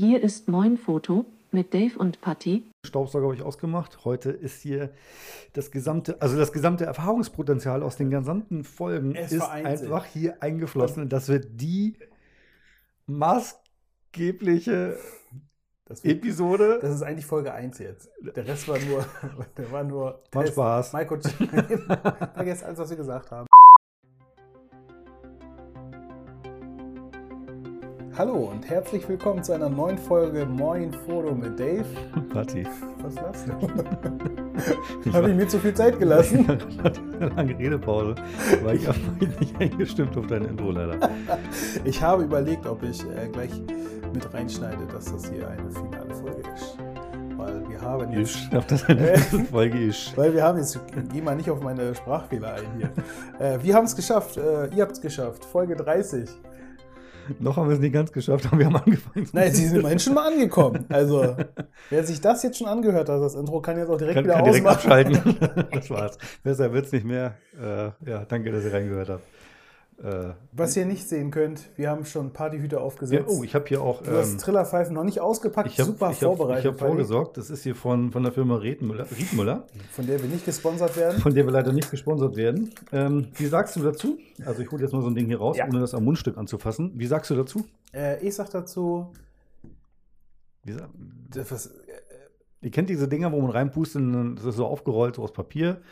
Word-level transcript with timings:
Hier 0.00 0.22
ist 0.22 0.48
Moin 0.48 0.78
Foto 0.78 1.26
mit 1.50 1.74
Dave 1.74 1.98
und 1.98 2.22
Patty. 2.22 2.64
Staubsauger 2.86 3.26
habe 3.26 3.34
ich 3.34 3.42
ausgemacht. 3.42 4.06
Heute 4.06 4.30
ist 4.30 4.62
hier 4.62 4.88
das 5.52 5.70
gesamte, 5.70 6.22
also 6.22 6.38
das 6.38 6.54
gesamte 6.54 6.86
Erfahrungspotenzial 6.86 7.82
aus 7.82 7.98
den 7.98 8.08
gesamten 8.08 8.64
Folgen 8.64 9.14
Es 9.14 9.30
ist 9.30 9.42
einfach 9.42 10.06
hier 10.06 10.42
eingeflossen. 10.42 11.02
Und 11.02 11.12
das 11.12 11.28
wird 11.28 11.60
die 11.60 11.98
maßgebliche 13.08 14.96
Das, 15.84 16.02
wird, 16.02 16.16
Episode. 16.16 16.78
das 16.80 16.94
ist 16.94 17.02
eigentlich 17.02 17.26
Folge 17.26 17.52
1 17.52 17.78
jetzt. 17.80 18.08
Der 18.34 18.46
Rest 18.48 18.68
war 18.68 18.78
nur, 18.78 19.04
der 19.58 19.70
war 19.70 19.84
nur 19.84 20.22
Macht. 20.32 20.48
Spaß. 20.48 20.94
Maiko, 20.94 21.18
vergesst 22.34 22.64
alles, 22.64 22.78
was 22.78 22.88
wir 22.88 22.96
gesagt 22.96 23.30
haben. 23.32 23.49
Hallo 28.20 28.50
und 28.52 28.68
herzlich 28.68 29.08
willkommen 29.08 29.42
zu 29.42 29.54
einer 29.54 29.70
neuen 29.70 29.96
Folge 29.96 30.44
Moin 30.44 30.92
Foto 30.92 31.34
mit 31.34 31.58
Dave. 31.58 31.86
Party. 32.34 32.66
Was 33.00 33.14
lachst 33.14 33.46
du? 33.48 35.12
Habe 35.14 35.30
ich 35.30 35.36
mir 35.36 35.48
zu 35.48 35.58
viel 35.58 35.72
Zeit 35.72 35.98
gelassen? 35.98 36.46
Ich 36.68 36.78
hatte 36.82 37.00
eine 37.18 37.28
lange 37.30 37.58
Redepause, 37.58 38.14
weil 38.62 38.76
ich 38.76 38.86
habe 38.86 38.98
nicht 39.40 39.58
eingestimmt 39.58 40.14
auf 40.18 40.26
dein 40.26 40.44
Intro 40.44 40.70
leider. 40.70 40.98
Ich 41.84 42.02
habe 42.02 42.24
überlegt, 42.24 42.66
ob 42.66 42.82
ich 42.82 43.02
äh, 43.04 43.26
gleich 43.32 43.52
mit 44.12 44.34
reinschneide, 44.34 44.86
dass 44.92 45.06
das 45.10 45.30
hier 45.30 45.48
eine 45.48 45.70
finale 45.70 46.14
Folge 46.14 46.42
ist. 46.54 46.76
Weil 47.38 47.70
wir 47.70 47.80
haben 47.80 48.12
jetzt 48.12 48.36
Ich 48.36 48.52
habe 48.52 48.66
das 48.68 48.84
eine 48.84 49.16
Folge 49.50 49.86
ist. 49.86 50.14
Weil 50.14 50.34
wir 50.34 50.42
haben 50.42 50.58
jetzt, 50.58 50.78
geh 51.10 51.22
mal 51.22 51.36
nicht 51.36 51.48
auf 51.48 51.62
meine 51.62 51.94
Sprachfehler 51.94 52.52
ein 52.52 52.64
hier. 52.76 52.90
Äh, 53.38 53.62
wir 53.62 53.74
haben 53.74 53.86
es 53.86 53.96
geschafft, 53.96 54.36
äh, 54.36 54.66
ihr 54.74 54.82
habt 54.82 54.92
es 54.92 55.00
geschafft, 55.00 55.42
Folge 55.46 55.74
30. 55.74 56.28
Noch 57.38 57.56
haben 57.56 57.68
wir 57.68 57.74
es 57.74 57.80
nicht 57.80 57.92
ganz 57.92 58.12
geschafft, 58.12 58.46
aber 58.46 58.58
wir 58.58 58.66
haben 58.66 58.76
angefangen. 58.76 59.28
Nein, 59.32 59.52
sie 59.52 59.66
sind 59.66 59.78
immerhin 59.78 59.98
schon 59.98 60.14
mal 60.14 60.30
angekommen. 60.30 60.84
Also, 60.88 61.36
wer 61.90 62.04
sich 62.04 62.20
das 62.20 62.42
jetzt 62.42 62.58
schon 62.58 62.66
angehört 62.66 63.08
hat, 63.08 63.20
das 63.20 63.34
Intro, 63.34 63.60
kann 63.60 63.78
jetzt 63.78 63.88
auch 63.88 63.98
direkt 63.98 64.16
kann, 64.16 64.24
wieder 64.24 64.34
kann 64.34 64.44
direkt 64.44 64.66
ausmachen. 64.66 65.16
abschalten. 65.16 65.68
das 65.72 65.90
war's. 65.90 66.18
Besser 66.42 66.72
wird's 66.72 66.92
nicht 66.92 67.04
mehr. 67.06 67.34
Äh, 67.60 68.10
ja, 68.10 68.24
danke, 68.26 68.50
dass 68.50 68.64
ihr 68.64 68.72
reingehört 68.72 69.08
habt. 69.10 69.24
Äh, 70.02 70.32
Was 70.52 70.74
ihr 70.78 70.86
nicht 70.86 71.06
sehen 71.08 71.30
könnt, 71.30 71.68
wir 71.76 71.90
haben 71.90 72.06
schon 72.06 72.32
Partyhüte 72.32 72.76
ja, 72.76 72.82
aufgesetzt. 72.82 73.26
oh, 73.28 73.44
ich 73.44 73.54
habe 73.54 73.66
hier 73.68 73.82
auch. 73.82 74.02
du 74.02 74.10
hast 74.12 74.32
Ähm, 74.32 74.38
Trillerpfeifen 74.38 74.94
noch 74.94 75.04
nicht 75.04 75.20
ausgepackt, 75.20 75.68
ich 75.68 75.78
habe 75.78 75.90
super 75.90 76.10
ich 76.10 76.22
hab, 76.22 76.36
vorbereitet. 76.36 76.64
ich 76.64 76.70
hab 76.70 76.78
Paddy, 76.78 76.88
vorgesorgt. 76.92 77.36
Das 77.36 77.50
ist 77.50 77.62
hier 77.64 77.74
von, 77.74 78.10
von 78.10 78.22
der 78.22 78.32
Firma 78.32 78.56
Riedmüller, 78.56 79.06
Riedmüller, 79.10 79.66
Von 79.92 80.06
der 80.06 80.22
wir 80.22 80.28
nicht 80.30 80.46
gesponsert 80.46 80.96
werden. 80.96 81.20
von 81.20 81.34
der 81.34 81.44
wir 81.44 81.52
leider 81.52 81.72
nicht 81.74 81.90
gesponsert 81.90 82.34
werden. 82.36 82.70
Ähm, 82.92 83.28
wie 83.34 83.44
sagst 83.46 83.76
du 83.76 83.80
dazu? 83.82 84.16
Also, 84.46 84.62
ich 84.62 84.70
hole 84.70 84.82
jetzt 84.82 84.92
mal 84.92 85.02
so 85.02 85.08
ein 85.08 85.14
Ding 85.14 85.26
hier 85.26 85.38
raus, 85.38 85.58
Ja. 85.58 85.66
ohne 85.66 85.80
das 85.80 85.92
am 85.94 86.04
Mundstück 86.04 86.38
anzufassen. 86.38 86.92
Wie 86.94 87.06
sagst 87.06 87.30
du 87.30 87.34
dazu? 87.34 87.66
Äh, 87.92 88.26
ich 88.26 88.34
sag 88.34 88.48
dazu, 88.50 89.12
Wie 90.64 90.72
sag, 90.72 90.88
das, 91.30 91.50
was, 91.52 91.74
ihr 92.62 92.70
kennt 92.70 92.88
diese 92.88 93.06
Dinger, 93.06 93.32
wo 93.32 93.40
man 93.42 93.50
reinpustet 93.50 94.00
und 94.00 94.36
das 94.36 94.44
ist 94.46 94.56
so 94.56 94.64
aufgerollt, 94.66 95.16
so 95.16 95.22
aus 95.22 95.32
Papier. 95.32 95.82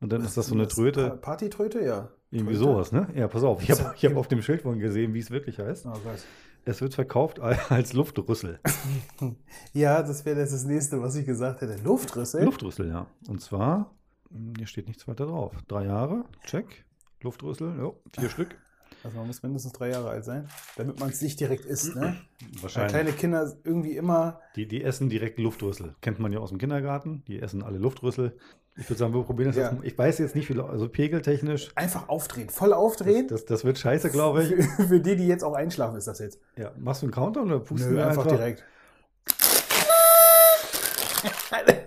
Und 0.00 0.12
dann 0.12 0.24
ist 0.24 0.36
das 0.36 0.48
so 0.48 0.54
eine 0.54 0.66
Tröte. 0.66 1.10
Partytröte, 1.22 1.80
ja. 1.84 2.08
Irgendwie 2.32 2.54
sowas, 2.54 2.92
ne? 2.92 3.08
Ja, 3.14 3.28
pass 3.28 3.42
auf. 3.44 3.62
Ich 3.62 3.70
habe 3.70 3.94
ich 3.94 4.04
hab 4.06 4.16
auf 4.16 4.26
dem 4.26 4.40
Schild 4.40 4.62
vorhin 4.62 4.80
gesehen, 4.80 5.12
wie 5.12 5.18
es 5.18 5.30
wirklich 5.30 5.58
heißt. 5.58 5.84
Oh 5.86 5.90
Gott. 5.90 6.24
Es 6.64 6.80
wird 6.80 6.94
verkauft 6.94 7.40
als 7.40 7.92
Luftrüssel. 7.92 8.58
Ja, 9.74 10.02
das 10.02 10.24
wäre 10.24 10.40
das 10.40 10.64
nächste, 10.64 11.00
was 11.00 11.14
ich 11.14 11.26
gesagt 11.26 11.60
hätte. 11.60 11.76
Luftrüssel? 11.82 12.44
Luftrüssel, 12.44 12.88
ja. 12.88 13.06
Und 13.28 13.40
zwar, 13.40 13.94
hm, 14.30 14.54
hier 14.56 14.66
steht 14.66 14.86
nichts 14.88 15.06
weiter 15.06 15.26
drauf. 15.26 15.54
Drei 15.68 15.84
Jahre, 15.86 16.24
check. 16.44 16.84
Luftrüssel, 17.22 17.76
jo, 17.78 18.00
vier 18.18 18.28
Stück. 18.30 18.56
Also 19.04 19.16
man 19.18 19.26
muss 19.26 19.42
mindestens 19.42 19.72
drei 19.72 19.90
Jahre 19.90 20.10
alt 20.10 20.24
sein, 20.24 20.48
damit 20.76 21.00
man 21.00 21.08
es 21.10 21.20
nicht 21.22 21.40
direkt 21.40 21.64
isst, 21.64 21.96
ne? 21.96 22.16
Weil 22.54 22.62
Wahrscheinlich. 22.62 22.92
kleine 22.92 23.12
Kinder 23.12 23.52
irgendwie 23.64 23.96
immer. 23.96 24.40
Die, 24.54 24.66
die 24.68 24.82
essen 24.84 25.08
direkt 25.08 25.38
Luftrüssel. 25.38 25.94
Kennt 26.00 26.18
man 26.20 26.32
ja 26.32 26.38
aus 26.38 26.50
dem 26.50 26.58
Kindergarten. 26.58 27.24
Die 27.26 27.40
essen 27.40 27.62
alle 27.62 27.78
Luftrüssel. 27.78 28.36
Ich 28.76 28.88
würde 28.88 28.98
sagen, 28.98 29.12
wir 29.12 29.22
probieren 29.22 29.48
das 29.48 29.56
Ja. 29.56 29.72
jetzt. 29.72 29.84
Ich 29.84 29.98
weiß 29.98 30.18
jetzt 30.18 30.34
nicht, 30.34 30.48
wie, 30.48 30.58
also 30.60 30.88
pegeltechnisch. 30.88 31.70
Einfach 31.74 32.08
aufdrehen, 32.08 32.48
voll 32.48 32.72
aufdrehen. 32.72 33.28
Das, 33.28 33.44
das 33.44 33.64
wird 33.64 33.78
scheiße, 33.78 34.10
glaube 34.10 34.44
ich. 34.44 34.48
Für, 34.76 34.84
für 34.88 35.00
die, 35.00 35.16
die 35.16 35.26
jetzt 35.26 35.42
auch 35.44 35.54
einschlafen, 35.54 35.96
ist 35.96 36.06
das 36.06 36.18
jetzt. 36.20 36.40
Ja. 36.56 36.72
Machst 36.78 37.02
du 37.02 37.06
einen 37.06 37.12
Countdown 37.12 37.48
oder 37.48 37.60
pustest 37.60 37.90
Nö, 37.90 37.96
du 37.98 38.06
einfach 38.06 38.26
direkt. 38.26 38.64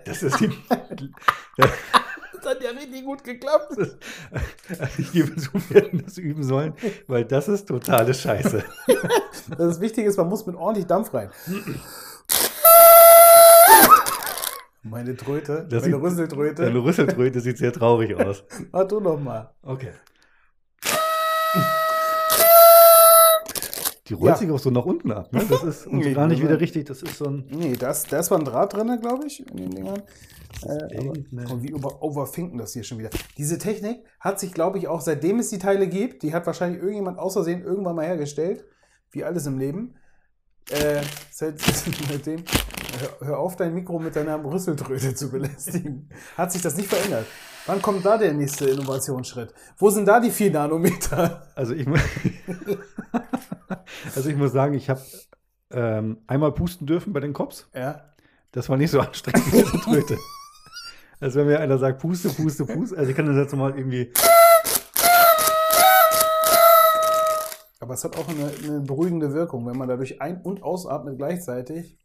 Das 0.06 0.22
ist 0.22 0.40
die. 0.40 0.50
Das 2.46 2.54
hat 2.54 2.64
ja 2.64 2.70
richtig 2.70 3.04
gut 3.04 3.24
geklappt. 3.24 3.76
ich 5.00 5.12
gebe 5.12 5.36
zu, 5.36 5.50
wir 5.70 5.82
hätten 5.82 6.04
das 6.06 6.20
üben 6.20 6.44
sollen, 6.44 6.74
weil 7.08 7.26
das 7.26 7.48
ist 7.48 7.68
totale 7.68 8.14
Scheiße. 8.14 8.64
Das 9.58 9.80
Wichtige 9.80 10.08
ist, 10.08 10.18
man 10.18 10.28
muss 10.28 10.46
mit 10.48 10.56
ordentlich 10.56 10.88
Dampf 10.88 11.14
rein. 11.14 11.30
Meine 14.82 15.16
Tröte, 15.16 15.66
Das 15.70 15.84
meine 15.84 15.96
sieht- 15.96 16.04
Rüsseltröte. 16.04 16.64
Deine 16.64 16.84
Rüsseltröte 16.84 17.40
sieht 17.42 17.58
sehr 17.58 17.72
traurig 17.74 18.16
aus. 18.16 18.44
Mach 18.72 18.88
du 18.88 19.00
noch 19.00 19.20
mal. 19.20 19.52
Okay. 19.64 19.92
Die 24.08 24.14
rollt 24.14 24.30
Ja. 24.34 24.38
sich 24.38 24.52
auch 24.52 24.60
so 24.60 24.70
nach 24.70 24.86
unten 24.86 25.12
ab. 25.12 25.34
Ne? 25.34 25.44
Das 25.50 25.64
ist 25.64 25.88
Nee, 25.92 26.14
gar 26.14 26.28
nicht 26.28 26.42
wieder 26.44 26.60
richtig. 26.60 26.86
Das 26.86 27.02
ist 27.02 27.18
so 27.18 27.26
ein. 27.26 27.46
Nee, 27.50 27.76
das, 27.76 28.04
da 28.04 28.20
ist 28.20 28.28
zwar 28.28 28.38
ein 28.40 28.46
Draht 28.46 28.74
drin, 28.74 28.98
glaube 29.02 29.26
ich, 29.26 29.40
in 29.50 29.58
den 29.58 29.72
Dingern. 29.72 30.02
Äh, 30.64 31.10
und 31.10 31.64
wie 31.64 31.70
über, 31.70 32.02
overfinken 32.02 32.58
das 32.58 32.74
hier 32.74 32.84
schon 32.84 33.00
wieder. 33.00 33.10
Diese 33.38 33.58
Technik 33.58 34.06
hat 34.20 34.40
sich, 34.40 34.54
glaube 34.54 34.78
ich, 34.78 34.88
auch 34.88 35.02
seitdem 35.02 35.40
es 35.40 35.50
die 35.50 35.60
Teile 35.60 35.88
gibt, 35.88 36.24
die 36.24 36.34
hat 36.34 36.46
wahrscheinlich 36.46 36.80
irgendjemand 36.80 37.20
außersehen 37.20 37.64
irgendwann 37.64 37.96
mal 37.96 38.06
hergestellt, 38.06 38.64
wie 39.12 39.24
alles 39.24 39.46
im 39.48 39.58
Leben. 39.60 39.96
Äh, 40.70 41.02
seit, 41.32 41.60
seitdem, 42.10 42.44
hör, 43.20 43.28
hör 43.28 43.40
auf, 43.40 43.56
dein 43.56 43.74
Mikro 43.74 44.00
mit 44.00 44.16
deiner 44.16 44.44
Rüsseltröte 44.44 45.14
zu 45.16 45.30
belästigen. 45.30 46.10
Hat 46.38 46.52
sich 46.52 46.62
das 46.62 46.78
nicht 46.78 46.90
verändert. 46.90 47.26
Wann 47.68 47.82
kommt 47.82 48.06
da 48.06 48.18
der 48.18 48.34
nächste 48.34 48.70
Innovationsschritt? 48.70 49.54
Wo 49.78 49.90
sind 49.90 50.08
da 50.08 50.20
die 50.20 50.30
4 50.30 50.52
Nanometer? 50.52 51.48
Also 51.56 51.74
ich, 51.74 51.88
also 54.16 54.30
ich 54.30 54.36
muss 54.36 54.52
sagen, 54.52 54.76
ich 54.76 54.90
habe 54.90 55.02
ähm, 55.72 56.20
einmal 56.28 56.52
pusten 56.52 56.86
dürfen 56.86 57.12
bei 57.12 57.22
den 57.22 57.34
Cops. 57.34 57.68
Ja. 57.74 58.14
Das 58.52 58.70
war 58.70 58.78
nicht 58.78 58.92
so 58.92 59.00
anstrengend 59.00 59.48
wie 59.48 59.64
diese 59.64 59.80
Tröte. 59.80 60.18
Also 61.20 61.40
wenn 61.40 61.48
mir 61.48 61.60
einer 61.60 61.80
sagt, 61.80 62.02
puste, 62.02 62.30
puste, 62.30 62.66
puste. 62.66 62.98
Also 62.98 63.10
ich 63.10 63.18
kann 63.18 63.26
das 63.26 63.36
jetzt 63.36 63.56
mal 63.56 63.76
irgendwie. 63.76 64.14
Aber 67.80 67.96
es 67.96 68.04
hat 68.04 68.16
auch 68.18 68.28
eine, 68.28 68.52
eine 68.64 68.82
beruhigende 68.82 69.34
Wirkung, 69.34 69.66
wenn 69.66 69.78
man 69.78 69.88
dadurch 69.88 70.22
ein- 70.22 70.42
und 70.42 70.62
ausatmet 70.62 71.18
gleichzeitig. 71.18 71.98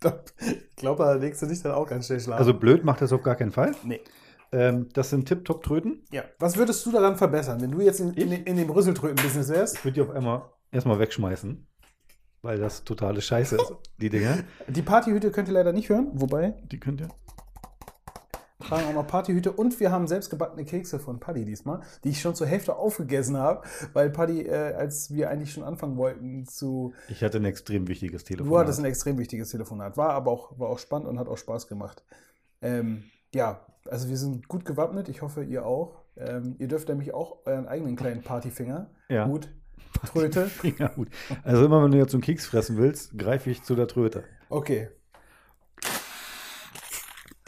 ich 0.78 0.80
glaube, 0.82 1.02
da 1.02 1.14
legst 1.14 1.42
du 1.42 1.46
dich 1.46 1.60
dann 1.60 1.72
auch 1.72 1.88
ganz 1.88 2.06
schnell 2.06 2.20
schlafen. 2.20 2.38
Also 2.38 2.54
blöd 2.54 2.84
macht 2.84 3.02
das 3.02 3.12
auf 3.12 3.22
gar 3.22 3.34
keinen 3.34 3.50
Fall. 3.50 3.72
nee. 3.82 4.00
Ähm, 4.50 4.88
das 4.94 5.10
sind 5.10 5.26
Tip-Top-Tröten. 5.28 6.04
Ja. 6.10 6.22
Was 6.38 6.56
würdest 6.56 6.86
du 6.86 6.92
daran 6.92 7.16
verbessern, 7.16 7.60
wenn 7.60 7.70
du 7.70 7.80
jetzt 7.82 8.00
in, 8.00 8.14
in, 8.14 8.32
in 8.32 8.56
dem 8.56 8.70
Rüsseltröten-Business 8.70 9.50
wärst? 9.50 9.76
Ich 9.76 9.84
würde 9.84 9.94
die 9.96 10.00
auf 10.00 10.10
einmal 10.10 10.42
erstmal 10.70 10.98
wegschmeißen. 10.98 11.66
Weil 12.40 12.58
das 12.58 12.84
totale 12.84 13.20
Scheiße 13.20 13.56
ist, 13.56 13.74
die 14.00 14.08
Dinger. 14.08 14.38
Die 14.68 14.80
Partyhüte 14.80 15.32
könnt 15.32 15.48
ihr 15.48 15.54
leider 15.54 15.72
nicht 15.72 15.88
hören, 15.90 16.12
wobei, 16.14 16.54
Die 16.70 16.78
könnt 16.80 17.00
ihr. 17.00 17.08
Tragen 18.60 18.86
auch 18.88 18.94
noch 18.94 19.06
Partyhüte 19.06 19.52
und 19.52 19.78
wir 19.78 19.90
haben 19.92 20.08
selbstgebackene 20.08 20.64
Kekse 20.64 20.98
von 20.98 21.20
Paddy 21.20 21.44
diesmal, 21.44 21.80
die 22.04 22.10
ich 22.10 22.20
schon 22.20 22.34
zur 22.34 22.46
Hälfte 22.46 22.76
aufgegessen 22.76 23.36
habe, 23.36 23.62
weil 23.92 24.10
Paddy, 24.10 24.42
äh, 24.42 24.74
als 24.74 25.12
wir 25.12 25.30
eigentlich 25.30 25.52
schon 25.52 25.62
anfangen 25.62 25.96
wollten 25.96 26.44
zu 26.46 26.92
Ich 27.08 27.22
hatte 27.22 27.38
ein 27.38 27.44
extrem 27.44 27.86
wichtiges 27.86 28.24
Telefon. 28.24 28.50
Du 28.50 28.58
hattest 28.58 28.78
ein 28.80 28.84
extrem 28.84 29.18
wichtiges 29.18 29.50
Telefonat. 29.50 29.96
War 29.96 30.10
aber 30.10 30.32
auch, 30.32 30.58
war 30.58 30.68
auch 30.68 30.78
spannend 30.78 31.08
und 31.08 31.18
hat 31.18 31.28
auch 31.28 31.38
Spaß 31.38 31.68
gemacht. 31.68 32.04
Ähm, 32.60 33.04
ja, 33.34 33.60
also 33.88 34.08
wir 34.08 34.16
sind 34.16 34.48
gut 34.48 34.64
gewappnet. 34.64 35.08
Ich 35.08 35.22
hoffe, 35.22 35.44
ihr 35.44 35.64
auch. 35.64 36.02
Ähm, 36.16 36.56
ihr 36.58 36.66
dürft 36.66 36.88
nämlich 36.88 37.14
auch 37.14 37.46
euren 37.46 37.68
eigenen 37.68 37.94
kleinen 37.94 38.22
Partyfinger. 38.22 38.90
Ja. 39.08 39.26
Gut. 39.26 39.48
Tröte. 40.12 40.50
Ja, 40.78 40.88
gut. 40.88 41.08
Also 41.44 41.64
immer 41.64 41.82
wenn 41.82 41.92
du 41.92 41.98
jetzt 41.98 42.12
einen 42.12 42.22
Keks 42.22 42.46
fressen 42.46 42.76
willst, 42.76 43.16
greife 43.16 43.50
ich 43.50 43.62
zu 43.62 43.74
der 43.74 43.86
Tröte. 43.86 44.24
Okay. 44.48 44.88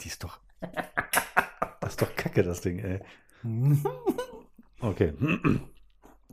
Die 0.01 0.07
ist 0.07 0.23
doch. 0.23 0.39
Das 1.91 2.01
ist 2.01 2.01
doch 2.03 2.15
kacke, 2.15 2.41
das 2.41 2.61
Ding, 2.61 2.79
ey. 2.79 3.01
Okay. 4.79 5.13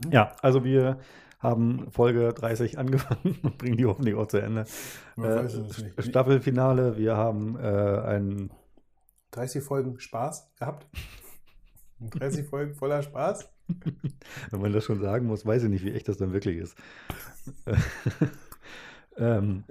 Ja, 0.09 0.33
also 0.41 0.63
wir 0.63 0.99
haben 1.39 1.91
Folge 1.91 2.33
30 2.33 2.77
angefangen 2.77 3.39
und 3.43 3.57
bringen 3.57 3.75
die 3.75 3.85
hoffentlich 3.85 4.15
auch 4.15 4.27
zu 4.27 4.37
Ende. 4.37 4.63
Äh. 5.17 6.01
Staffelfinale, 6.01 6.97
wir 6.97 7.17
haben 7.17 7.59
äh, 7.59 7.67
ein 7.67 8.51
30 9.31 9.61
Folgen 9.61 9.99
Spaß 9.99 10.49
gehabt. 10.57 10.87
30 11.99 12.47
Folgen 12.47 12.73
voller 12.73 13.03
Spaß. 13.03 13.49
Wenn 14.51 14.61
man 14.61 14.71
das 14.71 14.85
schon 14.85 15.01
sagen 15.01 15.27
muss, 15.27 15.45
weiß 15.45 15.63
ich 15.63 15.69
nicht, 15.69 15.83
wie 15.83 15.91
echt 15.91 16.07
das 16.07 16.15
dann 16.15 16.31
wirklich 16.31 16.55
ist. 16.55 16.77
ähm, 19.17 19.65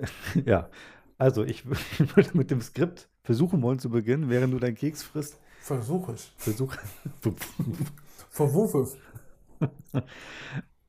ja, 0.44 0.68
also 1.16 1.44
ich 1.44 1.64
würde 1.66 2.36
mit 2.36 2.50
dem 2.50 2.60
Skript 2.60 3.08
versuchen 3.22 3.62
wollen 3.62 3.78
zu 3.78 3.88
beginnen, 3.88 4.28
während 4.28 4.52
du 4.52 4.58
deinen 4.58 4.76
Keks 4.76 5.02
frisst. 5.02 5.40
Versuch 5.60 6.08
es. 6.10 6.30
Versuch. 6.36 6.74
Verwuff 8.30 8.74
es. 8.74 8.96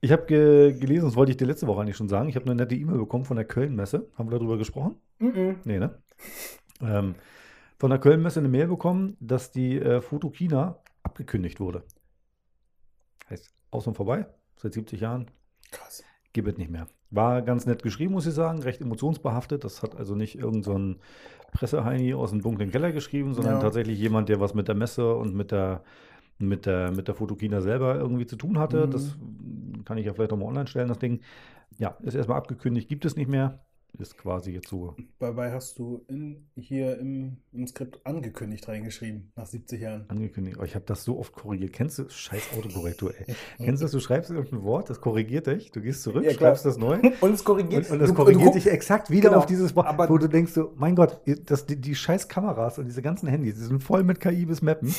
Ich 0.02 0.12
habe 0.12 0.26
ge 0.26 0.74
gelesen, 0.74 1.06
das 1.06 1.16
wollte 1.16 1.32
ich 1.32 1.38
dir 1.38 1.46
letzte 1.46 1.68
Woche 1.68 1.82
eigentlich 1.82 1.98
schon 1.98 2.08
sagen. 2.08 2.30
Ich 2.30 2.36
habe 2.36 2.46
eine 2.46 2.56
nette 2.56 2.76
E-Mail 2.76 2.98
bekommen 3.00 3.26
von 3.26 3.36
der 3.36 3.46
Köln-Messe. 3.46 4.10
Haben 4.18 4.30
wir 4.30 4.38
darüber 4.38 4.58
gesprochen? 4.58 4.96
Mhm. 5.20 5.58
Nee, 5.66 5.80
ne? 5.80 6.02
Ähm, 6.82 7.16
von 7.78 7.90
der 7.90 8.00
Köln-Messe 8.00 8.40
eine 8.40 8.50
Mail 8.50 8.68
bekommen, 8.68 9.18
dass 9.20 9.52
die 9.52 9.78
äh, 9.80 10.02
Fotokina 10.02 10.80
abgekündigt 11.04 11.60
wurde. 11.60 11.84
Heißt, 13.30 13.54
aus 13.72 13.88
und 13.88 13.96
vorbei, 13.96 14.26
seit 14.56 14.74
70 14.74 15.02
Jahren, 15.02 15.30
Krass. 15.72 16.04
gibt 16.34 16.48
es 16.48 16.58
nicht 16.58 16.72
mehr. 16.72 16.88
War 17.12 17.42
ganz 17.42 17.66
nett 17.66 17.82
geschrieben, 17.82 18.14
muss 18.14 18.28
ich 18.28 18.34
sagen, 18.34 18.62
recht 18.62 18.82
emotionsbehaftet. 18.82 19.64
Das 19.64 19.82
hat 19.82 19.96
also 19.96 20.16
nicht 20.16 20.36
irgendein 20.36 20.64
so 20.64 20.78
ein 20.78 20.96
Presseheini 21.52 22.14
aus 22.14 22.30
dem 22.30 22.42
dunklen 22.42 22.70
Keller 22.72 22.92
geschrieben, 22.92 23.34
sondern 23.34 23.56
Ja. 23.56 23.60
tatsächlich 23.60 23.98
jemand, 23.98 24.30
der 24.30 24.40
was 24.40 24.54
mit 24.54 24.68
der 24.68 24.76
Messe 24.76 25.16
und 25.16 25.34
mit 25.34 25.52
der, 25.52 25.82
mit 26.38 26.66
der, 26.68 26.92
mit 26.92 27.08
der 27.08 27.16
Fotokina 27.16 27.62
selber 27.62 27.96
irgendwie 27.96 28.28
zu 28.28 28.36
tun 28.36 28.60
hatte. 28.60 28.86
Mhm. 28.86 28.92
Das 28.92 29.18
kann 29.86 29.98
ich 29.98 30.06
ja 30.06 30.14
vielleicht 30.14 30.32
auch 30.34 30.38
mal 30.38 30.46
online 30.46 30.68
stellen, 30.68 30.88
das 30.88 31.00
Ding. 31.00 31.22
Ja, 31.80 31.98
ist 32.02 32.14
erstmal 32.16 32.38
abgekündigt, 32.38 32.88
gibt 32.90 33.06
es 33.06 33.16
nicht 33.16 33.30
mehr. 33.30 33.60
Ist 33.98 34.18
quasi 34.18 34.52
jetzt 34.52 34.70
so 34.70 34.96
Dabei 35.18 35.52
hast 35.52 35.78
du 35.78 36.06
in, 36.08 36.48
hier 36.56 36.98
im, 37.00 37.38
im 37.52 37.68
Skript 37.68 38.00
angekündigt 38.06 38.66
reingeschrieben, 38.70 39.32
nach 39.36 39.46
70 39.46 39.82
Jahren. 39.82 40.06
angekündigt. 40.08 40.56
Aber 40.58 40.66
ich 40.66 40.76
habe 40.76 40.86
das 40.86 41.04
so 41.04 41.20
oft 41.20 41.34
korrigiert. 41.34 41.74
Kennst 41.74 42.00
du, 42.00 42.08
scheiß 42.08 42.44
Autokorrektur, 42.58 43.14
ey. 43.20 43.36
Kennst 43.58 43.82
du 43.82 43.86
das, 43.86 43.92
du 43.92 44.00
schreibst 44.00 44.30
irgendein 44.32 44.64
Wort, 44.64 44.90
das 44.90 45.02
korrigiert 45.02 45.48
dich, 45.48 45.72
du 45.72 45.82
gehst 45.82 46.04
zurück, 46.04 46.24
Ja, 46.24 46.32
schreibst 46.32 46.66
das 46.66 46.78
neu. 46.78 47.00
Und 47.22 47.34
es 47.34 47.44
korrigiert, 47.44 47.88
Und, 47.88 47.94
und 47.94 48.00
das 48.00 48.14
korrigiert 48.14 48.56
dich 48.56 48.68
exakt 48.68 49.10
wieder 49.10 49.30
Genau, 49.30 49.40
auf 49.40 49.46
dieses 49.48 49.76
Wort, 49.76 49.88
aber- 49.88 50.08
wo 50.10 50.18
du 50.18 50.30
denkst 50.30 50.54
so, 50.54 50.72
mein 50.78 50.96
Gott, 50.96 51.20
das, 51.46 51.66
die, 51.66 51.76
die 51.76 51.96
scheiß 51.96 52.30
Kameras 52.30 52.78
und 52.80 52.86
diese 52.86 53.02
ganzen 53.02 53.28
Handys, 53.28 53.56
die 53.56 53.62
sind 53.64 53.84
voll 53.84 54.04
mit 54.04 54.22
KI 54.22 54.46
bis 54.46 54.62
Mappen, 54.62 54.94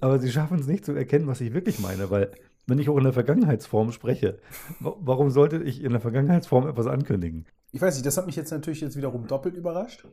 aber 0.00 0.18
sie 0.20 0.30
schaffen 0.30 0.58
es 0.60 0.66
nicht 0.66 0.86
zu 0.86 0.92
erkennen, 0.92 1.26
was 1.26 1.40
ich 1.42 1.52
wirklich 1.52 1.80
meine, 1.80 2.08
weil 2.10 2.30
wenn 2.68 2.78
ich 2.78 2.88
auch 2.88 2.96
in 2.98 3.04
der 3.04 3.12
Vergangenheitsform 3.12 3.90
spreche, 3.92 4.38
wa- 4.80 4.94
warum 5.00 5.30
sollte 5.30 5.56
ich 5.62 5.82
in 5.82 5.90
der 5.92 6.00
Vergangenheitsform 6.00 6.68
etwas 6.68 6.86
ankündigen? 6.86 7.46
Ich 7.72 7.80
weiß 7.82 7.94
nicht, 7.96 8.06
das 8.06 8.16
hat 8.16 8.26
mich 8.26 8.36
jetzt 8.36 8.50
natürlich 8.50 8.80
jetzt 8.80 8.96
wiederum 8.96 9.26
doppelt 9.26 9.56
überrascht, 9.56 10.06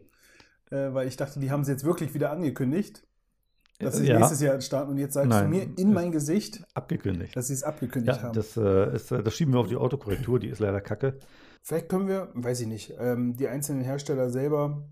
äh, 0.71 0.93
weil 0.93 1.07
ich 1.07 1.17
dachte, 1.17 1.39
die 1.39 1.51
haben 1.51 1.63
sie 1.63 1.71
jetzt 1.71 1.83
wirklich 1.83 2.13
wieder 2.13 2.31
angekündigt, 2.31 3.03
dass 3.79 3.97
sie 3.97 4.07
Ja. 4.07 4.17
nächstes 4.17 4.39
Jahr 4.41 4.59
starten 4.61 4.91
und 4.91 4.97
jetzt 4.97 5.13
sagst 5.15 5.29
Nein. 5.29 5.43
du 5.51 5.57
mir 5.57 5.67
in 5.77 5.91
mein 5.93 6.11
Gesicht, 6.11 6.63
Abgekündigt. 6.73 7.35
dass 7.35 7.47
sie 7.47 7.53
es 7.53 7.63
abgekündigt 7.63 8.17
Ja, 8.17 8.23
haben. 8.23 8.33
das, 8.33 8.55
äh, 8.57 8.95
ist, 8.95 9.11
äh, 9.11 9.21
das 9.21 9.33
schieben 9.35 9.53
wir 9.53 9.59
auf 9.59 9.67
die 9.67 9.75
Autokorrektur, 9.75 10.39
die 10.39 10.47
ist 10.47 10.59
leider 10.59 10.79
kacke. 10.81 11.19
Vielleicht 11.61 11.89
können 11.89 12.07
wir, 12.07 12.29
weiß 12.35 12.61
ich 12.61 12.67
nicht, 12.67 12.93
ähm, 12.99 13.35
die 13.35 13.47
einzelnen 13.49 13.81
Hersteller 13.83 14.29
selber, 14.29 14.83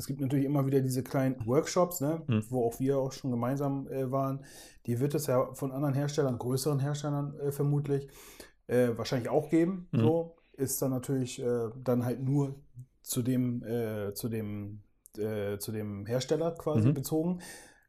es 0.00 0.06
gibt 0.06 0.20
natürlich 0.20 0.46
immer 0.46 0.64
wieder 0.66 0.80
diese 0.80 1.02
kleinen 1.02 1.36
Workshops, 1.46 2.00
ne, 2.00 2.22
Hm. 2.26 2.42
wo 2.48 2.64
auch 2.66 2.80
wir 2.80 2.98
auch 2.98 3.12
schon 3.12 3.30
gemeinsam 3.30 3.86
äh, 3.88 4.10
waren. 4.10 4.44
Die 4.86 4.98
wird 4.98 5.14
es 5.14 5.26
ja 5.26 5.52
von 5.54 5.72
anderen 5.72 5.94
Herstellern, 5.94 6.38
größeren 6.38 6.80
Herstellern 6.80 7.38
äh, 7.38 7.52
vermutlich, 7.52 8.08
äh, 8.66 8.88
wahrscheinlich 8.96 9.28
auch 9.28 9.50
geben. 9.50 9.88
Hm. 9.92 10.00
So 10.00 10.36
ist 10.54 10.80
dann 10.80 10.90
natürlich 10.90 11.40
äh, 11.42 11.68
dann 11.84 12.04
halt 12.04 12.20
nur 12.22 12.54
zu 13.02 13.22
dem, 13.22 13.62
äh, 13.62 14.14
zu 14.14 14.28
dem, 14.30 14.80
äh, 15.18 15.58
zu 15.58 15.70
dem 15.70 16.06
Hersteller 16.06 16.52
quasi 16.52 16.88
Mhm. 16.88 16.94
bezogen. 16.94 17.40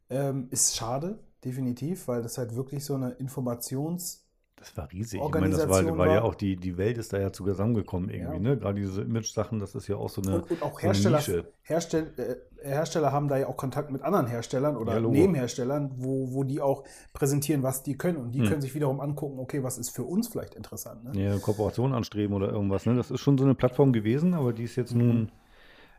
Ähm, 0.09 0.47
ist 0.51 0.75
schade, 0.75 1.19
definitiv, 1.45 2.07
weil 2.09 2.21
das 2.21 2.37
halt 2.37 2.55
wirklich 2.55 2.83
so 2.83 2.95
eine 2.95 3.11
Informations- 3.19 4.25
Das 4.61 4.77
war 4.77 4.91
riesig. 4.91 5.19
Ich 5.19 5.33
meine, 5.33 5.49
das 5.49 5.67
war, 5.67 5.97
war 5.97 6.05
ja 6.13 6.21
auch 6.21 6.35
die, 6.35 6.55
die 6.55 6.77
Welt 6.77 6.99
ist 6.99 7.11
da 7.13 7.19
ja 7.19 7.33
zusammengekommen 7.33 8.09
irgendwie, 8.11 8.35
Ja. 8.35 8.39
ne? 8.39 8.57
Gerade 8.57 8.79
diese 8.79 9.01
Image-Sachen, 9.01 9.57
das 9.59 9.73
ist 9.73 9.87
ja 9.87 9.95
auch 9.95 10.07
so 10.09 10.21
eine, 10.21 10.35
Und, 10.35 10.51
und 10.51 10.61
auch 10.61 10.79
Hersteller, 10.81 11.17
Nische. 11.17 11.45
Herstell, 11.63 12.13
äh, 12.61 12.67
Hersteller 12.69 13.11
haben 13.11 13.27
da 13.27 13.37
ja 13.37 13.47
auch 13.47 13.57
Kontakt 13.57 13.89
mit 13.89 14.03
anderen 14.03 14.27
Herstellern 14.27 14.77
oder 14.77 14.93
Ja. 14.93 14.99
Nebenherstellern, 15.01 15.91
wo, 15.97 16.31
wo 16.31 16.43
die 16.43 16.61
auch 16.61 16.83
präsentieren, 17.11 17.63
was 17.63 17.81
die 17.81 17.97
können. 17.97 18.17
Und 18.17 18.33
die 18.33 18.41
Hm. 18.41 18.47
können 18.49 18.61
sich 18.61 18.75
wiederum 18.75 18.99
angucken, 18.99 19.39
okay, 19.39 19.63
was 19.63 19.79
ist 19.79 19.89
für 19.89 20.03
uns 20.03 20.27
vielleicht 20.27 20.53
interessant. 20.53 21.03
Ne? 21.05 21.19
Ja, 21.19 21.37
Kooperation 21.39 21.91
anstreben 21.93 22.35
oder 22.35 22.51
irgendwas. 22.51 22.85
Ne? 22.85 22.95
Das 22.95 23.09
ist 23.09 23.19
schon 23.19 23.39
so 23.39 23.43
eine 23.45 23.55
Plattform 23.55 23.91
gewesen, 23.93 24.35
aber 24.35 24.53
die 24.53 24.65
ist 24.65 24.75
jetzt 24.75 24.93
Mhm. 24.93 24.99
nun, 25.07 25.31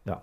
ja, 0.04 0.22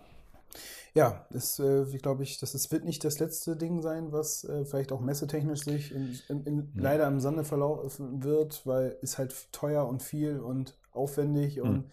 Ja, 0.96 1.26
das 1.32 1.60
äh, 1.60 1.84
ich 1.84 2.02
glaube 2.02 2.24
ich, 2.24 2.40
das 2.40 2.56
ist, 2.56 2.72
wird 2.72 2.84
nicht 2.86 3.04
das 3.04 3.20
letzte 3.20 3.56
Ding 3.56 3.82
sein, 3.82 4.12
was 4.12 4.44
äh, 4.44 4.66
vielleicht 4.66 4.92
auch 4.92 5.02
messetechnisch 5.02 5.62
sich 5.64 5.94
in, 5.94 6.20
in, 6.30 6.44
in, 6.46 6.72
leider 6.76 7.08
im 7.08 7.20
Sande 7.20 7.44
verlaufen 7.44 8.24
wird, 8.24 8.66
weil 8.66 8.98
ist 9.02 9.18
halt 9.18 9.52
teuer 9.52 9.88
und 9.88 10.02
viel 10.02 10.40
und 10.40 10.78
aufwendig 10.92 11.62
und 11.62 11.70
Hm. 11.76 11.84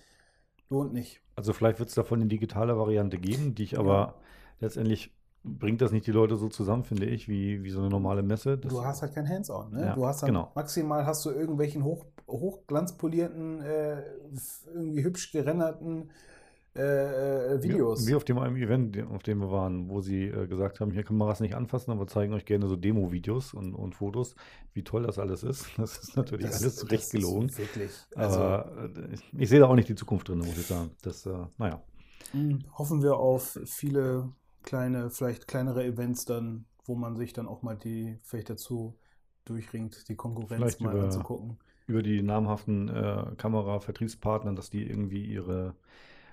lohnt 0.70 0.92
nicht. 0.92 1.20
also 1.36 1.52
vielleicht 1.52 1.78
wird 1.78 1.88
es 1.90 1.94
davon 1.94 2.20
eine 2.20 2.28
digitale 2.28 2.76
Variante 2.78 3.18
geben, 3.18 3.54
die 3.54 3.64
ich 3.64 3.78
aber 3.78 4.14
letztendlich 4.60 5.12
bringt 5.44 5.80
das 5.80 5.92
nicht 5.92 6.06
die 6.06 6.12
Leute 6.12 6.36
so 6.36 6.48
zusammen, 6.48 6.84
finde 6.84 7.06
ich, 7.06 7.28
wie, 7.28 7.62
wie 7.62 7.70
so 7.70 7.78
eine 7.80 7.88
normale 7.88 8.22
Messe. 8.22 8.58
Das, 8.58 8.72
du 8.72 8.84
hast 8.84 9.02
halt 9.02 9.14
kein 9.14 9.28
Hands-on. 9.28 9.72
Ne? 9.72 9.80
Ja, 9.86 9.94
du 9.94 10.06
hast 10.06 10.22
dann 10.22 10.28
genau. 10.28 10.50
maximal 10.54 11.06
hast 11.06 11.24
du 11.24 11.30
irgendwelchen 11.30 11.84
hoch, 11.84 12.04
hochglanzpolierten, 12.28 13.60
äh, 13.62 14.02
irgendwie 14.74 15.04
hübsch 15.04 15.30
gerenderten 15.32 16.10
äh, 16.76 17.54
äh, 17.54 17.62
Videos. 17.62 18.06
Wie, 18.06 18.10
wie 18.10 18.14
auf 18.14 18.24
dem 18.24 18.38
einem 18.38 18.56
Event, 18.56 18.96
auf 19.10 19.22
dem 19.22 19.38
wir 19.38 19.50
waren, 19.50 19.88
wo 19.88 20.00
sie 20.00 20.24
äh, 20.24 20.46
gesagt 20.46 20.80
haben, 20.80 20.90
hier 20.90 21.02
kann 21.04 21.16
man 21.16 21.26
was 21.28 21.40
nicht 21.40 21.54
anfassen, 21.54 21.90
aber 21.90 22.06
zeigen 22.06 22.32
euch 22.34 22.44
gerne 22.44 22.66
so 22.66 22.76
Demo-Videos 22.76 23.54
und, 23.54 23.74
und 23.74 23.94
Fotos, 23.94 24.34
wie 24.74 24.84
toll 24.84 25.04
das 25.04 25.18
alles 25.18 25.42
ist. 25.42 25.66
Das 25.78 25.98
ist 25.98 26.16
natürlich 26.16 26.46
Das- 26.46 26.62
alles 26.62 26.82
ist 26.92 27.10
gelogen. 27.12 27.56
Wirklich. 27.56 27.90
Also 28.14 28.38
Aber 28.40 28.90
äh, 28.96 29.14
ich, 29.14 29.22
ich 29.38 29.48
sehe 29.48 29.60
da 29.60 29.66
auch 29.66 29.74
nicht 29.74 29.88
die 29.88 29.94
Zukunft 29.94 30.28
drin, 30.28 30.38
muss 30.38 30.56
ich 30.58 30.66
sagen. 30.66 30.90
Das, 31.02 31.24
äh, 31.26 31.32
naja. 31.58 31.82
mh, 32.32 32.58
hoffen 32.78 33.02
wir 33.02 33.16
auf 33.16 33.58
viele 33.64 34.30
kleine, 34.62 35.10
vielleicht 35.10 35.46
kleinere 35.48 35.84
Events 35.84 36.24
dann, 36.24 36.64
wo 36.84 36.94
man 36.94 37.16
sich 37.16 37.32
dann 37.32 37.46
auch 37.48 37.62
mal 37.62 37.76
die 37.76 38.18
vielleicht 38.22 38.50
dazu 38.50 38.96
durchringt, 39.44 40.08
die 40.08 40.16
Konkurrenz 40.16 40.60
Vielleicht 40.60 40.80
mal 40.80 40.92
über- 40.94 41.04
anzugucken. 41.04 41.58
über 41.86 42.02
die 42.02 42.20
namhaften 42.22 42.88
äh, 42.88 43.26
Kamera-Vertriebspartner, 43.36 44.52
dass 44.54 44.70
die 44.70 44.82
irgendwie 44.88 45.24
ihre 45.24 45.74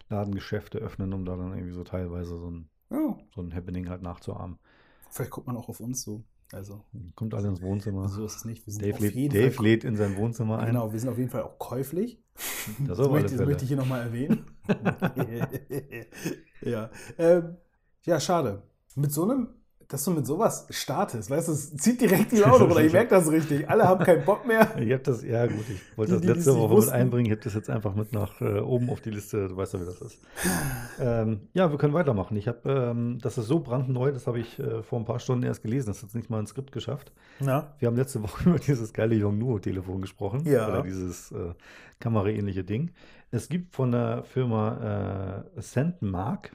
Ladengeschäfte 0.09 0.79
öffnen, 0.79 1.13
um 1.13 1.25
da 1.25 1.35
dann 1.35 1.53
irgendwie 1.53 1.73
so 1.73 1.83
teilweise 1.83 2.38
so 2.39 2.50
ein, 2.50 2.69
Ja, 2.91 3.17
so 3.35 3.41
ein 3.41 3.53
Happening 3.53 3.89
halt 3.89 4.01
nachzuahmen. 4.01 4.57
vielleicht 5.09 5.31
guckt 5.31 5.47
man 5.47 5.57
auch 5.57 5.69
auf 5.69 5.79
uns 5.79 6.01
so. 6.03 6.23
Also, 6.51 6.83
Kommt 7.15 7.33
alle 7.33 7.47
ins 7.47 7.61
Wohnzimmer. 7.63 8.07
so 8.09 8.25
ist 8.25 8.35
es 8.35 8.45
nicht. 8.45 8.67
Dave, 8.67 9.00
lädt, 9.07 9.33
Dave 9.33 9.63
lädt 9.63 9.83
in 9.83 9.95
sein 9.95 10.15
Wohnzimmer 10.17 10.59
ein. 10.59 10.67
Genau, 10.67 10.91
wir 10.94 11.00
sind 11.00 11.09
auf 11.09 11.17
jeden 11.17 11.31
Fall 11.31 11.41
auch 11.41 11.57
käuflich. 11.57 12.21
Das 12.85 12.97
Das, 13.00 13.09
möchte, 13.09 13.35
das 13.38 13.45
möchte 13.47 13.63
ich 13.63 13.69
hier 13.69 13.77
nochmal 13.77 14.01
erwähnen. 14.01 14.45
ja. 16.61 16.89
Ähm, 17.17 17.57
ja, 18.03 18.19
schade. 18.19 18.61
Mit 18.95 19.11
so 19.11 19.23
einem, 19.23 19.47
dass 19.93 20.03
du 20.05 20.11
mit 20.11 20.25
sowas 20.25 20.65
startest, 20.71 21.29
weißt 21.29 21.47
du, 21.47 21.51
es 21.51 21.75
zieht 21.77 22.01
direkt 22.01 22.31
die 22.31 22.37
Laune 22.37 22.65
runter. 22.65 22.83
Ich 22.83 22.91
merke 22.91 23.11
das 23.11 23.29
richtig. 23.31 23.69
Alle 23.69 23.87
haben 23.87 24.03
keinen 24.03 24.25
Bock 24.25 24.45
mehr. 24.47 24.67
Ich 24.79 24.91
habe 24.91 25.03
das, 25.03 25.23
ja 25.23 25.45
gut, 25.45 25.63
ich 25.69 25.97
wollte 25.97 26.13
Die, 26.13 26.15
das 26.17 26.21
die 26.21 26.27
letzte 26.27 26.45
das 26.45 26.53
nicht 26.55 26.61
Woche 26.63 26.69
mit 26.69 26.77
wussten. 26.77 26.91
einbringen. 26.93 27.25
Ich 27.27 27.31
habe 27.31 27.41
das 27.43 27.53
jetzt 27.53 27.69
einfach 27.69 27.93
mit 27.95 28.12
nach 28.12 28.41
äh, 28.41 28.59
oben 28.59 28.89
auf 28.89 29.01
die 29.01 29.12
Liste. 29.12 29.47
Du 29.47 29.55
weißt 29.55 29.75
ja, 29.75 29.81
wie 29.81 29.85
das 29.85 30.01
ist. 30.01 30.19
ähm, 31.00 31.41
ja, 31.53 31.69
wir 31.71 31.77
können 31.77 31.93
weitermachen. 31.93 32.35
Ich 32.38 32.47
habe, 32.47 32.59
ähm, 32.69 33.19
das 33.21 33.38
ist 33.38 33.45
so 33.47 33.59
brandneu, 33.59 34.12
das 34.12 34.25
habe 34.27 34.39
ich 34.39 34.57
äh, 34.59 34.81
vor 34.81 35.00
ein 35.00 35.05
paar 35.05 35.19
Stunden 35.19 35.43
erst 35.43 35.62
gelesen. 35.62 35.88
Das 35.88 36.01
hat 36.01 36.09
es 36.09 36.15
nicht 36.15 36.29
mal 36.29 36.39
ins 36.39 36.50
Skript 36.50 36.71
geschafft. 36.71 37.12
Na? 37.39 37.73
Wir 37.79 37.88
haben 37.88 37.95
letzte 37.95 38.21
Woche 38.23 38.50
über 38.50 38.59
dieses 38.59 38.93
geile 38.93 39.15
Yongnuo-Telefon 39.15 40.01
gesprochen. 40.01 40.41
Ja. 40.45 40.67
Oder 40.69 40.81
dieses 40.81 41.31
äh, 41.31 41.53
kameraähnliche 42.00 42.63
Ding. 42.63 42.91
Es 43.31 43.47
gibt 43.47 43.73
von 43.75 43.91
der 43.91 44.23
Firma 44.23 45.43
äh, 45.55 45.62
Sandmark 45.62 46.51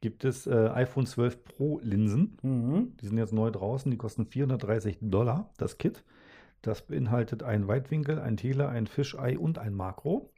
gibt 0.00 0.24
es 0.24 0.46
äh, 0.46 0.68
iPhone 0.74 1.06
12 1.06 1.44
Pro 1.44 1.80
Linsen. 1.82 2.38
Mhm. 2.42 2.96
Die 3.00 3.06
sind 3.06 3.18
jetzt 3.18 3.32
neu 3.32 3.50
draußen. 3.50 3.90
Die 3.90 3.96
kosten 3.96 4.26
430 4.26 4.98
Dollar, 5.00 5.50
das 5.58 5.78
Kit. 5.78 6.04
Das 6.62 6.82
beinhaltet 6.82 7.42
einen 7.42 7.68
Weitwinkel, 7.68 8.18
ein 8.18 8.36
Tele, 8.36 8.68
ein 8.68 8.86
Fischei 8.86 9.38
und 9.38 9.58
ein 9.58 9.74
Makro. 9.74 10.30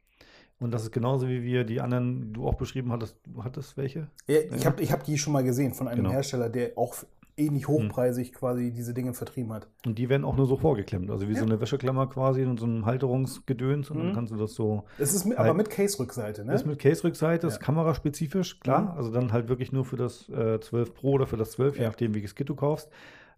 Und 0.59 0.71
das 0.71 0.83
ist 0.83 0.91
genauso 0.91 1.27
wie 1.27 1.41
wir 1.41 1.63
die 1.63 1.81
anderen, 1.81 2.21
die 2.21 2.33
du 2.33 2.47
auch 2.47 2.53
beschrieben 2.53 2.91
hattest. 2.91 3.17
Hattest 3.39 3.77
welche? 3.77 4.07
Ja, 4.27 4.39
ich 4.55 4.65
habe 4.65 4.81
ich 4.83 4.91
hab 4.91 5.03
die 5.03 5.17
schon 5.17 5.33
mal 5.33 5.43
gesehen 5.43 5.73
von 5.73 5.87
einem 5.87 6.03
Genau. 6.03 6.11
Hersteller, 6.11 6.49
der 6.49 6.77
auch 6.77 6.95
ähnlich 7.37 7.67
hochpreisig 7.67 8.33
quasi 8.33 8.71
diese 8.71 8.93
Dinge 8.93 9.13
vertrieben 9.13 9.51
hat. 9.53 9.67
Und 9.85 9.97
die 9.97 10.09
werden 10.09 10.23
auch 10.25 10.35
nur 10.35 10.45
so 10.45 10.57
vorgeklemmt. 10.57 11.09
Also 11.09 11.27
wie 11.27 11.33
Ja. 11.33 11.39
so 11.39 11.45
eine 11.45 11.59
Wäscheklammer 11.61 12.07
quasi 12.07 12.43
und 12.45 12.59
so 12.59 12.65
ein 12.65 12.85
Halterungsgedöns. 12.85 13.89
Und 13.89 13.97
dann 13.99 14.09
Mhm. 14.09 14.13
kannst 14.13 14.31
du 14.33 14.37
das 14.37 14.53
so. 14.53 14.83
Es 14.97 15.13
ist 15.13 15.25
mit, 15.25 15.37
Halt- 15.37 15.49
aber 15.49 15.57
mit 15.57 15.69
Case-Rückseite, 15.69 16.45
ne? 16.45 16.53
Ist 16.53 16.65
mit 16.65 16.79
Case-Rückseite, 16.79 17.47
ist 17.47 17.55
Ja. 17.55 17.59
kameraspezifisch, 17.61 18.59
klar. 18.59 18.81
Mhm. 18.81 18.97
Also 18.97 19.11
dann 19.11 19.31
halt 19.31 19.49
wirklich 19.49 19.71
nur 19.71 19.85
für 19.85 19.97
das 19.97 20.29
äh, 20.29 20.59
12 20.59 20.93
Pro 20.93 21.11
oder 21.13 21.27
für 21.27 21.37
das 21.37 21.51
12, 21.51 21.75
je 21.77 21.83
Ja. 21.83 21.89
nachdem, 21.89 22.13
welches 22.13 22.35
Kit 22.35 22.49
du 22.49 22.55
kaufst. 22.55 22.89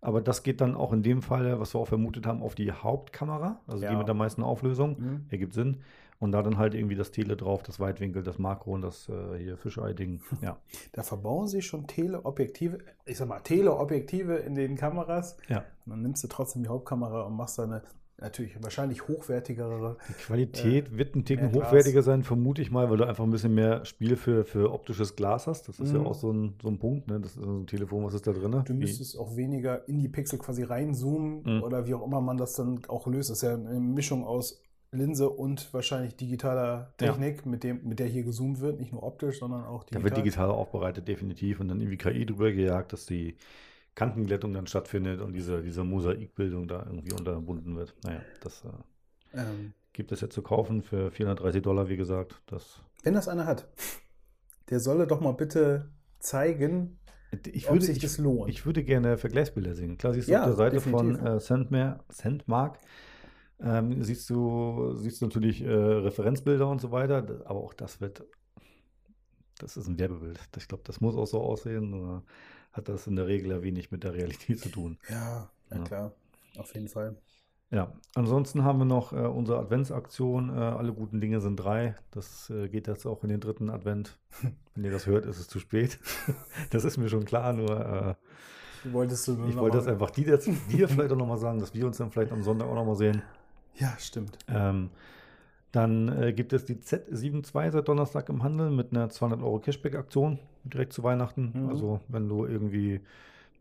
Aber 0.01 0.19
das 0.21 0.43
geht 0.43 0.59
dann 0.59 0.75
auch 0.75 0.91
in 0.91 1.01
dem 1.01 1.21
Fall, 1.21 1.59
was 1.61 1.73
wir 1.73 1.79
auch 1.79 1.87
vermutet 1.87 2.25
haben, 2.27 2.41
auf 2.43 2.55
die 2.55 2.71
Hauptkamera, 2.73 3.61
also 3.67 3.87
die 3.87 3.95
mit 3.95 4.07
der 4.07 4.15
meisten 4.15 4.43
Auflösung. 4.43 4.97
Mhm. 4.99 5.25
Ergibt 5.29 5.53
Sinn. 5.53 5.77
Und 6.23 6.31
da 6.31 6.41
dann 6.41 6.57
halt 6.57 6.73
irgendwie 6.73 6.95
das 6.95 7.11
Tele 7.11 7.35
drauf, 7.35 7.63
das 7.63 7.79
Weitwinkel, 7.79 8.23
das 8.23 8.39
Makro 8.39 8.71
und 8.73 8.81
das 8.81 9.09
äh, 9.09 9.37
hier 9.37 9.57
Fischei-Ding. 9.57 10.21
Ja. 10.41 10.57
Da 10.93 11.03
verbauen 11.03 11.47
sie 11.47 11.61
schon 11.61 11.85
Teleobjektive, 11.85 12.77
ich 13.05 13.17
sag 13.17 13.27
mal, 13.27 13.39
Teleobjektive 13.41 14.35
in 14.37 14.55
den 14.55 14.75
Kameras. 14.75 15.37
ja. 15.49 15.59
Und 15.85 15.89
dann 15.91 16.01
nimmst 16.01 16.23
du 16.23 16.27
trotzdem 16.29 16.63
die 16.63 16.69
Hauptkamera 16.69 17.23
und 17.23 17.35
machst 17.35 17.59
da 17.59 17.63
eine 17.63 17.81
natürlich 18.19 18.55
wahrscheinlich 18.63 19.07
hochwertigere. 19.07 19.97
Die 20.07 20.13
Qualität 20.13 20.95
wird 20.97 21.15
ein 21.15 21.25
Ticken 21.25 21.51
Glas. 21.51 21.67
hochwertiger 21.67 22.03
sein, 22.03 22.23
vermute 22.23 22.61
ich 22.61 22.71
mal, 22.71 22.89
weil 22.89 22.95
du 22.97 23.05
einfach 23.05 23.23
ein 23.25 23.31
bisschen 23.31 23.53
mehr 23.53 23.83
Spiel 23.83 24.15
für, 24.15 24.45
für 24.45 24.71
optisches 24.71 25.15
Glas 25.17 25.45
hast. 25.47 25.67
Das 25.67 25.79
ist 25.79 25.91
ja 25.91 25.99
Mhm. 25.99 26.07
auch 26.07 26.13
so 26.15 26.31
ein, 26.31 26.53
so 26.61 26.69
ein 26.69 26.79
Punkt. 26.79 27.07
Ne? 27.09 27.19
Das 27.19 27.35
ist 27.35 27.43
so 27.43 27.49
ein 27.51 27.67
Telefon, 27.67 28.05
was 28.05 28.13
ist 28.13 28.25
da 28.25 28.31
drin? 28.31 28.61
Du 28.65 28.73
müsstest 28.73 29.17
auch 29.19 29.35
weniger 29.35 29.85
in 29.89 29.99
die 29.99 30.07
Pixel 30.07 30.39
quasi 30.39 30.63
reinzoomen 30.63 31.41
Mhm. 31.43 31.63
oder 31.63 31.85
wie 31.85 31.95
auch 31.95 32.05
immer 32.05 32.21
man 32.21 32.37
das 32.37 32.53
dann 32.53 32.79
auch 32.87 33.07
löst. 33.07 33.29
Das 33.29 33.37
ist 33.39 33.41
ja 33.43 33.55
eine 33.55 33.79
Mischung 33.79 34.23
aus 34.25 34.61
Linse 34.93 35.29
und 35.29 35.73
wahrscheinlich 35.73 36.15
digitaler 36.15 36.93
Technik, 36.97 37.45
mit, 37.45 37.63
dem, 37.63 37.83
mit 37.87 37.99
der 37.99 38.07
hier 38.07 38.23
gezoomt 38.23 38.59
wird, 38.61 38.79
nicht 38.79 38.91
nur 38.93 39.03
optisch, 39.03 39.39
sondern 39.39 39.65
auch 39.65 39.83
Da 39.91 39.99
digital. 39.99 40.03
wird 40.03 40.17
digital 40.17 40.49
aufbereitet, 40.49 41.07
definitiv. 41.07 41.59
Und 41.59 41.67
dann 41.69 41.79
irgendwie 41.79 41.97
KI 41.97 42.25
drüber 42.25 42.51
gejagt, 42.51 42.91
dass 42.93 43.05
die 43.05 43.37
Kantenglättung 43.95 44.53
dann 44.53 44.67
stattfindet 44.67 45.21
und 45.21 45.33
diese, 45.33 45.63
diese 45.63 45.83
Mosaikbildung 45.83 46.67
da 46.67 46.85
irgendwie 46.85 47.13
unterbunden 47.13 47.75
wird. 47.77 47.95
Naja, 48.03 48.25
das 48.41 48.63
äh, 48.65 48.69
Ähm, 49.33 49.73
gibt 49.93 50.11
es 50.11 50.21
jetzt 50.21 50.33
zu 50.35 50.41
kaufen 50.41 50.81
für 50.83 51.09
430 51.11 51.61
Dollar, 51.61 51.89
wie 51.89 51.97
gesagt. 51.97 52.41
Das, 52.47 52.81
wenn 53.03 53.13
das 53.13 53.27
einer 53.27 53.45
hat, 53.45 53.67
der 54.69 54.79
solle 54.79 55.07
doch 55.07 55.21
mal 55.21 55.33
bitte 55.33 55.91
zeigen, 56.19 56.99
ich 57.51 57.67
ob 57.67 57.73
würde, 57.73 57.85
sich 57.85 57.97
ich, 57.97 58.03
das 58.03 58.17
lohnt. 58.17 58.49
ich 58.49 58.65
würde 58.65 58.83
gerne 58.83 59.17
Vergleichsbilder 59.17 59.73
sehen. 59.73 59.97
Klar, 59.97 60.13
siehst 60.13 60.31
du 60.31 60.31
Ja, 60.33 60.39
auf 60.39 60.43
der 60.43 60.53
Seite 60.53 60.75
definitiv. 60.75 61.17
von 61.17 61.25
äh, 61.25 61.39
Sandmar, 61.39 62.03
Sandmark, 62.09 62.79
ähm, 63.63 64.03
siehst, 64.03 64.29
du, 64.29 64.95
siehst 64.97 65.21
du 65.21 65.25
natürlich 65.25 65.61
äh, 65.61 65.69
Referenzbilder 65.71 66.67
und 66.67 66.81
so 66.81 66.91
weiter, 66.91 67.17
aber 67.45 67.59
auch 67.59 67.73
das 67.73 68.01
wird, 68.01 68.23
das 69.59 69.77
ist 69.77 69.87
ein 69.87 69.99
Werbebild. 69.99 70.39
Ich 70.57 70.67
glaube, 70.67 70.83
das 70.85 71.01
muss 71.01 71.15
auch 71.15 71.25
so 71.25 71.41
aussehen. 71.41 71.93
Oder 71.93 72.23
hat 72.71 72.89
das 72.89 73.07
in 73.07 73.15
der 73.15 73.27
Regel 73.27 73.51
ja 73.51 73.61
wenig 73.61 73.91
mit 73.91 74.03
der 74.03 74.13
Realität 74.13 74.59
zu 74.59 74.69
tun. 74.69 74.97
ja, 75.09 75.49
na 75.69 75.77
Ja. 75.77 75.83
klar, 75.83 76.11
auf 76.57 76.73
jeden 76.73 76.87
Fall. 76.87 77.15
Ja, 77.71 77.91
ansonsten 78.13 78.63
haben 78.63 78.79
wir 78.79 78.85
noch 78.85 79.13
äh, 79.13 79.15
unsere 79.15 79.57
Adventsaktion. 79.59 80.49
Äh, 80.49 80.59
alle 80.59 80.93
guten 80.93 81.19
Dinge 81.19 81.41
sind 81.41 81.55
drei. 81.57 81.95
Das 82.11 82.49
äh, 82.51 82.69
geht 82.69 82.87
jetzt 82.87 83.05
auch 83.07 83.23
in 83.23 83.29
den 83.29 83.39
dritten 83.39 83.69
Advent. 83.71 84.19
Wenn 84.75 84.83
ihr 84.83 84.91
das 84.91 85.07
hört, 85.07 85.25
ist 85.25 85.39
es 85.39 85.47
zu 85.47 85.59
spät. 85.59 85.99
das 86.71 86.83
ist 86.83 86.97
mir 86.97 87.09
schon 87.09 87.25
klar, 87.25 87.53
nur 87.53 87.79
äh, 87.79 88.15
Wolltest 88.91 89.27
du 89.27 89.37
ich 89.47 89.55
wollte 89.57 89.77
das 89.77 89.87
einfach 89.87 90.11
dir, 90.11 90.27
jetzt, 90.27 90.47
dir 90.69 90.87
vielleicht 90.89 91.11
auch 91.11 91.17
nochmal 91.17 91.37
sagen, 91.37 91.59
dass 91.59 91.73
wir 91.73 91.85
uns 91.87 91.97
dann 91.97 92.11
vielleicht 92.11 92.31
am 92.31 92.43
Sonntag 92.43 92.67
auch 92.67 92.75
nochmal 92.75 92.95
sehen. 92.95 93.23
Ja, 93.75 93.93
stimmt. 93.99 94.37
Ähm, 94.47 94.89
dann 95.71 96.07
äh, 96.21 96.33
gibt 96.33 96.53
es 96.53 96.65
die 96.65 96.75
Z72 96.75 97.71
seit 97.71 97.87
Donnerstag 97.87 98.29
im 98.29 98.43
Handel 98.43 98.69
mit 98.69 98.91
einer 98.91 99.09
200 99.09 99.41
Euro 99.41 99.59
Cashback-Aktion 99.59 100.37
direkt 100.63 100.93
zu 100.93 101.03
Weihnachten. 101.03 101.51
Mhm. 101.53 101.69
Also 101.69 101.99
wenn 102.07 102.29
du 102.29 102.45
irgendwie, 102.45 103.01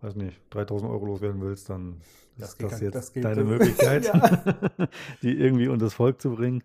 weiß 0.02 0.16
nicht, 0.16 0.38
3000 0.50 0.90
Euro 0.90 1.06
loswerden 1.06 1.40
willst, 1.40 1.70
dann 1.70 2.00
Das 2.36 2.50
ist 2.50 2.62
das 2.62 2.80
jetzt 2.80 2.94
das 2.94 3.12
deine 3.14 3.44
Möglichkeit, 3.44 4.12
die 5.22 5.38
irgendwie 5.40 5.68
unters 5.68 5.94
Volk 5.94 6.20
zu 6.20 6.34
bringen. 6.34 6.62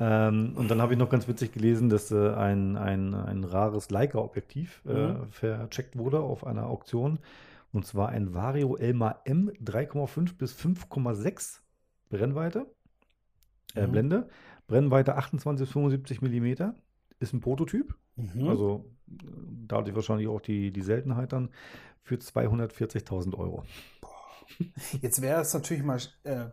Ähm, 0.00 0.54
und 0.56 0.68
dann 0.68 0.82
habe 0.82 0.94
ich 0.94 0.98
noch 0.98 1.10
ganz 1.10 1.28
witzig 1.28 1.52
gelesen, 1.52 1.88
dass 1.88 2.10
äh, 2.10 2.30
ein, 2.32 2.76
ein, 2.76 3.14
ein 3.14 3.44
rares 3.44 3.90
Leica-Objektiv 3.90 4.82
äh, 4.86 5.12
Mhm. 5.12 5.30
vercheckt 5.30 5.96
wurde 5.96 6.18
auf 6.20 6.44
einer 6.44 6.66
Auktion. 6.66 7.20
Und 7.72 7.86
zwar 7.86 8.08
ein 8.08 8.34
Vario 8.34 8.76
Elma 8.76 9.20
M 9.24 9.50
3,5 9.64 10.36
bis 10.36 10.54
5,6 10.54 11.60
Brennweite, 12.12 12.66
äh, 13.74 13.86
Mhm. 13.86 13.92
Blende. 13.92 14.28
Brennweite 14.66 15.16
28 15.16 15.66
bis 15.66 15.72
75 15.72 16.22
Millimeter. 16.22 16.74
Ist 17.18 17.32
ein 17.32 17.40
Prototyp. 17.40 17.94
Mhm. 18.16 18.48
Also 18.48 18.84
äh, 19.10 19.14
dadurch 19.66 19.94
wahrscheinlich 19.96 20.28
auch 20.28 20.40
die, 20.40 20.72
die 20.72 20.82
Seltenheit 20.82 21.32
dann 21.32 21.50
für 22.02 22.16
240.000 22.16 23.34
Euro. 23.38 23.64
Jetzt 25.00 25.22
wäre 25.22 25.40
es 25.40 25.54
natürlich 25.54 25.82
mal 25.82 25.98
äh, 26.24 26.46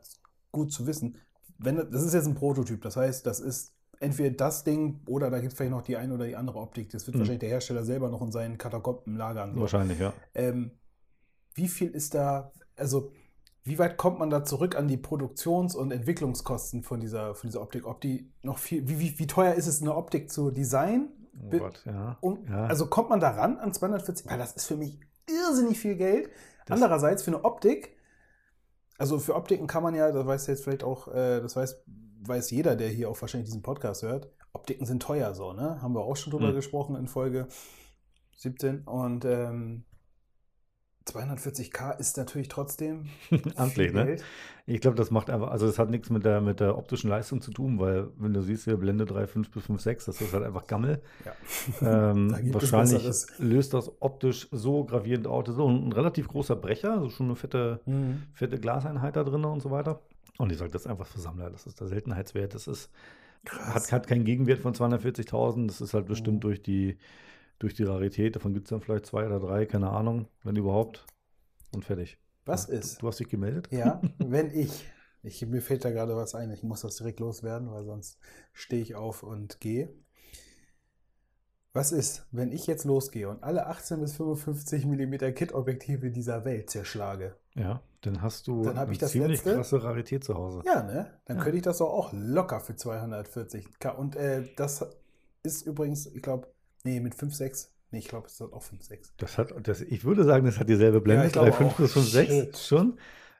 gut 0.51 0.71
zu 0.71 0.87
wissen, 0.87 1.17
wenn 1.57 1.75
das 1.75 2.03
ist 2.03 2.13
jetzt 2.13 2.27
ein 2.27 2.35
Prototyp, 2.35 2.81
das 2.81 2.95
heißt, 2.95 3.25
das 3.25 3.39
ist 3.41 3.73
entweder 3.99 4.29
das 4.35 4.63
Ding 4.63 5.01
oder 5.07 5.29
da 5.29 5.39
gibt 5.39 5.51
es 5.51 5.57
vielleicht 5.57 5.71
noch 5.73 5.81
die 5.81 5.97
eine 5.97 6.13
oder 6.13 6.25
die 6.25 6.37
andere 6.37 6.59
Optik. 6.59 6.89
Das 6.91 7.05
wird 7.05 7.15
Mhm. 7.15 7.19
wahrscheinlich 7.19 7.39
der 7.41 7.49
Hersteller 7.49 7.83
selber 7.83 8.09
noch 8.09 8.21
in 8.21 8.31
seinen 8.31 8.57
Katakomben 8.57 9.17
lagern. 9.17 9.55
So. 9.55 9.61
Wahrscheinlich, 9.61 9.99
ja. 9.99 10.13
Ähm, 10.33 10.71
wie 11.55 11.67
viel 11.67 11.89
ist 11.89 12.13
da, 12.13 12.53
also 12.77 13.11
wie 13.63 13.77
weit 13.79 13.97
kommt 13.97 14.19
man 14.19 14.29
da 14.29 14.43
zurück 14.43 14.75
an 14.75 14.87
die 14.87 14.97
Produktions- 14.97 15.75
und 15.75 15.91
Entwicklungskosten 15.91 16.83
von 16.83 16.99
dieser, 16.99 17.35
von 17.35 17.49
dieser 17.49 17.61
Optik? 17.61 17.85
Ob 17.85 18.01
die 18.01 18.31
noch 18.41 18.57
viel, 18.57 18.87
wie, 18.87 18.99
wie, 18.99 19.19
wie 19.19 19.27
teuer 19.27 19.53
ist 19.53 19.67
es, 19.67 19.81
eine 19.81 19.95
Optik 19.95 20.31
zu 20.31 20.49
designen? 20.51 21.09
Oh 21.51 21.57
Gott, 21.57 21.83
ja. 21.85 22.17
Und, 22.21 22.49
ja. 22.49 22.65
Also 22.65 22.87
kommt 22.87 23.09
man 23.09 23.19
da 23.19 23.29
ran 23.31 23.57
an 23.57 23.73
240? 23.73 24.29
Weil 24.29 24.37
das 24.39 24.53
ist 24.53 24.65
für 24.65 24.75
mich 24.77 24.99
irrsinnig 25.27 25.79
viel 25.79 25.95
Geld. 25.95 26.29
Das- 26.65 26.75
Andererseits 26.75 27.23
für 27.23 27.31
eine 27.31 27.43
Optik, 27.45 27.95
also 28.97 29.19
für 29.19 29.35
Optiken 29.35 29.67
kann 29.67 29.83
man 29.83 29.95
ja, 29.95 30.11
das 30.11 30.25
weiß 30.25 30.47
jetzt 30.47 30.63
vielleicht 30.63 30.83
auch, 30.83 31.07
äh, 31.07 31.39
das 31.41 31.55
weiß, 31.55 31.83
weiß 32.21 32.51
jeder, 32.51 32.75
der 32.75 32.89
hier 32.89 33.09
auch 33.09 33.19
wahrscheinlich 33.21 33.49
diesen 33.49 33.61
Podcast 33.61 34.03
hört, 34.03 34.29
Optiken 34.51 34.85
sind 34.85 35.01
teuer 35.01 35.33
so, 35.35 35.53
ne? 35.53 35.81
Haben 35.81 35.93
wir 35.93 36.01
auch 36.01 36.15
schon 36.17 36.31
drüber 36.31 36.47
Hm. 36.49 36.55
gesprochen 36.55 36.95
in 36.95 37.07
Folge 37.07 37.47
17. 38.37 38.81
Und 38.85 39.23
ähm, 39.25 39.85
240k 41.07 41.97
ist 41.99 42.17
natürlich 42.17 42.47
trotzdem 42.49 43.05
Amtlich, 43.55 43.93
ne? 43.93 44.05
Geld. 44.05 44.23
Ich 44.67 44.81
glaube, 44.81 44.95
das 44.95 45.09
macht 45.09 45.31
einfach, 45.31 45.49
also 45.49 45.65
das 45.65 45.79
hat 45.79 45.89
nichts 45.89 46.11
mit 46.11 46.23
der, 46.23 46.41
mit 46.41 46.59
der 46.59 46.77
optischen 46.77 47.09
Leistung 47.09 47.41
zu 47.41 47.49
tun, 47.51 47.79
weil 47.79 48.09
wenn 48.17 48.33
du 48.33 48.41
siehst, 48.43 48.65
hier 48.65 48.77
Blende 48.77 49.05
3,5 49.05 49.49
bis 49.51 49.63
5,6, 49.65 50.05
das 50.05 50.21
ist 50.21 50.31
halt 50.33 50.43
einfach 50.43 50.67
Gammel. 50.67 51.01
Ja. 51.25 51.31
Ähm, 52.11 52.29
Da 52.29 52.53
wahrscheinlich 52.53 53.09
löst 53.39 53.73
das 53.73 53.91
optisch 53.99 54.47
so 54.51 54.83
gravierend 54.83 55.25
aus. 55.25 55.45
Das 55.45 55.55
ist 55.55 55.59
auch 55.61 55.69
ein, 55.69 55.91
relativ 55.91 56.27
großer 56.27 56.55
Brecher, 56.55 56.93
also 56.93 57.09
schon 57.09 57.27
eine 57.27 57.35
fette, 57.35 57.79
Mhm. 57.85 58.23
fette 58.33 58.59
Glaseinheit 58.59 59.15
da 59.15 59.23
drin 59.23 59.43
und 59.45 59.61
so 59.61 59.71
weiter. 59.71 60.01
Und 60.37 60.51
ich 60.51 60.57
sage 60.59 60.71
das 60.71 60.83
ist 60.83 60.87
einfach 60.87 61.07
für 61.07 61.19
Sammler, 61.19 61.49
das 61.49 61.65
ist 61.65 61.79
der 61.81 61.87
Seltenheitswert, 61.87 62.53
das 62.53 62.67
ist, 62.67 62.89
hat, 63.49 63.91
hat 63.91 64.07
keinen 64.07 64.23
Gegenwert 64.25 64.59
von 64.59 64.73
240.000, 64.75 65.67
das 65.67 65.81
ist 65.81 65.93
halt 65.95 66.05
bestimmt 66.05 66.37
Mhm. 66.37 66.41
durch 66.41 66.61
die, 66.61 66.97
durch 67.59 67.73
die 67.73 67.83
Rarität, 67.83 68.35
davon 68.35 68.53
gibt 68.53 68.67
es 68.67 68.69
dann 68.69 68.81
vielleicht 68.81 69.05
zwei 69.05 69.25
oder 69.25 69.39
drei, 69.39 69.65
keine 69.65 69.89
Ahnung, 69.89 70.27
wenn 70.43 70.55
überhaupt. 70.55 71.05
Und 71.71 71.85
fertig. 71.85 72.17
Was 72.45 72.67
Ja, 72.67 72.75
ist? 72.79 72.95
Du, 72.97 73.01
du 73.01 73.07
hast 73.07 73.19
dich 73.19 73.29
gemeldet? 73.29 73.69
Ja, 73.71 74.01
wenn 74.17 74.51
ich, 74.51 74.71
ich, 75.23 75.45
mir 75.45 75.61
fällt 75.61 75.85
da 75.85 75.91
gerade 75.91 76.15
was 76.15 76.33
ein, 76.35 76.51
ich 76.51 76.63
muss 76.63 76.81
das 76.81 76.95
direkt 76.97 77.19
loswerden, 77.19 77.69
weil 77.71 77.83
sonst 77.85 78.17
stehe 78.53 78.81
ich 78.81 78.95
auf 78.95 79.23
und 79.23 79.59
gehe. 79.59 79.89
Was 81.71 81.91
ist, 81.91 82.25
wenn 82.31 82.51
ich 82.51 82.65
jetzt 82.65 82.83
losgehe 82.83 83.29
und 83.29 83.43
alle 83.43 83.67
18 83.67 83.99
bis 84.01 84.15
55 84.15 84.85
mm 84.85 85.33
Kit-Objektive 85.35 86.09
dieser 86.09 86.43
Welt 86.43 86.69
zerschlage? 86.69 87.35
Ja, 87.55 87.81
dann 88.01 88.21
hast 88.21 88.47
du 88.47 88.63
Dann 88.63 88.77
eine 88.77 88.91
ich 88.91 88.97
das 88.97 89.11
ziemlich 89.11 89.43
letzte. 89.43 89.53
krasse 89.55 89.83
Rarität 89.83 90.23
zu 90.23 90.33
Hause. 90.35 90.63
Ja, 90.65 90.81
ne? 90.83 91.11
Dann 91.25 91.37
Ja. 91.37 91.43
könnte 91.43 91.57
ich 91.57 91.63
das 91.63 91.77
doch 91.77 91.89
auch 91.89 92.11
locker 92.13 92.59
für 92.59 92.73
240k. 92.73 93.95
Und 93.95 94.15
äh, 94.15 94.43
das 94.55 94.85
ist 95.43 95.61
übrigens, 95.67 96.07
ich 96.07 96.21
glaube, 96.23 96.47
nee, 96.89 96.99
mit 96.99 97.15
5,6. 97.15 97.67
Nee, 97.91 97.99
ich 97.99 98.07
glaube, 98.07 98.27
es 98.27 98.33
ist 98.33 98.41
auch 98.41 98.61
5,6. 98.63 99.11
Das 99.17 99.37
hat, 99.37 99.53
das, 99.67 99.81
ich 99.81 100.03
würde 100.05 100.23
sagen, 100.23 100.45
das 100.45 100.59
hat 100.59 100.69
dieselbe 100.69 101.01
Blende, 101.01 101.23
Ja, 101.23 101.27
ich 101.27 101.33
glaube 101.33 101.49
3,5 101.51 101.63
auch. 101.65 101.75
bis 101.77 101.95
5,6 101.95 102.25
Shit. 102.27 102.57
schon. 102.57 102.97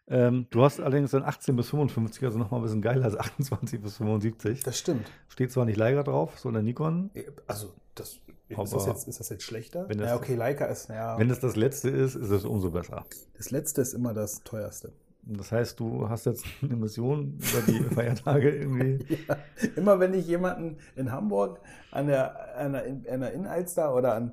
Ähm, 0.08 0.48
du 0.50 0.64
hast 0.64 0.80
allerdings 0.80 1.12
dann 1.12 1.22
18 1.24 1.56
bis 1.56 1.70
55, 1.70 2.24
also 2.26 2.40
nochmal 2.40 2.60
ein 2.60 2.64
bisschen 2.64 2.82
geiler 2.82 3.06
als 3.06 3.16
28 3.16 3.80
bis 3.80 3.98
75. 3.98 4.64
Das 4.64 4.80
stimmt. 4.80 5.12
Steht 5.28 5.52
zwar 5.52 5.66
nicht 5.66 5.78
Leica 5.78 6.02
drauf, 6.02 6.40
sondern 6.40 6.66
Nikon. 6.66 7.12
Also, 7.46 7.74
das, 7.94 8.14
ist, 8.50 8.74
das 8.74 8.86
jetzt, 8.88 9.08
ist 9.08 9.20
das 9.20 9.30
jetzt 9.30 9.44
schlechter? 9.44 9.88
wenn 9.88 10.00
das- 10.00 10.08
ja, 10.10 10.16
okay, 10.16 10.34
Leica 10.34 10.66
ist, 10.66 10.90
ja. 10.90 11.20
Wenn 11.20 11.30
es 11.30 11.40
das 11.40 11.56
letzte 11.56 11.90
ist, 11.90 12.16
ist 12.16 12.32
es 12.32 12.44
umso 12.44 12.72
besser. 12.72 13.06
Das 13.38 13.52
letzte 13.52 13.82
ist 13.82 13.94
immer 13.94 14.16
das 14.16 14.44
teuerste. 14.44 14.94
Das 15.24 15.52
heißt, 15.52 15.80
du 15.80 16.10
hast 16.10 16.26
jetzt 16.26 16.46
eine 16.62 16.76
Mission 16.76 17.38
über 17.38 17.62
die 17.72 17.84
Feiertage 17.96 18.50
irgendwie. 18.50 19.06
Ja, 19.28 19.38
immer 19.76 20.00
wenn 20.00 20.14
ich 20.14 20.28
jemanden 20.28 20.78
in 20.96 21.12
Hamburg 21.12 21.60
an 21.92 22.08
der, 22.08 22.58
an 22.58 22.74
der, 22.74 22.86
in, 22.86 23.08
an 23.10 23.20
der 23.22 23.34
Innenalster 23.34 23.94
oder 23.96 24.16
an, 24.16 24.32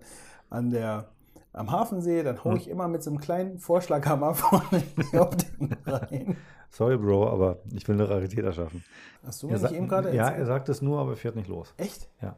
an 0.51 0.71
der, 0.71 1.09
am 1.53 1.71
Hafen 1.71 2.01
sehe, 2.03 2.23
dann 2.25 2.43
hole 2.45 2.55
Hm. 2.55 2.61
ich 2.61 2.69
immer 2.69 2.89
mit 2.89 3.03
so 3.03 3.11
einem 3.11 3.19
kleinen 3.21 3.59
Vorschlaghammer 3.59 4.35
vorne 4.35 4.83
die 5.13 5.19
Optiken 5.19 5.77
rein. 5.87 6.37
Sorry, 6.71 6.97
Bro, 6.99 7.29
aber 7.31 7.59
ich 7.73 7.87
will 7.89 7.95
eine 7.95 8.09
Rarität 8.09 8.45
erschaffen. 8.45 8.85
Hast 9.25 9.43
du 9.43 9.49
Er 9.49 9.59
nicht 9.59 9.73
eben 9.73 9.89
gerade 9.89 10.15
ja, 10.15 10.25
erzählt? 10.25 10.41
er 10.41 10.47
sagt 10.47 10.69
es 10.69 10.83
nur, 10.83 11.01
aber 11.01 11.13
er 11.13 11.17
fährt 11.17 11.37
nicht 11.37 11.49
los. 11.49 11.73
Echt? 11.79 12.09
Ja. 12.21 12.37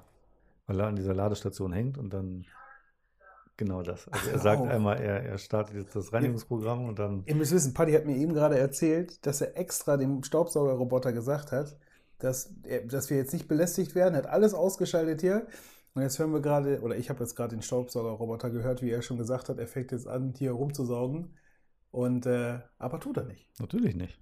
Weil 0.66 0.80
er 0.80 0.86
an 0.86 0.96
dieser 0.96 1.14
Ladestation 1.14 1.72
hängt 1.72 1.96
und 1.98 2.12
dann 2.12 2.44
genau 3.58 3.82
das. 3.82 4.08
Also 4.08 4.28
Ach, 4.28 4.32
er 4.32 4.38
sagt 4.38 4.62
auf. 4.62 4.68
einmal, 4.68 4.98
er, 4.98 5.22
er 5.22 5.36
startet 5.36 5.76
jetzt 5.76 5.94
das 5.94 6.12
Reinigungsprogramm 6.14 6.86
und 6.88 6.98
dann. 6.98 7.24
Ihr 7.26 7.34
müsst 7.34 7.52
wissen, 7.52 7.74
Paddy 7.74 7.92
hat 7.92 8.06
mir 8.06 8.16
eben 8.16 8.32
gerade 8.32 8.58
erzählt, 8.58 9.26
dass 9.26 9.42
er 9.42 9.58
extra 9.58 9.98
dem 9.98 10.22
Staubsaugerroboter 10.22 11.12
gesagt 11.12 11.52
hat, 11.52 11.76
dass, 12.18 12.54
er, 12.62 12.86
dass 12.86 13.10
wir 13.10 13.18
jetzt 13.18 13.34
nicht 13.34 13.48
belästigt 13.48 13.94
werden. 13.94 14.14
Er 14.14 14.22
hat 14.22 14.26
alles 14.26 14.54
ausgeschaltet 14.54 15.20
hier. 15.20 15.46
Und 15.94 16.02
jetzt 16.02 16.18
hören 16.18 16.32
wir 16.32 16.40
gerade, 16.40 16.80
oder 16.80 16.96
ich 16.96 17.10
habe 17.10 17.20
jetzt 17.20 17.34
gerade 17.34 17.56
den 17.56 17.62
Staubsaugerroboter 17.62 18.50
gehört, 18.50 18.82
wie 18.82 18.90
er 18.90 19.02
schon 19.02 19.18
gesagt 19.18 19.48
hat, 19.48 19.58
er 19.58 19.66
fängt 19.66 19.92
jetzt 19.92 20.06
an, 20.06 20.32
hier 20.36 20.52
rumzusaugen. 20.52 21.36
Und, 21.90 22.26
äh, 22.26 22.60
aber 22.78 23.00
tut 23.00 23.16
er 23.16 23.24
nicht. 23.24 23.48
Natürlich 23.58 23.96
nicht. 23.96 24.18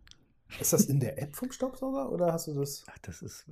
Ist 0.61 0.73
das 0.73 0.87
in 0.87 1.01
der 1.01 1.21
App 1.21 1.37
vom 1.37 1.51
Staubsauger 1.51 2.11
oder 2.11 2.33
hast 2.33 2.47
du 2.47 2.55
das? 2.55 2.85
Ach, 2.89 2.99
das 2.99 3.21
ist, 3.21 3.47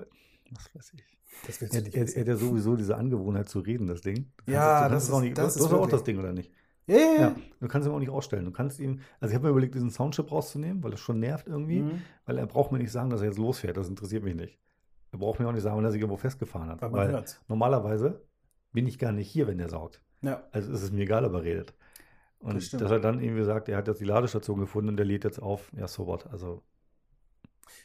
was 0.51 0.75
weiß 0.75 0.93
ich. 0.95 1.19
Das 1.47 1.61
willst 1.61 1.75
Er, 1.75 1.81
du 1.81 1.87
nicht 1.87 1.97
er, 1.97 2.17
er 2.17 2.21
hat 2.21 2.29
ja 2.29 2.37
sowieso 2.37 2.77
diese 2.77 2.97
Angewohnheit 2.97 3.49
zu 3.49 3.59
reden, 3.61 3.87
das 3.87 4.01
Ding. 4.01 4.33
Du 4.47 4.53
Ja, 4.53 4.89
du 4.89 4.95
das 4.95 5.09
ist- 5.09 5.21
nicht, 5.21 5.37
das 5.37 5.55
du, 5.55 5.59
ist 5.59 5.59
du 5.59 5.65
hast 5.65 5.73
ja 5.73 5.79
auch 5.79 5.89
das 5.91 6.05
Ding, 6.05 6.19
oder 6.19 6.33
nicht? 6.33 6.53
Ja, 6.87 6.97
ja, 6.97 7.21
Ja, 7.21 7.37
du 7.61 7.69
kannst 7.69 7.89
ihn 7.89 7.95
auch 7.95 7.99
nicht 7.99 8.11
ausstellen. 8.11 8.45
Du 8.45 8.51
kannst 8.53 8.79
ihm, 8.79 9.01
also 9.19 9.31
ich 9.33 9.35
habe 9.35 9.45
mir 9.47 9.51
überlegt, 9.51 9.75
diesen 9.75 9.91
Soundchip 9.91 10.31
rauszunehmen, 10.31 10.83
weil 10.85 10.91
das 10.91 11.01
schon 11.01 11.19
nervt 11.19 11.47
irgendwie, 11.47 11.81
Mhm. 11.83 12.03
weil 12.27 12.39
er 12.39 12.47
braucht 12.47 12.73
mir 12.73 12.79
nicht 12.79 12.93
sagen, 12.93 13.11
dass 13.11 13.21
er 13.21 13.29
jetzt 13.29 13.39
losfährt. 13.39 13.77
Das 13.77 13.89
interessiert 13.89 14.23
mich 14.23 14.35
nicht. 14.35 14.59
Er 15.13 15.19
braucht 15.19 15.41
mir 15.41 15.49
auch 15.49 15.53
nicht 15.53 15.63
sagen, 15.63 15.77
wenn 15.79 15.85
er 15.85 15.93
sich 15.93 16.01
irgendwo 16.01 16.17
festgefahren 16.19 16.69
hat. 16.69 16.83
Weil 16.83 17.11
hört's. 17.13 17.41
normalerweise 17.49 18.21
bin 18.73 18.87
ich 18.87 18.99
gar 18.99 19.13
nicht 19.13 19.29
hier, 19.31 19.47
wenn 19.47 19.59
er 19.61 19.69
saugt. 19.69 20.03
Ja. 20.23 20.43
Also 20.53 20.73
ist 20.73 20.83
es 20.83 20.93
mir 20.93 21.03
egal, 21.03 21.25
ob 21.25 21.33
er 21.35 21.43
redet. 21.43 21.75
Und 22.41 22.57
Das 22.57 22.69
dass 22.71 22.91
er 22.91 23.01
dann 23.01 23.21
irgendwie 23.23 23.45
sagt, 23.45 23.69
er 23.71 23.79
hat 23.79 23.89
jetzt 23.89 24.01
die 24.01 24.05
Ladestation 24.05 24.59
gefunden 24.61 24.91
und 24.91 24.97
der 24.99 25.07
lädt 25.07 25.25
jetzt 25.25 25.41
auf, 25.41 25.71
ja, 25.75 25.89
so 25.89 26.07
what. 26.07 26.27
Also 26.27 26.63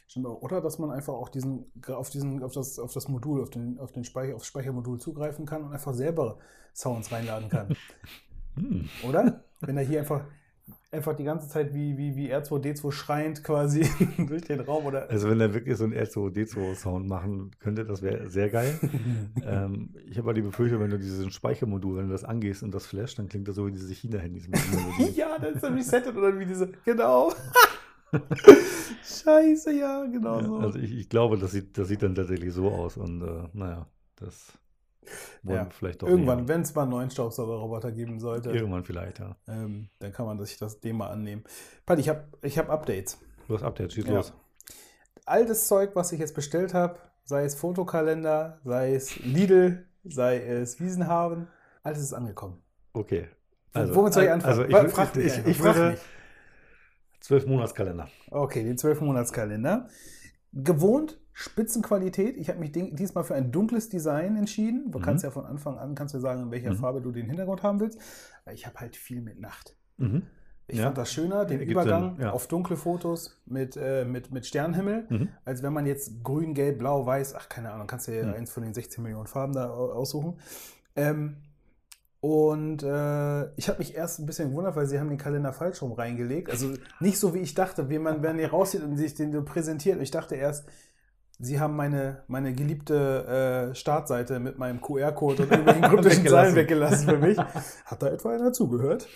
Stimmt 0.06 0.26
auch. 0.26 0.42
Oder 0.42 0.60
dass 0.60 0.78
man 0.78 0.90
einfach 0.90 1.14
auch 1.14 1.28
diesen, 1.28 1.70
auf, 1.88 2.10
diesen, 2.10 2.42
auf, 2.42 2.52
das, 2.52 2.78
auf 2.78 2.92
das 2.92 3.08
Modul, 3.08 3.42
auf, 3.42 3.50
den, 3.50 3.78
auf 3.78 3.92
den 3.92 4.04
Speicher, 4.04 4.34
aufs 4.34 4.46
Speichermodul 4.46 4.98
zugreifen 4.98 5.46
kann 5.46 5.64
und 5.64 5.72
einfach 5.72 5.94
selber 5.94 6.38
Sounds 6.74 7.12
reinladen 7.12 7.48
kann. 7.48 7.76
Hm. 8.56 8.88
Oder? 9.08 9.44
Wenn 9.60 9.76
er 9.76 9.84
hier 9.84 10.00
einfach, 10.00 10.24
einfach 10.90 11.14
die 11.14 11.24
ganze 11.24 11.48
Zeit 11.48 11.72
wie, 11.72 11.96
wie, 11.96 12.16
wie 12.16 12.34
R2D2 12.34 12.90
schreiend 12.90 13.44
quasi 13.44 13.88
durch 14.26 14.42
den 14.42 14.60
Raum 14.60 14.86
oder. 14.86 15.08
Also 15.08 15.30
wenn 15.30 15.40
er 15.40 15.54
wirklich 15.54 15.76
so 15.76 15.84
einen 15.84 15.94
R2D2-Sound 15.94 17.06
machen 17.06 17.52
könnte, 17.60 17.84
das 17.84 18.02
wäre 18.02 18.28
sehr 18.28 18.50
geil. 18.50 18.78
ähm, 19.46 19.94
ich 20.04 20.18
habe 20.18 20.26
aber 20.26 20.34
die 20.34 20.42
Befürchtung, 20.42 20.80
wenn 20.80 20.90
du 20.90 20.98
dieses 20.98 21.32
Speichermodul, 21.32 21.98
wenn 21.98 22.06
du 22.06 22.12
das 22.12 22.24
angehst 22.24 22.62
und 22.62 22.74
das 22.74 22.86
flasht, 22.86 23.18
dann 23.18 23.28
klingt 23.28 23.46
das 23.46 23.56
so 23.56 23.66
wie 23.66 23.72
diese 23.72 23.92
China-Handys. 23.94 24.48
ja, 25.14 25.38
das 25.38 25.54
ist 25.54 25.62
dann 25.62 25.74
resettet 25.74 26.16
oder 26.16 26.36
wie 26.38 26.46
diese. 26.46 26.72
Genau. 26.84 27.32
Scheiße, 29.04 29.72
ja, 29.72 30.04
genau 30.04 30.40
Ja, 30.40 30.46
so. 30.46 30.56
also 30.58 30.78
ich, 30.78 30.92
ich 30.92 31.08
glaube, 31.08 31.38
das 31.38 31.52
sieht, 31.52 31.76
das 31.78 31.88
sieht 31.88 32.02
dann 32.02 32.14
tatsächlich 32.14 32.52
so 32.52 32.70
aus 32.70 32.96
und 32.96 33.22
äh, 33.22 33.48
naja, 33.52 33.86
das 34.16 34.52
wollen 35.42 35.58
Ja, 35.58 35.64
wir 35.66 35.70
vielleicht 35.70 36.02
doch 36.02 36.08
Irgendwann, 36.08 36.48
wenn 36.48 36.62
es 36.62 36.74
mal 36.74 36.82
einen 36.82 36.90
neuen 36.90 37.10
Staubsaugerroboter 37.10 37.92
geben 37.92 38.20
sollte. 38.20 38.50
Irgendwann 38.50 38.84
vielleicht, 38.84 39.18
ja. 39.18 39.36
ähm, 39.48 39.88
dann 39.98 40.12
kann 40.12 40.26
man 40.26 40.38
sich 40.38 40.58
das 40.58 40.78
mal 40.92 41.08
annehmen. 41.08 41.44
Pat, 41.86 41.98
ich 41.98 42.08
habe 42.08 42.24
ich 42.42 42.58
hab 42.58 42.68
Updates. 42.70 43.18
Du 43.48 43.54
hast 43.54 43.62
Update, 43.62 43.92
schieß 43.92 44.06
Ja. 44.06 44.14
los. 44.16 44.32
All 45.26 45.46
das 45.46 45.68
Zeug, 45.68 45.94
was 45.94 46.12
ich 46.12 46.20
jetzt 46.20 46.34
bestellt 46.34 46.74
habe, 46.74 46.98
sei 47.24 47.44
es 47.44 47.54
Fotokalender, 47.54 48.60
sei 48.64 48.94
es 48.94 49.16
Lidl, 49.20 49.86
sei 50.04 50.38
es 50.40 50.80
Wiesenhaben, 50.80 51.46
alles 51.82 52.00
ist 52.00 52.12
angekommen. 52.12 52.62
Okay. 52.92 53.28
Wo- 53.72 53.94
womit 53.96 54.14
soll 54.14 54.24
ich 54.24 54.30
anfangen? 54.30 54.50
Also 54.50 54.64
ich, 54.64 54.92
frag 54.92 55.16
ich, 55.16 55.46
ich 55.46 55.58
frag 55.58 55.76
würde 55.76 55.90
mich. 55.92 56.00
Zwölf 57.20 57.46
Monatskalender. 57.46 58.08
Okay, 58.30 58.64
den 58.64 58.76
12-Monats-Kalender. 58.76 59.88
Gewohnt 60.52 61.18
Spitzenqualität. 61.32 62.36
Ich 62.36 62.48
habe 62.48 62.58
mich 62.58 62.72
diesmal 62.72 63.24
für 63.24 63.34
ein 63.34 63.52
dunkles 63.52 63.88
Design 63.88 64.36
entschieden. 64.36 64.90
Du 64.90 64.98
Mhm. 64.98 65.02
kannst 65.02 65.24
ja 65.24 65.30
von 65.30 65.44
Anfang 65.46 65.78
an 65.78 65.94
kannst 65.94 66.14
du 66.14 66.18
sagen, 66.18 66.42
in 66.42 66.50
welcher 66.50 66.72
Mhm. 66.72 66.76
Farbe 66.76 67.00
du 67.00 67.12
den 67.12 67.26
Hintergrund 67.26 67.62
haben 67.62 67.80
willst. 67.80 67.98
Ich 68.52 68.66
habe 68.66 68.78
halt 68.80 68.96
viel 68.96 69.22
mit 69.22 69.40
Nacht. 69.40 69.76
Mhm. 69.96 70.22
Ich 70.66 70.78
Ja. 70.78 70.84
fand 70.84 70.98
das 70.98 71.12
schöner, 71.12 71.44
den 71.46 71.58
Ergibt 71.60 71.72
Übergang 71.72 72.16
Sinn, 72.16 72.24
ja. 72.24 72.30
auf 72.32 72.46
dunkle 72.46 72.76
Fotos 72.76 73.40
mit, 73.46 73.76
äh, 73.76 74.04
mit, 74.04 74.30
mit 74.32 74.46
Sternenhimmel, 74.46 75.06
Mhm. 75.08 75.28
als 75.44 75.62
wenn 75.62 75.72
man 75.72 75.86
jetzt 75.86 76.22
grün, 76.22 76.54
gelb, 76.54 76.78
blau, 76.78 77.06
weiß, 77.06 77.34
ach 77.34 77.48
keine 77.48 77.72
Ahnung, 77.72 77.86
kannst 77.86 78.06
du 78.08 78.16
ja 78.16 78.26
Mhm. 78.26 78.34
eins 78.34 78.50
von 78.52 78.62
den 78.62 78.74
16 78.74 79.02
Millionen 79.02 79.26
Farben 79.26 79.52
da 79.52 79.70
au- 79.70 79.92
aussuchen. 79.92 80.38
Ähm, 80.96 81.36
und 82.20 82.82
äh, 82.82 83.50
ich 83.54 83.68
habe 83.68 83.78
mich 83.78 83.94
erst 83.94 84.18
ein 84.18 84.26
bisschen 84.26 84.50
gewundert, 84.50 84.76
weil 84.76 84.86
sie 84.86 85.00
haben 85.00 85.08
den 85.08 85.16
Kalender 85.18 85.54
falsch 85.54 85.80
rum 85.80 85.92
reingelegt. 85.92 86.50
Also 86.50 86.74
nicht 87.00 87.18
so, 87.18 87.32
wie 87.34 87.38
ich 87.38 87.54
dachte, 87.54 87.88
wie 87.88 87.98
man, 87.98 88.22
wenn 88.22 88.38
er 88.38 88.50
raussieht 88.50 88.82
und 88.82 88.96
sich 88.98 89.14
den 89.14 89.32
so 89.32 89.42
präsentiert. 89.42 90.02
Ich 90.02 90.10
dachte 90.10 90.34
erst, 90.34 90.66
sie 91.38 91.58
haben 91.58 91.76
meine, 91.76 92.22
meine 92.28 92.52
geliebte 92.52 93.70
äh, 93.70 93.74
Startseite 93.74 94.38
mit 94.38 94.58
meinem 94.58 94.82
QR-Code 94.82 95.44
und 95.44 95.50
irgendwelchen 95.50 95.82
kryptischen 95.82 96.26
Zahlen 96.26 96.54
weggelassen 96.54 97.08
für 97.08 97.18
mich. 97.18 97.38
Hat 97.86 98.02
da 98.02 98.08
etwa 98.08 98.34
einer 98.34 98.52
zugehört? 98.52 99.08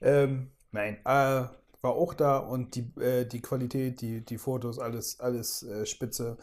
Ähm, 0.00 0.50
nein, 0.72 0.96
äh, 1.04 1.44
war 1.80 1.92
auch 1.92 2.12
da 2.12 2.38
und 2.38 2.74
die, 2.74 2.92
äh, 3.00 3.24
die 3.24 3.40
Qualität, 3.40 4.00
die, 4.00 4.24
die 4.24 4.38
Fotos, 4.38 4.80
alles, 4.80 5.20
alles 5.20 5.62
äh, 5.62 5.86
spitze. 5.86 6.38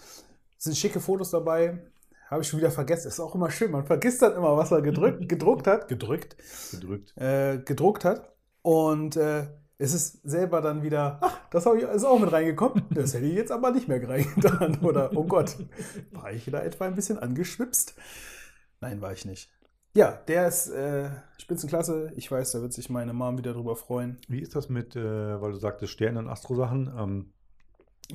Es 0.57 0.63
sind 0.63 0.77
schicke 0.77 1.01
Fotos 1.01 1.31
dabei. 1.31 1.79
Habe 2.27 2.41
ich 2.41 2.47
schon 2.47 2.59
wieder 2.59 2.71
vergessen. 2.71 3.07
Ist 3.07 3.19
auch 3.19 3.35
immer 3.35 3.51
schön. 3.51 3.71
Man 3.71 3.85
vergisst 3.85 4.21
dann 4.21 4.35
immer, 4.35 4.57
was 4.57 4.71
man 4.71 4.83
gedrückt, 4.83 5.29
gedruckt 5.29 5.67
hat. 5.67 5.87
Gedrückt. 5.87 6.35
Gedrückt. 6.71 7.15
Äh, 7.17 7.59
gedruckt 7.59 8.03
hat. 8.03 8.33
Und 8.61 9.15
äh, 9.15 9.47
es 9.77 9.93
ist 9.93 10.21
selber 10.23 10.61
dann 10.61 10.81
wieder, 10.83 11.19
ach, 11.21 11.37
das 11.51 11.65
habe 11.65 11.77
ich, 11.77 11.83
ist 11.83 12.03
auch 12.03 12.19
mit 12.19 12.31
reingekommen. 12.31 12.83
Das 12.91 13.13
hätte 13.13 13.25
ich 13.25 13.35
jetzt 13.35 13.51
aber 13.51 13.71
nicht 13.71 13.87
mehr 13.87 14.07
reingetan. 14.07 14.79
Oder, 14.81 15.11
oh 15.15 15.25
Gott, 15.25 15.57
war 16.11 16.31
ich 16.31 16.45
da 16.45 16.61
etwa 16.61 16.85
ein 16.85 16.95
bisschen 16.95 17.19
angeschwipst? 17.19 17.95
Nein, 18.81 19.01
war 19.01 19.11
ich 19.11 19.25
nicht. 19.25 19.51
Ja, 19.95 20.11
der 20.27 20.47
ist 20.47 20.67
äh, 20.69 21.09
Spitzenklasse. 21.37 22.11
Ich 22.15 22.29
weiß, 22.29 22.51
da 22.51 22.61
wird 22.61 22.73
sich 22.73 22.89
meine 22.89 23.13
Mom 23.13 23.37
wieder 23.37 23.53
drüber 23.53 23.75
freuen. 23.75 24.17
Wie 24.27 24.41
ist 24.41 24.55
das 24.55 24.67
mit, 24.67 24.95
äh, 24.95 25.41
weil 25.41 25.51
du 25.51 25.57
sagtest 25.57 25.93
Sterne 25.93 26.19
und 26.19 26.27
Astro-Sachen? 26.27 26.91
Ähm, 26.97 27.33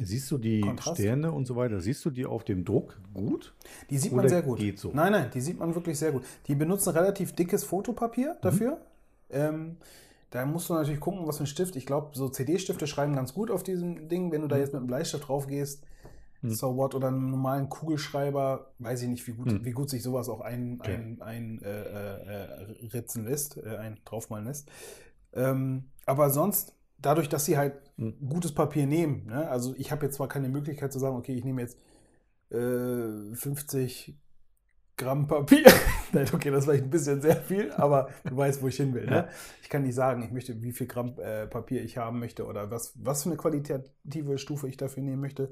siehst 0.02 0.30
du 0.30 0.38
die 0.38 0.60
Kontrast? 0.60 0.96
Sterne 1.00 1.32
und 1.32 1.46
so 1.46 1.56
weiter, 1.56 1.80
siehst 1.80 2.04
du 2.04 2.10
die 2.10 2.26
auf 2.26 2.44
dem 2.44 2.64
Druck 2.64 2.98
gut? 3.14 3.54
Die 3.90 3.98
sieht 3.98 4.12
Oder 4.12 4.22
man 4.22 4.28
sehr 4.28 4.42
gut. 4.42 4.58
geht 4.58 4.78
so? 4.78 4.90
Nein, 4.92 5.12
nein, 5.12 5.30
die 5.32 5.40
sieht 5.40 5.58
man 5.58 5.74
wirklich 5.74 5.98
sehr 5.98 6.12
gut. 6.12 6.24
Die 6.46 6.54
benutzen 6.54 6.90
relativ 6.90 7.32
dickes 7.32 7.64
Fotopapier 7.64 8.34
Mhm. 8.34 8.38
dafür. 8.42 8.80
Ähm, 9.30 9.76
da 10.30 10.46
musst 10.46 10.68
du 10.70 10.74
natürlich 10.74 11.00
gucken, 11.00 11.26
was 11.26 11.38
für 11.38 11.44
ein 11.44 11.48
Stift. 11.48 11.74
Ich 11.76 11.86
glaube, 11.86 12.10
so 12.16 12.28
CD-Stifte 12.28 12.86
schreiben 12.86 13.14
ganz 13.16 13.34
gut 13.34 13.50
auf 13.50 13.62
diesem 13.64 14.08
Ding. 14.08 14.30
Wenn 14.30 14.42
du 14.42 14.48
da 14.48 14.56
Mhm. 14.56 14.60
jetzt 14.62 14.72
mit 14.72 14.78
einem 14.78 14.86
Bleistift 14.86 15.26
drauf 15.28 15.46
gehst, 15.48 15.82
Mhm. 16.42 16.50
so 16.54 16.76
what, 16.76 16.94
oder 16.94 17.08
einem 17.08 17.30
normalen 17.30 17.68
Kugelschreiber, 17.68 18.70
weiß 18.78 19.02
ich 19.02 19.08
nicht, 19.08 19.26
wie 19.26 19.32
gut, 19.32 19.52
Mhm. 19.52 19.64
wie 19.64 19.72
gut 19.72 19.90
sich 19.90 20.02
sowas 20.02 20.28
auch 20.28 20.40
ein, 20.40 20.78
Okay. 20.80 20.94
ein, 20.94 21.20
ein 21.20 21.62
äh, 21.62 21.68
äh, 21.68 22.62
äh, 22.82 22.86
ritzen 22.92 23.24
lässt, 23.24 23.56
äh, 23.58 23.76
ein 23.76 23.98
draufmalen 24.04 24.46
lässt. 24.46 24.70
Ähm, 25.34 25.84
aber 26.06 26.30
sonst, 26.30 26.74
dadurch, 27.02 27.28
dass 27.28 27.44
sie 27.44 27.56
halt 27.56 27.74
Mhm. 27.96 28.14
gutes 28.28 28.52
Papier 28.52 28.86
nehmen, 28.86 29.26
ne? 29.26 29.48
also 29.48 29.74
ich 29.76 29.92
habe 29.92 30.06
jetzt 30.06 30.16
zwar 30.16 30.28
keine 30.28 30.48
Möglichkeit 30.48 30.92
zu 30.92 30.98
sagen, 30.98 31.16
okay, 31.16 31.34
ich 31.34 31.44
nehme 31.44 31.60
jetzt 31.60 31.78
äh, 32.50 33.34
50 33.34 34.16
Gramm 34.96 35.26
Papier. 35.26 35.64
Nein, 36.12 36.26
okay, 36.32 36.50
das 36.50 36.66
war 36.66 36.74
vielleicht 36.74 36.84
ein 36.84 36.90
bisschen 36.90 37.20
sehr 37.20 37.36
viel, 37.36 37.72
aber 37.72 38.08
du 38.24 38.36
weißt, 38.36 38.62
wo 38.62 38.68
ich 38.68 38.76
hin 38.76 38.92
will. 38.94 39.04
Ja. 39.04 39.10
Ne? 39.10 39.28
Ich 39.62 39.68
kann 39.68 39.82
nicht 39.82 39.94
sagen, 39.94 40.22
ich 40.22 40.30
möchte, 40.30 40.62
wie 40.62 40.72
viel 40.72 40.86
Gramm 40.86 41.14
äh, 41.18 41.46
Papier 41.46 41.82
ich 41.82 41.96
haben 41.98 42.18
möchte 42.18 42.46
oder 42.46 42.70
was, 42.70 42.92
was 42.96 43.22
für 43.22 43.30
eine 43.30 43.36
qualitative 43.36 44.38
Stufe 44.38 44.68
ich 44.68 44.76
dafür 44.76 45.02
nehmen 45.02 45.20
möchte. 45.20 45.50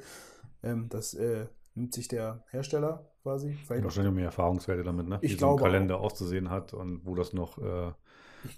Ähm, 0.62 0.88
das 0.88 1.14
äh, 1.14 1.46
nimmt 1.74 1.94
sich 1.94 2.08
der 2.08 2.44
Hersteller 2.50 3.10
quasi. 3.22 3.52
Vielleicht 3.52 3.82
auch, 3.82 3.84
Wahrscheinlich 3.84 4.14
mehr 4.14 4.26
Erfahrungswerte 4.26 4.82
damit, 4.82 5.08
ne? 5.08 5.18
Ich 5.22 5.32
Wie 5.32 5.36
glaube 5.36 5.60
so 5.60 5.64
ein 5.64 5.70
Kalender 5.72 6.00
auszusehen 6.00 6.50
hat 6.50 6.74
und 6.74 7.06
wo 7.06 7.14
das 7.14 7.32
noch 7.32 7.58
äh, 7.58 7.92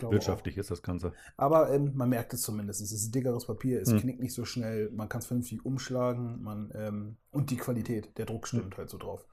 wirtschaftlich 0.01 0.57
ist, 0.59 0.71
das 0.71 0.83
Ganze. 0.83 1.09
Auch. 1.09 1.15
Aber 1.37 1.73
ähm, 1.73 1.93
man 1.95 2.09
merkt 2.09 2.33
es 2.35 2.43
zumindest. 2.43 2.81
Es 2.81 2.93
ist 2.93 3.15
dickeres 3.15 3.47
Papier, 3.47 3.81
es 3.81 3.91
Hm. 3.91 4.01
knickt 4.01 4.21
nicht 4.21 4.35
so 4.35 4.45
schnell, 4.45 4.91
man 4.91 5.09
kann 5.09 5.21
es 5.21 5.27
vernünftig 5.27 5.65
umschlagen 5.65 6.43
man, 6.43 6.71
ähm, 6.75 7.17
und 7.31 7.51
die 7.51 7.57
Qualität, 7.57 8.17
der 8.19 8.27
Druck 8.27 8.47
stimmt 8.49 8.77
halt 8.77 8.91
so 8.91 8.99
drauf. 8.99 9.27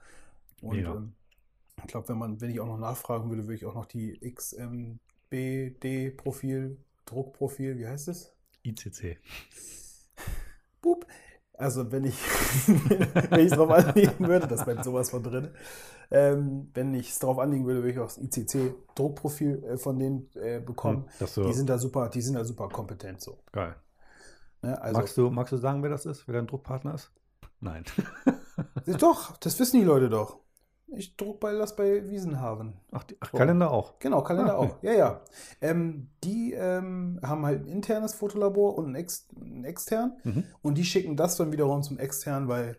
Und 0.62 0.76
Hm. 0.76 0.84
Ja. 0.84 0.94
ähm, 0.94 1.14
ich 1.78 1.86
glaube, 1.88 2.08
wenn 2.08 2.18
man, 2.18 2.40
wenn 2.40 2.50
ich 2.50 2.58
auch 2.60 2.66
noch 2.66 2.78
nachfragen 2.78 3.30
würde, 3.30 3.44
würde 3.44 3.54
ich 3.54 3.64
auch 3.64 3.74
noch 3.74 3.86
die 3.86 4.18
XMBD-Profil, 5.30 6.76
Druckprofil, 7.04 7.78
wie 7.78 7.86
heißt 7.86 8.08
es? 8.08 8.34
ICC. 8.64 9.18
Boop. 10.82 11.06
Also 11.58 11.90
wenn 11.90 12.04
ich 12.04 12.14
wenn 12.66 13.40
ich 13.40 13.50
es 13.50 13.58
drauf 13.58 13.70
anlegen 13.70 14.28
würde, 14.28 14.46
das 14.46 14.64
bleibt 14.64 14.84
sowas 14.84 15.10
von 15.10 15.22
drin. 15.22 15.50
Ähm, 16.10 16.70
wenn 16.72 16.94
ich 16.94 17.10
es 17.10 17.18
drauf 17.18 17.38
anlegen 17.38 17.66
würde, 17.66 17.80
würde 17.80 17.90
ich 17.90 17.98
auch 17.98 18.06
das 18.06 18.18
ICC-Druckprofil 18.18 19.64
äh, 19.64 19.76
von 19.76 19.98
denen 19.98 20.30
äh, 20.36 20.60
bekommen. 20.60 21.08
Hm, 21.18 21.26
so, 21.26 21.44
Die 21.44 21.52
sind 21.52 21.68
da 21.68 21.76
super, 21.78 22.08
die 22.08 22.22
sind 22.22 22.34
da 22.34 22.44
super 22.44 22.68
kompetent 22.68 23.20
so. 23.20 23.38
geil. 23.52 23.74
Ne? 24.62 24.80
Also, 24.80 25.00
magst, 25.00 25.16
du, 25.16 25.30
magst 25.30 25.52
du 25.52 25.56
sagen, 25.56 25.82
wer 25.82 25.90
das 25.90 26.06
ist? 26.06 26.26
Wer 26.26 26.34
dein 26.34 26.46
Druckpartner 26.46 26.94
ist? 26.94 27.10
Nein. 27.60 27.84
Doch, 28.86 29.36
das 29.38 29.58
wissen 29.58 29.80
die 29.80 29.86
Leute 29.86 30.08
doch. 30.08 30.38
Ich 30.96 31.16
druck 31.16 31.38
bei 31.40 31.52
das 31.52 31.76
bei 31.76 32.08
Wiesenhaven. 32.08 32.72
Ach, 32.92 33.04
die, 33.04 33.16
ach. 33.20 33.30
Kalender 33.32 33.70
auch. 33.70 33.98
Genau, 33.98 34.22
Kalender 34.22 34.54
Ah, 34.54 34.60
okay. 34.60 34.72
auch. 34.72 34.82
Ja, 34.82 34.92
ja. 34.92 35.20
Ähm, 35.60 36.08
die 36.24 36.54
ähm, 36.54 37.20
haben 37.22 37.44
halt 37.44 37.62
ein 37.64 37.68
internes 37.68 38.14
Fotolabor 38.14 38.76
und 38.78 38.86
ein, 38.90 38.94
ex 38.94 39.28
ein 39.36 39.64
extern. 39.64 40.16
Mhm. 40.24 40.44
Und 40.62 40.78
die 40.78 40.84
schicken 40.84 41.16
das 41.16 41.36
dann 41.36 41.52
wiederum 41.52 41.82
zum 41.82 41.98
extern, 41.98 42.48
weil 42.48 42.78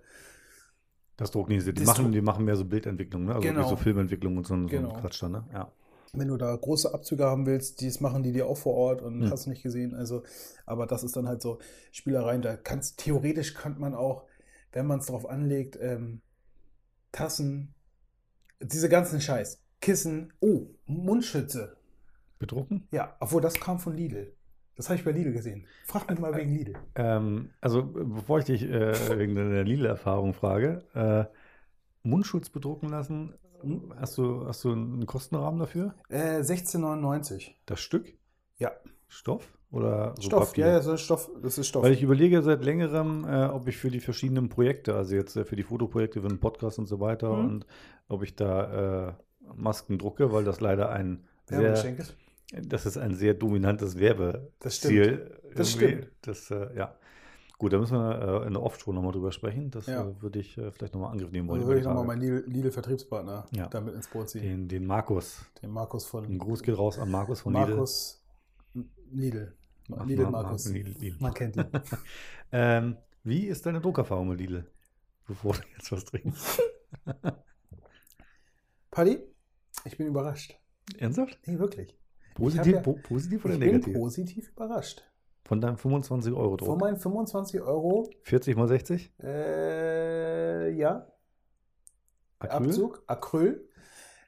Das 1.17 1.29
Druck 1.31 1.49
nicht. 1.49 1.67
Die 1.67 1.73
Das 1.73 1.85
machen, 1.85 2.11
die 2.11 2.21
machen 2.21 2.45
mehr 2.45 2.55
so 2.55 2.65
Bildentwicklung, 2.65 3.25
ne? 3.25 3.35
Also 3.35 3.47
Genau. 3.47 3.67
so 3.69 3.75
Filmentwicklung 3.75 4.37
und 4.37 4.47
so, 4.47 4.55
so 4.59 4.65
Genau. 4.67 4.93
Quatsch 4.93 5.21
dann, 5.21 5.31
ne? 5.33 5.45
Ja. 5.53 5.71
wenn 6.13 6.29
du 6.29 6.37
da 6.37 6.55
große 6.55 6.91
Abzüge 6.91 7.25
haben 7.25 7.45
willst, 7.45 7.81
dies 7.81 7.99
machen 7.99 8.23
die 8.23 8.31
dir 8.31 8.47
auch 8.47 8.57
vor 8.57 8.73
Ort 8.73 9.03
und 9.03 9.21
Hm. 9.25 9.29
hast 9.31 9.45
nicht 9.45 9.61
gesehen. 9.61 9.93
Also, 9.93 10.23
aber 10.65 10.87
das 10.87 11.03
ist 11.03 11.15
dann 11.15 11.27
halt 11.27 11.43
so 11.43 11.59
Spielereien. 11.91 12.41
Da 12.41 12.57
kannst 12.57 12.97
theoretisch 12.97 13.53
könnte 13.53 13.79
man 13.79 13.93
auch, 13.93 14.23
wenn 14.71 14.87
man 14.87 14.97
es 14.99 15.05
drauf 15.05 15.29
anlegt, 15.29 15.77
ähm, 15.79 16.21
Tassen, 17.11 17.75
diese 18.61 18.89
ganzen 18.89 19.21
Scheiß, 19.21 19.61
Kissen, 19.81 20.33
oh, 20.39 20.67
Mundschütze. 20.85 21.77
Bedrucken? 22.37 22.87
Ja, 22.91 23.15
obwohl 23.19 23.41
das 23.41 23.55
kam 23.59 23.79
von 23.79 23.95
Lidl. 23.95 24.33
Das 24.75 24.87
habe 24.87 24.97
ich 24.97 25.03
bei 25.03 25.11
Lidl 25.11 25.33
gesehen. 25.33 25.65
Frag 25.85 26.09
mich 26.09 26.19
mal 26.19 26.33
wegen 26.35 26.53
Lidl. 26.55 26.73
Ähm, 26.95 27.49
also, 27.59 27.83
bevor 27.83 28.39
ich 28.39 28.45
dich 28.45 28.63
äh, 28.63 29.19
wegen 29.19 29.35
deiner 29.35 29.63
Lila-Erfahrung 29.63 30.33
frage, 30.33 30.83
äh, 30.93 31.25
Mundschutz 32.07 32.49
bedrucken 32.49 32.89
lassen, 32.89 33.33
Hm? 33.61 33.93
hast 33.97 34.17
du, 34.17 34.47
hast 34.47 34.63
du 34.63 34.71
einen 34.71 35.05
Kostenrahmen 35.05 35.59
dafür? 35.59 35.93
Äh, 36.07 36.39
16,99. 36.39 37.51
Das 37.65 37.81
Stück? 37.81 38.13
Ja. 38.57 38.71
Stoff? 39.09 39.57
Oder 39.71 40.15
so 40.17 40.23
Stoff, 40.23 40.47
Papier? 40.49 40.65
ja, 40.65 40.71
ja, 40.71 40.77
das 40.77 40.87
ist 40.87 41.01
Stoff. 41.01 41.29
Das 41.43 41.57
ist 41.59 41.67
Stoff. 41.67 41.83
Weil 41.83 41.91
ich 41.93 42.01
überlege 42.01 42.41
seit 42.41 42.63
längerem, 42.63 43.23
äh, 43.25 43.45
ob 43.45 43.67
ich 43.67 43.77
für 43.77 43.91
die 43.91 43.99
verschiedenen 43.99 44.49
Projekte, 44.49 44.95
also 44.95 45.13
jetzt 45.15 45.35
äh, 45.35 45.45
für 45.45 45.55
die 45.55 45.63
Fotoprojekte, 45.63 46.21
für 46.21 46.27
den 46.27 46.39
Podcast 46.39 46.79
und 46.79 46.87
so 46.87 46.99
weiter, 46.99 47.33
Mhm. 47.35 47.45
und 47.49 47.65
ob 48.07 48.23
ich 48.23 48.35
da 48.35 49.09
äh, 49.09 49.13
Masken 49.55 49.97
drucke, 49.99 50.31
weil 50.31 50.43
das 50.43 50.59
leider 50.59 50.89
ein 50.89 51.23
sehr, 51.45 51.73
ist. 51.73 52.15
das 52.63 52.85
ist 52.87 52.97
ein 52.97 53.13
sehr 53.15 53.33
dominantes 53.35 53.99
Werbeziel. 53.99 54.51
Das 54.59 54.75
stimmt. 54.77 55.21
Das 55.55 55.71
stimmt. 55.71 56.07
Das, 56.21 56.51
äh, 56.51 56.75
ja. 56.75 56.95
Gut, 57.59 57.73
da 57.73 57.77
müssen 57.77 57.97
wir 57.97 58.43
äh, 58.43 58.47
in 58.47 58.53
der 58.53 58.63
Off-Show 58.63 58.93
nochmal 58.93 59.11
drüber 59.11 59.31
sprechen. 59.31 59.69
Das 59.69 59.85
Ja. 59.85 60.07
äh, 60.07 60.21
würde 60.21 60.39
ich 60.39 60.53
vielleicht 60.53 60.93
nochmal 60.93 61.11
Angriff 61.11 61.29
nehmen 61.31 61.47
wollen. 61.47 61.59
Also 61.59 61.65
über 61.71 61.75
würde 61.75 61.81
ich 61.81 61.85
nochmal 61.87 62.05
meinen 62.05 62.21
Lidl- 62.21 62.45
Lidl-Vertriebspartner 62.47 63.45
Ja. 63.51 63.67
damit 63.67 63.93
ins 63.95 64.07
Boot 64.07 64.29
ziehen. 64.29 64.41
den, 64.41 64.67
den 64.67 64.85
Markus. 64.85 65.45
Den 65.61 65.69
Markus 65.71 66.05
von 66.05 66.25
Ein 66.25 66.39
Gruß 66.39 66.63
geht 66.63 66.77
raus 66.77 66.97
an 66.97 67.11
Markus 67.11 67.41
von 67.41 67.53
Lidl. 67.53 67.69
Markus 67.71 68.23
Lidl. 69.11 69.53
Lidl 70.05 70.23
Mar- 70.23 70.43
Markus. 70.43 70.65
Lidl, 70.69 70.91
Lidl. 70.99 71.17
Man 71.19 71.33
kennt 71.33 71.55
ihn. 71.57 71.65
Ähm, 72.51 72.97
wie 73.23 73.45
ist 73.45 73.65
deine 73.67 73.79
Druckerfahrung 73.79 74.29
mit 74.29 74.39
Lidl? 74.39 74.65
Bevor 75.27 75.53
du 75.53 75.59
jetzt 75.77 75.91
was 75.91 76.03
trinkst. 76.05 76.59
Paddy, 78.91 79.19
ich 79.85 79.97
bin 79.97 80.07
überrascht. 80.07 80.57
Ernsthaft? 80.97 81.37
Nee, 81.45 81.59
wirklich. 81.59 81.95
Positiv, 82.33 82.73
ja- 82.75 82.81
po 82.81 82.93
positiv 82.93 83.45
oder 83.45 83.53
Ich 83.55 83.59
bin 83.59 83.71
negativ? 83.73 83.93
positiv 83.93 84.49
überrascht. 84.49 85.03
Von 85.45 85.61
deinem 85.61 85.77
25 85.77 86.33
Euro 86.33 86.57
Von 86.57 86.67
Druck. 86.67 86.79
meinen 86.81 86.97
25 86.97 87.61
Euro, 87.61 88.09
40 88.23 88.55
mal 88.55 88.67
60? 88.67 89.13
äh, 89.21 90.71
ja, 90.71 91.07
Acryl? 92.39 92.67
Abzug, 92.69 93.03
Acryl. 93.07 93.67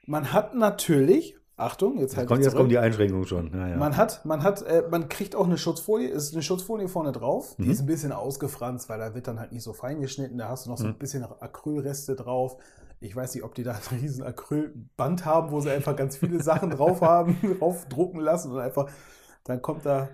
Man 0.06 0.32
hat 0.32 0.54
natürlich, 0.54 1.36
Achtung, 1.62 1.98
jetzt 1.98 2.16
Jetzt, 2.16 2.26
kommt, 2.26 2.42
jetzt 2.44 2.54
kommen 2.56 2.68
die 2.68 2.78
Einschränkungen 2.78 3.26
schon. 3.26 3.52
Ja, 3.54 3.68
ja. 3.68 3.76
Man 3.76 3.96
hat, 3.96 4.24
man 4.24 4.42
hat, 4.42 4.62
äh, 4.62 4.82
man 4.90 5.08
kriegt 5.08 5.34
auch 5.36 5.46
eine 5.46 5.58
Schutzfolie, 5.58 6.08
es 6.10 6.24
ist 6.24 6.34
eine 6.34 6.42
Schutzfolie 6.42 6.88
vorne 6.88 7.12
drauf, 7.12 7.54
die 7.58 7.64
Mhm. 7.64 7.70
ist 7.70 7.80
ein 7.80 7.86
bisschen 7.86 8.12
ausgefranst, 8.12 8.88
weil 8.88 8.98
da 8.98 9.14
wird 9.14 9.26
dann 9.28 9.38
halt 9.40 9.52
nicht 9.52 9.62
so 9.62 9.72
fein 9.72 10.00
geschnitten, 10.00 10.38
da 10.38 10.48
hast 10.48 10.66
du 10.66 10.70
noch 10.70 10.78
so 10.78 10.84
ein 10.86 10.90
Mhm. 10.92 10.98
bisschen 10.98 11.24
Acrylreste 11.24 12.14
drauf. 12.16 12.56
Ich 13.00 13.16
weiß 13.16 13.34
nicht, 13.34 13.42
ob 13.44 13.54
die 13.54 13.62
da 13.64 13.72
ein 13.72 13.98
riesen 13.98 14.22
Acrylband 14.24 15.24
haben, 15.24 15.50
wo 15.50 15.60
sie 15.60 15.70
einfach 15.70 15.96
ganz 15.96 16.16
viele 16.16 16.42
Sachen 16.42 16.70
drauf 16.70 17.00
haben, 17.00 17.36
drauf 17.60 17.86
drucken 17.88 18.20
lassen 18.20 18.52
und 18.52 18.58
einfach, 18.60 18.88
dann 19.44 19.60
kommt 19.62 19.84
da, 19.86 20.08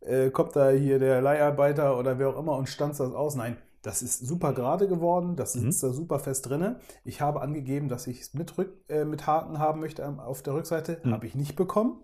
äh, 0.00 0.30
kommt 0.30 0.54
da 0.56 0.70
hier 0.70 0.98
der 0.98 1.20
Leiharbeiter 1.20 1.98
oder 1.98 2.18
wer 2.18 2.28
auch 2.28 2.38
immer 2.38 2.56
und 2.56 2.68
stanzt 2.68 3.00
das 3.00 3.12
aus. 3.12 3.34
Nein, 3.34 3.56
das 3.82 4.00
ist 4.02 4.24
super 4.26 4.52
gerade 4.52 4.88
geworden, 4.88 5.36
das 5.36 5.54
Mhm. 5.54 5.60
sitzt 5.62 5.82
da 5.82 5.92
super 5.92 6.18
fest 6.18 6.48
drinne. 6.48 6.78
Ich 7.04 7.20
habe 7.20 7.40
angegeben, 7.42 7.88
dass 7.88 8.06
ich 8.06 8.20
es 8.20 8.34
mit, 8.34 8.56
Rück, 8.58 8.72
äh, 8.88 9.04
mit 9.04 9.26
Haken 9.26 9.58
haben 9.58 9.80
möchte 9.80 10.06
auf 10.20 10.42
der 10.42 10.54
Rückseite, 10.54 11.00
Mhm. 11.04 11.12
habe 11.12 11.26
ich 11.26 11.34
nicht 11.34 11.56
bekommen. 11.56 12.00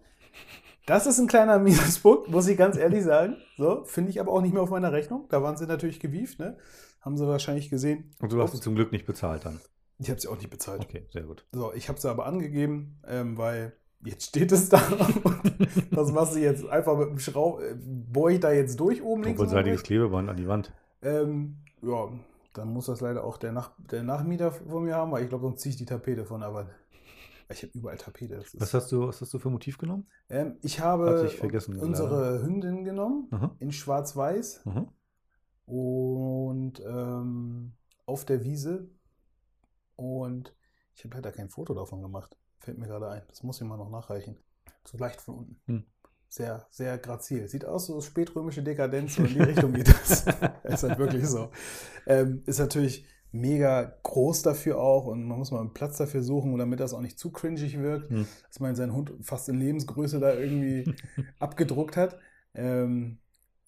Das 0.87 1.07
ist 1.07 1.19
ein 1.19 1.27
kleiner 1.27 1.59
Minuspunkt, 2.01 2.29
muss 2.31 2.49
ich 2.49 2.57
ganz 2.57 2.77
ehrlich 2.77 3.05
sagen. 3.05 3.37
So, 3.57 3.85
finde 3.85 4.11
ich 4.11 4.21
aber 4.21 4.33
auch 4.33 4.41
nicht 4.41 4.55
mehr 4.55 4.63
auf 4.63 4.71
meiner 4.71 4.93
Rechnung. 4.93 5.27
Da 5.29 5.43
waren 5.43 5.57
sie 5.57 5.67
natürlich 5.67 6.01
gewieft, 6.01 6.39
ne? 6.39 6.57
Haben 7.01 7.17
sie 7.17 7.27
wahrscheinlich 7.27 7.71
gesehen. 7.71 8.11
Und 8.21 8.33
du 8.33 8.43
hast 8.43 8.53
sie 8.53 8.61
zum 8.61 8.75
Glück 8.75 8.91
nicht 8.93 9.07
bezahlt 9.07 9.45
dann. 9.45 9.61
Ich 9.99 10.11
habe 10.11 10.21
sie 10.21 10.29
auch 10.29 10.37
nicht 10.37 10.51
bezahlt. 10.51 10.83
Okay, 10.83 11.07
sehr 11.13 11.23
gut. 11.25 11.45
So, 11.53 11.73
ich 11.73 11.89
habe 11.89 12.01
sie 12.01 12.09
aber 12.11 12.27
angegeben, 12.27 13.01
ähm, 13.07 13.37
weil 13.37 13.73
jetzt 14.05 14.27
steht 14.27 14.51
es 14.53 14.69
da. 14.71 14.79
Und 14.89 15.89
was 15.91 16.13
machst 16.13 16.35
du 16.35 16.39
jetzt? 16.41 16.67
Einfach 16.69 16.97
mit 16.99 17.09
dem 17.11 17.19
Schraub, 17.19 17.61
äh, 17.61 17.75
bohre 17.77 18.33
ich 18.33 18.41
da 18.41 18.51
jetzt 18.53 18.79
durch 18.81 19.03
oben 19.03 19.23
links 19.25 19.39
Doppelseitiges 19.39 19.79
rechts? 19.81 19.87
Klebeband 19.87 20.29
an 20.31 20.37
die 20.37 20.49
Wand. 20.49 20.73
Ähm, 21.03 21.59
ja, 21.83 22.09
dann 22.53 22.73
muss 22.73 22.87
das 22.87 23.01
leider 23.01 23.25
auch 23.25 23.37
der, 23.37 23.53
Nach 23.53 23.73
der 23.79 24.03
Nachmieter 24.03 24.53
von 24.53 24.85
mir 24.85 24.97
haben, 24.97 25.13
weil 25.13 25.23
ich 25.23 25.29
glaube, 25.29 25.45
sonst 25.45 25.61
ziehe 25.61 25.71
ich 25.71 25.77
die 25.77 25.87
Tapete 25.87 26.25
von 26.25 26.41
der 26.41 26.53
Wand. 26.53 26.71
Ich 27.51 27.63
habe 27.63 27.73
überall 27.73 27.97
Tapete. 27.97 28.43
Was 28.55 28.75
hast 28.75 28.93
du, 28.93 29.09
was 29.09 29.21
hast 29.21 29.33
du 29.33 29.39
für 29.39 29.49
Motiv 29.49 29.79
genommen? 29.79 30.07
ähm, 30.29 30.59
ich 30.61 30.81
habe 30.81 31.31
unsere 31.81 32.43
Hündin 32.43 32.85
genommen, 32.85 33.29
Aha. 33.31 33.57
in 33.59 33.73
schwarz-weiß 33.73 34.65
und 35.65 36.81
ähm, 36.85 37.73
auf 38.07 38.25
der 38.25 38.45
Wiese. 38.45 38.91
Und 39.97 40.55
ich 40.95 41.05
habe 41.05 41.15
leider 41.15 41.33
kein 41.33 41.49
Foto 41.49 41.75
davon 41.75 42.03
gemacht. 42.03 42.37
Fällt 42.61 42.79
mir 42.79 42.87
gerade 42.87 43.09
ein. 43.09 43.23
Das 43.29 43.43
muss 43.43 43.61
ich 43.61 43.67
mal 43.67 43.77
noch 43.77 43.91
nachreichen. 43.91 44.37
So 44.85 44.99
leicht 44.99 45.21
von 45.21 45.37
unten. 45.37 45.61
Hm. 45.67 45.85
Sehr, 46.31 46.67
sehr 46.71 46.99
grazil. 46.99 47.49
Sieht 47.49 47.65
aus 47.65 47.87
so 47.87 48.01
spätrömische 48.01 48.63
Dekadenz, 48.63 49.15
so 49.15 49.23
in 49.23 49.29
die 49.35 49.41
Richtung 49.41 49.73
geht 49.73 49.89
das. 49.89 50.25
ist 50.65 50.83
halt 50.83 50.99
wirklich 50.99 51.27
so. 51.27 51.51
Ähm, 52.07 52.43
ist 52.47 52.59
natürlich 52.59 53.07
mega 53.33 53.99
groß 54.03 54.43
dafür 54.43 54.79
auch 54.79 55.07
und 55.07 55.25
man 55.27 55.39
muss 55.39 55.51
mal 55.51 55.61
einen 55.61 55.75
Platz 55.75 55.99
dafür 55.99 56.23
suchen, 56.23 56.57
damit 56.59 56.81
das 56.81 56.95
auch 56.95 57.01
nicht 57.01 57.19
zu 57.19 57.31
cringig 57.31 57.79
wirkt, 57.79 58.11
Hm. 58.11 58.27
dass 58.47 58.61
man 58.61 58.75
seinen 58.77 58.93
Hund 58.95 59.13
fast 59.23 59.49
in 59.49 59.59
Lebensgröße 59.59 60.21
da 60.21 60.35
irgendwie 60.35 60.95
abgedruckt 61.39 61.97
hat. 61.97 62.19
Ähm, 62.55 63.19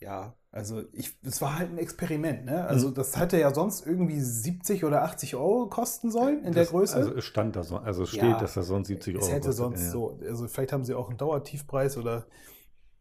ja, 0.01 0.35
also 0.51 0.83
ich, 0.93 1.17
es 1.23 1.41
war 1.41 1.59
halt 1.59 1.71
ein 1.71 1.79
Experiment. 1.79 2.45
Ne? 2.45 2.65
Also 2.67 2.89
Mhm. 2.89 2.95
das 2.95 3.19
hätte 3.19 3.39
ja 3.39 3.55
sonst 3.55 3.87
irgendwie 3.87 4.21
70 4.21 4.85
oder 4.85 5.03
80 5.03 5.37
Euro 5.37 5.69
kosten 5.69 6.11
sollen 6.11 6.39
in 6.45 6.53
der 6.53 6.63
Das- 6.65 6.71
Größe. 6.71 6.97
Also 6.97 7.15
es 7.15 7.25
stand 7.25 7.55
da 7.57 7.63
so, 7.63 7.77
also 7.77 8.03
es 8.05 8.09
steht, 8.09 8.23
Ja, 8.23 8.39
dass 8.41 8.55
das 8.55 8.67
sonst 8.67 8.89
70 8.89 9.17
Euro 9.17 9.25
es 9.27 9.31
hätte 9.31 9.49
kostet. 9.49 9.57
sonst 9.57 9.83
Ja, 9.85 9.91
so, 9.91 10.19
also 10.27 10.49
vielleicht 10.49 10.73
haben 10.73 10.85
sie 10.85 10.95
auch 10.95 11.09
einen 11.09 11.19
Dauertiefpreis 11.19 11.97
oder 11.99 12.27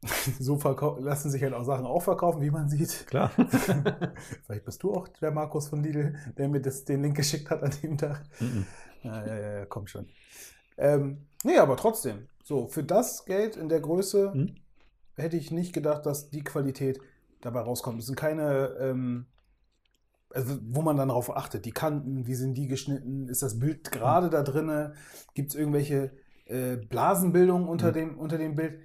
so 0.39 0.57
lassen 0.99 1.29
sich 1.29 1.43
halt 1.43 1.53
auch 1.53 1.63
Sachen 1.65 1.85
auch 1.85 2.01
verkaufen, 2.01 2.41
wie 2.41 2.51
man 2.51 2.69
sieht. 2.69 3.05
Klar. 3.07 3.31
Vielleicht 4.45 4.63
bist 4.63 4.81
du 4.83 4.93
auch 4.93 5.09
der 5.09 5.31
Markus 5.31 5.67
von 5.67 5.83
Lidl, 5.83 6.15
der 6.37 6.47
mir 6.47 6.61
das, 6.61 6.85
den 6.85 7.01
Link 7.01 7.17
geschickt 7.17 7.49
hat 7.49 7.61
an 7.63 7.71
dem 7.83 7.97
Tag. 7.97 8.23
Mhm. 8.39 8.65
Ja, 9.03 9.25
ja, 9.25 9.35
ja, 9.59 9.65
komm 9.65 9.87
schon. 9.87 10.07
Ähm, 10.77 11.25
nee, 11.43 11.57
aber 11.57 11.75
trotzdem, 11.75 12.29
so, 12.43 12.67
für 12.67 12.83
das 12.83 13.25
Geld 13.25 13.57
in 13.57 13.67
der 13.67 13.81
Größe 13.81 14.31
Mhm. 14.33 14.55
Hätte 15.19 15.37
ich 15.37 15.51
nicht 15.51 15.73
gedacht, 15.73 16.05
dass 16.05 16.29
die 16.29 16.43
Qualität 16.43 16.99
dabei 17.41 17.61
rauskommt. 17.61 17.99
Es 17.99 18.05
sind 18.07 18.15
keine, 18.15 18.75
ähm, 18.79 19.25
also 20.31 20.57
wo 20.61 20.81
man 20.81 20.97
dann 20.97 21.07
darauf 21.09 21.35
achtet, 21.35 21.65
die 21.65 21.71
Kanten, 21.71 22.27
wie 22.27 22.35
sind 22.35 22.53
die 22.55 22.67
geschnitten, 22.67 23.27
ist 23.27 23.41
das 23.41 23.59
Bild 23.59 23.91
gerade 23.91 24.29
da 24.29 24.43
drinne, 24.43 24.93
gibt 25.33 25.49
es 25.49 25.55
irgendwelche 25.55 26.11
äh, 26.45 26.77
Blasenbildungen 26.77 27.67
unter, 27.67 27.89
Mhm. 27.89 27.93
dem, 27.93 28.17
unter 28.19 28.37
dem 28.37 28.55
Bild? 28.55 28.79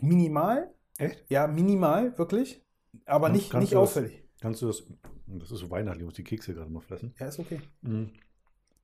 Minimal, 0.00 0.72
Echt? 0.98 1.24
ja, 1.28 1.46
minimal, 1.46 2.16
wirklich, 2.18 2.64
aber 3.06 3.26
Kann- 3.26 3.36
nicht, 3.36 3.50
kannst 3.50 3.62
nicht 3.62 3.72
du 3.72 3.76
das- 3.80 3.88
auffällig. 3.90 4.24
Kannst 4.40 4.62
du 4.62 4.66
das, 4.68 4.84
das 5.26 5.50
ist 5.50 5.58
so 5.58 5.70
weihnachtlich, 5.70 6.02
ich 6.02 6.06
muss 6.06 6.14
die 6.14 6.22
Kekse 6.24 6.54
gerade 6.54 6.70
mal 6.70 6.80
fressen. 6.80 7.12
Ja, 7.18 7.26
ist 7.26 7.38
okay. 7.40 7.60
Mhm. 7.82 8.12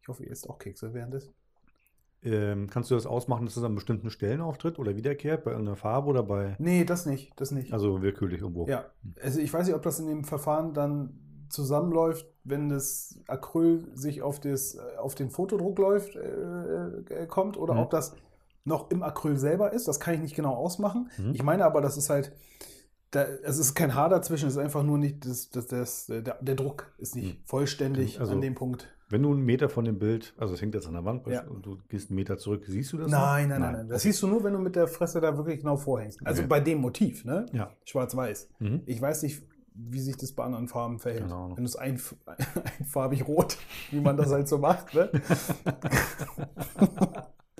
Ich 0.02 0.08
hoffe, 0.08 0.24
ihr 0.24 0.30
isst 0.32 0.48
auch 0.50 0.58
Kekse 0.58 0.92
während 0.92 1.14
des. 1.14 1.30
Ähm, 2.24 2.68
kannst 2.70 2.90
du 2.90 2.94
das 2.94 3.06
ausmachen, 3.06 3.44
dass 3.44 3.56
es 3.56 3.62
an 3.62 3.74
bestimmten 3.74 4.08
Stellen 4.10 4.40
auftritt 4.40 4.78
oder 4.78 4.96
wiederkehrt, 4.96 5.44
bei 5.44 5.50
irgendeiner 5.50 5.76
Farbe 5.76 6.08
oder 6.08 6.22
bei, 6.22 6.56
Nee, 6.58 6.84
das 6.84 7.04
nicht, 7.04 7.32
das 7.38 7.50
nicht. 7.50 7.72
also 7.72 8.00
willkürlich 8.00 8.40
irgendwo? 8.40 8.66
Ja, 8.66 8.86
also 9.22 9.40
ich 9.40 9.52
weiß 9.52 9.66
nicht, 9.66 9.76
ob 9.76 9.82
das 9.82 10.00
in 10.00 10.06
dem 10.06 10.24
Verfahren 10.24 10.72
dann 10.72 11.18
zusammenläuft, 11.50 12.26
wenn 12.42 12.68
das 12.70 13.20
Acryl 13.28 13.86
sich 13.94 14.22
auf, 14.22 14.40
das, 14.40 14.74
äh, 14.74 14.96
auf 14.98 15.14
den 15.14 15.30
Fotodruck 15.30 15.78
läuft, 15.78 16.16
äh, 16.16 16.20
äh, 17.22 17.26
kommt, 17.26 17.56
oder 17.58 17.74
Mhm. 17.74 17.80
ob 17.80 17.90
das 17.90 18.16
noch 18.64 18.90
im 18.90 19.02
Acryl 19.02 19.36
selber 19.36 19.72
ist. 19.74 19.86
Das 19.86 20.00
kann 20.00 20.14
ich 20.14 20.20
nicht 20.20 20.34
genau 20.34 20.54
ausmachen. 20.54 21.10
Mhm. 21.18 21.32
Ich 21.34 21.42
meine 21.42 21.64
aber, 21.66 21.82
das 21.82 21.96
ist 21.98 22.08
halt, 22.08 22.32
da, 23.10 23.22
es 23.44 23.58
ist 23.58 23.74
kein 23.74 23.94
Haar 23.94 24.08
dazwischen, 24.08 24.48
es 24.48 24.54
ist 24.54 24.58
einfach 24.58 24.82
nur 24.82 24.96
nicht, 24.98 25.26
das, 25.26 25.50
das, 25.50 25.66
das, 25.66 26.06
der, 26.06 26.22
der 26.40 26.54
Druck 26.54 26.90
ist 26.98 27.14
nicht 27.14 27.38
Mhm. 27.38 27.44
vollständig 27.44 28.18
Also- 28.18 28.32
an 28.32 28.40
dem 28.40 28.54
Punkt. 28.54 28.88
Wenn 29.10 29.22
du 29.22 29.32
einen 29.32 29.42
Meter 29.44 29.68
von 29.68 29.84
dem 29.84 29.98
Bild, 29.98 30.34
also 30.38 30.54
es 30.54 30.62
hängt 30.62 30.74
jetzt 30.74 30.86
an 30.86 30.94
der 30.94 31.04
Wand 31.04 31.26
Ja. 31.26 31.44
und 31.46 31.64
du 31.66 31.78
gehst 31.88 32.08
einen 32.10 32.16
Meter 32.16 32.38
zurück, 32.38 32.64
siehst 32.66 32.92
du 32.92 32.98
das? 32.98 33.10
Nein, 33.10 33.48
nein, 33.50 33.60
nein, 33.60 33.72
nein. 33.74 33.88
Das 33.88 34.02
siehst 34.02 34.22
du 34.22 34.26
nur, 34.26 34.42
wenn 34.44 34.54
du 34.54 34.58
mit 34.58 34.76
der 34.76 34.88
Fresse 34.88 35.20
da 35.20 35.36
wirklich 35.36 35.58
genau 35.60 35.76
vorhängst. 35.76 36.26
Also 36.26 36.40
Okay. 36.42 36.48
bei 36.48 36.60
dem 36.60 36.80
Motiv, 36.80 37.24
ne? 37.24 37.44
Ja. 37.52 37.70
Schwarz-Weiß. 37.84 38.48
Mhm. 38.60 38.82
Ich 38.86 39.00
weiß 39.00 39.22
nicht, 39.24 39.42
wie 39.74 40.00
sich 40.00 40.16
das 40.16 40.32
bei 40.32 40.44
anderen 40.44 40.68
Farben 40.68 40.98
verhält. 41.00 41.24
Ahnung. 41.24 41.56
Wenn 41.56 41.64
du 41.64 41.68
es 41.68 41.76
ein, 41.76 42.00
einfarbig 42.80 43.26
rot, 43.28 43.58
wie 43.90 44.00
man 44.00 44.16
das 44.16 44.30
halt 44.32 44.48
so 44.48 44.58
macht, 44.58 44.94
ne? 44.94 45.10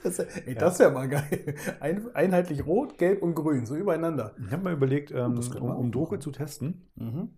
das, 0.03 0.19
ey, 0.19 0.55
das 0.55 0.79
wäre 0.79 0.91
mal 0.93 1.09
geil. 1.09 1.55
Ein, 1.81 2.15
einheitlich 2.15 2.67
rot, 2.67 2.99
gelb 2.99 3.23
und 3.23 3.35
grün, 3.35 3.67
so 3.67 3.75
übereinander. 3.77 4.35
Ich 4.47 4.53
habe 4.53 4.65
mal 4.65 4.73
überlegt, 4.73 5.11
ähm, 5.13 5.39
um, 5.61 5.71
um 5.71 5.93
Drucke 5.93 6.19
zu 6.19 6.31
testen, 6.31 6.83
Mhm. 6.97 7.31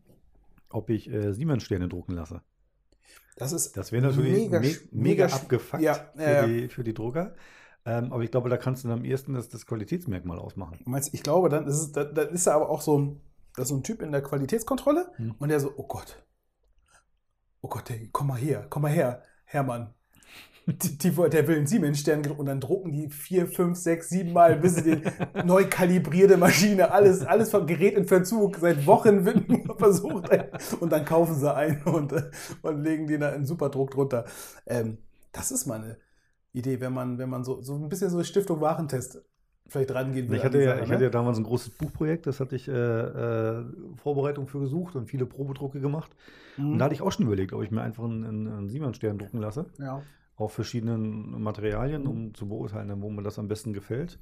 ob 0.71 0.91
ich 0.91 1.11
äh, 1.11 1.33
Siemens-Sterne 1.33 1.89
drucken 1.89 2.13
lasse. 2.15 2.41
Das 3.37 3.53
ist 3.53 3.77
Das 3.77 3.93
wäre 3.93 4.07
natürlich 4.07 4.49
Mega 4.51 4.59
sch- 4.59 4.89
mega, 4.93 5.27
abgefuckt 5.27 5.83
ja, 5.83 5.95
für, 5.95 6.23
ja, 6.23 6.33
ja. 6.33 6.47
Die, 6.47 6.69
für 6.69 6.85
die 6.85 6.95
Drucker. 6.95 7.35
Ähm, 7.85 8.13
aber 8.13 8.23
ich 8.23 8.31
glaube, 8.31 8.49
da 8.49 8.57
kannst 8.57 8.83
du 8.83 8.89
dann 8.89 8.99
am 8.99 9.05
ehesten 9.05 9.35
das, 9.35 9.49
das 9.49 9.67
Qualitätsmerkmal 9.67 10.39
ausmachen. 10.39 10.81
Meinst, 10.87 11.15
ich 11.15 11.23
glaube, 11.23 11.49
dann 11.49 11.67
ist, 11.67 11.77
es, 11.77 11.93
dann, 11.93 12.15
dann 12.15 12.31
ist 12.31 12.47
er 12.47 12.55
aber 12.55 12.69
auch 12.69 12.81
so 12.81 12.99
ein, 12.99 13.21
das 13.55 13.65
ist 13.65 13.69
so 13.69 13.77
ein 13.77 13.83
Typ 13.85 14.03
in 14.03 14.11
der 14.13 14.23
Qualitätskontrolle 14.23 15.13
Hm. 15.17 15.35
und 15.39 15.49
der 15.51 15.61
so, 15.61 15.73
oh 15.77 15.87
Gott, 15.87 16.25
oh 17.61 17.69
Gott, 17.69 17.91
ey, 17.91 18.09
komm 18.13 18.29
mal 18.29 18.39
her, 18.39 18.67
komm 18.71 18.83
mal 18.83 18.91
her, 18.91 19.23
Hermann. 19.45 19.95
Die, 20.69 20.99
die, 20.99 21.11
der 21.11 21.47
will 21.47 21.57
einen 21.57 21.67
Siemens-Stern 21.67 22.27
und 22.33 22.47
dann 22.47 22.61
drucken 22.61 22.91
die 22.91 23.09
vier, 23.09 23.47
fünf, 23.47 23.79
sechs, 23.79 24.09
sieben 24.09 24.33
Mal, 24.33 24.57
bis 24.57 24.75
sie 24.75 24.83
den 24.83 25.03
neu 25.45 25.65
kalibrierte 25.71 26.37
Maschine, 26.37 26.91
alles, 26.91 27.23
alles 27.23 27.51
vom 27.51 27.67
Gerät 27.67 27.97
in 27.97 28.05
Verzug. 28.05 28.57
Seit 28.57 28.85
Wochen 28.85 29.25
wird 29.25 29.49
nur 29.67 29.79
versucht. 29.79 30.29
Und 30.81 30.91
dann 30.91 31.05
kaufen 31.05 31.37
sie 31.37 31.55
ein 31.55 31.83
und, 31.85 32.13
und 32.63 32.83
legen 32.83 33.07
den 33.07 33.21
da 33.21 33.31
in 33.31 33.47
Superdruck 33.47 33.93
drunter. 33.93 34.25
Ähm, 34.67 34.99
das 35.31 35.53
ist 35.53 35.67
mal 35.67 35.81
eine 35.81 35.99
Idee, 36.53 36.81
wenn 36.81 36.93
man, 36.93 37.19
wenn 37.19 37.31
man 37.31 37.45
so, 37.45 37.63
so 37.63 37.75
ein 37.75 37.89
bisschen 37.89 38.11
so 38.11 38.23
Stiftung 38.25 38.61
Warentest 38.61 39.23
vielleicht 39.69 39.95
rangeht. 39.95 40.31
Ich 40.33 40.45
hatte, 40.45 40.63
ja, 40.63 40.83
ich 40.83 40.91
hatte 40.91 41.05
ja 41.05 41.11
damals 41.11 41.39
ein 41.39 41.45
großes 41.45 41.71
Buchprojekt, 41.71 42.27
das 42.27 42.41
hatte 42.41 42.57
ich 42.57 42.69
äh, 42.69 42.73
äh, 42.73 43.65
Vorbereitung 43.97 44.47
für 44.47 44.61
gesucht 44.61 44.97
und 44.97 45.07
viele 45.07 45.27
Probedrucke 45.27 45.81
gemacht. 45.81 46.11
Mhm. 46.57 46.73
Und 46.73 46.79
da 46.79 46.87
hatte 46.87 46.95
ich 46.95 47.03
auch 47.03 47.13
schon 47.13 47.27
überlegt, 47.27 47.53
ob 47.53 47.63
ich 47.63 47.71
mir 47.71 47.83
einfach 47.83 48.05
einen, 48.05 48.25
einen, 48.25 48.49
einen 48.49 48.69
Siemens-Stern 48.69 49.19
drucken 49.19 49.39
lasse, 49.39 49.67
ja. 49.79 50.03
Auf 50.37 50.53
verschiedenen 50.53 51.43
Materialien, 51.43 52.03
Mhm. 52.03 52.09
um 52.11 52.35
zu 52.35 52.49
beurteilen, 52.49 53.03
wo 53.03 53.11
mir 53.11 53.23
das 53.23 53.39
am 53.39 53.49
besten 53.49 53.73
gefällt. 53.73 54.19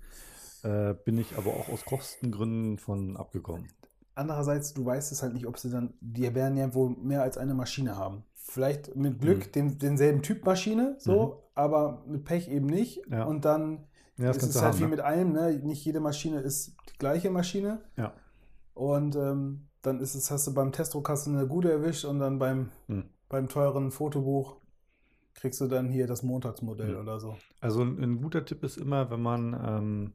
Äh, 0.63 0.95
bin 1.05 1.19
ich 1.19 1.37
aber 1.37 1.51
auch 1.51 1.69
aus 1.69 1.85
Kostengründen 1.85 2.79
von 2.79 3.17
abgekommen. 3.17 3.69
andererseits, 4.17 4.73
du 4.75 4.85
weißt 4.87 5.11
es 5.11 5.23
halt 5.25 5.35
nicht, 5.35 5.45
ob 5.47 5.59
sie 5.59 5.71
dann, 5.71 5.93
die 6.01 6.33
werden 6.37 6.57
ja 6.57 6.73
wohl 6.73 6.91
mehr 6.91 7.23
als 7.23 7.37
eine 7.37 7.53
Maschine 7.53 7.97
haben. 7.97 8.23
Vielleicht 8.35 8.95
mit 8.95 9.21
Glück 9.21 9.47
Mhm. 9.49 9.53
den, 9.53 9.79
denselben 9.79 10.23
Typ 10.23 10.45
Maschine, 10.47 10.95
so, 11.01 11.43
aber 11.57 12.05
mit 12.07 12.25
Pech 12.25 12.49
eben 12.49 12.67
nicht. 12.67 13.03
Ja. 13.11 13.25
Und 13.25 13.45
dann 13.45 13.89
Ja, 14.17 14.29
das 14.29 14.37
ist 14.37 14.51
es 14.55 14.63
halt 14.63 14.75
haben, 14.75 14.79
wie 14.79 14.83
ne? 14.85 14.89
mit 14.91 15.01
allem, 15.01 15.33
ne? 15.33 15.53
Nicht 15.65 15.85
jede 15.85 15.99
Maschine 15.99 16.39
ist 16.39 16.77
die 16.93 16.99
gleiche 16.99 17.31
Maschine. 17.31 17.81
Ja. 17.97 18.13
Und 18.75 19.17
ähm, 19.17 19.67
dann 19.83 19.99
ist 20.01 20.15
es, 20.15 20.31
hast 20.31 20.47
du 20.47 20.55
beim 20.55 20.71
Testdruck 20.71 21.09
hast 21.09 21.27
du 21.27 21.31
eine 21.33 21.49
gute 21.49 21.73
erwischt 21.73 22.05
und 22.05 22.21
dann 22.21 22.39
beim, 22.39 22.71
Hm. 22.87 23.05
beim 23.29 23.49
teuren 23.49 23.91
Fotobuch 23.91 24.57
kriegst 25.35 25.61
du 25.61 25.67
dann 25.69 25.89
hier 25.91 26.07
das 26.07 26.23
Montagsmodell 26.23 26.95
Hm. 26.95 27.01
oder 27.01 27.21
so. 27.21 27.37
Also 27.61 27.83
ein, 27.83 28.03
ein 28.03 28.21
guter 28.23 28.45
Tipp 28.45 28.63
ist 28.65 28.77
immer, 28.77 29.11
wenn 29.11 29.23
man 29.23 29.55
ähm, 29.67 30.13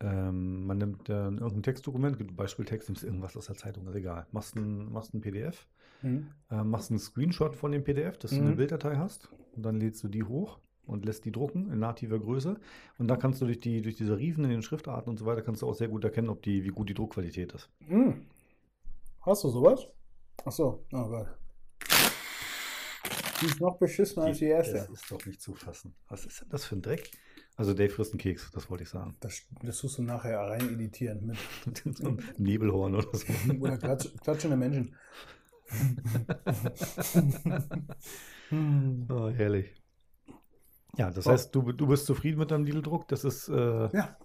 ähm, 0.00 0.66
man 0.66 0.78
nimmt 0.78 1.08
äh, 1.08 1.12
irgendein 1.24 1.62
Textdokument, 1.62 2.18
gibt 2.18 2.36
Beispieltext, 2.36 2.88
nimmst 2.88 3.02
irgendwas 3.04 3.36
aus 3.36 3.46
der 3.46 3.56
Zeitung, 3.56 3.86
ist 3.88 3.96
egal. 3.96 4.26
Machst 4.32 4.54
ein, 4.56 4.92
machst 4.92 5.12
ein 5.14 5.20
PDF, 5.20 5.66
Hm. 6.02 6.28
äh, 6.50 6.62
machst 6.62 6.90
einen 6.90 7.00
Screenshot 7.00 7.56
von 7.56 7.72
dem 7.72 7.82
PDF, 7.82 8.16
dass 8.18 8.30
du 8.32 8.42
eine 8.42 8.52
Mhm. 8.52 8.56
Bilddatei 8.56 8.96
hast 8.96 9.28
und 9.56 9.62
dann 9.64 9.80
lädst 9.80 10.02
du 10.04 10.08
die 10.08 10.22
hoch 10.22 10.60
und 10.86 11.04
lässt 11.04 11.24
die 11.24 11.32
drucken 11.32 11.70
in 11.72 11.80
nativer 11.80 12.18
Größe 12.20 12.60
und 12.98 13.08
da 13.08 13.16
kannst 13.16 13.40
du 13.42 13.46
durch 13.46 13.60
die 13.60 13.82
durch 13.82 13.96
diese 13.96 14.16
Riefen 14.18 14.44
in 14.44 14.50
den 14.50 14.62
Schriftarten 14.62 15.10
und 15.10 15.18
so 15.18 15.26
weiter 15.26 15.42
kannst 15.42 15.62
du 15.62 15.68
auch 15.68 15.74
sehr 15.74 15.88
gut 15.88 16.04
erkennen, 16.04 16.28
ob 16.28 16.42
die 16.42 16.62
wie 16.64 16.68
gut 16.68 16.88
die 16.88 16.94
Druckqualität 16.94 17.52
ist. 17.52 17.68
Hm. 17.88 18.24
Hast 19.20 19.44
du 19.44 19.48
sowas? 19.50 19.86
Ach 20.44 20.52
so, 20.52 20.84
oh 20.92 21.08
Gott. 21.08 21.28
Die 23.40 23.46
ist 23.46 23.60
noch 23.60 23.78
beschissener 23.78 24.26
als 24.26 24.38
die 24.38 24.46
erste. 24.46 24.74
Das 24.74 24.88
ist 24.88 25.10
doch 25.10 25.24
nicht 25.26 25.40
zu 25.40 25.54
fassen. 25.54 25.94
Was 26.08 26.26
ist 26.26 26.40
denn 26.40 26.48
das 26.48 26.64
für 26.64 26.76
ein 26.76 26.82
Dreck? 26.82 27.10
Also 27.56 27.74
Dave 27.74 27.90
frisst 27.90 28.12
einen 28.12 28.20
Keks, 28.20 28.50
das 28.52 28.70
wollte 28.70 28.84
ich 28.84 28.90
sagen. 28.90 29.16
Das, 29.20 29.42
das 29.62 29.78
tust 29.78 29.98
du 29.98 30.02
nachher 30.02 30.38
rein 30.38 30.68
editieren 30.74 31.36
mit 31.66 31.82
so 31.98 32.08
ein 32.08 32.22
Nebelhorn 32.36 32.94
oder 32.94 33.08
so. 33.16 33.26
oder 33.60 33.78
klatsch, 33.78 34.08
klatschende 34.22 34.56
Menschen. 34.56 34.94
Oh, 38.50 39.28
herrlich. 39.28 39.74
Ja, 40.96 41.10
das 41.10 41.24
So. 41.24 41.30
heißt, 41.32 41.54
du, 41.54 41.72
du 41.72 41.86
bist 41.86 42.06
zufrieden 42.06 42.38
mit 42.38 42.50
deinem 42.50 42.64
Lidl-Druck. 42.64 43.08
Das 43.08 43.24
ist, 43.24 43.48
äh, 43.48 43.88
Ja. 43.92 44.16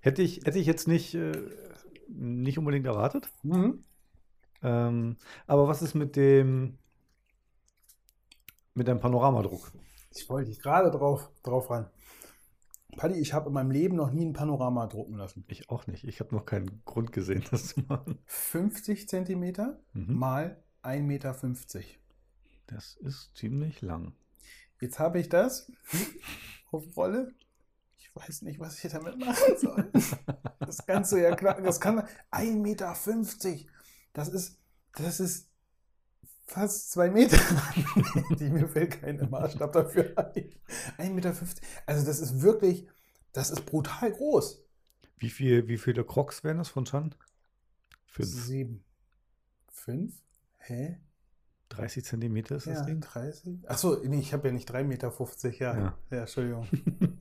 hätte 0.00 0.22
ich, 0.22 0.38
hätte 0.44 0.58
ich 0.58 0.66
jetzt 0.66 0.86
nicht, 0.86 1.14
äh, 1.14 1.32
nicht 2.08 2.58
unbedingt 2.58 2.86
erwartet. 2.86 3.30
Mhm. 3.42 3.84
Ähm, 4.62 5.16
aber 5.46 5.68
was 5.68 5.82
ist 5.82 5.94
mit 5.94 6.16
dem, 6.16 6.78
mit 8.76 8.88
deinem 8.88 9.00
Panoramadruck? 9.00 9.72
Ich 10.14 10.28
wollte 10.28 10.50
dich 10.50 10.60
gerade 10.60 10.90
drauf, 10.90 11.30
drauf 11.42 11.70
ran. 11.70 11.90
Paddy, 12.96 13.18
ich 13.18 13.32
habe 13.34 13.48
in 13.48 13.52
meinem 13.52 13.70
Leben 13.70 13.96
noch 13.96 14.10
nie 14.10 14.24
ein 14.24 14.32
Panorama 14.32 14.86
drucken 14.86 15.16
lassen. 15.16 15.44
Ich 15.48 15.68
auch 15.68 15.86
nicht. 15.86 16.04
Ich 16.04 16.20
habe 16.20 16.34
noch 16.34 16.46
keinen 16.46 16.82
Grund 16.84 17.12
gesehen, 17.12 17.44
das 17.50 17.68
zu 17.68 17.80
machen. 17.88 18.18
50 18.26 19.08
Zentimeter 19.08 19.78
Mhm. 19.92 20.14
mal 20.14 20.62
1,50 20.82 21.02
Meter. 21.02 21.36
Das 22.68 22.94
ist 22.96 23.36
ziemlich 23.36 23.82
lang. 23.82 24.14
Jetzt 24.80 24.98
habe 24.98 25.20
ich 25.20 25.28
das 25.28 25.70
auf 26.70 26.84
Rolle. 26.96 27.34
Ich 27.98 28.14
weiß 28.14 28.42
nicht, 28.42 28.58
was 28.60 28.82
ich 28.82 28.90
damit 28.90 29.18
machen 29.18 29.58
soll. 29.58 29.90
Das 30.60 30.86
kannst 30.86 31.12
du 31.12 31.16
ja 31.16 31.34
klar, 31.36 31.60
das 31.60 31.80
kann 31.80 32.00
1,50 32.30 32.54
Meter. 32.56 32.94
Das 34.14 34.28
ist, 34.28 34.58
das 34.94 35.20
ist 35.20 35.50
fast 36.46 36.92
zwei 36.92 37.10
Meter. 37.10 37.38
Die, 38.38 38.48
mir 38.50 38.68
fällt 38.68 39.00
kein 39.00 39.28
Maßstab 39.30 39.72
dafür 39.72 40.12
ein. 40.16 40.50
1,50 40.98 41.10
Meter. 41.12 41.34
Also 41.86 42.06
das 42.06 42.20
ist 42.20 42.40
wirklich, 42.42 42.86
das 43.32 43.50
ist 43.50 43.66
brutal 43.66 44.12
groß. 44.12 44.62
Wie, 45.18 45.30
viel, 45.30 45.66
wie 45.68 45.78
viele 45.78 46.04
Crocs 46.04 46.44
wären 46.44 46.58
das 46.58 46.68
von 46.68 46.84
Chan? 46.84 47.14
Fünf. 48.06 48.28
Sieben. 48.28 48.84
Fünf? 49.68 50.14
Hä? 50.58 50.98
30 51.70 52.04
Zentimeter 52.04 52.56
ist 52.56 52.66
das 52.66 52.78
Ja, 52.78 52.84
Ding? 52.84 53.00
30? 53.00 53.68
Achso, 53.68 53.96
nee, 54.04 54.20
ich 54.20 54.32
habe 54.32 54.48
ja 54.48 54.54
nicht 54.54 54.70
3,50 54.70 54.84
Meter. 54.84 55.12
Ja, 55.58 55.74
Ja. 55.76 55.98
ja. 56.10 56.20
Entschuldigung. 56.20 56.66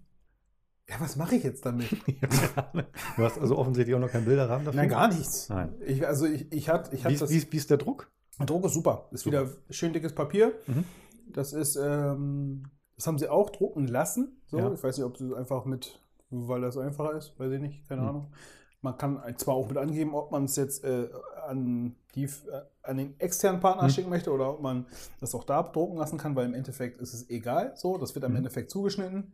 ja, 0.87 0.95
was 0.99 1.15
mache 1.15 1.35
ich 1.35 1.43
jetzt 1.43 1.65
damit? 1.65 1.89
du 3.17 3.23
hast 3.23 3.39
also 3.39 3.57
offensichtlich 3.57 3.95
auch 3.95 3.99
noch 3.99 4.11
keinen 4.11 4.25
Bilderrahmen 4.25 4.65
dafür? 4.65 4.79
Nein, 4.81 4.89
gar 4.89 5.07
nichts. 5.07 5.49
Nein. 5.49 5.73
Ich, 5.81 6.05
also 6.05 6.25
ich, 6.25 6.51
ich 6.51 6.69
hatte 6.69 6.95
ich 6.95 7.03
Wie, 7.05 7.13
ist- 7.13 7.21
das. 7.21 7.29
wie, 7.31 7.37
ist- 7.37 7.51
wie 7.51 7.57
ist 7.57 7.69
der 7.69 7.77
Druck? 7.77 8.11
Druck 8.39 8.65
ist 8.65 8.73
super. 8.73 9.07
Ist 9.11 9.23
Super. 9.23 9.43
wieder 9.45 9.55
schön 9.69 9.93
dickes 9.93 10.13
Papier. 10.13 10.53
Mhm. 10.67 10.83
Das 11.31 11.53
ist, 11.53 11.75
ähm, 11.77 12.63
das 12.95 13.07
haben 13.07 13.17
sie 13.17 13.29
auch 13.29 13.49
drucken 13.49 13.87
lassen. 13.87 14.41
So, 14.47 14.57
Ja. 14.57 14.73
ich 14.73 14.83
weiß 14.83 14.97
nicht, 14.97 15.05
ob 15.05 15.17
sie 15.17 15.33
einfach 15.35 15.65
mit, 15.65 15.99
weil 16.29 16.61
das 16.61 16.77
einfacher 16.77 17.13
ist, 17.13 17.37
weiß 17.39 17.51
ich 17.53 17.61
nicht, 17.61 17.87
keine 17.87 18.01
Mhm. 18.01 18.07
Ahnung. 18.09 18.33
Man 18.81 18.97
kann 18.97 19.19
zwar 19.37 19.55
auch 19.55 19.67
mit 19.67 19.77
angeben, 19.77 20.13
ob 20.13 20.31
man 20.31 20.45
es 20.45 20.55
jetzt 20.57 20.83
äh, 20.83 21.09
an, 21.47 21.95
die, 22.13 22.25
äh, 22.25 22.61
an 22.83 22.97
den 22.97 23.19
externen 23.19 23.59
Partner 23.59 23.83
Mhm. 23.83 23.89
schicken 23.89 24.09
möchte 24.09 24.31
oder 24.31 24.49
ob 24.51 24.61
man 24.61 24.85
das 25.19 25.33
auch 25.33 25.43
da 25.43 25.63
drucken 25.63 25.97
lassen 25.97 26.17
kann, 26.19 26.35
weil 26.35 26.45
im 26.45 26.53
Endeffekt 26.53 26.99
ist 27.01 27.13
es 27.13 27.29
egal. 27.29 27.73
So, 27.75 27.97
das 27.97 28.13
wird 28.15 28.25
am 28.25 28.31
Mhm. 28.31 28.37
Endeffekt 28.37 28.69
zugeschnitten. 28.69 29.33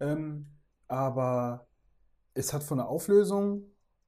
Ähm, 0.00 0.46
aber 0.86 1.66
es 2.34 2.52
hat 2.52 2.62
von 2.62 2.78
der 2.78 2.88
Auflösung 2.88 3.64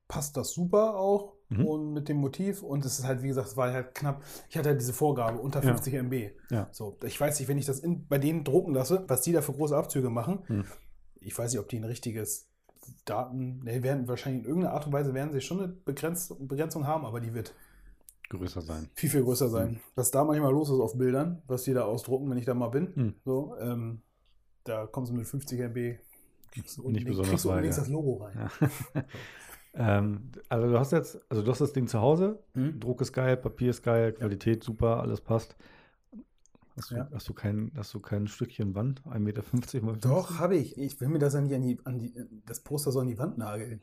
passt 0.09 0.37
das 0.37 0.53
super 0.53 0.97
auch 0.97 1.36
Mhm. 1.49 1.65
und 1.67 1.93
mit 1.93 2.09
dem 2.09 2.17
Motiv 2.17 2.63
und 2.63 2.85
es 2.85 2.99
ist 2.99 3.05
halt, 3.07 3.23
wie 3.23 3.29
gesagt, 3.29 3.47
es 3.49 3.57
war 3.57 3.73
halt 3.73 3.95
knapp. 3.95 4.23
Ich 4.51 4.57
hatte 4.59 4.71
halt 4.71 4.81
diese 4.81 4.93
Vorgabe 4.93 5.39
unter 5.39 5.61
Ja. 5.63 5.69
50 5.69 5.95
MB. 5.95 6.31
Ja. 6.51 6.69
So, 6.73 6.97
ich 7.05 7.21
weiß 7.21 7.39
nicht, 7.39 7.49
wenn 7.49 7.59
ich 7.59 7.67
das 7.67 7.79
in, 7.81 8.07
bei 8.09 8.19
denen 8.19 8.43
drucken 8.43 8.75
lasse, 8.75 9.05
was 9.07 9.23
die 9.23 9.33
da 9.33 9.43
für 9.43 9.53
große 9.53 9.77
Abzüge 9.77 10.11
machen. 10.11 10.41
Hm. 10.47 10.65
Ich 11.21 11.39
weiß 11.39 11.53
nicht, 11.53 11.61
ob 11.61 11.69
die 11.69 11.77
ein 11.79 11.85
richtiges 11.85 12.49
Daten, 13.05 13.63
ne, 13.65 13.83
werden 13.83 14.07
wahrscheinlich 14.09 14.43
in 14.43 14.49
irgendeiner 14.49 14.75
Art 14.75 14.87
und 14.87 14.93
Weise 14.93 15.15
werden 15.15 15.33
sie 15.33 15.41
schon 15.41 15.59
eine 15.59 15.69
Begrenz, 15.69 16.35
Begrenzung 16.39 16.87
haben, 16.87 17.05
aber 17.05 17.21
die 17.21 17.33
wird 17.35 17.55
Größer 18.29 18.61
sein. 18.61 18.89
viel, 18.95 19.11
viel 19.11 19.23
größer 19.23 19.49
sein. 19.49 19.69
Hm. 19.69 19.81
Was 19.95 20.11
da 20.11 20.25
manchmal 20.25 20.51
los 20.53 20.69
ist 20.69 20.81
auf 20.81 20.97
Bildern, 20.99 21.43
was 21.47 21.63
die 21.63 21.73
da 21.75 21.85
ausdrucken, 21.85 22.29
wenn 22.31 22.39
ich 22.39 22.45
da 22.45 22.55
mal 22.55 22.69
bin, 22.69 22.93
Hm. 22.95 23.15
so, 23.25 23.55
ähm, 23.61 24.03
da 24.65 24.87
kommst 24.87 25.13
du 25.13 25.17
mit 25.17 25.27
50 25.27 25.61
MB, 25.61 25.77
Nicht 26.57 27.07
besonders 27.07 27.45
weit, 27.47 27.65
ja. 27.67 27.71
das 27.71 27.89
Logo 27.89 28.25
rein. 28.25 28.51
Ja. 28.61 29.05
ähm, 29.77 30.31
also 30.49 30.69
du 30.69 30.79
hast 30.79 30.93
jetzt, 30.93 31.21
also 31.31 31.43
du 31.43 31.51
hast 31.51 31.61
das 31.61 31.73
Ding 31.73 31.87
zu 31.87 32.01
Hause, 32.01 32.43
Hm? 32.55 32.81
Druck 32.81 33.01
ist 33.01 33.13
geil, 33.13 33.37
Papier 33.37 33.71
ist 33.71 33.83
geil, 33.83 34.13
Qualität 34.13 34.65
super, 34.65 35.01
alles 35.01 35.21
passt. 35.21 35.57
Hast 36.77 36.91
du, 36.91 36.97
Ja. 36.97 37.09
hast 37.15 37.27
du, 37.29 37.33
kein, 37.33 37.73
hast 37.75 37.95
du 37.95 38.01
kein 38.01 38.27
Stückchen 38.29 38.75
Wand? 38.75 39.03
1,50 39.07 39.19
Meter 39.21 39.43
mal 39.43 39.95
50? 39.95 40.01
Doch, 40.03 40.39
habe 40.39 40.57
ich. 40.57 40.77
Ich 40.77 41.01
will 41.01 41.09
mir 41.09 41.19
das 41.19 41.33
ja 41.35 41.41
nicht 41.41 41.55
an 41.55 41.63
die, 41.63 41.79
an 41.85 41.99
die, 41.99 42.15
das 42.45 42.61
Poster 42.61 42.93
so 42.93 43.01
an 43.01 43.07
die 43.07 43.17
Wand 43.19 43.39
nageln. 43.39 43.81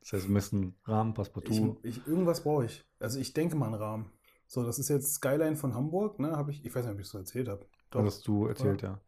Das 0.00 0.14
heißt, 0.14 0.24
wir 0.28 0.32
müssen 0.32 0.74
Rahmen, 0.84 1.10
Ich, 1.10 1.16
Passepartout. 1.16 1.78
ich, 1.82 2.06
irgendwas 2.06 2.42
brauche 2.42 2.64
ich. 2.64 2.84
Also 3.00 3.18
ich 3.20 3.34
denke 3.34 3.54
mal 3.56 3.66
einen 3.66 3.74
Rahmen. 3.74 4.12
So, 4.46 4.64
das 4.64 4.78
ist 4.78 4.88
jetzt 4.88 5.14
Skyline 5.14 5.56
von 5.56 5.74
Hamburg, 5.74 6.18
ne? 6.20 6.32
Habe 6.36 6.50
ich, 6.52 6.64
ich 6.64 6.74
weiß 6.74 6.84
nicht, 6.84 6.94
ob 6.94 7.00
ich 7.00 7.06
es 7.06 7.12
so 7.12 7.18
erzählt 7.18 7.48
habe. 7.48 7.66
Doch. 7.90 8.02
Hast 8.02 8.26
du 8.26 8.46
erzählt, 8.46 8.80
ja. 8.82 8.98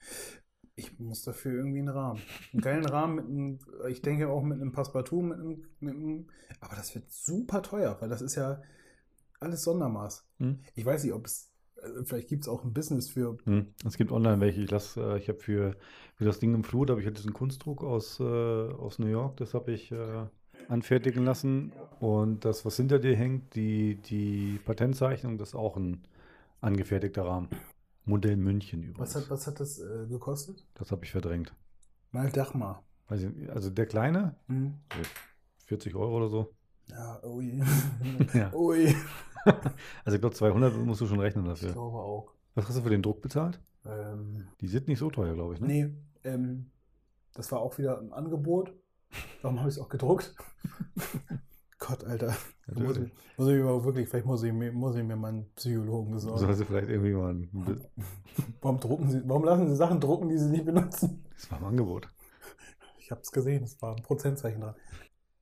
Ich 0.76 0.98
muss 0.98 1.22
dafür 1.22 1.52
irgendwie 1.52 1.78
einen 1.78 1.88
Rahmen. 1.88 2.20
Einen 2.52 2.62
geilen 2.62 2.86
Rahmen 2.86 3.14
mit 3.14 3.26
einem, 3.26 3.58
ich 3.90 4.02
denke 4.02 4.28
auch 4.28 4.42
mit 4.42 4.60
einem 4.60 4.72
Passepartout, 4.72 5.22
mit 5.22 5.38
einem, 5.38 5.64
mit 5.80 5.94
einem, 5.94 6.26
aber 6.60 6.74
das 6.74 6.94
wird 6.94 7.10
super 7.10 7.62
teuer, 7.62 7.96
weil 8.00 8.08
das 8.08 8.22
ist 8.22 8.34
ja 8.34 8.60
alles 9.38 9.62
Sondermaß. 9.62 10.26
Hm? 10.38 10.60
Ich 10.74 10.84
weiß 10.84 11.04
nicht, 11.04 11.12
ob 11.12 11.26
es, 11.26 11.52
äh, 11.76 12.04
vielleicht 12.04 12.28
gibt 12.28 12.42
es 12.42 12.48
auch 12.48 12.64
ein 12.64 12.72
Business 12.72 13.08
für, 13.08 13.36
Hm. 13.44 13.74
Es 13.86 13.96
gibt 13.96 14.10
online 14.10 14.40
welche. 14.40 14.62
Ich 14.62 14.70
lass, 14.70 14.96
äh, 14.96 15.18
ich 15.18 15.28
habe 15.28 15.38
für, 15.38 15.76
für 16.16 16.24
das 16.24 16.40
Ding 16.40 16.54
im 16.54 16.64
Flur, 16.64 16.86
da 16.86 16.92
habe 16.92 17.00
ich 17.00 17.06
halt 17.06 17.18
diesen 17.18 17.32
Kunstdruck 17.32 17.84
aus, 17.84 18.18
äh, 18.18 18.24
aus 18.24 18.98
New 18.98 19.06
York, 19.06 19.36
das 19.36 19.54
habe 19.54 19.72
ich 19.72 19.92
äh, 19.92 20.26
anfertigen 20.68 21.24
lassen. 21.24 21.72
Und 22.00 22.44
das, 22.44 22.64
was 22.64 22.76
hinter 22.76 22.98
dir 22.98 23.14
hängt, 23.16 23.54
die, 23.54 23.96
die 23.96 24.58
Patentzeichnung, 24.64 25.38
das 25.38 25.50
ist 25.50 25.54
auch 25.54 25.76
ein 25.76 26.02
angefertigter 26.60 27.24
Rahmen. 27.24 27.48
Modell 28.04 28.36
München 28.36 28.82
übrigens. 28.82 29.14
was 29.14 29.22
hat, 29.22 29.30
was 29.30 29.46
hat 29.46 29.60
das 29.60 29.78
äh, 29.78 30.06
gekostet? 30.08 30.66
Das 30.74 30.90
habe 30.90 31.04
ich 31.04 31.10
verdrängt. 31.12 31.54
Mal 32.10 32.30
Dachmar. 32.30 32.82
Ich 33.10 33.20
nicht, 33.22 33.50
Also 33.50 33.70
der 33.70 33.86
kleine, 33.86 34.36
Hm. 34.48 34.74
40 35.66 35.94
Euro 35.94 36.16
oder 36.16 36.28
so. 36.28 36.54
Ja, 36.90 37.22
ui. 37.24 37.62
Ja. 38.34 38.52
ui. 38.52 38.94
Also 40.04 40.14
ich 40.16 40.20
glaube 40.22 40.34
200 40.34 40.74
musst 40.76 41.02
du 41.02 41.06
schon 41.06 41.20
rechnen 41.20 41.44
Ich 41.44 41.50
dafür. 41.60 41.72
glaube 41.72 41.98
auch. 41.98 42.32
Was 42.54 42.66
hast 42.68 42.78
du 42.78 42.82
für 42.82 42.88
den 42.90 43.02
Druck 43.02 43.20
bezahlt? 43.20 43.60
Ähm, 43.84 44.46
Die 44.60 44.68
sind 44.68 44.88
nicht 44.88 44.98
so 44.98 45.10
teuer, 45.10 45.34
glaube 45.34 45.52
ich. 45.54 45.60
Ne? 45.60 45.66
Nee, 45.66 45.94
ähm, 46.24 46.70
das 47.34 47.52
war 47.52 47.60
auch 47.60 47.76
wieder 47.76 47.98
ein 48.00 48.12
Angebot. 48.12 48.72
Warum 49.42 49.58
habe 49.60 49.68
ich 49.68 49.76
es 49.76 49.80
auch 49.82 49.88
gedruckt? 49.90 50.34
Gott, 51.86 52.04
Alter. 52.04 52.34
Muss 52.74 52.96
ich, 52.96 53.12
muss 53.36 53.48
ich 53.48 53.54
mir 53.54 53.64
mal 53.64 53.84
wirklich, 53.84 54.08
vielleicht 54.08 54.26
muss 54.26 54.42
ich, 54.42 54.52
mir- 54.52 54.72
muss 54.72 54.96
ich 54.96 55.02
mir 55.04 55.16
mal 55.16 55.28
einen 55.28 55.52
Psychologen 55.54 56.12
besorgen. 56.12 56.38
Soll 56.38 56.54
sie 56.54 56.64
vielleicht 56.64 56.88
irgendwie 56.88 57.12
mal 57.12 57.34
ein 57.34 57.50
Bi- 57.52 57.80
Warum 58.62 58.80
drucken 58.80 59.10
Sie, 59.10 59.20
warum 59.26 59.44
lassen 59.44 59.68
Sie 59.68 59.76
Sachen 59.76 60.00
drucken, 60.00 60.28
die 60.28 60.38
Sie 60.38 60.48
nicht 60.48 60.64
benutzen? 60.64 61.24
Das 61.34 61.50
war 61.50 61.58
im 61.58 61.64
Angebot. 61.66 62.08
Ich 62.98 63.10
habe 63.10 63.20
es 63.20 63.30
gesehen, 63.32 63.64
es 63.64 63.80
war 63.82 63.94
ein 63.96 64.02
Prozentzeichen 64.02 64.60
dran. 64.62 64.74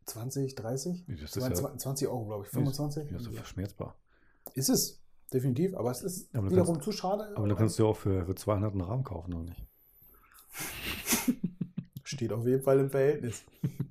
20, 0.07 0.57
30? 0.57 1.05
Das 1.07 1.20
ist 1.20 1.37
ja, 1.37 1.52
20, 1.52 1.78
20 1.81 2.09
Euro, 2.09 2.26
glaube 2.26 2.44
ich. 2.44 2.50
25? 2.50 3.11
ja, 3.11 3.18
so 3.20 3.31
verschmerzbar. 3.31 3.94
Ist 4.55 4.68
es, 4.68 5.00
definitiv, 5.33 5.74
aber 5.76 5.92
es 5.92 6.02
ist 6.02 6.35
Aber 6.35 6.50
wiederum 6.50 6.83
zu 6.83 6.90
schade. 6.90 7.33
Aber 7.37 7.46
du 7.46 7.55
kannst 7.55 7.78
ja 7.78 7.85
auch 7.85 7.96
für, 7.96 8.26
für 8.26 8.35
200 8.35 8.72
einen 8.72 8.81
Rahmen 8.81 9.05
kaufen, 9.05 9.33
oder 9.35 9.44
nicht? 9.44 9.64
steht 12.22 12.32
auf 12.32 12.46
jeden 12.46 12.62
Fall 12.62 12.78
im 12.78 12.88
Verhältnis. 12.90 13.44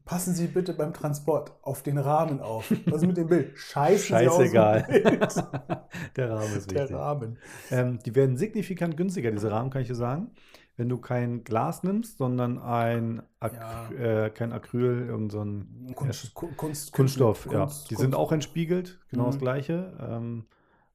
Passen 0.05 0.33
Sie 0.33 0.47
bitte 0.47 0.73
beim 0.73 0.93
Transport 0.93 1.51
auf 1.63 1.83
den 1.83 1.97
Rahmen 1.97 2.39
auf. 2.39 2.71
Was 2.85 3.01
ist 3.01 3.07
mit 3.07 3.17
dem 3.17 3.27
Bild? 3.27 3.57
Scheiße, 3.57 4.05
Scheißegal. 4.07 4.87
Der 6.15 6.29
Rahmen 6.31 6.55
ist 6.55 6.71
Der 6.71 6.81
wichtig. 6.83 6.95
Rahmen. 6.95 7.37
Ähm, 7.71 7.99
die 8.05 8.15
werden 8.15 8.37
signifikant 8.37 8.95
günstiger, 8.95 9.31
diese 9.31 9.51
Rahmen, 9.51 9.69
kann 9.69 9.81
ich 9.81 9.89
dir 9.89 9.95
sagen. 9.95 10.31
Wenn 10.77 10.87
du 10.87 10.97
kein 10.97 11.43
Glas 11.43 11.83
nimmst, 11.83 12.17
sondern 12.17 12.57
ein 12.57 13.21
Ac 13.41 13.53
Ja. 13.53 13.89
äh, 14.25 14.29
kein 14.29 14.53
Acryl, 14.53 15.05
irgend 15.07 15.31
so 15.33 15.43
ein 15.43 15.91
Kunst, 15.95 16.33
Ku- 16.33 16.47
Kunst, 16.55 16.93
Kunststoff, 16.93 17.43
Kunst- 17.43 17.53
ja. 17.53 17.59
Kunst- 17.65 17.91
Die 17.91 17.95
sind 17.95 18.15
auch 18.15 18.31
entspiegelt, 18.31 18.99
genau 19.09 19.25
das 19.25 19.35
Mhm. 19.35 19.39
gleiche. 19.41 19.97
Ähm, 19.99 20.45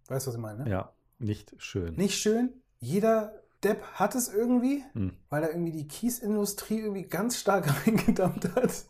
Weißt 0.08 0.26
du, 0.26 0.30
was 0.30 0.36
ich 0.36 0.42
meine? 0.42 0.64
Ne? 0.64 0.70
Ja, 0.72 0.94
nicht 1.20 1.54
schön. 1.60 1.94
Nicht 1.94 2.18
schön. 2.18 2.64
Jeder 2.80 3.45
Depp 3.64 3.82
hat 3.94 4.16
es 4.16 4.28
irgendwie, 4.34 4.84
Hm. 4.94 5.14
weil 5.30 5.44
er 5.44 5.52
irgendwie 5.52 5.72
die 5.72 5.88
Kiesindustrie 5.88 6.80
irgendwie 6.82 7.04
ganz 7.04 7.38
stark 7.38 7.68
reingedammt 7.88 8.54
hat 8.56 8.86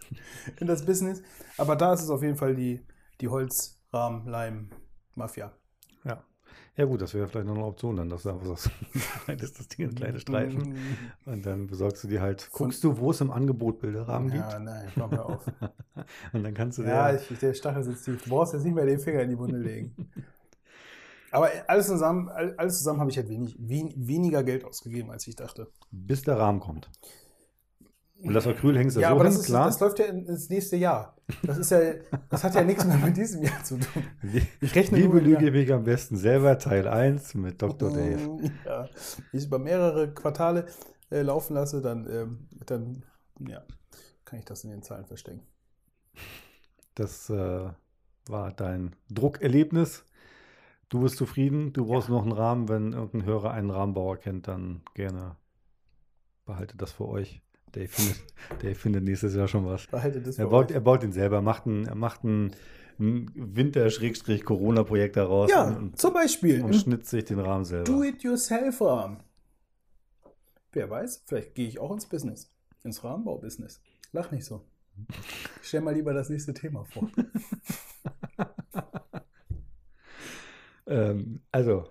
in 0.59 0.65
das 0.67 0.85
Business. 0.85 1.21
Aber 1.57 1.75
da 1.75 1.93
ist 1.93 2.01
es 2.01 2.09
auf 2.09 2.23
jeden 2.23 2.37
Fall 2.37 2.55
die, 2.55 2.81
die 3.21 3.27
Holzrahmen-Leim-Mafia. 3.29 5.51
Ja. 6.03 6.23
Ja, 6.77 6.83
gut, 6.85 7.01
das 7.01 7.13
wäre 7.13 7.25
vielleicht 7.27 7.47
noch 7.47 7.55
eine 7.55 7.63
Option 7.63 7.95
dann, 7.95 8.09
dass 8.09 8.23
du 8.23 8.31
einfach 8.31 8.47
sagst, 8.47 8.69
das 9.27 9.41
ist 9.41 9.59
das 9.59 9.67
Ding 9.69 9.89
in 9.89 9.95
kleine 9.95 10.19
Streifen. 10.19 10.75
Und 11.25 11.45
dann 11.45 11.67
besorgst 11.67 12.03
du 12.03 12.09
dir 12.09 12.21
halt, 12.21 12.49
guckst 12.51 12.83
du, 12.83 12.97
wo 12.97 13.11
es 13.11 13.21
im 13.21 13.31
Angebot 13.31 13.79
Bilderrahmen 13.79 14.29
gibt. 14.29 14.43
Ja, 14.51 14.59
nein, 14.59 14.89
komm 14.93 15.11
hör 15.11 15.25
auf. 15.27 15.45
Und 16.33 16.43
dann 16.43 16.53
kannst 16.53 16.77
du 16.77 16.83
Ja, 16.83 17.13
dir. 17.13 17.21
ich, 17.31 17.39
der 17.39 17.53
Stachel 17.53 17.83
sitzt 17.83 18.03
tief. 18.05 18.21
Du 18.23 18.29
brauchst 18.29 18.53
jetzt 18.53 18.63
nicht 18.63 18.73
mehr 18.75 18.85
den 18.85 18.99
Finger 18.99 19.21
in 19.21 19.29
die 19.29 19.37
Wunde 19.37 19.57
legen. 19.57 19.95
Aber 21.35 21.49
alles 21.67 21.87
zusammen, 21.87 22.29
all- 22.29 22.55
alles 22.57 22.77
zusammen 22.77 22.99
habe 23.01 23.09
ich 23.11 23.17
halt 23.17 23.29
wenig, 23.29 23.55
wen, 23.59 23.93
weniger 23.95 24.43
Geld 24.43 24.63
ausgegeben, 24.63 25.11
als 25.11 25.27
ich 25.27 25.35
dachte. 25.35 25.71
bis 25.91 26.21
der 26.23 26.37
Rahmen 26.37 26.59
kommt. 26.59 26.89
Und 28.21 28.33
das 28.33 28.47
Acryl 28.47 28.77
hängst 28.77 28.95
du 28.95 29.01
Ja, 29.01 29.09
so 29.09 29.15
aber 29.15 29.25
hin, 29.25 29.33
das, 29.33 29.41
ist, 29.41 29.45
klar. 29.47 29.65
das 29.65 29.79
läuft 29.81 29.99
ja 29.99 30.05
in- 30.05 30.25
ins 30.25 30.49
nächste 30.49 30.77
Jahr. 30.77 31.17
Das 31.43 31.57
ist 31.57 31.69
ja, 31.71 31.79
das 32.29 32.43
hat 32.43 32.55
ja 32.55 32.63
nichts 32.63 32.85
mehr 32.85 32.97
mit 32.97 33.17
diesem 33.17 33.43
Jahr 33.43 33.63
zu 33.63 33.77
tun. 33.77 34.03
Ich 34.61 34.73
rechne 34.75 34.97
Liebe 34.97 35.15
nur 35.15 35.21
mit- 35.21 35.25
Lüge 35.41 35.51
mich 35.51 35.73
am 35.73 35.83
besten 35.83 36.15
selber, 36.15 36.57
Teil 36.57 36.87
1 36.87 37.33
mit 37.35 37.61
Dr. 37.61 37.89
Dave. 37.91 38.39
Ja, 38.65 38.83
wenn 38.83 38.89
ich 39.33 39.39
es 39.41 39.45
über 39.45 39.59
mehrere 39.59 40.13
Quartale 40.13 40.65
äh, 41.11 41.21
laufen 41.21 41.53
lasse, 41.55 41.81
dann, 41.81 42.07
ähm, 42.09 42.47
dann 42.65 43.03
ja, 43.39 43.63
kann 44.23 44.39
ich 44.39 44.45
das 44.45 44.63
in 44.63 44.69
den 44.69 44.81
Zahlen 44.83 45.05
verstecken. 45.05 45.41
Das 46.95 47.29
äh, 47.29 47.69
war 48.27 48.51
dein 48.53 48.95
Druckerlebnis. 49.11 50.05
Du 50.89 51.01
bist 51.01 51.17
zufrieden, 51.17 51.73
du 51.73 51.85
brauchst 51.85 52.09
noch 52.09 52.21
einen 52.23 52.31
Rahmen. 52.31 52.69
Wenn 52.69 52.93
irgendein 52.93 53.25
Hörer 53.25 53.51
einen 53.51 53.69
Rahmenbauer 53.71 54.17
kennt, 54.17 54.47
dann 54.47 54.81
gerne 54.93 55.35
behaltet 56.45 56.81
das 56.81 56.91
für 56.91 57.07
euch. 57.07 57.41
Dave 57.71 57.87
findet, 57.87 58.23
Dave 58.63 58.75
findet 58.75 59.03
nächstes 59.03 59.35
Jahr 59.35 59.47
schon 59.47 59.65
was. 59.65 59.87
Behalte 59.87 60.21
das 60.21 60.37
Er 60.37 60.45
für 60.45 60.51
baut, 60.51 60.65
euch. 60.69 60.75
er 60.75 60.81
baut 60.81 61.03
den 61.03 61.11
selber, 61.11 61.41
macht 61.41 61.65
ein, 61.65 61.85
er 61.87 61.95
macht 61.95 62.23
ein, 62.23 62.51
ein 62.99 63.31
Winter-Corona-Projekt 63.35 65.17
daraus 65.17 65.49
Ja, 65.51 65.63
und, 65.75 65.97
zum 65.99 66.13
Beispiel. 66.13 66.63
und 66.63 66.73
schnitzt 66.75 67.09
sich 67.09 67.25
den 67.25 67.39
Rahmen 67.39 67.65
selber. 67.65 67.83
Do-it-yourself-Rahmen. 67.85 69.17
Wer 70.71 70.89
weiß, 70.89 71.23
vielleicht 71.25 71.55
gehe 71.55 71.67
ich 71.67 71.79
auch 71.79 71.91
ins 71.91 72.05
Business. 72.05 72.51
Ins 72.83 73.03
Rahmenbau-Business. 73.03 73.81
Lach 74.13 74.31
nicht 74.31 74.45
so. 74.45 74.61
Stell 75.61 75.81
mal 75.81 75.93
lieber 75.93 76.13
das 76.13 76.29
nächste 76.29 76.53
Thema 76.53 76.85
vor. 76.85 77.09
Ähm, 80.87 81.41
also, 81.51 81.85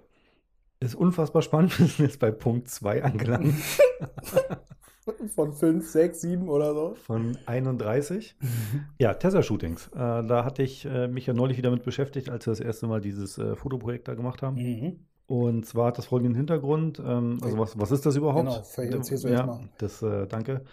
ist 0.81 0.95
unfassbar 0.95 1.43
spannend. 1.43 1.79
Wir 1.79 1.87
sind 1.87 2.07
jetzt 2.07 2.19
bei 2.21 2.31
Punkt 2.31 2.69
2 2.69 3.05
angelangt 3.05 3.55
Von 5.35 5.53
5, 5.53 5.87
6, 5.87 6.21
7 6.21 6.49
oder 6.49 6.73
so. 6.73 6.95
von 6.95 7.37
31. 7.45 8.37
Ja, 8.99 9.13
Tesla-Shootings. 9.13 9.89
Äh, 9.89 9.99
da 9.99 10.45
hatte 10.45 10.63
ich 10.63 10.87
äh, 10.87 11.09
mich 11.09 11.27
ja 11.27 11.35
neulich 11.35 11.59
wieder 11.59 11.71
mit 11.71 11.83
beschäftigt, 11.85 12.31
als 12.31 12.47
wir 12.47 12.53
das 12.53 12.61
erste 12.61 12.87
Mal 12.87 13.03
dieses 13.03 13.37
äh, 13.37 13.55
Fotoprojekt 13.55 14.09
da 14.09 14.15
gemacht 14.15 14.41
haben. 14.41 14.57
Mhm. 14.57 15.01
Und 15.27 15.67
zwar 15.67 15.89
hat 15.89 15.99
das 15.99 16.07
folgenden 16.07 16.35
Hintergrund. 16.35 17.01
Ähm, 17.05 17.39
also, 17.43 17.59
was, 17.59 17.79
was 17.79 17.91
ist 17.91 18.07
das 18.07 18.17
überhaupt? 18.17 18.49
Genau, 18.49 18.63
vielleicht 18.63 18.95
erzählst 18.95 19.25
du 19.25 19.29
ja, 19.29 19.35
erst 19.35 19.47
mal. 19.47 19.61
Das, 19.77 20.03
äh, 20.03 20.27
danke. 20.27 20.65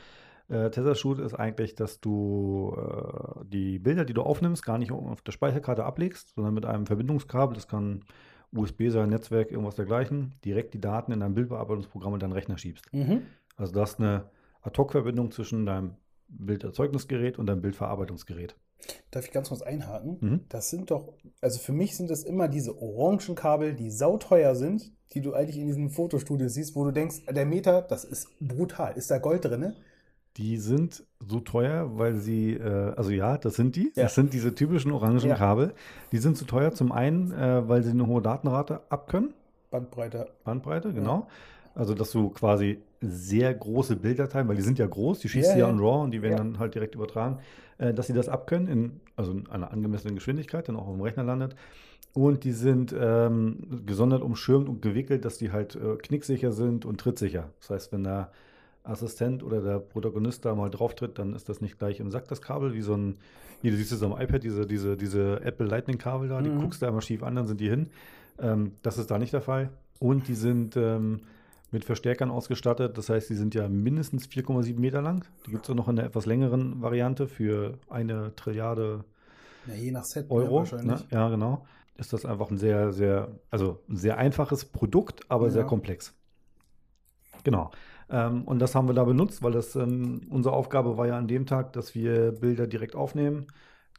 Äh, 0.52 0.70
Tesla 0.70 0.96
Shoot 0.96 1.20
ist 1.20 1.34
eigentlich, 1.34 1.76
dass 1.76 2.02
du 2.02 2.76
äh, 2.78 3.46
die 3.46 3.80
Bilder, 3.80 4.04
die 4.04 4.14
du 4.14 4.22
aufnimmst, 4.22 4.66
gar 4.66 4.78
nicht 4.78 4.92
auf 4.92 5.22
der 5.22 5.32
Speicherkarte 5.32 5.86
ablegst, 5.86 6.34
sondern 6.36 6.54
mit 6.54 6.66
einem 6.66 6.86
Verbindungskabel, 6.86 7.56
das 7.56 7.70
kann 7.70 8.04
USB 8.52 8.90
sein, 8.90 9.10
Netzwerk, 9.10 9.50
irgendwas 9.50 9.76
dergleichen, 9.76 10.34
direkt 10.44 10.74
die 10.74 10.82
Daten 10.82 11.14
in 11.14 11.22
dein 11.22 11.36
Bildbearbeitungsprogramm 11.36 12.14
und 12.14 12.22
deinen 12.22 12.34
Rechner 12.34 12.58
schiebst. 12.58 12.94
Mhm. 12.94 13.22
Also 13.56 13.72
du 13.72 13.80
hast 13.80 14.00
eine 14.00 14.26
Ad-Hoc-Verbindung 14.62 15.32
zwischen 15.32 15.66
deinem 15.66 15.96
Bilderzeugnisgerät 16.28 17.40
und 17.40 17.46
deinem 17.46 17.62
Bildverarbeitungsgerät. 17.62 18.56
Darf 19.12 19.26
ich 19.26 19.32
ganz 19.32 19.50
kurz 19.50 19.62
einhaken? 19.62 20.18
Mhm. 20.20 20.40
Das 20.50 20.70
sind 20.70 20.92
doch, 20.92 21.14
also 21.40 21.60
für 21.60 21.72
mich 21.72 21.96
sind 21.96 22.10
das 22.10 22.24
immer 22.24 22.50
diese 22.50 22.78
orangen 22.82 23.36
Kabel, 23.36 23.74
die 23.74 23.90
sauteuer 23.90 24.56
sind, 24.56 24.92
die 25.14 25.22
du 25.22 25.34
eigentlich 25.34 25.58
in 25.58 25.68
diesen 25.68 25.90
Fotostudios 25.90 26.56
siehst, 26.56 26.76
wo 26.76 26.84
du 26.84 26.92
denkst, 26.92 27.26
der 27.30 27.46
Meter, 27.46 27.82
das 27.84 28.04
ist 28.04 28.28
brutal. 28.42 28.98
Ist 28.98 29.12
da 29.12 29.18
Gold 29.18 29.46
drin? 29.46 29.76
Die 30.38 30.58
sind 30.58 31.04
so 31.20 31.40
teuer, 31.42 31.98
weil 31.98 32.16
sie, 32.16 32.54
äh, 32.54 32.94
also 32.96 33.12
ja, 33.12 33.38
das 33.38 33.56
sind 33.56 33.76
die. 33.76 33.92
Ja. 33.96 34.04
Das 34.04 34.16
sind 34.16 34.34
diese 34.34 34.56
typischen 34.56 34.92
orangen 34.92 35.20
Ja. 35.20 35.36
Kabel. 35.36 35.74
Die 36.12 36.18
sind 36.20 36.38
zu 36.38 36.46
teuer 36.46 36.72
zum 36.72 36.92
einen, 36.92 37.32
äh, 37.34 37.68
weil 37.68 37.84
sie 37.84 37.92
eine 37.92 38.08
hohe 38.08 38.22
Datenrate 38.22 38.82
abkönnen. 38.90 39.34
Bandbreite. 39.72 40.28
Bandbreite, 40.44 40.94
genau. 40.94 41.28
Also, 41.76 41.94
dass 41.96 42.12
du 42.12 42.30
quasi 42.30 42.80
sehr 43.02 43.54
große 43.54 43.96
Bilddateien, 43.96 44.48
weil 44.48 44.56
die 44.58 44.62
sind 44.62 44.78
ja 44.80 44.86
groß, 44.88 45.20
die 45.20 45.30
schießt 45.30 45.52
Ja, 45.52 45.58
ja 45.58 45.66
ja. 45.68 45.70
in 45.72 45.80
RAW 45.80 46.04
und 46.04 46.12
die 46.12 46.22
werden 46.22 46.32
Ja. 46.34 46.38
dann 46.38 46.60
halt 46.60 46.76
direkt 46.76 46.96
übertragen, 46.96 47.40
äh, 47.78 47.94
dass 47.94 48.08
sie 48.08 48.14
das 48.14 48.30
abkönnen, 48.30 48.68
in, 48.68 49.00
also 49.16 49.32
in 49.32 49.48
einer 49.50 49.72
angemessenen 49.72 50.16
Geschwindigkeit, 50.16 50.68
dann 50.68 50.76
auch 50.76 50.88
auf 50.88 50.94
dem 50.96 51.02
Rechner 51.02 51.24
landet. 51.24 51.56
Und 52.14 52.44
die 52.44 52.52
sind 52.52 52.94
ähm, 52.98 53.84
gesondert 53.86 54.22
umschirmt 54.22 54.68
und 54.68 54.82
gewickelt, 54.82 55.24
dass 55.24 55.38
die 55.38 55.52
halt 55.52 55.76
äh, 55.76 55.96
knicksicher 55.98 56.52
sind 56.52 56.86
und 56.86 57.00
trittsicher. 57.00 57.50
Das 57.62 57.70
heißt, 57.70 57.94
wenn 57.94 58.04
der 58.04 58.32
Assistent 58.84 59.44
oder 59.44 59.62
der 59.62 59.80
Protagonist 59.80 60.46
da 60.46 60.56
mal 60.56 60.70
drauf 60.70 60.96
tritt, 60.96 61.20
dann 61.20 61.34
ist 61.36 61.50
das 61.50 61.62
nicht 61.62 61.78
gleich 61.78 62.00
im 62.00 62.10
Sack, 62.12 62.28
das 62.28 62.42
Kabel, 62.42 62.74
wie 62.74 62.82
so 62.82 62.96
ein, 62.96 63.18
hier, 63.62 63.72
du 63.72 63.78
siehst 63.78 63.92
es 63.92 64.02
am 64.04 64.14
iPad, 64.20 64.44
diese, 64.44 64.66
diese, 64.66 64.98
diese 64.98 65.42
Apple 65.42 65.68
Lightning-Kabel 65.68 66.30
da, 66.30 66.42
die 66.42 66.50
Mhm. 66.50 66.62
guckst 66.62 66.82
du 66.82 66.88
einmal 66.88 67.02
schief 67.02 67.22
an, 67.24 67.36
dann 67.36 67.48
sind 67.48 67.60
die 67.62 67.70
hin. 67.70 67.90
Ähm, 68.40 68.72
das 68.82 68.98
ist 68.98 69.12
da 69.12 69.20
nicht 69.20 69.34
der 69.34 69.42
Fall. 69.42 69.70
Und 70.00 70.28
die 70.28 70.34
sind 70.34 70.76
ähm, 70.78 71.22
mit 71.70 71.86
Verstärkern 71.86 72.32
ausgestattet. 72.32 72.98
Das 72.98 73.10
heißt, 73.10 73.30
die 73.30 73.36
sind 73.36 73.54
ja 73.54 73.70
mindestens 73.70 74.28
4,7 74.28 74.80
Meter 74.80 75.02
lang. 75.04 75.26
Die 75.46 75.52
gibt 75.52 75.66
es 75.66 75.70
auch 75.70 75.76
noch 75.76 75.88
in 75.88 76.00
einer 76.00 76.08
etwas 76.08 76.26
längeren 76.26 76.82
Variante 76.82 77.28
für 77.28 77.78
eine 77.88 78.36
Trilliarde 78.36 79.04
Ja, 79.68 79.76
je 79.76 79.92
nach 79.92 80.04
Set 80.06 80.26
Euro. 80.32 80.58
wahrscheinlich. 80.60 81.02
Ne? 81.02 81.06
Ja, 81.12 81.30
genau. 81.30 81.66
Ist 81.98 82.14
das 82.14 82.26
einfach 82.26 82.50
ein 82.50 82.58
sehr, 82.58 82.92
sehr, 82.94 83.30
also 83.52 83.80
ein 83.88 83.96
sehr 83.96 84.18
einfaches 84.18 84.66
Produkt, 84.66 85.22
aber 85.30 85.52
sehr 85.52 85.62
Ja. 85.62 85.68
komplex. 85.68 86.16
Genau. 87.44 87.70
Ähm, 88.12 88.44
und 88.44 88.60
das 88.60 88.76
haben 88.76 88.88
wir 88.88 88.94
da 88.94 89.04
benutzt, 89.06 89.42
weil 89.42 89.54
das 89.54 89.76
ähm, 89.76 90.22
unsere 90.30 90.54
Aufgabe 90.54 90.98
war 90.98 91.08
ja 91.08 91.18
an 91.18 91.28
dem 91.28 91.46
Tag, 91.46 91.74
dass 91.74 91.96
wir 91.96 92.34
Bilder 92.34 92.68
direkt 92.68 92.96
aufnehmen, 92.96 93.48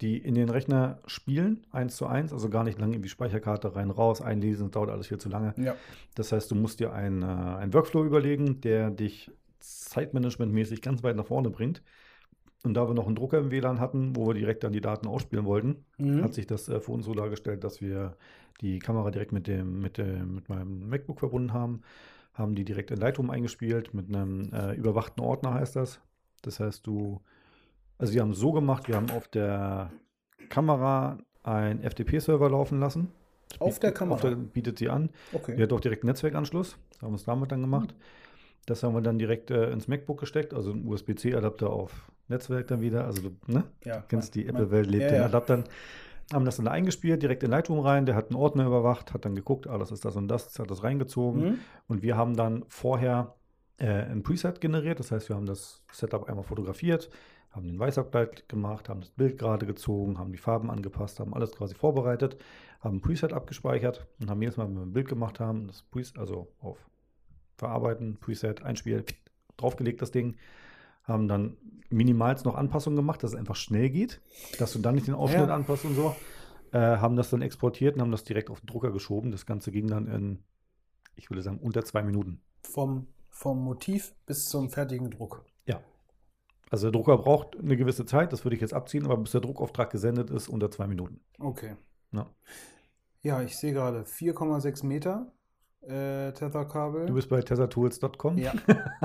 die 0.01 0.19
in 0.19 0.35
den 0.35 0.49
Rechner 0.51 0.99
spielen, 1.07 1.65
eins 1.71 1.97
zu 1.97 2.07
eins, 2.07 2.33
also 2.33 2.49
gar 2.51 2.65
nicht 2.65 2.79
lange 2.79 2.97
in 2.97 3.03
die 3.03 3.09
Speicherkarte 3.09 3.75
rein, 3.75 3.91
raus, 3.91 4.21
einlesen, 4.21 4.67
das 4.67 4.73
dauert 4.73 4.91
alles 4.91 5.07
viel 5.07 5.19
zu 5.19 5.29
lange. 5.29 5.55
Ja. 5.57 5.75
Das 6.15 6.33
heißt, 6.33 6.51
du 6.51 6.55
musst 6.55 6.81
dir 6.81 6.93
einen, 6.93 7.23
äh, 7.23 7.27
einen 7.27 7.73
Workflow 7.73 8.05
überlegen, 8.05 8.61
der 8.61 8.91
dich 8.91 9.31
zeitmanagementmäßig 9.61 10.83
ganz 10.83 11.03
weit 11.03 11.17
nach 11.17 11.27
vorne 11.27 11.51
bringt. 11.51 11.83
Und 12.65 12.75
da 12.75 12.87
wir 12.89 12.95
noch 12.95 13.07
einen 13.07 13.17
Drucker 13.17 13.39
im 13.39 13.51
WLAN 13.51 13.81
hatten, 13.81 14.15
wo 14.15 14.27
wir 14.29 14.35
direkt 14.35 14.63
dann 14.63 14.73
die 14.73 14.81
Daten 14.81 15.09
ausspielen 15.09 15.45
wollten, 15.45 15.85
Mhm. 15.99 16.23
hat 16.23 16.35
sich 16.35 16.47
das 16.47 16.69
äh, 16.69 16.81
für 16.81 16.93
uns 16.93 17.05
so 17.07 17.15
dargestellt, 17.15 17.65
dass 17.65 17.81
wir 17.81 18.17
die 18.61 18.79
Kamera 18.79 19.11
direkt 19.11 19.33
mit 19.33 19.47
dem, 19.47 19.81
mit 19.81 19.99
dem, 19.99 20.37
mit 20.37 20.49
meinem 20.49 20.89
MacBook 20.89 21.19
verbunden 21.21 21.53
haben, 21.53 21.83
haben 22.35 22.55
die 22.55 22.65
direkt 22.65 22.91
in 22.91 22.99
Lightroom 22.99 23.31
eingespielt, 23.31 23.95
mit 23.95 24.09
einem 24.09 24.53
äh, 24.53 24.73
überwachten 24.75 25.21
Ordner 25.23 25.55
heißt 25.55 25.77
das. 25.77 26.01
Das 26.43 26.61
heißt, 26.61 26.87
du, 26.87 27.21
also 27.99 28.15
wir 28.15 28.23
haben 28.23 28.31
es 28.31 28.39
so 28.39 28.53
gemacht, 28.53 28.89
wir 28.89 28.97
haben 28.97 29.11
auf 29.11 29.29
der 29.29 29.91
Kamera 30.49 31.19
einen 31.43 31.83
FTP-Server 31.83 32.49
laufen 32.51 32.81
lassen. 32.81 33.09
Auf 33.59 33.79
der 33.79 33.93
Kamera? 33.93 34.15
Auf 34.15 34.21
der, 34.23 34.31
bietet 34.35 34.79
sie 34.79 34.89
an. 34.89 35.11
Okay. 35.33 35.57
Die 35.57 35.63
hat 35.63 35.73
auch 35.73 35.81
direkt 35.81 36.03
einen 36.03 36.09
Netzwerkanschluss. 36.09 36.77
Das 36.91 37.03
haben 37.03 37.13
wir 37.13 37.17
es 37.17 37.25
damit 37.25 37.53
dann 37.53 37.61
gemacht. 37.61 37.95
Das 38.67 38.83
haben 38.83 38.95
wir 38.95 39.03
dann 39.03 39.19
direkt 39.19 39.51
äh, 39.51 39.71
ins 39.71 39.89
MacBook 39.89 40.21
gesteckt, 40.21 40.55
also 40.55 40.71
ein 40.73 40.87
USB-C-Adapter 40.87 41.69
auf 41.71 42.11
Netzwerk 42.29 42.69
dann 42.69 42.81
wieder. 42.81 43.05
Also 43.05 43.23
du 43.23 43.37
ne? 43.53 43.65
ja, 43.85 44.05
kennst 44.09 44.35
die 44.37 44.45
mein- 44.45 44.55
Apple-Welt, 44.55 44.87
lebt 44.87 45.03
ja, 45.03 45.09
in 45.09 45.15
ja. 45.17 45.25
Adaptern. 45.27 45.65
Haben 46.33 46.45
das 46.45 46.57
dann 46.57 46.69
eingespielt, 46.69 47.23
direkt 47.23 47.43
in 47.43 47.51
Lightroom 47.51 47.81
rein. 47.81 48.07
Der 48.07 48.15
hat 48.15 48.31
einen 48.31 48.37
Ordner 48.37 48.67
überwacht, 48.67 49.13
hat 49.13 49.25
dann 49.25 49.35
geguckt, 49.35 49.67
ah, 49.67 49.79
das 49.79 49.91
ist 49.91 50.05
das 50.05 50.17
und 50.17 50.29
das, 50.29 50.59
hat 50.59 50.71
das 50.71 50.83
reingezogen. 50.83 51.43
Mhm. 51.43 51.59
Und 51.89 52.03
wir 52.03 52.17
haben 52.17 52.37
dann 52.37 52.65
vorher 52.69 53.35
äh, 53.79 53.87
ein 53.87 54.23
Preset 54.23 54.61
generiert. 54.61 55.01
Das 55.01 55.11
heißt, 55.11 55.29
wir 55.29 55.37
haben 55.37 55.47
das 55.47 55.83
Setup 55.91 56.29
einmal 56.29 56.45
fotografiert, 56.45 57.11
haben 57.51 57.67
den 57.67 57.79
Weißabgleich 57.79 58.49
gemacht, 58.49 58.89
haben 58.89 59.01
das 59.01 59.11
Bild 59.11 59.39
gerade 59.39 59.67
gezogen, 59.67 60.19
haben 60.19 60.33
die 60.33 60.39
Farben 60.39 60.71
angepasst, 60.71 61.21
haben 61.21 61.35
alles 61.35 61.53
quasi 61.53 61.75
vorbereitet, 61.75 62.37
haben 62.81 62.97
ein 62.97 63.01
Preset 63.01 63.33
abgespeichert 63.33 64.07
und 64.21 64.31
haben 64.31 64.41
jedes 64.41 64.57
Mal, 64.57 64.69
wenn 64.69 64.77
wir 64.77 64.83
ein 64.83 64.93
Bild 64.93 65.09
gemacht 65.09 65.41
haben, 65.41 65.67
das 65.67 65.83
Preset, 65.83 66.19
also 66.19 66.53
auf 66.61 66.79
Verarbeiten, 67.57 68.17
Preset, 68.19 68.63
Einspiel, 68.63 69.05
draufgelegt 69.57 70.01
das 70.01 70.11
Ding, 70.11 70.37
haben 71.05 71.29
dann 71.29 71.57
minimals 71.91 72.45
noch 72.45 72.55
Anpassungen 72.55 72.97
gemacht, 72.97 73.23
dass 73.23 73.33
es 73.33 73.37
einfach 73.39 73.57
schnell 73.57 73.91
geht, 73.91 74.21
dass 74.59 74.73
du 74.73 74.79
dann 74.79 74.95
nicht 74.95 75.07
den 75.07 75.15
Ausschnitt 75.15 75.49
Ja. 75.49 75.55
anpasst 75.55 75.85
und 75.85 75.95
so. 75.95 76.15
Äh, 76.73 76.79
haben 76.79 77.17
das 77.17 77.29
dann 77.31 77.43
exportiert 77.43 77.97
und 77.97 78.01
haben 78.03 78.11
das 78.13 78.25
direkt 78.25 78.49
auf 78.49 78.61
den 78.61 78.67
Drucker 78.67 78.93
geschoben. 78.93 79.31
Das 79.31 79.45
Ganze 79.45 79.71
ging 79.73 79.89
dann 79.89 80.07
in, 80.07 80.39
ich 81.17 81.29
würde 81.29 81.43
sagen, 81.43 81.59
unter 81.59 81.85
zwei 81.85 82.03
Minuten. 82.03 82.41
Vom, 82.63 83.09
vom 83.29 83.63
Motiv 83.63 84.15
bis 84.25 84.49
zum 84.49 84.71
fertigen 84.71 85.11
Druck. 85.11 85.45
Ja. 85.67 85.83
Also 86.71 86.87
der 86.91 86.93
Drucker 86.93 87.19
braucht 87.19 87.59
eine 87.59 87.77
gewisse 87.77 88.07
Zeit, 88.07 88.33
das 88.33 88.45
würde 88.45 88.55
ich 88.55 88.63
jetzt 88.63 88.73
abziehen, 88.73 89.05
aber 89.05 89.19
bis 89.19 89.33
der 89.33 89.43
Druckauftrag 89.43 89.91
gesendet 89.91 90.31
ist, 90.31 90.49
unter 90.49 90.71
zwei 90.71 90.87
Minuten. 90.87 91.21
Okay. 91.39 91.77
Ja. 92.13 92.31
Ja, 93.21 93.43
ich 93.43 93.57
sehe 93.57 93.73
gerade 93.75 94.03
4,6 94.05 94.87
Meter 94.87 95.31
äh, 95.83 96.33
Tetherkabel. 96.33 97.07
Du 97.07 97.15
bist 97.15 97.29
bei 97.29 97.41
tesatools.com. 97.41 98.39
Ja. 98.39 98.53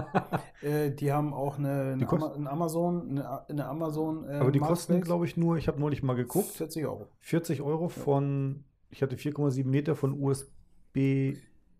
äh, 0.61 0.91
die 0.91 1.11
haben 1.11 1.33
auch 1.33 1.57
eine, 1.57 1.93
eine, 1.93 2.07
Ama 2.07 2.33
eine 2.33 2.49
Amazon, 2.49 3.09
eine, 3.09 3.49
eine 3.49 3.65
Amazon. 3.65 4.27
Äh, 4.29 4.33
aber 4.33 4.51
die 4.51 4.59
kosten, 4.59 4.93
Marketplace. 4.93 5.05
glaube 5.07 5.25
ich, 5.25 5.37
nur, 5.37 5.57
ich 5.57 5.67
habe 5.67 5.79
neulich 5.79 6.03
mal 6.03 6.15
geguckt, 6.15 6.49
40 6.49 6.85
Euro. 6.85 7.07
40 7.19 7.61
Euro 7.61 7.89
von, 7.89 8.63
ich 8.89 9.01
hatte 9.01 9.15
4,7 9.15 9.65
Meter 9.65 9.95
von 9.95 10.13
USB 10.21 11.35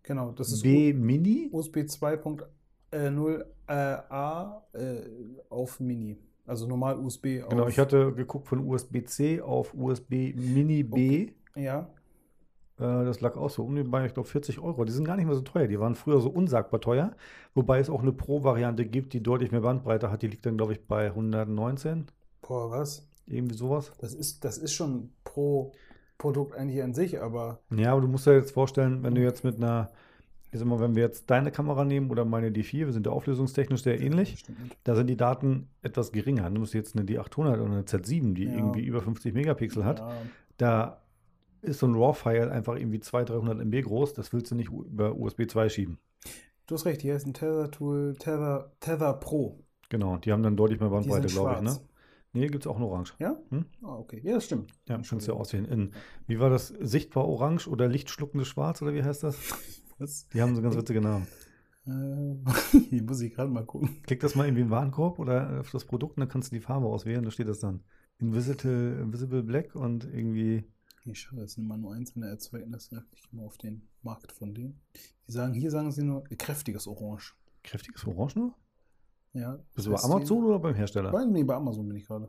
Genau, 0.08 0.32
das 0.32 0.50
ist 0.50 0.62
B 0.62 0.94
Mini. 0.94 1.50
USB 1.52 1.78
2.0 1.78 3.44
äh, 3.66 3.72
A 3.74 4.62
äh, 4.72 5.00
auf 5.50 5.80
Mini. 5.80 6.16
Also 6.46 6.66
normal 6.66 6.98
USB 6.98 7.42
auf. 7.42 7.50
Genau, 7.50 7.68
ich 7.68 7.78
hatte 7.78 8.14
geguckt 8.14 8.48
von 8.48 8.66
USB-C 8.66 9.42
auf 9.42 9.74
USB 9.74 10.34
Mini 10.34 10.82
B. 10.82 11.32
Ja, 11.54 11.80
Äh, 11.80 11.97
das 12.78 13.20
lag 13.20 13.36
auch 13.36 13.50
so 13.50 13.64
um 13.64 13.74
den 13.74 13.90
bei, 13.90 14.06
ich 14.06 14.14
glaube, 14.14 14.28
40 14.28 14.60
Euro. 14.60 14.84
Die 14.84 14.92
sind 14.92 15.04
gar 15.04 15.16
nicht 15.16 15.26
mehr 15.26 15.34
so 15.34 15.42
teuer. 15.42 15.66
Die 15.66 15.80
waren 15.80 15.94
früher 15.96 16.20
so 16.20 16.30
unsagbar 16.30 16.80
teuer. 16.80 17.12
Wobei 17.54 17.80
es 17.80 17.90
auch 17.90 18.02
eine 18.02 18.12
Pro-Variante 18.12 18.84
gibt, 18.86 19.12
die 19.12 19.22
deutlich 19.22 19.50
mehr 19.50 19.62
Bandbreite 19.62 20.10
hat. 20.10 20.22
Die 20.22 20.28
liegt 20.28 20.46
dann, 20.46 20.56
glaube 20.56 20.72
ich, 20.74 20.86
bei 20.86 21.06
119. 21.08 22.06
boah, 22.42 22.70
was? 22.70 23.06
Irgendwie 23.26 23.56
sowas. 23.56 23.92
Das 23.98 24.14
ist, 24.14 24.44
das 24.44 24.58
ist 24.58 24.72
schon 24.72 25.10
pro 25.24 25.72
Produkt 26.16 26.54
eigentlich 26.54 26.82
an 26.82 26.94
sich, 26.94 27.20
aber 27.20 27.60
Ja, 27.70 27.92
aber 27.92 28.00
du 28.00 28.08
musst 28.08 28.26
dir 28.26 28.34
jetzt 28.34 28.52
vorstellen, 28.52 29.02
wenn 29.02 29.14
du 29.14 29.22
jetzt 29.22 29.44
mit 29.44 29.56
einer, 29.56 29.90
ich 30.50 30.58
sag 30.58 30.66
mal, 30.66 30.80
wenn 30.80 30.94
wir 30.96 31.02
jetzt 31.02 31.28
deine 31.30 31.50
Kamera 31.52 31.84
nehmen 31.84 32.10
oder 32.10 32.24
meine 32.24 32.50
D4, 32.50 32.86
wir 32.86 32.92
sind 32.92 33.06
ja 33.06 33.12
auflösungstechnisch 33.12 33.82
sehr 33.82 34.00
ähnlich, 34.00 34.38
Stimmt. 34.38 34.76
da 34.84 34.94
sind 34.96 35.08
die 35.08 35.16
Daten 35.16 35.68
etwas 35.82 36.10
geringer. 36.10 36.48
Du 36.50 36.60
musst 36.60 36.74
jetzt 36.74 36.96
eine 36.96 37.04
D800 37.04 37.60
oder 37.60 37.64
eine 37.66 37.82
Z7, 37.82 38.34
die 38.34 38.44
Ja. 38.46 38.56
irgendwie 38.56 38.80
über 38.82 39.02
50 39.02 39.34
Megapixel 39.34 39.84
hat, 39.84 39.98
Ja, 40.00 40.12
da 40.56 41.02
ist 41.62 41.80
so 41.80 41.86
ein 41.86 41.94
RAW-File 41.94 42.50
einfach 42.50 42.76
irgendwie 42.76 43.00
200, 43.00 43.36
300 43.36 43.60
MB 43.60 43.82
groß, 43.82 44.14
das 44.14 44.32
willst 44.32 44.50
du 44.50 44.54
nicht 44.54 44.70
über 44.70 45.16
USB 45.16 45.48
2 45.48 45.68
schieben. 45.68 45.98
du 46.66 46.74
hast 46.74 46.84
recht, 46.86 47.02
hier 47.02 47.16
ist 47.16 47.26
ein 47.26 47.34
Tether 47.34 47.70
Tool, 47.70 48.14
Tether, 48.18 48.72
Tether 48.80 49.14
Pro. 49.14 49.64
Genau, 49.88 50.18
die 50.18 50.32
haben 50.32 50.42
dann 50.42 50.56
deutlich 50.56 50.80
mehr 50.80 50.90
Bandbreite, 50.90 51.28
glaube 51.28 51.54
ich, 51.54 51.60
ne? 51.62 51.78
Nee, 52.34 52.48
gibt 52.48 52.64
es 52.64 52.66
auch 52.66 52.76
in 52.76 52.82
Orange. 52.82 53.14
Ja? 53.18 53.38
Hm? 53.48 53.64
Ah, 53.82 53.96
okay. 53.96 54.20
Ja, 54.22 54.34
das 54.34 54.44
stimmt. 54.44 54.70
Ja, 54.86 54.96
kannst 54.96 55.10
du 55.10 55.14
ja 55.14 55.16
Entschuldigung. 55.16 55.40
aussehen. 55.40 55.64
In, 55.64 55.92
wie 56.26 56.38
war 56.38 56.50
das? 56.50 56.68
Sichtbar 56.68 57.26
orange 57.26 57.68
oder 57.68 57.88
lichtschluckendes 57.88 58.48
Schwarz 58.48 58.82
oder 58.82 58.92
wie 58.94 59.02
heißt 59.02 59.22
das? 59.22 59.38
Was? 59.98 60.28
Die 60.28 60.42
haben 60.42 60.54
so 60.54 60.62
ganz 60.62 60.76
witzige 60.76 61.00
Namen. 61.00 61.26
Äh, 61.86 62.78
hier 62.90 63.02
muss 63.02 63.20
ich 63.22 63.34
gerade 63.34 63.50
mal 63.50 63.64
gucken. 63.64 64.02
Klick 64.02 64.20
das 64.20 64.34
mal 64.34 64.44
irgendwie 64.44 64.60
in 64.60 64.66
den 64.68 64.72
Warenkorb 64.72 65.18
oder 65.18 65.60
auf 65.60 65.70
das 65.70 65.86
Produkt 65.86 66.16
und 66.16 66.20
dann 66.20 66.28
kannst 66.28 66.52
du 66.52 66.56
die 66.56 66.60
Farbe 66.60 66.86
auswählen. 66.86 67.24
Da 67.24 67.30
steht 67.30 67.48
das 67.48 67.60
dann. 67.60 67.82
Invisible, 68.18 69.00
Invisible 69.00 69.42
Black 69.42 69.74
und 69.74 70.04
irgendwie. 70.04 70.64
Hier, 71.08 71.14
schau, 71.14 71.36
das 71.36 71.54
sind 71.54 71.66
mal 71.66 71.78
nur 71.78 71.94
einzelne 71.94 72.26
Erzeugnisse. 72.28 73.02
Ich 73.12 73.22
gehe 73.30 73.40
mal 73.40 73.46
auf 73.46 73.56
den 73.56 73.80
Markt 74.02 74.30
von 74.30 74.52
denen. 74.52 74.78
Die 75.26 75.32
sagen, 75.32 75.54
hier 75.54 75.70
sagen 75.70 75.90
sie 75.90 76.02
nur 76.02 76.22
kräftiges 76.24 76.86
Orange. 76.86 77.32
Kräftiges 77.64 78.06
Orange 78.06 78.38
nur? 78.38 78.54
Ja. 79.32 79.58
Bist 79.74 79.86
du 79.86 79.92
bei 79.92 80.00
Amazon 80.02 80.44
oder 80.44 80.58
beim 80.58 80.74
Hersteller? 80.74 81.10
Bei, 81.10 81.24
nee, 81.24 81.44
bei 81.44 81.54
Amazon 81.54 81.88
bin 81.88 81.96
ich 81.96 82.06
gerade. 82.06 82.28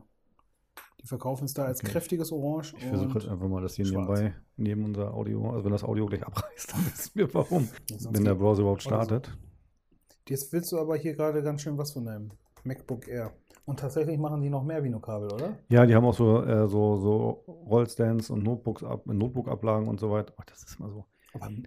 Die 1.01 1.07
verkaufen 1.07 1.43
es 1.43 1.53
da 1.53 1.65
als 1.65 1.81
Okay. 1.81 1.91
kräftiges 1.91 2.31
Orange. 2.31 2.73
Ich 2.77 2.85
versuche 2.85 3.19
jetzt 3.19 3.27
einfach 3.27 3.49
mal 3.49 3.61
das 3.61 3.75
hier 3.75 3.83
schwarz. 3.85 4.17
nebenbei, 4.17 4.35
neben 4.55 4.85
unser 4.85 5.13
Audio. 5.13 5.49
Also 5.51 5.65
wenn 5.65 5.73
das 5.73 5.83
Audio 5.83 6.05
gleich 6.05 6.25
abreißt, 6.25 6.71
dann 6.71 6.85
wissen 6.85 7.11
wir 7.15 7.33
warum. 7.33 7.67
Wenn 8.11 8.23
der 8.23 8.35
Browser 8.35 8.61
überhaupt 8.61 8.85
oder 8.87 8.99
so. 9.01 9.05
startet. 9.07 9.37
Jetzt 10.29 10.53
willst 10.53 10.71
du 10.71 10.79
aber 10.79 10.95
hier 10.95 11.15
gerade 11.15 11.43
ganz 11.43 11.63
schön 11.63 11.77
was 11.77 11.91
von 11.91 12.05
deinem 12.05 12.31
MacBook 12.63 13.07
Air. 13.07 13.33
Und 13.65 13.79
tatsächlich 13.79 14.17
machen 14.17 14.41
die 14.41 14.49
noch 14.49 14.63
mehr 14.63 14.83
Vino-Kabel, 14.83 15.31
oder? 15.31 15.59
Ja, 15.69 15.85
die 15.85 15.93
haben 15.93 16.05
auch 16.05 16.13
so, 16.15 16.43
äh, 16.43 16.67
so, 16.67 16.97
so 16.97 17.43
Rollstands 17.69 18.29
und 18.31 18.43
Notebooks 18.43 18.83
ab, 18.83 19.05
Notebook-Ablagen 19.05 19.87
und 19.87 19.99
so 19.99 20.09
weiter. 20.09 20.33
Oh, 20.39 20.43
das 20.47 20.63
ist 20.63 20.79
mal 20.79 20.89
so. 20.89 21.05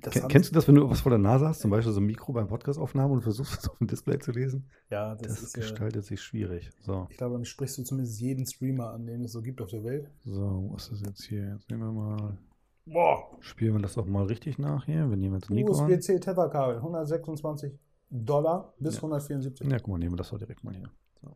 Das 0.02 0.14
Ken, 0.14 0.26
kennst 0.26 0.50
du 0.50 0.54
das, 0.56 0.66
wenn 0.66 0.74
du 0.74 0.90
was 0.90 1.02
vor 1.02 1.10
der 1.10 1.20
Nase 1.20 1.46
hast, 1.46 1.60
zum 1.60 1.70
Beispiel 1.70 1.92
so 1.92 2.00
ein 2.00 2.06
Mikro 2.06 2.32
beim 2.32 2.48
Podcastaufnahmen 2.48 3.12
und 3.12 3.22
versuchst 3.22 3.52
es 3.60 3.68
auf 3.68 3.78
dem 3.78 3.86
Display 3.86 4.18
zu 4.18 4.32
lesen? 4.32 4.68
Ja, 4.90 5.14
das, 5.14 5.28
Das, 5.28 5.42
ist 5.44 5.56
ja, 5.56 5.62
gestaltet 5.62 6.04
sich 6.04 6.20
schwierig. 6.20 6.70
So, 6.80 7.06
Ich 7.10 7.16
glaube, 7.16 7.34
dann 7.34 7.44
sprichst 7.44 7.78
du 7.78 7.84
zumindest 7.84 8.20
jeden 8.20 8.44
Streamer 8.44 8.90
an, 8.90 9.06
den 9.06 9.22
es 9.22 9.30
so 9.30 9.40
gibt 9.40 9.60
auf 9.62 9.68
der 9.68 9.84
Welt. 9.84 10.10
so, 10.24 10.70
was 10.72 10.88
ist 10.88 11.06
jetzt 11.06 11.22
hier? 11.22 11.52
Jetzt 11.52 11.70
nehmen 11.70 11.82
wir 11.84 11.92
mal, 11.92 12.38
Boah! 12.86 13.36
spielen 13.38 13.74
wir 13.74 13.80
das 13.82 13.94
doch 13.94 14.06
mal 14.06 14.24
richtig 14.26 14.58
nach 14.58 14.86
hier. 14.86 15.08
Wir 15.08 15.16
nehmen 15.16 15.36
jetzt 15.36 15.48
Nico. 15.50 15.70
USB-C 15.70 16.18
Tetherkabel, 16.18 16.78
126 16.78 17.78
Dollar 18.14 18.74
bis 18.78 18.96
Ja. 18.96 19.02
174. 19.02 19.66
Ja, 19.70 19.78
guck 19.78 19.88
mal, 19.88 19.98
nehmen 19.98 20.12
wir 20.12 20.16
das 20.18 20.28
doch 20.30 20.38
direkt 20.38 20.62
mal 20.64 20.74
hier. 20.74 20.90
So. 21.22 21.34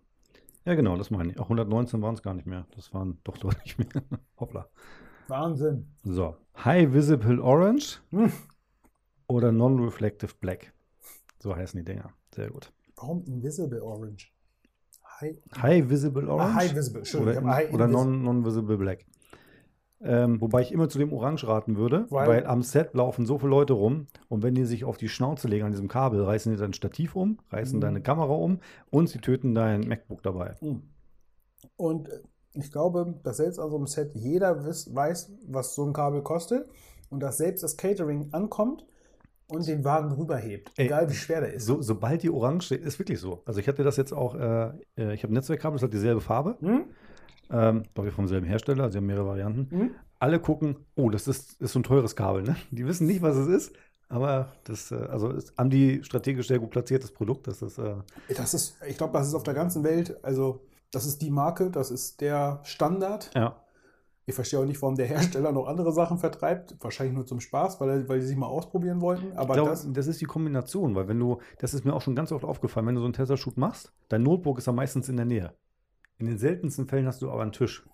Ja, 0.67 0.75
genau, 0.75 0.97
das 0.97 1.11
meine 1.11 1.31
ich. 1.33 1.39
Auch 1.39 1.45
119 1.45 2.03
waren 2.03 2.15
es 2.15 2.23
gar 2.23 2.35
nicht 2.35 2.47
mehr. 2.47 2.67
Das 2.77 2.93
waren 2.93 3.19
doch 3.25 3.39
deutlich 3.39 3.79
mehr. 3.79 3.89
Hoppla. 4.39 4.69
Wahnsinn. 5.29 5.87
So, 6.05 6.37
High 6.65 6.93
Visible 6.93 7.41
Orange 7.41 8.01
Hm. 8.11 8.31
oder 9.27 9.53
Non-Reflective 9.53 10.33
Black. 10.41 10.73
So 11.39 11.57
heißen 11.57 11.79
die 11.79 11.85
Dinger. 11.85 12.13
Sehr 12.35 12.51
gut. 12.51 12.73
Warum 12.97 13.25
Invisible 13.25 13.81
Orange? 13.83 14.31
High, 15.21 15.39
High 15.63 15.89
Visible 15.89 16.29
Orange. 16.29 16.55
High 16.55 16.75
Visible, 16.75 16.99
Entschuldigung, 17.01 17.45
Oder, 17.45 17.73
oder 17.73 17.85
Invis- 17.87 17.91
non, 17.91 18.23
Non-Visible 18.23 18.77
Black. 18.77 19.07
Ähm, 20.03 20.41
wobei 20.43 20.61
ich 20.61 20.73
immer 20.73 20.89
zu 20.91 20.99
dem 20.99 21.13
Orange 21.13 21.49
raten 21.49 21.77
würde, 21.77 22.05
Weil- 22.11 22.29
weil, 22.29 22.47
am 22.47 22.63
Set 22.63 22.93
laufen 22.93 23.25
so 23.25 23.39
viele 23.39 23.51
Leute 23.51 23.73
rum 23.73 24.09
und 24.29 24.43
wenn 24.43 24.55
die 24.55 24.65
sich 24.67 24.85
auf 24.85 24.99
die 24.99 25.09
Schnauze 25.09 25.49
legen 25.49 25.65
an 25.65 25.73
diesem 25.73 25.89
Kabel, 25.89 26.23
reißen 26.23 26.53
die 26.53 26.59
dein 26.59 26.75
Stativ 26.75 27.17
um, 27.17 27.39
reißen 27.51 27.79
Mhm. 27.79 27.81
deine 27.81 28.03
Kamera 28.03 28.35
um 28.35 28.61
und 28.91 29.09
sie 29.09 29.19
töten 29.21 29.55
dein 29.55 29.89
MacBook 29.89 30.23
dabei. 30.23 30.55
Mm. 30.61 30.83
Und 31.77 32.09
äh, 32.11 32.21
ich 32.53 32.71
glaube, 32.71 33.15
dass 33.23 33.39
selbst 33.39 33.59
an 33.59 33.71
so 33.71 33.77
einem 33.77 33.87
Set 33.87 34.15
jeder 34.15 34.65
wiss, 34.67 34.95
weiß, 34.95 35.33
was 35.49 35.75
so 35.75 35.85
ein 35.87 35.93
Kabel 35.95 36.23
kostet 36.23 36.69
und 37.11 37.21
dass 37.21 37.39
selbst 37.39 37.63
das 37.65 37.77
Catering 37.79 38.29
ankommt 38.33 38.87
und 39.49 39.67
den 39.67 39.85
Wagen 39.85 40.13
rüberhebt, 40.13 40.73
Ey, 40.77 40.87
egal 40.87 41.09
wie 41.09 41.15
schwer 41.15 41.41
der 41.41 41.55
ist. 41.55 41.65
So, 41.67 41.81
sobald 41.81 42.23
die 42.23 42.31
orange 42.31 42.65
steht, 42.67 42.83
ist 42.83 42.99
wirklich 42.99 43.21
so. 43.21 43.43
Also 43.47 43.61
ich 43.61 43.69
hatte 43.69 43.83
das 43.85 43.97
jetzt 43.97 44.13
auch, 44.13 44.35
äh, 44.35 44.73
äh, 44.99 45.15
ich 45.15 45.23
habe 45.23 45.33
ein 45.33 45.35
Netzwerkkabel, 45.35 45.77
das 45.77 45.85
hat 45.85 45.93
dieselbe 45.95 46.21
Farbe, 46.21 46.57
Hm? 46.61 46.85
Ähm, 47.51 47.83
glaube 47.95 48.09
ich 48.09 48.15
vom 48.15 48.29
selben 48.29 48.47
Hersteller, 48.47 48.85
also 48.85 48.93
sie 48.93 48.99
haben 48.99 49.07
mehrere 49.07 49.27
Varianten. 49.27 49.71
Hm? 49.71 49.91
Alle 50.19 50.41
gucken, 50.41 50.77
oh, 50.95 51.11
das 51.11 51.29
ist, 51.29 51.61
ist 51.61 51.73
so 51.73 51.79
ein 51.79 51.83
teures 51.83 52.17
Kabel, 52.17 52.43
ne? 52.43 52.57
Die 52.71 52.87
wissen 52.87 53.07
nicht, 53.07 53.23
was 53.23 53.37
es 53.37 53.49
ist, 53.49 53.77
aber 54.09 54.53
das, 54.65 54.91
äh, 54.91 54.95
also 54.95 55.31
ist, 55.31 55.57
haben 55.59 55.71
die 55.71 56.03
strategisch 56.05 56.49
sehr 56.49 56.59
gut 56.59 56.71
platziertes 56.71 57.13
Produkt, 57.13 57.47
das 57.47 57.63
ist, 57.63 57.79
äh, 57.79 57.97
Das 58.35 58.55
ist, 58.55 58.77
ich 58.87 58.97
glaube, 58.97 59.13
das 59.13 59.29
ist 59.29 59.35
auf 59.35 59.43
der 59.43 59.55
ganzen 59.55 59.85
Welt, 59.85 60.17
also 60.25 60.65
das 60.91 61.07
ist 61.07 61.21
die 61.23 61.31
Marke, 61.31 61.71
das 61.71 61.91
ist 61.91 62.21
der 62.21 62.61
Standard. 62.65 63.31
ja. 63.35 63.57
Ich 64.29 64.35
verstehe 64.35 64.59
auch 64.59 64.65
nicht, 64.65 64.83
warum 64.83 64.97
der 64.97 65.07
Hersteller 65.07 65.53
noch 65.53 65.69
andere 65.69 65.93
Sachen 65.93 66.19
vertreibt. 66.19 66.75
Wahrscheinlich 66.81 67.15
nur 67.15 67.27
zum 67.27 67.39
Spaß, 67.39 67.81
weil, 67.81 68.09
weil 68.09 68.19
die 68.19 68.27
sich 68.27 68.37
mal 68.37 68.49
ausprobieren 68.49 69.01
wollten. 69.01 69.33
Aber 69.37 69.51
Ich 69.51 69.55
glaube, 69.55 69.71
das, 69.71 69.87
das, 69.93 70.09
ist 70.09 70.21
die 70.21 70.25
Kombination, 70.25 70.97
weil 70.97 71.07
wenn 71.07 71.21
du, 71.21 71.39
das 71.61 71.75
ist 71.75 71.85
mir 71.85 71.95
auch 71.95 72.03
schon 72.03 72.17
ganz 72.17 72.33
oft 72.33 72.45
aufgefallen, 72.45 72.89
wenn 72.89 72.97
du 72.97 73.03
so 73.03 73.05
einen 73.05 73.15
Tesla-Shoot 73.15 73.57
machst, 73.57 73.93
dein 74.09 74.25
Notebook 74.25 74.59
ist 74.59 74.67
ja 74.67 74.73
meistens 74.73 75.09
in 75.09 75.17
der 75.17 75.27
Nähe. 75.27 75.53
In 76.19 76.27
den 76.27 76.39
seltensten 76.39 76.87
Fällen 76.87 77.07
hast 77.07 77.23
du 77.23 77.31
aber 77.31 77.43
einen 77.43 77.53
Tisch. 77.53 77.85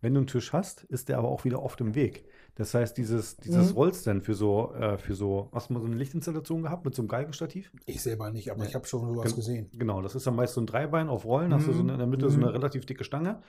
Wenn 0.00 0.14
du 0.14 0.18
einen 0.20 0.26
Tisch 0.28 0.52
hast, 0.52 0.84
ist 0.84 1.08
der 1.08 1.18
aber 1.18 1.28
auch 1.28 1.44
wieder 1.44 1.60
oft 1.62 1.80
im 1.80 1.94
Weg. 1.96 2.24
Das 2.54 2.72
heißt, 2.72 2.96
dieses, 2.96 3.36
dieses 3.36 3.70
Mhm. 3.70 3.76
Rollstand 3.76 4.22
für 4.24 4.34
so, 4.34 4.72
äh, 4.74 4.96
für 4.96 5.14
so, 5.14 5.48
hast 5.52 5.68
du 5.70 5.74
mal 5.74 5.80
so 5.80 5.86
eine 5.86 5.96
Lichtinstallation 5.96 6.62
gehabt 6.62 6.84
mit 6.84 6.94
so 6.94 7.02
einem 7.02 7.08
Geigenstativ? 7.08 7.72
ich 7.86 8.00
selber 8.00 8.30
nicht, 8.30 8.50
aber 8.50 8.62
Nee. 8.62 8.68
ich 8.68 8.74
habe 8.76 8.86
schon 8.86 9.00
sowas 9.06 9.26
Gen- 9.26 9.36
gesehen. 9.36 9.70
Genau, 9.72 10.00
das 10.00 10.14
ist 10.14 10.26
dann 10.26 10.36
meist 10.36 10.54
so 10.54 10.60
ein 10.60 10.66
Dreibein 10.66 11.08
auf 11.08 11.24
Rollen, 11.24 11.52
hast 11.52 11.66
du 11.66 11.72
so 11.72 11.82
Mhm. 11.82 11.90
in 11.90 11.98
der 11.98 12.06
Mitte 12.06 12.30
so 12.30 12.36
Mhm. 12.38 12.44
eine 12.44 12.54
relativ 12.54 12.86
dicke 12.86 13.04
Stange. 13.04 13.42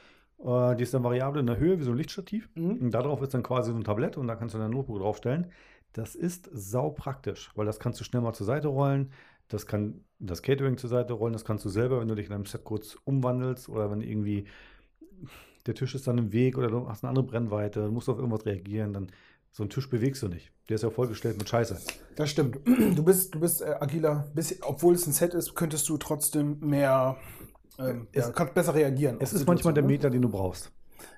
Äh, 0.44 0.76
die 0.76 0.84
ist 0.84 0.94
dann 0.94 1.04
variabel 1.04 1.40
in 1.40 1.48
der 1.48 1.58
Höhe, 1.58 1.80
wie 1.80 1.84
so 1.84 1.92
ein 1.92 1.98
Lichtstativ. 1.98 2.50
Mhm. 2.56 2.78
Und 2.78 2.92
darauf 2.92 3.22
ist 3.22 3.34
dann 3.34 3.44
quasi 3.44 3.72
so 3.72 3.78
ein 3.78 3.84
Tablett 3.84 4.18
und 4.18 4.28
da 4.28 4.36
kannst 4.36 4.56
du 4.56 4.60
dein 4.60 4.72
Notebook 4.72 5.00
draufstellen. 5.00 5.52
Das 5.94 6.16
ist 6.16 6.50
sau 6.52 6.90
praktisch, 6.92 7.52
weil 7.56 7.66
das 7.68 7.80
kannst 7.80 8.00
du 8.00 8.04
schnell 8.04 8.22
mal 8.22 8.34
zur 8.34 8.46
Seite 8.48 8.68
rollen. 8.70 9.12
Das 9.50 9.66
kann 9.66 10.04
das 10.20 10.42
Catering 10.42 10.78
zur 10.78 10.90
Seite 10.90 11.14
rollen. 11.14 11.34
Das 11.34 11.46
kannst 11.46 11.66
du 11.66 11.70
selber, 11.70 12.00
wenn 12.02 12.08
du 12.08 12.16
dich 12.16 12.28
in 12.28 12.34
einem 12.34 12.46
Set 12.46 12.64
kurz 12.64 12.98
umwandelst 13.06 13.70
oder 13.70 13.90
wenn 13.92 14.02
irgendwie 14.02 14.46
der 15.66 15.76
Tisch 15.76 15.96
ist 15.96 16.08
dann 16.08 16.18
im 16.18 16.32
Weg 16.32 16.58
oder 16.58 16.70
du 16.70 16.88
hast 16.88 17.04
eine 17.04 17.10
andere 17.10 17.26
Brennweite, 17.26 17.84
du 17.86 17.92
musst 17.92 18.10
auf 18.10 18.18
irgendwas 18.18 18.46
reagieren, 18.46 18.94
dann 18.94 19.08
so 19.52 19.64
einen 19.64 19.70
Tisch 19.70 19.90
bewegst 19.90 20.22
du 20.24 20.28
nicht. 20.28 20.52
Der 20.68 20.76
ist 20.76 20.84
ja 20.84 20.90
vollgestellt 20.90 21.38
mit 21.38 21.50
Scheiße. 21.50 21.80
Das 22.16 22.30
stimmt. 22.30 22.60
Du 22.96 23.04
bist, 23.04 23.34
du 23.34 23.40
bist 23.40 23.62
äh, 23.62 23.76
agiler. 23.80 24.28
Bist, 24.36 24.58
obwohl 24.62 24.94
es 24.94 25.08
ein 25.08 25.14
Set 25.14 25.34
ist, 25.34 25.56
könntest 25.56 25.88
du 25.90 25.98
trotzdem 25.98 26.60
mehr, 26.60 27.18
ähm, 27.78 28.08
Es- 28.12 28.28
ja, 28.28 28.32
kannst 28.32 28.54
besser 28.54 28.76
reagieren. 28.76 29.18
Es 29.20 29.34
ist 29.34 29.48
manchmal 29.48 29.74
der 29.74 29.84
ne? 29.84 29.88
Meter, 29.90 30.10
den 30.10 30.22
du 30.22 30.30
brauchst. 30.30 30.72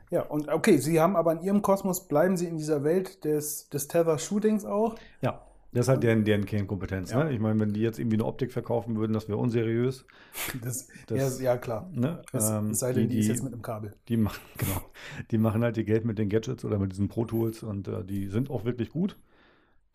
Ja, 0.10 0.24
und 0.24 0.50
okay, 0.50 0.78
Sie 0.78 1.00
haben 1.00 1.16
aber 1.16 1.32
in 1.34 1.42
Ihrem 1.42 1.62
Kosmos, 1.62 2.08
bleiben 2.08 2.36
Sie 2.38 2.46
in 2.46 2.58
dieser 2.58 2.84
Welt 2.84 3.24
des, 3.24 3.70
des 3.70 3.88
Tether-Shootings 3.88 4.66
auch. 4.66 4.96
Ja, 5.22 5.42
das 5.74 5.86
ist 5.86 5.90
halt 5.90 6.04
deren, 6.04 6.24
deren 6.26 6.46
Kernkompetenz. 6.46 7.12
Ja. 7.12 7.24
Ne? 7.24 7.34
Ich 7.34 7.40
meine, 7.40 7.60
wenn 7.60 7.74
die 7.74 7.82
jetzt 7.82 8.00
irgendwie 8.00 8.18
eine 8.18 8.26
Optik 8.26 8.52
verkaufen 8.52 8.98
würden, 8.98 9.14
das 9.14 9.28
wäre 9.28 9.38
unseriös. 9.38 10.06
Das, 10.62 10.88
Das- 11.08 11.40
ja, 11.40 11.52
ja, 11.54 11.58
klar. 11.58 11.90
Ne? 11.94 12.22
Es, 12.34 12.50
Ähm, 12.50 12.74
sei 12.74 12.94
denn, 12.94 13.08
die, 13.08 13.16
die, 13.16 13.20
ist 13.22 13.28
jetzt 13.28 13.44
mit 13.44 13.54
einem 13.54 13.62
Kabel. 13.62 13.94
die, 14.08 14.18
machen, 14.18 14.42
genau, 14.58 14.82
die 15.32 15.38
machen 15.38 15.64
halt 15.64 15.78
ihr 15.78 15.84
Geld 15.86 16.06
mit 16.06 16.18
den 16.18 16.30
Gadgets 16.30 16.66
oder 16.66 16.78
mit 16.80 16.92
diesen 16.92 17.08
Pro 17.08 17.26
Tools 17.26 17.64
und 17.64 17.88
äh, 17.88 18.04
die 18.04 18.28
sind 18.28 18.50
auch 18.50 18.66
wirklich 18.66 18.90
gut. 18.90 19.18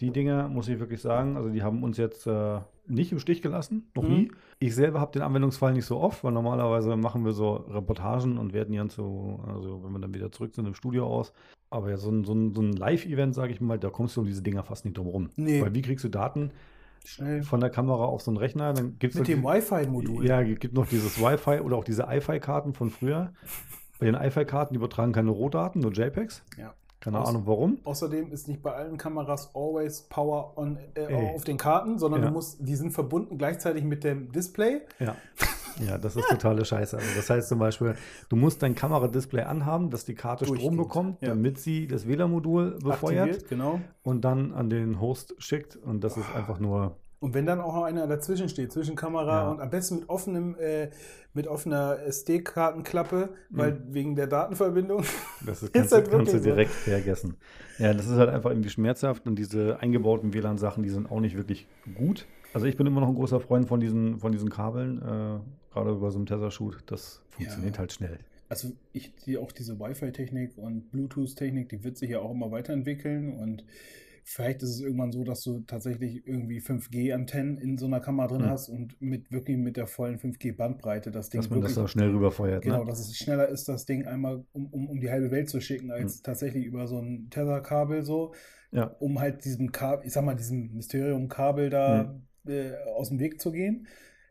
Die 0.01 0.11
Dinger, 0.11 0.49
muss 0.49 0.69
ich 0.69 0.79
wirklich 0.79 1.01
sagen, 1.01 1.37
also 1.37 1.49
die 1.49 1.63
haben 1.63 1.83
uns 1.83 1.97
jetzt 1.97 2.27
äh, 2.27 2.59
nicht 2.87 3.13
im 3.13 3.19
Stich 3.19 3.41
gelassen, 3.41 3.91
noch 3.95 4.03
Mhm. 4.03 4.09
nie. 4.11 4.33
Ich 4.59 4.75
selber 4.75 5.01
habe 5.01 5.13
den 5.13 5.23
Anwendungsfall 5.23 5.73
nicht 5.73 5.87
so 5.87 5.99
oft, 5.99 6.23
weil 6.23 6.33
normalerweise 6.33 6.97
machen 6.97 7.25
wir 7.25 7.33
so 7.33 7.55
Reportagen 7.55 8.37
und 8.39 8.53
werten 8.53 8.75
dann 8.75 8.91
so, 8.91 9.41
also 9.47 9.83
wenn 9.83 9.93
wir 9.93 9.99
dann 10.01 10.15
wieder 10.15 10.31
zurück 10.31 10.55
sind 10.55 10.67
im 10.67 10.75
Studio 10.75 11.07
aus. 11.07 11.33
Aber 11.71 11.91
ja, 11.91 11.97
so 11.97 12.11
ein, 12.11 12.25
so 12.25 12.35
ein, 12.35 12.53
so 12.53 12.61
ein 12.61 12.73
Live-Event, 12.75 13.35
sage 13.35 13.53
ich 13.53 13.61
mal, 13.61 13.79
da 13.79 13.89
kommst 13.91 14.17
du 14.17 14.21
um 14.21 14.27
diese 14.27 14.43
Dinger 14.43 14.63
fast 14.65 14.85
nicht 14.85 14.97
drum 14.99 15.07
rum. 15.09 15.31
Nee. 15.37 15.63
Weil 15.63 15.75
wie 15.75 15.83
kriegst 15.83 16.05
du 16.05 16.09
Daten 16.11 16.51
Schnell. 17.05 17.43
von 17.43 17.61
der 17.61 17.71
Kamera 17.71 18.05
auf 18.05 18.21
so 18.23 18.31
einen 18.31 18.39
Rechner? 18.39 18.73
Dann 18.75 18.99
gibt's 18.99 19.17
Mit 19.19 19.27
halt 19.29 19.37
dem 19.37 19.43
die- 19.43 19.47
Wi-Fi-Modul. 19.49 20.27
Ja, 20.27 20.43
es 20.43 20.59
gibt 20.61 20.75
noch 20.75 20.87
dieses 20.87 21.21
Wi-Fi 21.21 21.61
oder 21.61 21.77
auch 21.77 21.85
diese 21.85 22.03
iFi-Karten 22.09 22.73
von 22.75 22.91
früher. 22.91 23.33
Bei 23.99 24.07
den 24.07 24.15
iFi-Karten, 24.15 24.75
die 24.75 24.77
übertragen 24.79 25.13
keine 25.13 25.31
Rohdaten, 25.31 25.81
nur 25.81 25.91
JPEGs. 25.93 26.45
Ja. 26.59 26.75
Keine 27.01 27.21
Aus- 27.21 27.29
Ahnung 27.29 27.43
warum. 27.47 27.79
Außerdem 27.85 28.33
ist 28.33 28.49
nicht 28.49 28.63
bei 28.63 28.73
allen 28.73 28.97
Kameras 28.97 29.51
always 29.55 30.03
Power 30.03 30.57
on, 30.57 30.79
äh, 30.95 31.35
auf 31.35 31.45
den 31.45 31.57
Karten, 31.59 31.99
sondern 31.99 32.23
Ja. 32.23 32.29
du 32.29 32.33
musst, 32.35 32.59
die 32.61 32.75
sind 32.75 32.91
verbunden 32.93 33.39
gleichzeitig 33.39 33.85
mit 33.85 34.03
dem 34.05 34.33
Display. 34.33 34.81
Ja. 34.99 35.15
Ja, 35.87 35.99
das 35.99 36.17
ist 36.17 36.27
totale 36.31 36.65
Scheiße. 36.65 36.97
Also 36.97 37.09
das 37.15 37.29
heißt 37.29 37.51
zum 37.51 37.59
Beispiel, 37.59 37.97
du 38.31 38.37
musst 38.37 38.63
dein 38.63 38.75
Kameradisplay 38.75 39.43
anhaben, 39.43 39.91
dass 39.91 40.07
die 40.07 40.15
Karte 40.15 40.47
Strom 40.47 40.79
bekommt, 40.79 41.21
ja. 41.21 41.29
damit 41.29 41.59
sie 41.59 41.87
das 41.87 42.09
WLAN-Modul 42.09 42.79
befeuert 42.83 43.25
Aktiviert, 43.29 43.49
genau. 43.51 43.81
und 44.03 44.25
dann 44.25 44.55
an 44.55 44.71
den 44.71 45.03
Host 45.03 45.35
schickt. 45.37 45.77
Und 45.77 46.03
das 46.03 46.17
ist 46.17 46.35
einfach 46.35 46.61
nur. 46.61 46.97
Und 47.19 47.33
wenn 47.35 47.47
dann 47.47 47.61
auch 47.61 47.75
noch 47.75 47.85
einer 47.85 48.07
dazwischen 48.07 48.49
steht, 48.49 48.73
zwischen 48.73 48.95
Kamera 48.95 49.45
Ja. 49.45 49.51
und 49.51 49.61
am 49.61 49.71
besten 49.71 49.97
mit 50.01 50.09
offenem, 50.09 50.55
äh, 50.59 50.91
mit 51.33 51.47
offener 51.47 51.99
SD-Kartenklappe, 52.07 53.31
weil 53.51 53.81
wegen 53.89 54.15
der 54.17 54.27
Datenverbindung. 54.27 55.03
Das 55.45 55.63
ist, 55.63 55.69
Ist 55.69 55.73
kannst, 55.73 55.93
halt 55.93 56.07
du, 56.07 56.11
kannst 56.11 56.33
du 56.33 56.35
wirklich 56.35 56.43
so. 56.43 56.51
direkt 56.51 56.71
vergessen. 56.71 57.37
Ja, 57.79 57.95
das 57.95 58.07
ist 58.07 58.17
halt 58.17 58.31
einfach 58.31 58.51
irgendwie 58.51 58.69
schmerzhaft 58.71 59.27
und 59.27 59.37
diese 59.39 59.81
eingebauten 59.81 60.33
WLAN-Sachen, 60.35 60.83
die 60.83 60.91
sind 60.91 61.11
auch 61.11 61.21
nicht 61.21 61.37
wirklich 61.37 61.67
gut. 61.95 62.27
Also 62.55 62.67
ich 62.67 62.77
bin 62.77 62.87
immer 62.87 63.01
noch 63.01 63.09
ein 63.09 63.15
großer 63.15 63.41
Freund 63.41 63.67
von 63.69 63.81
diesen, 63.81 64.19
von 64.19 64.33
diesen 64.33 64.49
Kabeln, 64.51 64.99
äh, 64.99 65.73
gerade 65.73 65.95
bei 65.95 66.11
so 66.11 66.19
einem 66.19 66.27
Tether-Shoot. 66.27 66.85
Das 66.87 67.23
funktioniert 67.31 67.75
Ja. 67.77 67.81
halt 67.81 67.93
schnell. 67.93 68.19
Also 68.49 68.73
ich 68.93 69.13
sehe 69.19 69.41
auch 69.41 69.53
diese 69.53 69.79
Wi-Fi-Technik 69.81 70.57
und 70.57 70.91
Bluetooth-Technik, 70.93 71.69
die 71.69 71.83
wird 71.83 71.97
sich 71.99 72.11
ja 72.11 72.21
auch 72.21 72.31
immer 72.31 72.51
weiterentwickeln 72.51 73.33
und 73.37 73.65
vielleicht 74.29 74.61
ist 74.65 74.71
es 74.71 74.81
irgendwann 74.81 75.13
so, 75.13 75.23
dass 75.23 75.43
du 75.43 75.61
tatsächlich 75.61 76.27
irgendwie 76.27 76.61
5G-Antennen 76.61 77.59
in 77.59 77.79
so 77.79 77.87
einer 77.87 78.01
Kamera 78.01 78.27
drin 78.27 78.43
Mhm. 78.43 78.47
hast 78.51 78.69
und 78.69 79.01
mit 79.01 79.31
wirklich 79.31 79.57
mit 79.57 79.77
der 79.77 79.87
vollen 79.87 80.19
5G-Bandbreite 80.19 81.13
das 81.13 81.31
Ding 81.31 81.41
Dass 81.41 81.49
man 81.51 81.61
das 81.61 81.71
wirklich 81.71 81.85
da 81.85 81.89
schnell 81.89 82.11
rüberfeuert. 82.11 82.65
Genau, 82.65 82.81
ne? 82.81 82.87
dass 82.87 82.99
es 82.99 83.17
schneller 83.17 83.49
ist, 83.49 83.69
das 83.69 83.87
Ding 83.87 84.05
einmal 84.07 84.45
um, 84.53 84.67
um, 84.67 84.89
um 84.91 85.01
die 85.01 85.11
halbe 85.11 85.31
Welt 85.31 85.49
zu 85.49 85.61
schicken, 85.61 85.93
als 85.93 86.23
tatsächlich 86.23 86.65
über 86.65 86.89
so 86.89 86.99
ein 86.99 87.29
Tether-Kabel 87.31 88.03
so, 88.03 88.35
Ja. 88.73 88.87
um 88.99 89.21
halt 89.21 89.45
diesem 89.45 89.71
Kabel, 89.71 90.05
ich 90.07 90.13
sag 90.13 90.25
mal, 90.25 90.35
diesem 90.35 90.75
Mysterium-Kabel 90.75 91.71
da 91.71 92.21
äh, 92.49 92.73
aus 92.97 93.11
dem 93.11 93.21
Weg 93.21 93.41
zu 93.41 93.53
gehen. 93.53 93.87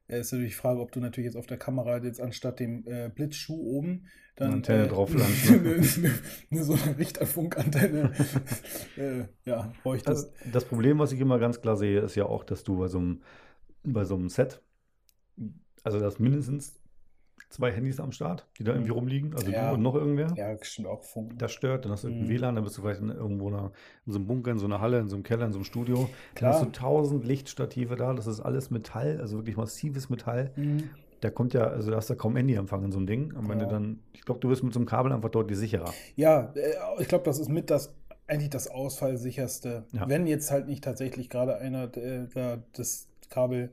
Äh, 0.07 0.19
ist 0.19 0.33
natürlich 0.33 0.51
die 0.53 0.59
Frage, 0.59 0.81
ob 0.81 0.91
du 0.91 0.99
natürlich 0.99 1.25
jetzt 1.27 1.37
auf 1.37 1.47
der 1.47 1.57
Kamera 1.57 2.03
jetzt 2.03 2.19
anstatt 2.19 2.59
dem 2.59 2.85
äh, 2.85 3.09
Blitzschuh 3.09 3.55
oben 3.55 4.07
dann 4.35 4.47
Eine 4.47 4.55
Antenne 4.57 4.83
äh, 4.83 4.87
ne? 5.13 5.25
eine, 5.55 6.11
eine, 6.51 6.63
so 6.63 6.73
eine 6.73 6.97
Richterfunkantenne 6.97 8.11
äh, 8.97 9.23
ja, 9.45 9.71
bräuchtest. 9.83 10.31
Das, 10.43 10.51
das 10.51 10.65
Problem, 10.65 10.99
was 10.99 11.11
ich 11.11 11.19
immer 11.19 11.39
ganz 11.39 11.61
klar 11.61 11.77
sehe, 11.77 11.99
ist 12.01 12.15
ja 12.15 12.25
auch, 12.25 12.43
dass 12.43 12.63
du 12.63 12.77
bei 12.77 12.87
so 12.87 12.97
einem, 12.97 13.21
bei 13.83 14.03
so 14.03 14.15
einem 14.15 14.29
Set, 14.29 14.61
also 15.83 15.99
das 15.99 16.19
mindestens 16.19 16.75
zwei 17.49 17.71
Handys 17.71 17.99
am 17.99 18.11
Start, 18.11 18.47
die 18.59 18.63
da 18.65 18.73
irgendwie 18.73 18.91
rumliegen, 18.91 19.33
also 19.35 19.49
Ja. 19.51 19.69
du 19.69 19.75
und 19.75 19.81
noch 19.83 19.95
irgendwer. 19.95 20.33
ja, 20.35 20.57
stimmt 20.61 20.87
auch 20.89 21.03
Funk. 21.03 21.37
Das 21.37 21.53
stört, 21.53 21.85
dann 21.85 21.91
hast 21.93 22.03
du 22.03 22.07
Mhm. 22.07 22.13
irgendein 22.15 22.35
WLAN, 22.35 22.55
dann 22.55 22.63
bist 22.65 22.77
du 22.77 22.81
vielleicht 22.81 23.01
in, 23.01 23.09
irgendwo 23.09 23.47
in, 23.49 23.55
einer, 23.55 23.71
in 24.05 24.11
so 24.11 24.17
einem 24.19 24.27
Bunker, 24.27 24.51
in 24.51 24.59
so 24.59 24.65
einer 24.65 24.81
Halle, 24.81 24.99
in 24.99 25.07
so 25.07 25.15
einem 25.15 25.23
Keller, 25.23 25.45
in 25.45 25.53
so 25.53 25.59
einem 25.59 25.63
Studio. 25.65 25.95
Klar. 26.33 26.51
Dann 26.51 26.59
hast 26.61 26.61
du 26.65 26.71
tausend 26.71 27.23
Lichtstative 27.23 27.95
da, 27.95 28.13
das 28.13 28.27
ist 28.27 28.41
alles 28.41 28.71
Metall, 28.71 29.19
also 29.21 29.37
wirklich 29.37 29.55
massives 29.55 30.09
Metall. 30.09 30.51
Mhm. 30.57 30.89
Da 31.25 31.31
kommt 31.31 31.53
ja, 31.55 31.65
also 31.65 31.89
da 31.89 31.97
hast 31.97 32.09
du 32.11 32.15
kaum 32.15 32.35
Handyempfang 32.35 32.83
in 32.85 32.91
so 32.91 32.99
einem 32.99 33.07
Ding. 33.07 33.33
Und 33.35 33.49
wenn 33.49 33.59
Ja. 33.59 33.65
du 33.65 33.71
dann, 33.71 33.99
ich 34.13 34.21
glaube, 34.21 34.39
du 34.41 34.49
bist 34.49 34.63
mit 34.63 34.73
so 34.73 34.79
einem 34.79 34.85
Kabel 34.85 35.11
einfach 35.11 35.29
deutlich 35.31 35.57
sicherer. 35.57 35.91
Ja, 36.15 36.53
äh, 36.55 36.75
ich 37.01 37.07
glaube, 37.07 37.23
das 37.23 37.39
ist 37.39 37.49
mit 37.49 37.71
das 37.71 37.93
eigentlich 38.27 38.51
das 38.51 38.67
ausfallsicherste. 38.67 39.85
Ja. 39.91 40.07
Wenn 40.07 40.27
jetzt 40.27 40.51
halt 40.51 40.67
nicht 40.67 40.83
tatsächlich 40.83 41.29
gerade 41.29 41.57
einer 41.57 41.85
äh, 41.97 42.27
da 42.33 42.59
das 42.73 43.07
Kabel, 43.29 43.71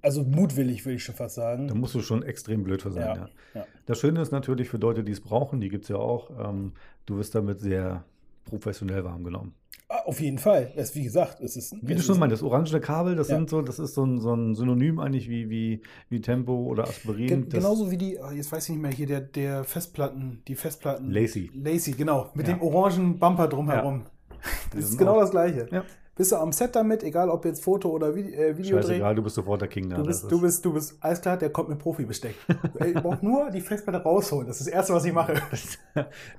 also 0.00 0.22
mutwillig 0.24 0.86
will 0.86 0.94
ich 0.94 1.04
schon 1.04 1.14
fast 1.14 1.34
sagen. 1.34 1.68
Da 1.68 1.74
musst 1.74 1.94
du 1.94 2.00
schon 2.00 2.22
extrem 2.22 2.62
blöd 2.64 2.80
für 2.82 2.90
sein. 2.92 3.02
Ja, 3.04 3.14
Ja. 3.16 3.28
ja. 3.54 3.66
Das 3.86 3.98
Schöne 3.98 4.22
ist 4.22 4.32
natürlich 4.32 4.68
für 4.70 4.78
Leute, 4.78 5.04
die 5.04 5.12
es 5.12 5.20
brauchen, 5.20 5.60
die 5.60 5.68
gibt 5.68 5.84
es 5.84 5.88
ja 5.90 5.96
auch, 5.96 6.30
ähm, 6.48 6.72
du 7.04 7.18
wirst 7.18 7.34
damit 7.34 7.60
sehr 7.60 8.04
professionell 8.46 9.04
warm 9.04 9.22
genommen. 9.24 9.54
Ah, 9.88 10.00
Auf 10.06 10.20
jeden 10.20 10.38
Fall. 10.38 10.72
Es, 10.74 10.96
wie 10.96 11.04
gesagt, 11.04 11.40
es 11.40 11.56
ist. 11.56 11.76
Wie 11.80 11.94
du 11.94 12.00
schon 12.02 12.14
ist- 12.16 12.18
meintest, 12.18 12.42
orangene 12.42 12.80
Kabel, 12.80 13.14
das 13.14 13.28
Ja. 13.28 13.36
sind 13.36 13.48
so, 13.50 13.62
das 13.62 13.78
ist 13.78 13.94
so 13.94 14.04
ein, 14.04 14.18
so 14.18 14.34
ein 14.34 14.54
Synonym 14.56 14.98
eigentlich 14.98 15.28
wie, 15.28 15.48
wie, 15.48 15.80
wie 16.08 16.20
Tempo 16.20 16.54
oder 16.64 16.84
Aspirin. 16.84 17.26
Ge 17.28 17.44
das, 17.44 17.52
genauso 17.62 17.88
wie 17.90 17.96
die, 17.96 18.18
ah, 18.18 18.32
jetzt 18.32 18.50
weiß 18.50 18.64
ich 18.64 18.70
nicht 18.70 18.82
mehr, 18.82 18.90
hier 18.90 19.06
der, 19.06 19.20
der 19.20 19.62
Festplatten, 19.62 20.42
die 20.48 20.56
Festplatten. 20.56 21.10
Lacy. 21.10 21.50
Lacy, 21.54 21.92
genau. 21.92 22.30
Mit 22.34 22.48
Ja. 22.48 22.54
dem 22.54 22.62
orangen 22.62 23.18
Bumper 23.20 23.46
drumherum. 23.48 24.02
Die 24.72 24.76
Das 24.76 24.84
ist 24.84 24.90
sind 24.90 24.98
genau 24.98 25.16
auch- 25.16 25.20
das 25.20 25.30
Gleiche. 25.30 25.68
Ja. 25.70 25.84
Bist 26.16 26.32
du 26.32 26.36
am 26.36 26.50
Set 26.50 26.74
damit, 26.74 27.02
egal 27.02 27.28
ob 27.30 27.44
jetzt 27.44 27.62
Foto 27.62 27.90
oder 27.90 28.14
Vide 28.14 28.34
äh, 28.34 28.56
Video. 28.56 28.80
Scheißegal, 28.80 29.14
du 29.14 29.22
bist 29.22 29.36
sofort 29.36 29.60
der 29.60 29.68
King 29.68 29.90
da. 29.90 29.96
Du 29.96 30.04
bist, 30.04 30.24
ist- 30.24 30.32
du 30.32 30.40
bist, 30.40 30.64
du 30.64 30.72
bist, 30.72 30.96
alles 31.00 31.20
klar, 31.20 31.36
der 31.36 31.50
kommt 31.50 31.68
mit 31.68 31.78
Profi-Besteck. 31.78 32.34
ich 32.86 32.94
brauche 32.94 33.24
nur 33.24 33.50
die 33.50 33.60
Festplatte 33.60 34.02
rausholen. 34.02 34.46
Das 34.48 34.58
ist 34.60 34.66
das 34.66 34.74
Erste, 34.74 34.94
was 34.94 35.04
ich 35.04 35.12
mache. 35.12 35.34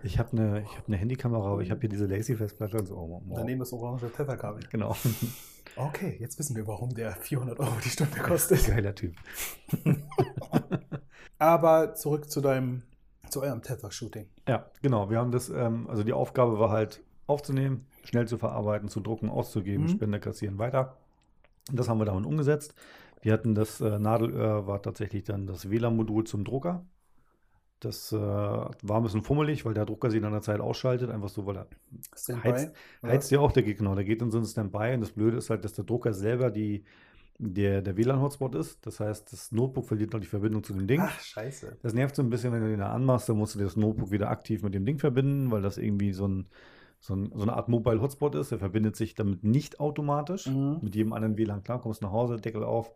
ich 0.04 0.20
habe 0.20 0.32
eine, 0.32 0.62
ich 0.64 0.78
hab 0.78 0.88
eine 0.88 0.98
Handykamera, 0.98 1.52
aber 1.54 1.62
ich 1.62 1.70
habe 1.72 1.80
hier 1.80 1.90
diese 1.90 2.08
Lazy-Festplatte 2.08 2.78
und 2.80 2.88
so. 2.88 2.96
Oh, 2.96 3.22
oh. 3.30 3.34
Daneben 3.36 3.60
das 3.60 3.72
orange 3.72 4.12
Tetherkabel. 4.12 4.64
Genau. 4.70 4.96
Okay, 5.80 6.18
jetzt 6.20 6.40
wissen 6.40 6.56
wir, 6.56 6.66
warum 6.66 6.96
der 6.96 7.12
400 7.12 7.60
Euro 7.60 7.74
die 7.84 7.90
Stunde 7.90 8.18
kostet. 8.20 8.66
Geiler 8.66 8.96
Typ. 8.96 9.14
Aber 11.38 11.94
zurück 11.94 12.32
zu 12.32 12.42
deinem, 12.42 12.82
zu 13.30 13.44
eurem 13.44 13.62
Tether-Shooting. 13.62 14.28
Ja, 14.48 14.72
genau. 14.82 15.12
Wir 15.12 15.20
haben 15.20 15.32
das, 15.32 15.50
ähm, 15.50 15.88
also 15.88 16.04
die 16.04 16.14
Aufgabe 16.14 16.58
war 16.58 16.72
halt 16.72 17.04
aufzunehmen, 17.28 17.86
schnell 18.08 18.28
zu 18.28 18.38
verarbeiten, 18.38 18.90
zu 18.90 19.00
drucken, 19.02 19.30
auszugeben, 19.30 19.84
Mhm. 19.86 19.90
Spende 19.90 20.20
kassieren, 20.20 20.58
weiter. 20.58 20.98
Das 21.72 21.90
haben 21.90 22.00
wir 22.00 22.06
damit 22.06 22.26
umgesetzt. 22.26 22.74
Wir 23.22 23.34
hatten 23.34 23.56
das 23.56 23.82
äh, 23.82 24.00
Nadelöhr, 24.00 24.68
war 24.68 24.82
tatsächlich 24.82 25.24
dann 25.24 25.48
das 25.48 25.70
WLAN-Modul 25.70 26.24
zum 26.26 26.46
Drucker. 26.46 26.86
Das 27.80 28.12
äh, 28.12 28.18
war 28.18 28.72
ein 28.98 29.04
bisschen 29.04 29.22
fummelig, 29.22 29.64
weil 29.66 29.74
der 29.76 29.86
Drucker 29.86 30.10
sich 30.10 30.18
in 30.20 30.26
einer 30.26 30.42
Zeit 30.42 30.60
ausschaltet, 30.62 31.12
einfach 31.12 31.30
so, 31.30 31.46
weil 31.46 31.58
er 31.58 31.68
Standby. 32.16 32.48
heizt, 32.50 32.76
heizt 33.04 33.32
ja 33.32 33.40
auch, 33.40 33.52
der 33.52 33.62
genau, 33.64 33.94
der 33.94 34.04
geht 34.04 34.22
in 34.22 34.32
so 34.32 34.38
einen 34.38 34.48
Standby 34.48 34.94
und 34.96 35.02
das 35.02 35.12
Blöde 35.12 35.38
ist 35.38 35.50
halt, 35.52 35.64
dass 35.64 35.74
der 35.74 35.86
Drucker 35.86 36.14
selber 36.14 36.50
die, 36.50 36.86
der, 37.38 37.84
der 37.84 37.96
WLAN-Hotspot 37.96 38.56
ist. 38.56 38.84
Das 38.86 39.00
heißt, 39.00 39.32
das 39.32 39.52
Notebook 39.52 39.86
verliert 39.86 40.12
noch 40.14 40.20
die 40.20 40.26
Verbindung 40.28 40.64
zu 40.64 40.74
dem 40.74 40.88
Ding. 40.88 41.02
Ach, 41.04 41.20
scheiße. 41.20 41.78
Das 41.84 41.94
nervt 41.94 42.16
so 42.16 42.24
ein 42.24 42.32
bisschen, 42.32 42.52
wenn 42.52 42.62
du 42.62 42.70
den 42.70 42.80
da 42.80 42.92
anmachst, 42.92 43.30
dann 43.30 43.38
musst 43.38 43.54
du 43.54 43.60
das 43.60 43.76
Notebook 43.76 44.10
wieder 44.10 44.32
aktiv 44.32 44.64
mit 44.64 44.74
dem 44.74 44.86
Ding 44.86 44.98
verbinden, 44.98 45.52
weil 45.52 45.62
das 45.62 45.78
irgendwie 45.78 46.14
so, 46.14 46.28
ein, 46.28 46.48
so, 47.00 47.16
ein, 47.16 47.32
so 47.34 47.42
eine 47.44 47.54
Art 47.54 47.70
Mobile 47.70 48.02
Hotspot 48.02 48.36
ist. 48.36 48.52
Der 48.52 48.60
verbindet 48.60 48.96
sich 48.96 49.16
damit 49.16 49.44
nicht 49.44 49.80
automatisch. 49.80 50.48
Mhm. 50.48 50.80
Mit 50.82 50.96
jedem 50.96 51.14
anderen 51.14 51.38
WLAN 51.38 51.64
klar, 51.64 51.80
kommst 51.82 52.02
nach 52.02 52.12
Hause, 52.12 52.38
Deckel 52.38 52.64
auf, 52.64 52.92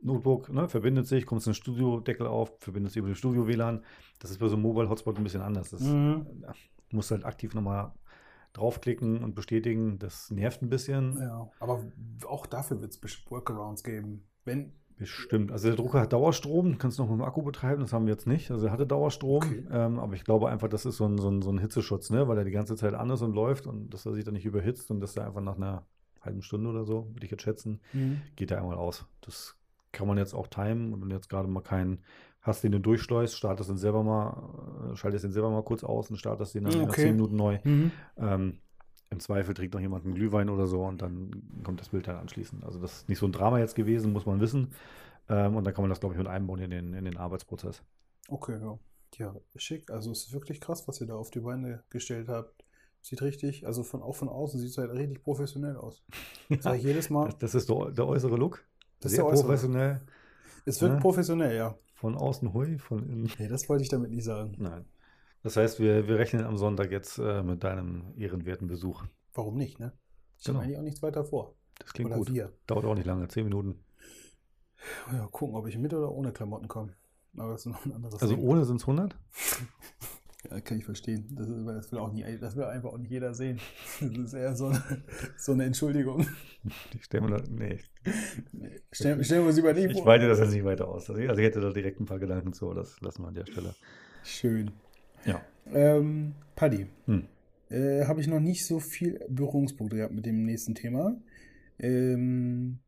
Notebook, 0.00 0.48
ne, 0.52 0.68
verbindet 0.68 1.06
sich, 1.06 1.26
kommst 1.26 1.46
ins 1.46 1.56
Studio, 1.56 2.00
Deckel 2.00 2.26
auf, 2.26 2.52
verbindet 2.58 2.92
sich 2.92 2.98
über 2.98 3.08
den 3.08 3.14
Studio 3.14 3.46
WLAN. 3.46 3.84
Das 4.18 4.30
ist 4.30 4.38
bei 4.38 4.48
so 4.48 4.54
einem 4.54 4.62
Mobile 4.62 4.88
Hotspot 4.88 5.16
ein 5.16 5.22
bisschen 5.24 5.42
anders. 5.42 5.70
Das 5.70 5.80
Mhm. 5.80 6.26
ja, 6.42 6.52
musst 6.90 7.10
halt 7.12 7.24
aktiv 7.24 7.54
nochmal 7.54 7.92
draufklicken 8.52 9.22
und 9.22 9.34
bestätigen. 9.34 9.98
Das 9.98 10.30
nervt 10.30 10.62
ein 10.62 10.68
bisschen. 10.68 11.16
Ja, 11.18 11.48
aber 11.60 11.84
auch 12.26 12.46
dafür 12.46 12.80
wird 12.80 12.92
es 12.92 13.30
Workarounds 13.30 13.84
geben. 13.84 14.26
Wenn, 14.44 14.72
Bestimmt. 14.98 15.50
Also 15.52 15.68
der 15.68 15.76
Drucker 15.76 16.00
hat 16.00 16.12
Dauerstrom, 16.12 16.78
kannst 16.78 16.98
du 16.98 17.02
noch 17.02 17.10
mit 17.10 17.18
dem 17.20 17.24
Akku 17.24 17.42
betreiben, 17.42 17.80
das 17.82 17.92
haben 17.92 18.06
wir 18.06 18.12
jetzt 18.12 18.26
nicht. 18.26 18.50
Also 18.50 18.66
er 18.66 18.72
hatte 18.72 18.86
Dauerstrom, 18.86 19.36
Okay. 19.36 19.64
ähm, 19.70 19.98
aber 19.98 20.14
ich 20.14 20.24
glaube 20.24 20.48
einfach, 20.48 20.68
das 20.68 20.86
ist 20.86 20.96
so 20.96 21.06
ein, 21.06 21.18
so, 21.18 21.28
ein, 21.28 21.42
so 21.42 21.50
ein 21.50 21.58
Hitzeschutz, 21.58 22.10
ne? 22.10 22.28
weil 22.28 22.38
er 22.38 22.44
die 22.44 22.50
ganze 22.50 22.76
Zeit 22.76 22.94
an 22.94 23.10
ist 23.10 23.22
und 23.22 23.34
läuft 23.34 23.66
und 23.66 23.90
dass 23.90 24.06
er 24.06 24.12
sich 24.12 24.24
dann 24.24 24.34
nicht 24.34 24.44
überhitzt 24.44 24.90
und 24.90 25.00
dass 25.00 25.16
er 25.16 25.26
einfach 25.26 25.40
nach 25.40 25.56
einer 25.56 25.84
halben 26.20 26.42
Stunde 26.42 26.70
oder 26.70 26.84
so, 26.84 27.08
würde 27.12 27.24
ich 27.24 27.30
jetzt 27.30 27.42
schätzen, 27.42 27.80
geht 28.36 28.50
er 28.52 28.58
einmal 28.58 28.76
aus. 28.76 29.06
Das 29.22 29.56
kann 29.90 30.06
man 30.06 30.18
jetzt 30.18 30.34
auch 30.34 30.46
timen 30.46 30.92
und 30.92 31.02
wenn 31.02 31.08
du 31.08 31.16
jetzt 31.16 31.28
gerade 31.28 31.48
mal 31.48 31.60
keinen 31.62 31.98
hast, 32.40 32.64
den 32.64 32.72
du 32.72 32.80
durchschleust, 32.80 33.36
startest 33.36 33.70
den 33.70 33.76
selber 33.76 34.02
mal, 34.02 34.92
äh, 34.92 34.96
schaltest 34.96 35.24
den 35.24 35.32
selber 35.32 35.50
mal 35.50 35.62
kurz 35.62 35.84
aus 35.84 36.10
und 36.10 36.16
startest 36.16 36.54
den 36.54 36.64
dann 36.64 36.82
nach 36.82 36.88
Okay. 36.90 37.02
10 37.02 37.12
Minuten 37.16 37.36
neu. 37.36 37.58
Mhm. 37.64 37.90
Ähm, 38.16 38.58
Im 39.12 39.20
Zweifel 39.20 39.54
trinkt 39.54 39.74
noch 39.74 39.80
jemand 39.80 40.04
einen 40.04 40.14
Glühwein 40.14 40.48
oder 40.48 40.66
so 40.66 40.82
und 40.84 41.02
dann 41.02 41.30
kommt 41.62 41.80
das 41.80 41.90
Bild 41.90 42.08
dann 42.08 42.16
anschließend. 42.16 42.64
Also 42.64 42.80
das 42.80 42.92
ist 42.98 43.08
nicht 43.08 43.18
so 43.18 43.26
ein 43.26 43.32
Drama 43.32 43.58
jetzt 43.58 43.74
gewesen, 43.74 44.12
muss 44.12 44.26
man 44.26 44.40
wissen. 44.40 44.72
Ähm, 45.28 45.54
und 45.54 45.64
dann 45.64 45.74
kann 45.74 45.82
man 45.82 45.90
das, 45.90 46.00
glaube 46.00 46.14
ich, 46.14 46.18
mit 46.18 46.26
einbauen 46.26 46.60
in 46.60 46.70
den, 46.70 46.94
in 46.94 47.04
den 47.04 47.16
Arbeitsprozess. 47.16 47.82
Okay, 48.28 48.58
ja. 48.60 48.78
Ja, 49.18 49.34
schick. 49.56 49.90
Also 49.90 50.10
es 50.10 50.26
ist 50.26 50.32
wirklich 50.32 50.60
krass, 50.60 50.88
was 50.88 51.00
ihr 51.02 51.06
da 51.06 51.14
auf 51.14 51.30
die 51.30 51.40
Beine 51.40 51.84
gestellt 51.90 52.28
habt. 52.28 52.64
Sieht 53.02 53.20
richtig, 53.20 53.66
also 53.66 53.82
von 53.82 54.00
auch 54.00 54.14
von 54.14 54.28
außen 54.28 54.58
sieht 54.60 54.70
es 54.70 54.78
halt 54.78 54.92
richtig 54.92 55.22
professionell 55.22 55.76
aus. 55.76 56.02
Sag 56.60 56.76
ich 56.78 56.84
jedes 56.84 57.10
Mal. 57.10 57.26
Das, 57.26 57.38
das 57.38 57.54
ist 57.56 57.68
der, 57.68 57.90
der 57.90 58.06
äußere 58.06 58.36
Look. 58.36 58.64
Das 59.00 59.12
ist 59.12 59.16
Sehr 59.16 59.24
der 59.24 59.32
äußere. 59.32 59.46
professionell. 59.46 60.00
Es 60.64 60.80
wirkt 60.80 60.94
ne? 60.94 61.00
professionell, 61.00 61.56
ja. 61.56 61.74
Von 61.94 62.16
außen 62.16 62.54
hui, 62.54 62.78
von 62.78 63.06
innen. 63.08 63.30
Nee, 63.38 63.48
das 63.48 63.68
wollte 63.68 63.82
ich 63.82 63.90
damit 63.90 64.10
nicht 64.12 64.24
sagen. 64.24 64.54
Nein. 64.58 64.84
Das 65.42 65.56
heißt, 65.56 65.80
wir, 65.80 66.06
wir 66.08 66.18
rechnen 66.18 66.44
am 66.44 66.56
Sonntag 66.56 66.90
jetzt 66.92 67.18
äh, 67.18 67.42
mit 67.42 67.64
deinem 67.64 68.12
ehrenwerten 68.16 68.68
Besuch. 68.68 69.04
Warum 69.34 69.56
nicht, 69.56 69.78
ne? 69.80 69.92
Ich 70.38 70.46
habe 70.48 70.54
Genau. 70.58 70.64
eigentlich 70.64 70.78
auch 70.78 70.82
nichts 70.82 71.02
weiter 71.02 71.24
vor. 71.24 71.54
Das 71.78 71.92
klingt 71.92 72.10
Oder 72.10 72.18
gut. 72.18 72.32
wir. 72.32 72.52
Dauert 72.66 72.84
auch 72.84 72.94
nicht 72.94 73.06
lange, 73.06 73.26
zehn 73.28 73.44
Minuten. 73.44 73.84
Ja, 75.12 75.26
gucken, 75.30 75.56
ob 75.56 75.66
ich 75.66 75.78
mit 75.78 75.92
oder 75.94 76.10
ohne 76.12 76.32
Klamotten 76.32 76.68
komme. 76.68 76.94
Aber 77.36 77.52
das 77.52 77.62
ist 77.62 77.66
noch 77.72 77.84
ein 77.86 77.92
anderes 77.92 78.20
Also 78.20 78.34
Ding. 78.34 78.44
ohne 78.44 78.64
sind 78.64 78.76
es 78.76 78.82
100? 78.82 79.16
Ja, 80.50 80.60
kann 80.60 80.78
ich 80.78 80.84
verstehen. 80.84 81.28
Das, 81.36 81.48
ist, 81.48 81.64
das, 81.66 81.92
will 81.92 81.98
auch 82.00 82.12
nie, 82.12 82.24
das 82.38 82.56
will 82.56 82.64
einfach 82.64 82.90
auch 82.90 82.98
nicht 82.98 83.10
jeder 83.10 83.32
sehen. 83.32 83.60
Das 84.00 84.10
ist 84.18 84.34
eher 84.34 84.54
so 84.56 84.66
eine, 84.66 84.82
so 85.38 85.52
eine 85.52 85.64
Entschuldigung. 85.64 86.26
Ich 86.94 87.04
stelle 87.04 87.28
mir 87.28 87.36
da, 87.38 87.44
nee, 87.48 87.78
Stellen, 88.90 89.22
stellen 89.24 89.42
wir 89.42 89.46
uns 89.48 89.56
lieber 89.56 89.72
nicht 89.72 89.90
ich 89.96 90.04
weite 90.04 90.28
das 90.28 90.40
jetzt 90.40 90.52
nicht 90.52 90.64
weiter 90.64 90.88
aus. 90.88 91.08
Also 91.08 91.20
ich 91.20 91.28
hätte 91.28 91.60
da 91.60 91.70
direkt 91.70 92.00
ein 92.00 92.06
paar 92.06 92.18
Gedanken 92.18 92.52
zu, 92.52 92.72
das 92.74 93.00
lassen 93.00 93.22
wir 93.22 93.28
an 93.28 93.34
der 93.34 93.46
Stelle. 93.46 93.74
Schön. 94.24 94.72
Ja. 95.24 95.40
Ähm, 95.72 96.34
Paddy, 96.54 96.86
Hm. 97.06 97.26
äh, 97.70 98.04
habe 98.04 98.20
ich 98.20 98.26
noch 98.26 98.40
nicht 98.40 98.66
so 98.66 98.80
viel 98.80 99.20
Berührungspunkte 99.28 99.96
gehabt 99.96 100.14
mit 100.14 100.26
dem 100.26 100.44
nächsten 100.44 100.74
Thema. 100.74 101.16
Ähm, 101.78 102.78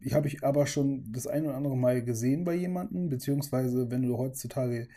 ich 0.00 0.12
habe 0.12 0.28
ich 0.28 0.42
aber 0.44 0.66
schon 0.66 1.10
das 1.12 1.26
ein 1.26 1.46
oder 1.46 1.54
andere 1.54 1.76
Mal 1.76 2.02
gesehen 2.04 2.44
bei 2.44 2.54
jemandem, 2.54 3.08
beziehungsweise 3.08 3.90
wenn 3.90 4.02
du 4.02 4.18
heutzutage 4.18 4.88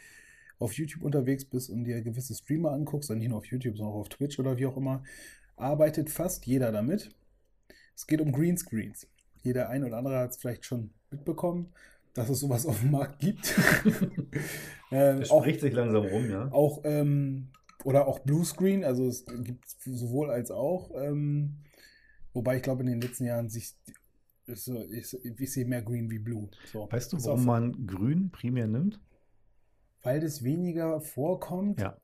auf 0.59 0.73
YouTube 0.73 1.03
unterwegs 1.03 1.45
bist 1.45 1.69
und 1.69 1.85
dir 1.85 2.01
gewisse 2.01 2.33
Streamer 2.33 2.71
anguckst, 2.71 3.09
dann 3.09 3.19
nicht 3.19 3.29
nur 3.29 3.37
auf 3.37 3.45
YouTube, 3.45 3.77
sondern 3.77 3.93
auch 3.95 3.99
auf 4.01 4.09
Twitch 4.09 4.39
oder 4.39 4.57
wie 4.57 4.65
auch 4.65 4.75
immer, 4.75 5.03
arbeitet 5.55 6.09
fast 6.09 6.45
jeder 6.45 6.71
damit. 6.71 7.11
Es 7.95 8.05
geht 8.07 8.21
um 8.21 8.31
Greenscreens. 8.31 9.07
Jeder 9.43 9.69
ein 9.69 9.83
oder 9.83 9.97
andere 9.97 10.19
hat 10.19 10.31
es 10.31 10.37
vielleicht 10.37 10.65
schon 10.65 10.89
mitbekommen, 11.09 11.71
dass 12.17 12.29
es 12.29 12.39
sowas 12.39 12.65
auf 12.65 12.79
dem 12.81 12.91
Markt 12.91 13.19
gibt. 13.19 13.53
ähm, 14.91 15.21
Es 15.21 15.29
auch 15.31 15.43
spricht 15.43 15.61
sich 15.61 15.73
langsam 15.73 16.05
rum, 16.05 16.29
ja. 16.29 16.51
auch 16.51 16.81
ähm, 16.83 17.49
oder 17.83 18.07
auch 18.07 18.19
Bluescreen, 18.19 18.83
also 18.83 19.07
es 19.07 19.25
gibt 19.43 19.65
sowohl 19.85 20.29
als 20.31 20.51
auch. 20.51 20.91
Ähm, 20.95 21.57
wobei 22.33 22.57
ich 22.57 22.63
glaube, 22.63 22.81
in 22.83 22.87
den 22.89 23.01
letzten 23.01 23.25
Jahren 23.25 23.49
sich 23.49 23.75
ist, 24.47 24.67
ist, 24.67 25.13
ich 25.23 25.51
sehe 25.53 25.65
mehr 25.65 25.81
Green 25.81 26.09
wie 26.09 26.19
Blue. 26.19 26.49
So. 26.71 26.87
Weißt 26.91 27.13
du, 27.13 27.17
warum 27.23 27.41
auch- 27.41 27.45
man 27.45 27.85
grün 27.87 28.31
primär 28.31 28.67
nimmt? 28.67 28.99
Weil 30.01 30.19
das 30.21 30.43
weniger 30.43 31.01
vorkommt 31.01 31.81
Ja. 31.81 31.97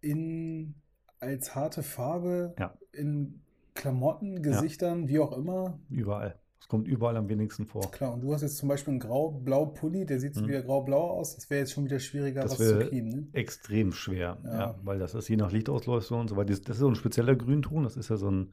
in 0.00 0.74
als 1.20 1.54
harte 1.54 1.82
Farbe 1.82 2.54
Ja. 2.58 2.78
in 2.92 3.40
Klamotten, 3.74 4.42
Gesichtern, 4.42 5.08
wie 5.08 5.18
auch 5.20 5.36
immer. 5.36 5.78
Überall. 5.90 6.38
Es 6.60 6.68
kommt 6.68 6.86
überall 6.86 7.16
am 7.16 7.28
wenigsten 7.28 7.66
vor. 7.66 7.90
Klar, 7.90 8.12
und 8.12 8.20
du 8.20 8.32
hast 8.32 8.42
jetzt 8.42 8.58
zum 8.58 8.68
Beispiel 8.68 8.92
einen 8.92 9.00
grau-blau 9.00 9.66
Pulli, 9.66 10.04
der 10.06 10.20
sieht 10.20 10.36
Mhm. 10.36 10.48
wieder 10.48 10.62
grau-blau 10.62 11.10
aus. 11.10 11.34
Das 11.34 11.48
wäre 11.50 11.60
jetzt 11.60 11.72
schon 11.72 11.84
wieder 11.86 11.98
schwieriger, 11.98 12.42
Das 12.42 12.52
was 12.60 12.68
zu 12.68 12.78
kriegen. 12.88 13.08
Ne? 13.08 13.28
extrem 13.32 13.92
schwer, 13.92 14.38
Ja. 14.44 14.52
ja. 14.58 14.78
weil 14.84 14.98
das 14.98 15.14
ist 15.14 15.28
je 15.28 15.36
nach 15.36 15.50
Lichtausleuchtung 15.52 16.20
und 16.20 16.28
so 16.28 16.36
weiter. 16.36 16.50
Das 16.54 16.60
ist 16.60 16.78
so 16.78 16.88
ein 16.88 16.94
spezieller 16.94 17.34
Grünton, 17.34 17.84
das 17.84 17.96
ist 17.96 18.10
ja 18.10 18.16
so 18.16 18.30
ein, 18.30 18.52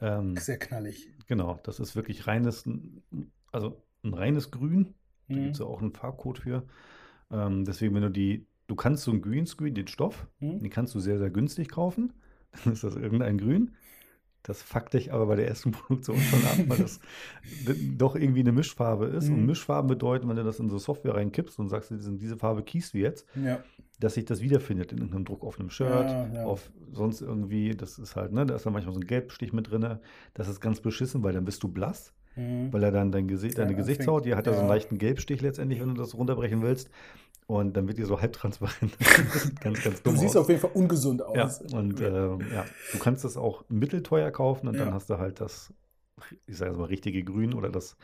ähm, 0.00 0.34
Sehr 0.36 0.58
knallig. 0.58 1.08
genau, 1.28 1.60
das 1.62 1.78
ist 1.78 1.94
wirklich 1.94 2.26
reines, 2.26 2.64
also 3.52 3.82
ein 4.02 4.14
reines 4.14 4.50
Grün. 4.50 4.94
Da 5.28 5.36
Mhm. 5.36 5.42
gibt 5.42 5.52
es 5.54 5.58
ja 5.60 5.66
auch 5.66 5.80
einen 5.82 5.92
Farbcode 5.92 6.38
für. 6.38 6.64
Ähm, 7.30 7.64
deswegen, 7.64 7.94
wenn 7.94 8.02
du 8.02 8.10
die, 8.10 8.46
du 8.66 8.74
kannst 8.74 9.04
so 9.04 9.10
einen 9.12 9.22
Greenscreen, 9.22 9.74
den 9.74 9.86
Stoff, 9.86 10.26
Mhm. 10.40 10.58
den 10.58 10.70
kannst 10.70 10.94
du 10.94 11.00
sehr, 11.00 11.18
sehr 11.18 11.30
günstig 11.30 11.68
kaufen. 11.68 12.12
Dann 12.64 12.72
ist 12.72 12.82
das 12.84 12.96
irgendein 12.96 13.38
Grün. 13.38 13.70
Das 14.44 14.60
fuckt 14.62 14.94
dich 14.94 15.12
aber 15.12 15.26
bei 15.26 15.36
der 15.36 15.46
ersten 15.48 15.70
Produktion 15.72 16.18
schon 16.18 16.40
ab, 16.44 16.58
weil 16.68 16.78
das 16.78 16.98
doch 17.96 18.16
irgendwie 18.16 18.40
eine 18.40 18.52
Mischfarbe 18.52 19.06
ist. 19.06 19.28
Mhm. 19.28 19.34
Und 19.34 19.46
Mischfarben 19.46 19.88
bedeuten, 19.88 20.28
wenn 20.28 20.36
du 20.36 20.44
das 20.44 20.58
in 20.58 20.68
so 20.68 20.78
Software 20.78 21.14
reinkippst 21.14 21.58
und 21.58 21.68
sagst, 21.68 21.90
diese, 21.90 22.12
diese 22.12 22.36
Farbe 22.36 22.62
kiest 22.62 22.94
du 22.94 22.98
jetzt, 22.98 23.26
Ja. 23.36 23.60
dass 24.00 24.14
sich 24.14 24.24
das 24.24 24.40
wiederfindet 24.40 24.90
in 24.92 24.98
irgendeinem 24.98 25.24
Druck 25.24 25.44
auf 25.44 25.60
einem 25.60 25.70
Shirt, 25.70 26.10
Ja, 26.10 26.26
ja. 26.34 26.44
auf 26.44 26.70
sonst 26.92 27.20
irgendwie. 27.20 27.70
Das 27.76 27.98
ist 27.98 28.16
halt, 28.16 28.32
ne, 28.32 28.44
da 28.44 28.56
ist 28.56 28.66
dann 28.66 28.72
manchmal 28.72 28.94
so 28.94 29.00
ein 29.00 29.06
Gelbstich 29.06 29.52
mit 29.52 29.70
drin. 29.70 29.98
Das 30.34 30.48
ist 30.48 30.60
ganz 30.60 30.80
beschissen, 30.80 31.22
weil 31.22 31.32
dann 31.34 31.44
bist 31.44 31.62
du 31.62 31.68
blass, 31.68 32.12
Mhm. 32.34 32.72
weil 32.72 32.82
er 32.82 32.90
dann 32.90 33.12
dein 33.12 33.28
Gesicht, 33.28 33.58
deine 33.58 33.74
Gesichtshaut, 33.76 34.24
die 34.24 34.34
hat 34.34 34.46
ja 34.46 34.54
so 34.54 34.60
einen 34.60 34.68
leichten 34.68 34.98
Gelbstich 34.98 35.40
letztendlich, 35.42 35.80
wenn 35.80 35.88
du 35.88 35.94
das 35.94 36.14
runterbrechen 36.14 36.62
willst. 36.62 36.90
Und 37.46 37.76
dann 37.76 37.86
wird 37.88 37.98
die 37.98 38.04
so 38.04 38.20
halbtransparent. 38.20 38.96
ganz, 39.60 39.82
ganz 39.82 40.02
Du 40.02 40.10
dumm 40.10 40.16
siehst 40.16 40.36
aus. 40.36 40.42
auf 40.44 40.48
jeden 40.48 40.60
Fall 40.60 40.70
ungesund 40.74 41.20
Ja, 41.34 41.44
aus. 41.44 41.60
und 41.72 42.00
ähm, 42.00 42.40
ja, 42.52 42.64
du 42.92 42.98
kannst 42.98 43.24
das 43.24 43.36
auch 43.36 43.64
mittelteuer 43.68 44.30
kaufen 44.30 44.68
und 44.68 44.74
Ja. 44.76 44.84
dann 44.86 44.94
hast 44.94 45.10
du 45.10 45.18
halt 45.18 45.40
das, 45.40 45.72
ich 46.46 46.56
sage 46.56 46.70
jetzt 46.70 46.78
mal, 46.78 46.84
richtige 46.86 47.22
Grün 47.24 47.52
oder 47.52 47.68
das 47.70 47.96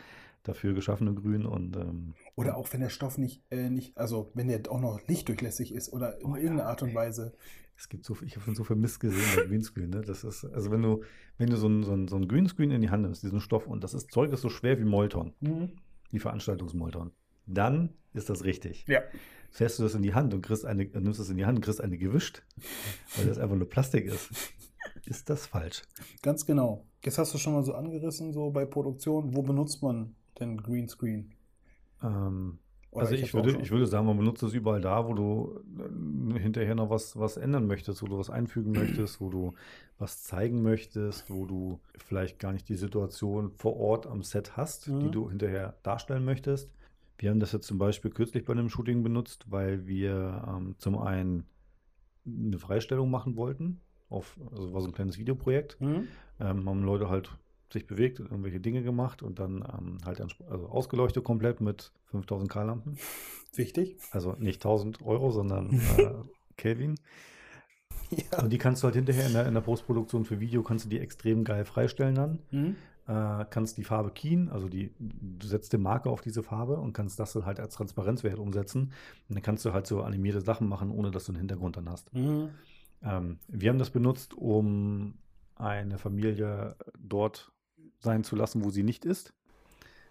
dafür 0.43 0.73
geschaffene 0.75 1.15
Grün 1.15 1.47
und 1.47 1.77
ähm, 1.77 2.15
Oder 2.37 2.57
auch 2.57 2.73
wenn 2.73 2.81
der 2.81 2.89
Stoff 2.91 3.19
nicht, 3.19 3.43
äh, 3.51 3.71
nicht, 3.71 3.97
also 3.99 4.31
wenn 4.35 4.49
der 4.49 4.61
auch 4.71 4.81
noch 4.81 5.01
lichtdurchlässig 5.07 5.73
ist 5.75 5.93
oder 5.93 6.21
in 6.21 6.27
Oh 6.27 6.37
ja, 6.37 6.43
irgendeiner 6.43 6.69
Art 6.71 6.83
und 6.83 6.91
ey. 6.91 6.95
Weise. 6.95 7.35
es 7.77 7.89
gibt 7.89 8.05
so, 8.05 8.17
ich 8.25 8.35
habe 8.37 8.45
schon 8.45 8.55
so 8.55 8.65
viel 8.65 8.77
Mist 8.77 8.99
gesehen 9.01 9.23
bei 9.37 9.45
Greenscreen, 9.47 9.91
ne? 9.91 10.01
Das 10.01 10.25
ist, 10.25 10.45
also 10.47 10.71
wenn 10.71 10.83
du, 10.83 11.03
wenn 11.39 11.49
du 11.51 11.57
so 11.57 11.69
ein, 11.69 11.83
so 11.85 11.93
ein, 11.93 12.09
so 12.09 12.17
ein 12.17 12.27
Greenscreen 12.29 12.71
in 12.71 12.81
die 12.83 12.91
Hand 12.91 13.03
nimmst, 13.03 13.23
diesen 13.23 13.41
Stoff, 13.41 13.67
und 13.67 13.85
das 13.85 13.95
ist, 13.95 14.11
Zeug 14.11 14.33
ist 14.33 14.41
so 14.41 14.49
schwer 14.49 14.79
wie 14.79 14.85
Molton, 14.85 15.35
wie 16.11 16.19
Veranstaltungsmolton, 16.19 17.13
dann 17.47 17.91
ist 18.19 18.29
das 18.31 18.45
richtig. 18.45 18.85
Ja. 18.87 19.01
Fährst 19.51 19.79
du 19.79 19.83
das 19.83 19.95
in 19.95 20.03
die 20.03 20.13
Hand 20.15 20.35
und 20.35 20.43
kriegst 20.43 20.67
eine, 20.67 20.85
nimmst 20.85 21.21
es 21.21 21.31
in 21.31 21.37
die 21.39 21.47
Hand 21.47 21.59
und 21.59 21.65
kriegst 21.65 21.81
eine 21.81 21.97
gewischt, 21.97 22.43
weil 23.17 23.27
das 23.27 23.39
einfach 23.39 23.57
nur 23.57 23.69
Plastik 23.69 24.05
ist. 24.07 24.31
ist 25.07 25.31
das 25.31 25.47
falsch. 25.47 25.83
Ganz 26.23 26.45
genau. 26.45 26.85
Jetzt 27.05 27.19
hast 27.19 27.33
du 27.33 27.39
schon 27.39 27.55
mal 27.55 27.63
so 27.63 27.75
angerissen, 27.75 28.33
so 28.33 28.51
bei 28.51 28.67
Produktion, 28.67 29.35
wo 29.35 29.43
benutzt 29.43 29.83
man 29.83 30.15
denn 30.39 30.59
Greenscreen? 30.59 31.33
Ähm, 32.03 32.59
also 32.93 33.15
ich 33.15 33.23
ich, 33.23 33.35
würde, 33.35 33.59
ich 33.61 33.71
würde 33.71 33.87
sagen, 33.87 34.07
man 34.07 34.17
benutzt 34.17 34.43
es 34.43 34.55
überall 34.55 34.81
da, 34.81 35.07
wo 35.07 35.15
du 35.15 35.61
äh, 36.35 36.39
hinterher 36.39 36.75
noch 36.75 36.91
was, 36.91 37.19
was 37.19 37.37
ändern 37.37 37.67
möchtest, 37.67 38.03
wo 38.03 38.07
du 38.07 38.19
was 38.19 38.31
einfügen 38.31 38.73
möchtest, 38.73 39.21
wo 39.21 39.31
du 39.31 39.55
was 39.99 40.23
zeigen 40.23 40.63
möchtest, 40.63 41.31
wo 41.31 41.45
du 41.47 41.81
vielleicht 41.97 42.39
gar 42.39 42.53
nicht 42.53 42.69
die 42.69 42.77
Situation 42.77 43.53
vor 43.57 43.77
Ort 43.77 44.07
am 44.07 44.23
Set 44.23 44.57
hast, 44.57 44.87
die 44.87 44.93
Mhm. 44.93 45.13
du 45.13 45.29
hinterher 45.29 45.77
darstellen 45.83 46.25
möchtest. 46.25 46.71
Wir 47.19 47.31
haben 47.31 47.41
das 47.41 47.53
jetzt 47.53 47.67
zum 47.67 47.79
Beispiel 47.79 48.11
kürzlich 48.11 48.45
bei 48.45 48.53
einem 48.53 48.71
Shooting 48.71 49.03
benutzt, 49.03 49.47
weil 49.51 49.87
wir 49.87 50.45
ähm, 50.49 50.77
zum 50.79 50.99
einen 50.99 51.45
eine 52.25 52.59
Freistellung 52.59 53.11
machen 53.11 53.37
wollten. 53.37 53.81
Auf, 54.09 54.39
also 54.53 54.73
war 54.73 54.81
so 54.81 54.89
ein 54.89 54.95
kleines 54.95 55.19
Videoprojekt. 55.19 55.79
Hm? 55.81 56.09
Ähm, 56.41 56.69
haben 56.69 56.83
Leute 56.85 57.11
halt 57.11 57.31
sich 57.73 57.87
bewegt, 57.87 58.21
irgendwelche 58.21 58.61
Dinge 58.61 58.83
gemacht 58.83 59.23
und 59.23 59.39
dann 59.39 59.57
ähm, 59.57 59.99
halt 60.05 60.21
also 60.21 60.69
ausgeleuchtet 60.69 61.25
komplett 61.25 61.61
mit 61.61 61.93
5000 62.07 62.51
K-Lampen. 62.51 62.97
Wichtig. 63.55 63.99
Also 64.13 64.35
nicht 64.39 64.65
1000 64.65 65.03
Euro, 65.03 65.31
sondern 65.31 65.81
äh, 65.99 66.15
Kelvin. 66.57 66.95
Ja. 68.11 68.43
Und 68.43 68.51
die 68.51 68.59
kannst 68.59 68.83
du 68.83 68.87
halt 68.87 68.95
hinterher 68.95 69.27
in 69.27 69.33
der, 69.35 69.47
in 69.47 69.55
der 69.55 69.61
Postproduktion 69.61 70.25
für 70.25 70.41
Video, 70.41 70.63
kannst 70.63 70.87
du 70.87 70.89
die 70.89 70.99
extrem 70.99 71.45
geil 71.45 71.67
freistellen 71.67 72.15
dann. 72.15 72.39
Hm? 72.51 72.77
Äh, 73.09 73.47
kannst 73.49 73.79
die 73.79 73.85
Farbe 73.85 74.11
keyen, 74.11 74.51
also 74.51 74.69
die, 74.69 74.93
du 74.99 75.47
setzt 75.47 75.73
eine 75.73 75.83
Marke 75.83 76.11
auf 76.11 76.21
diese 76.21 76.43
Farbe 76.43 76.77
und 76.77 76.93
kannst 76.93 77.19
das 77.19 77.33
dann 77.33 77.47
halt 77.47 77.59
als 77.59 77.75
Transparenzwert 77.75 78.39
umsetzen. 78.39 78.93
Und 79.29 79.35
dann 79.35 79.43
kannst 79.43 79.65
du 79.65 79.73
halt 79.73 79.87
so 79.87 80.03
animierte 80.03 80.43
Sachen 80.43 80.69
machen, 80.69 80.91
ohne 80.91 81.11
dass 81.11 81.25
du 81.25 81.33
einen 81.33 81.39
Hintergrund 81.39 81.79
dann 81.79 81.89
hast. 81.89 82.13
Hm? 82.13 82.51
Ähm, 83.03 83.39
wir 83.49 83.71
haben 83.71 83.79
das 83.79 83.89
benutzt, 83.89 84.35
um 84.35 85.15
eine 85.55 85.97
Familie 85.97 86.77
dort 86.99 87.51
sein 87.99 88.25
zu 88.25 88.37
lassen, 88.37 88.63
wo 88.63 88.69
sie 88.69 88.83
nicht 88.83 89.07
ist. 89.07 89.33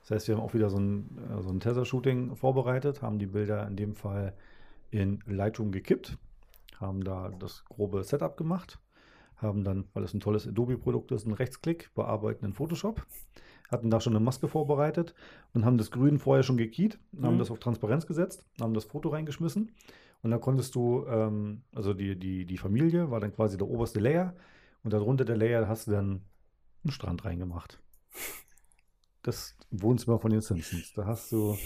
Das 0.01 0.11
heißt, 0.11 0.27
wir 0.27 0.35
haben 0.35 0.41
auch 0.41 0.55
wieder 0.55 0.71
so 0.71 0.77
ein, 0.77 1.17
äh, 1.17 1.43
so 1.43 1.49
ein 1.49 1.59
Tesla-Shooting 1.59 2.35
vorbereitet, 2.35 3.03
haben 3.03 3.19
die 3.19 3.27
Bilder 3.27 3.67
in 3.67 3.75
dem 3.75 3.93
Fall 3.93 4.33
in 4.89 5.19
Lightroom 5.27 5.71
gekippt, 5.71 6.17
haben 6.79 7.03
da 7.03 7.29
das 7.29 7.63
grobe 7.65 8.03
Setup 8.03 8.37
gemacht, 8.37 8.79
haben 9.37 9.63
dann, 9.63 9.85
weil 9.93 10.03
es 10.03 10.13
ein 10.13 10.19
tolles 10.19 10.47
Adobe-Produkt 10.47 11.11
ist, 11.11 11.25
einen 11.25 11.33
Rechtsklick, 11.35 11.93
bearbeiten 11.95 12.45
in 12.45 12.53
Photoshop, 12.53 13.05
hatten 13.71 13.89
da 13.89 13.99
schon 13.99 14.13
eine 14.15 14.23
Maske 14.23 14.47
vorbereitet 14.47 15.13
und 15.53 15.65
haben 15.65 15.77
das 15.77 15.91
Grün 15.91 16.19
vorher 16.19 16.43
schon 16.43 16.57
gekeyt, 16.57 16.99
haben 17.21 17.35
Mhm. 17.35 17.39
das 17.39 17.51
auf 17.51 17.59
Transparenz 17.59 18.07
gesetzt, 18.07 18.45
haben 18.61 18.73
das 18.73 18.85
Foto 18.85 19.09
reingeschmissen 19.09 19.71
und 20.23 20.31
dann 20.31 20.41
konntest 20.41 20.73
du, 20.75 21.05
ähm, 21.07 21.63
also 21.75 21.93
die, 21.93 22.17
die, 22.17 22.45
die 22.45 22.57
Familie 22.57 23.11
war 23.11 23.19
dann 23.19 23.33
quasi 23.35 23.57
der 23.57 23.67
oberste 23.67 23.99
Layer 23.99 24.35
und 24.83 24.93
darunter 24.93 25.25
der 25.25 25.37
Layer 25.37 25.67
hast 25.67 25.87
du 25.87 25.91
dann 25.91 26.21
einen 26.83 26.91
Strand 26.91 27.25
reingemacht. 27.25 27.81
Das 29.23 29.57
Wohnzimmer 29.71 30.19
von 30.19 30.31
den 30.31 30.39
Simpsons. 30.41 30.93
Da 30.93 31.05
hast 31.05 31.31
du, 31.33 31.57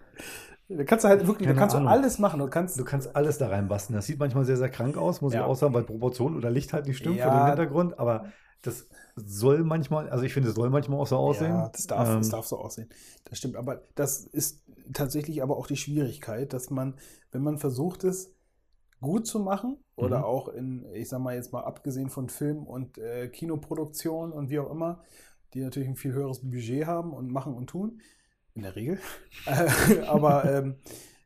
Da 0.76 0.84
kannst 0.84 1.04
du 1.04 1.08
halt 1.08 1.26
wirklich, 1.26 1.46
da 1.48 1.54
Keine 1.54 1.58
kannst 1.60 1.74
Ahnung. 1.76 1.88
du 1.88 1.92
alles 1.92 2.18
machen. 2.18 2.40
Du 2.40 2.48
kannst, 2.48 2.78
du 2.78 2.84
kannst 2.84 3.14
alles 3.16 3.38
da 3.38 3.48
reinbasteln. 3.48 3.96
Das 3.96 4.06
sieht 4.06 4.18
manchmal 4.18 4.44
sehr, 4.44 4.56
sehr 4.56 4.68
krank 4.70 4.96
aus, 4.96 5.20
muss 5.20 5.32
Ja. 5.32 5.40
ich 5.40 5.46
auch 5.46 5.54
sagen, 5.56 5.74
weil 5.74 5.84
Proportion 5.84 6.36
oder 6.36 6.50
Licht 6.50 6.72
halt 6.72 6.86
nicht 6.86 6.98
stimmt 6.98 7.16
Ja. 7.18 7.30
dem 7.30 7.46
Hintergrund, 7.46 7.98
aber 7.98 8.26
das 8.62 8.86
soll 9.16 9.64
manchmal, 9.64 10.08
also 10.08 10.24
ich 10.24 10.32
finde, 10.32 10.50
es 10.50 10.54
soll 10.54 10.70
manchmal 10.70 11.00
auch 11.00 11.06
so 11.06 11.16
aussehen. 11.16 11.50
Ja, 11.50 11.68
das 11.68 11.86
darf, 11.86 12.08
das 12.18 12.26
Ähm, 12.26 12.30
darf 12.32 12.46
so 12.46 12.58
aussehen. 12.58 12.88
Das 13.24 13.38
stimmt. 13.38 13.56
Aber 13.56 13.82
das 13.96 14.24
ist 14.24 14.62
tatsächlich 14.92 15.42
aber 15.42 15.56
auch 15.56 15.66
die 15.66 15.76
Schwierigkeit, 15.76 16.52
dass 16.52 16.70
man, 16.70 16.94
wenn 17.32 17.42
man 17.42 17.58
versucht 17.58 18.04
es 18.04 18.30
gut 19.00 19.26
zu 19.26 19.40
machen 19.40 19.78
oder 19.96 20.18
Mhm. 20.18 20.24
auch 20.24 20.48
in, 20.48 20.86
ich 20.94 21.08
sag 21.08 21.20
mal 21.20 21.34
jetzt 21.34 21.52
mal 21.52 21.64
abgesehen 21.64 22.08
von 22.08 22.28
Film 22.28 22.64
und 22.64 22.98
äh, 22.98 23.28
Kinoproduktion 23.28 24.32
und 24.32 24.48
wie 24.48 24.60
auch 24.60 24.70
immer, 24.70 25.02
die 25.54 25.60
natürlich 25.60 25.88
ein 25.88 25.96
viel 25.96 26.12
höheres 26.12 26.40
Budget 26.40 26.86
haben 26.86 27.12
und 27.12 27.30
machen 27.30 27.54
und 27.54 27.66
tun, 27.68 28.00
in 28.54 28.62
der 28.62 28.76
Regel. 28.76 28.98
Äh, 29.46 30.00
aber 30.06 30.44
ähm, 30.44 30.76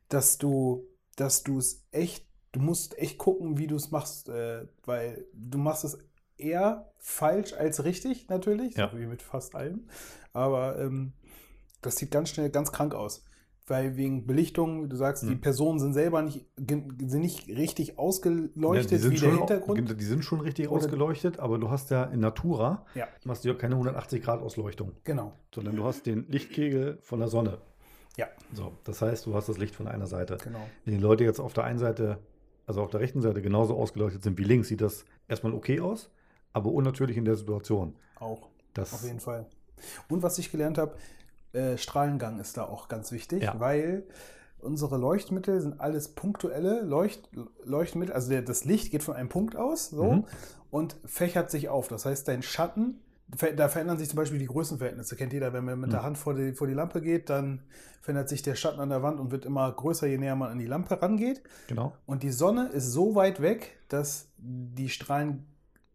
dass 0.09 0.37
du, 0.37 0.87
dass 1.15 1.43
du 1.43 1.59
es 1.59 1.85
echt, 1.91 2.25
du 2.51 2.59
musst 2.59 2.97
echt 2.97 3.17
gucken, 3.19 3.57
wie 3.57 3.67
du 3.67 3.75
es 3.75 3.91
machst, 3.91 4.29
äh, 4.29 4.65
weil 4.85 5.25
du 5.33 5.57
machst 5.59 5.83
es 5.83 5.97
eher 6.37 6.91
falsch 6.97 7.53
als 7.53 7.83
richtig, 7.83 8.27
natürlich, 8.29 8.75
Ja. 8.75 8.89
so 8.91 8.97
wie 8.99 9.05
mit 9.05 9.21
fast 9.21 9.53
allem. 9.55 9.87
Aber 10.33 10.79
ähm, 10.79 11.13
das 11.81 11.97
sieht 11.97 12.09
ganz 12.11 12.29
schnell 12.29 12.49
ganz 12.49 12.71
krank 12.71 12.95
aus. 12.95 13.23
Weil 13.69 13.97
wegen 13.97 14.25
Belichtung, 14.25 14.87
du 14.87 14.95
sagst, 14.95 15.23
die 15.23 15.35
Mhm. 15.35 15.41
Personen 15.41 15.79
sind 15.79 15.91
selber 15.93 16.21
nicht, 16.21 16.45
sind 16.57 16.97
nicht 17.21 17.49
richtig 17.49 17.89
ja, 17.89 17.97
ausgeleuchtet 17.97 18.91
die 18.91 18.97
sind 18.97 19.11
wie 19.11 19.19
der 19.19 19.35
Hintergrund. 19.35 19.99
Die 19.99 20.05
sind 20.05 20.23
schon 20.23 20.39
richtig 20.39 20.69
Oder- 20.69 20.77
ausgeleuchtet, 20.77 21.39
aber 21.39 21.57
du 21.57 21.69
hast 21.69 21.89
ja 21.89 22.05
in 22.05 22.21
Natura, 22.21 22.85
Ja, 22.95 23.07
machst 23.25 23.43
du 23.43 23.49
ja 23.49 23.55
keine 23.55 23.75
180 23.75 24.23
Grad 24.23 24.39
Ausleuchtung, 24.41 24.93
genau. 25.03 25.33
sondern 25.53 25.75
du 25.75 25.83
hast 25.83 26.05
den 26.05 26.25
Lichtkegel 26.29 26.97
von 27.01 27.19
der 27.19 27.27
Sonne. 27.27 27.57
Ja, 28.15 28.27
So, 28.53 28.71
das 28.85 29.01
heißt, 29.01 29.25
du 29.25 29.35
hast 29.35 29.49
das 29.49 29.57
Licht 29.57 29.75
von 29.75 29.87
einer 29.87 30.07
Seite. 30.07 30.37
genau. 30.41 30.59
Wenn 30.85 30.93
die 30.95 30.99
Leute 31.01 31.25
jetzt 31.25 31.39
auf 31.41 31.53
der 31.53 31.65
einen 31.65 31.77
Seite, 31.77 32.19
also 32.65 32.81
auf 32.81 32.89
der 32.89 33.01
rechten 33.01 33.21
Seite 33.21 33.41
genauso 33.41 33.75
ausgeleuchtet 33.77 34.23
sind 34.23 34.37
wie 34.37 34.43
links, 34.45 34.69
sieht 34.69 34.79
das 34.81 35.03
erstmal 35.27 35.53
okay 35.53 35.81
aus, 35.81 36.09
aber 36.53 36.71
unnatürlich 36.71 37.17
in 37.17 37.25
der 37.25 37.35
Situation. 37.35 37.95
Auch. 38.19 38.47
Das, 38.73 38.93
Auf 38.93 39.03
jeden 39.03 39.19
Fall. 39.19 39.45
Und 40.09 40.23
was 40.23 40.39
ich 40.39 40.51
gelernt 40.51 40.77
habe, 40.77 40.95
äh, 41.53 41.77
Strahlengang 41.77 42.39
ist 42.39 42.57
da 42.57 42.63
auch 42.63 42.87
ganz 42.87 43.11
wichtig, 43.11 43.43
Ja. 43.43 43.59
weil 43.59 44.03
unsere 44.59 44.97
Leuchtmittel 44.97 45.61
sind 45.61 45.79
alles 45.79 46.09
punktuelle 46.09 46.81
Leucht 46.81 47.29
Leuchtmittel. 47.63 48.13
Also 48.13 48.29
der, 48.29 48.41
das 48.41 48.65
Licht 48.65 48.91
geht 48.91 49.03
von 49.03 49.15
einem 49.15 49.29
Punkt 49.29 49.55
aus 49.55 49.89
so, 49.89 50.03
Mhm. 50.13 50.25
und 50.71 50.97
fächert 51.05 51.51
sich 51.51 51.69
auf. 51.69 51.87
Das 51.87 52.05
heißt, 52.05 52.27
dein 52.27 52.41
Schatten, 52.41 52.99
da 53.57 53.67
verändern 53.67 53.97
sich 53.97 54.07
zum 54.09 54.17
Beispiel 54.17 54.39
die 54.39 54.45
Größenverhältnisse. 54.47 55.15
Kennt 55.15 55.33
jeder, 55.33 55.51
wenn 55.53 55.65
man 55.65 55.79
mit 55.79 55.91
der 55.91 55.99
Mhm. 55.99 56.05
Hand 56.05 56.17
vor 56.17 56.33
die, 56.33 56.53
vor 56.53 56.65
die 56.67 56.73
Lampe 56.73 57.01
geht, 57.01 57.29
dann 57.29 57.61
verändert 58.01 58.29
sich 58.29 58.41
der 58.41 58.55
Schatten 58.55 58.79
an 58.79 58.89
der 58.89 59.03
Wand 59.03 59.19
und 59.19 59.31
wird 59.31 59.45
immer 59.45 59.69
größer, 59.71 60.07
je 60.07 60.17
näher 60.17 60.35
man 60.35 60.49
an 60.51 60.57
die 60.59 60.65
Lampe 60.65 61.01
rangeht. 61.01 61.41
genau. 61.67 61.93
Und 62.05 62.23
die 62.23 62.31
Sonne 62.31 62.67
ist 62.69 62.91
so 62.91 63.15
weit 63.15 63.41
weg, 63.41 63.77
dass 63.89 64.29
die 64.37 64.87
Strahlen 64.89 65.45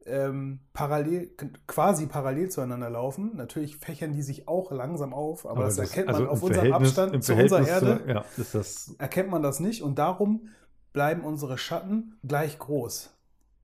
ähm, 0.06 0.60
parallel, 0.72 1.30
quasi 1.66 2.06
parallel 2.06 2.50
zueinander 2.50 2.90
laufen. 2.90 3.32
Natürlich 3.36 3.76
fächern 3.76 4.12
die 4.12 4.22
sich 4.22 4.48
auch 4.48 4.72
langsam 4.72 5.12
auf, 5.14 5.46
aber, 5.46 5.64
das, 5.64 5.78
erkennt 5.78 6.06
man 6.06 6.14
also 6.16 6.28
auf 6.28 6.42
unserem 6.42 6.72
Abstand 6.72 7.24
zu 7.24 7.34
unserer 7.34 7.66
Erde, 7.66 8.00
ja, 8.06 8.24
das 8.36 8.94
erkennt 8.98 9.30
man 9.30 9.42
das 9.42 9.60
nicht 9.60 9.82
und 9.82 9.98
darum 9.98 10.48
bleiben 10.92 11.22
unsere 11.22 11.58
Schatten 11.58 12.18
gleich 12.26 12.58
groß. 12.58 13.10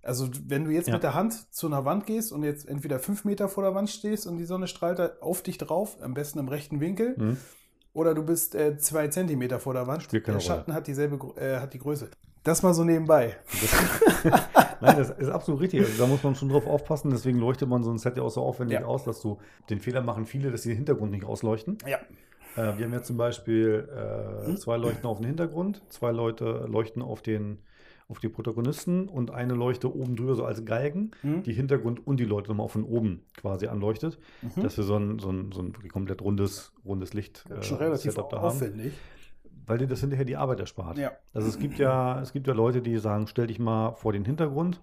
Also 0.03 0.28
wenn 0.47 0.64
du 0.64 0.70
jetzt 0.70 0.89
Ja. 0.89 0.95
mit 0.95 1.03
der 1.03 1.14
Hand 1.14 1.53
zu 1.53 1.66
einer 1.66 1.84
Wand 1.84 2.07
gehst 2.07 2.32
und 2.32 2.43
jetzt 2.43 2.66
entweder 2.68 2.99
fünf 2.99 3.24
Meter 3.24 3.49
vor 3.49 3.62
der 3.64 3.74
Wand 3.74 3.91
stehst 3.91 4.26
und 4.26 4.39
die 4.39 4.45
Sonne 4.47 4.66
strahlt 4.66 5.20
auf 5.20 5.43
dich 5.43 5.59
drauf, 5.59 5.99
am 6.01 6.14
besten 6.14 6.39
im 6.39 6.49
rechten 6.49 6.80
Winkel, 6.80 7.16
hm, 7.16 7.36
oder 7.93 8.14
du 8.14 8.22
bist 8.22 8.55
äh, 8.55 8.78
zwei 8.78 9.09
Zentimeter 9.09 9.59
vor 9.59 9.74
der 9.74 9.86
Wand, 9.86 10.11
der 10.12 10.22
Rolle. 10.24 10.41
Schatten 10.41 10.72
hat 10.72 10.86
dieselbe, 10.86 11.18
äh, 11.36 11.59
hat 11.59 11.74
die 11.74 11.78
Größe. 11.78 12.09
Das 12.45 12.62
mal 12.62 12.72
so 12.72 12.84
nebenbei. 12.84 13.36
Nein, 14.80 14.96
das 14.96 15.10
ist 15.10 15.28
absolut 15.28 15.60
richtig. 15.60 15.80
Also 15.80 15.98
da 16.02 16.06
muss 16.06 16.22
man 16.22 16.34
schon 16.34 16.48
drauf 16.48 16.66
aufpassen. 16.66 17.10
Deswegen 17.10 17.38
leuchtet 17.38 17.68
man 17.68 17.82
so 17.82 17.90
ein 17.90 17.98
Set 17.98 18.16
ja 18.16 18.22
auch 18.22 18.30
so 18.30 18.42
aufwendig 18.42 18.80
Ja. 18.80 18.86
aus, 18.86 19.04
dass 19.04 19.20
du 19.20 19.38
den 19.70 19.80
Fehler 19.80 20.02
machen 20.02 20.24
viele, 20.26 20.50
dass 20.50 20.62
sie 20.62 20.70
den 20.70 20.76
Hintergrund 20.78 21.10
nicht 21.12 21.24
ausleuchten. 21.24 21.78
Ja. 21.86 21.98
Äh, 22.56 22.78
wir 22.78 22.84
haben 22.86 22.92
ja 22.92 23.02
zum 23.02 23.16
Beispiel 23.16 23.88
äh, 23.94 24.50
Mhm. 24.50 24.56
zwei 24.56 24.76
leuchten 24.76 25.06
auf 25.06 25.18
den 25.18 25.26
Hintergrund, 25.26 25.82
zwei 25.88 26.10
Leute 26.12 26.66
leuchten 26.68 27.02
auf 27.02 27.22
den 27.22 27.58
auf 28.10 28.20
die 28.20 28.30
Protagonisten 28.30 29.06
und 29.06 29.32
eine 29.32 29.52
Leuchte 29.52 29.94
oben 29.94 30.16
drüber 30.16 30.34
so 30.34 30.42
als 30.46 30.64
Galgen, 30.64 31.10
Hm? 31.20 31.42
die 31.42 31.52
Hintergrund 31.52 32.06
und 32.06 32.18
die 32.18 32.24
Leute 32.24 32.48
nochmal 32.48 32.68
von 32.68 32.82
oben 32.84 33.26
quasi 33.36 33.66
anleuchtet, 33.66 34.18
Mhm. 34.40 34.62
dass 34.62 34.78
wir 34.78 34.84
so 34.84 34.96
ein, 34.96 35.18
so 35.18 35.28
ein, 35.28 35.52
so 35.52 35.60
ein 35.60 35.74
komplett 35.92 36.22
rundes, 36.22 36.72
rundes 36.86 37.12
Licht 37.12 37.44
äh, 37.50 37.62
schon 37.62 37.76
relativ 37.76 38.12
Setup 38.12 38.30
da 38.30 38.38
haben, 38.38 38.46
aufwendig. 38.46 38.94
Weil 39.68 39.78
dir 39.78 39.86
das 39.86 40.00
hinterher 40.00 40.24
die 40.24 40.36
Arbeit 40.36 40.60
erspart. 40.60 40.98
Ja. 40.98 41.12
Also 41.32 41.48
es 41.48 41.58
gibt 41.58 41.78
ja, 41.78 42.20
es 42.20 42.32
gibt 42.32 42.46
ja 42.46 42.54
Leute, 42.54 42.82
die 42.82 42.96
sagen, 42.98 43.26
stell 43.28 43.46
dich 43.46 43.58
mal 43.58 43.92
vor 43.92 44.12
den 44.12 44.24
Hintergrund, 44.24 44.80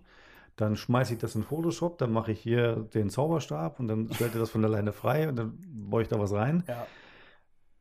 dann 0.56 0.78
schmeiße 0.78 1.14
ich 1.14 1.20
das 1.20 1.36
in 1.36 1.44
Photoshop, 1.44 1.98
dann 1.98 2.14
mache 2.14 2.32
ich 2.32 2.40
hier 2.40 2.88
den 2.94 3.10
Zauberstab 3.10 3.80
und 3.80 3.88
dann 3.90 4.14
stellt 4.14 4.34
er 4.36 4.40
das 4.40 4.50
von 4.52 4.64
alleine 4.64 4.94
frei 4.94 5.28
und 5.28 5.36
dann 5.36 5.58
baue 5.90 6.02
ich 6.04 6.08
da 6.08 6.18
was 6.20 6.32
rein. 6.32 6.64
Ja. 6.68 6.88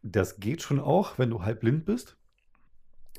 Das 0.03 0.41
geht 0.41 0.61
schon 0.63 0.81
auch, 0.81 1.19
wenn 1.19 1.31
du 1.31 1.43
halb 1.43 1.61
blind 1.61 1.85
bist, 1.87 2.17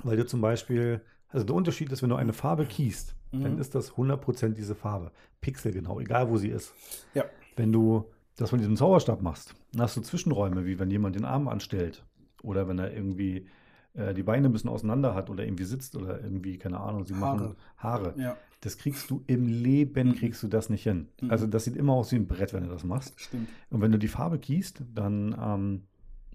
weil 0.03 0.17
du 0.17 0.25
zum 0.25 0.41
Beispiel, 0.41 1.01
also 1.29 1.45
der 1.45 1.55
Unterschied 1.55 1.91
ist, 1.91 2.01
wenn 2.03 2.09
du 2.09 2.15
eine 2.15 2.33
Farbe 2.33 2.65
kiest, 2.65 3.15
dann 3.31 3.55
Mhm. 3.55 3.59
ist 3.61 3.75
das 3.75 3.93
100% 3.97 4.53
diese 4.57 4.75
Farbe, 4.75 5.11
pixelgenau, 5.41 5.99
egal 5.99 6.29
wo 6.29 6.37
sie 6.37 6.49
ist. 6.49 6.73
Ja. 7.13 7.25
Wenn 7.55 7.71
du 7.71 8.05
das 8.37 8.49
von 8.49 8.59
diesem 8.59 8.75
Zauberstab 8.75 9.21
machst, 9.21 9.55
dann 9.73 9.81
hast 9.83 9.97
du 9.97 10.01
Zwischenräume, 10.01 10.65
wie 10.65 10.77
wenn 10.79 10.91
jemand 10.91 11.15
den 11.15 11.25
Arm 11.25 11.47
anstellt 11.47 12.05
oder 12.43 12.67
wenn 12.67 12.77
er 12.79 12.93
irgendwie 12.93 13.47
äh, 13.95 14.13
die 14.13 14.23
Beine 14.23 14.47
ein 14.49 14.51
bisschen 14.51 14.69
auseinander 14.69 15.13
hat 15.15 15.29
oder 15.29 15.43
irgendwie 15.45 15.63
sitzt 15.65 15.95
oder 15.95 16.21
irgendwie, 16.21 16.57
keine 16.57 16.79
Ahnung, 16.79 17.03
sie 17.05 17.13
machen 17.13 17.55
Haare. 17.77 18.13
Ja, 18.17 18.37
Das 18.61 18.77
kriegst 18.77 19.09
du 19.09 19.23
im 19.27 19.45
Leben, 19.47 20.09
Mhm. 20.09 20.15
kriegst 20.15 20.41
du 20.43 20.47
das 20.47 20.69
nicht 20.69 20.83
hin. 20.83 21.07
Mhm. 21.21 21.31
Also 21.31 21.45
das 21.47 21.65
sieht 21.65 21.75
immer 21.75 21.93
aus 21.93 22.11
wie 22.11 22.15
ein 22.15 22.27
Brett, 22.27 22.53
wenn 22.53 22.63
du 22.63 22.69
das 22.69 22.83
machst. 22.83 23.19
stimmt. 23.19 23.47
Und 23.69 23.81
wenn 23.81 23.91
du 23.91 23.99
die 23.99 24.07
Farbe 24.07 24.39
kiest, 24.39 24.83
dann 24.93 25.35
ähm, 25.39 25.83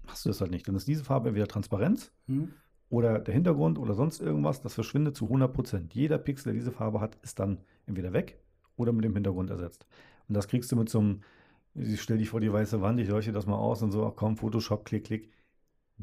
hast 0.07 0.25
du 0.25 0.29
das 0.29 0.39
halt 0.41 0.51
nicht. 0.51 0.67
Dann 0.67 0.75
ist 0.75 0.87
diese 0.87 1.03
Farbe 1.03 1.29
entweder 1.29 1.47
Transparenz 1.47 2.11
Hm? 2.27 2.49
oder 2.89 3.19
der 3.19 3.33
Hintergrund 3.33 3.77
oder 3.79 3.93
sonst 3.93 4.21
irgendwas, 4.21 4.61
das 4.61 4.73
verschwindet 4.73 5.15
zu 5.15 5.25
100 5.29 5.53
Prozent. 5.53 5.93
Jeder 5.93 6.17
Pixel, 6.17 6.51
der 6.51 6.59
diese 6.59 6.71
Farbe 6.71 6.99
hat, 7.01 7.17
ist 7.23 7.39
dann 7.39 7.59
entweder 7.85 8.11
weg 8.13 8.37
oder 8.77 8.91
mit 8.91 9.03
dem 9.05 9.13
Hintergrund 9.13 9.49
ersetzt. 9.49 9.85
Und 10.27 10.35
das 10.35 10.47
kriegst 10.47 10.71
du 10.71 10.75
mit 10.75 10.89
so 10.89 10.99
einem, 10.99 11.21
ich 11.73 12.01
stell 12.01 12.17
dich 12.17 12.29
vor 12.29 12.39
die 12.41 12.51
weiße 12.51 12.81
Wand, 12.81 12.99
ich 12.99 13.07
leuchte 13.09 13.31
das 13.31 13.45
mal 13.45 13.55
aus 13.57 13.81
und 13.81 13.91
so, 13.91 14.05
ach 14.05 14.13
komm, 14.15 14.35
Photoshop, 14.37 14.83
klick, 14.85 15.05
klick, 15.05 15.29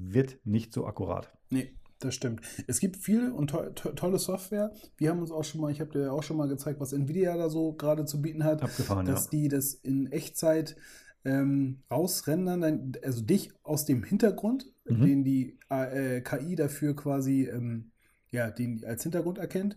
wird 0.00 0.38
nicht 0.44 0.72
so 0.72 0.86
akkurat. 0.86 1.32
Nee, 1.50 1.74
das 1.98 2.14
stimmt. 2.14 2.40
Es 2.66 2.80
gibt 2.80 2.96
viel 2.96 3.30
und 3.30 3.50
to 3.50 3.70
to 3.70 3.90
tolle 3.90 4.18
Software. 4.18 4.72
Wir 4.96 5.10
haben 5.10 5.20
uns 5.20 5.30
auch 5.30 5.44
schon 5.44 5.60
mal, 5.60 5.70
ich 5.70 5.80
habe 5.80 5.90
dir 5.90 6.12
auch 6.12 6.22
schon 6.22 6.36
mal 6.36 6.48
gezeigt, 6.48 6.80
was 6.80 6.92
Nvidia 6.92 7.36
da 7.36 7.48
so 7.48 7.72
gerade 7.72 8.04
zu 8.04 8.22
bieten 8.22 8.44
hat. 8.44 8.62
Abgefahren, 8.62 9.06
dass 9.06 9.24
ja. 9.24 9.30
die 9.32 9.48
das 9.48 9.74
in 9.74 10.10
Echtzeit 10.12 10.76
ähm, 11.24 11.82
rausrendern, 11.90 12.92
also 13.02 13.22
dich 13.22 13.52
aus 13.64 13.84
dem 13.84 14.04
Hintergrund, 14.04 14.72
Mhm. 14.88 15.04
den 15.04 15.24
die 15.24 15.58
äh, 15.68 16.20
KI 16.20 16.56
dafür 16.56 16.96
quasi 16.96 17.44
ähm, 17.44 17.90
ja, 18.30 18.50
den 18.50 18.84
als 18.84 19.02
Hintergrund 19.02 19.38
erkennt. 19.38 19.76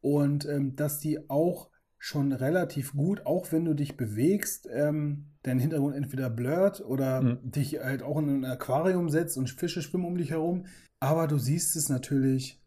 Und 0.00 0.46
ähm, 0.46 0.76
dass 0.76 1.00
die 1.00 1.28
auch 1.28 1.70
schon 1.98 2.32
relativ 2.32 2.92
gut, 2.92 3.26
auch 3.26 3.50
wenn 3.50 3.64
du 3.64 3.74
dich 3.74 3.96
bewegst, 3.96 4.68
ähm, 4.72 5.26
dein 5.48 5.58
Hintergrund 5.58 5.96
entweder 5.96 6.30
blurrt 6.30 6.80
oder 6.84 7.22
Mhm. 7.22 7.38
dich 7.50 7.78
halt 7.80 8.02
auch 8.02 8.18
in 8.18 8.28
ein 8.28 8.44
Aquarium 8.44 9.08
setzt 9.08 9.36
und 9.36 9.50
Fische 9.50 9.82
schwimmen 9.82 10.04
um 10.06 10.16
dich 10.16 10.30
herum. 10.30 10.66
Aber 11.00 11.26
du 11.26 11.38
siehst 11.38 11.74
es 11.76 11.88
natürlich 11.88 12.60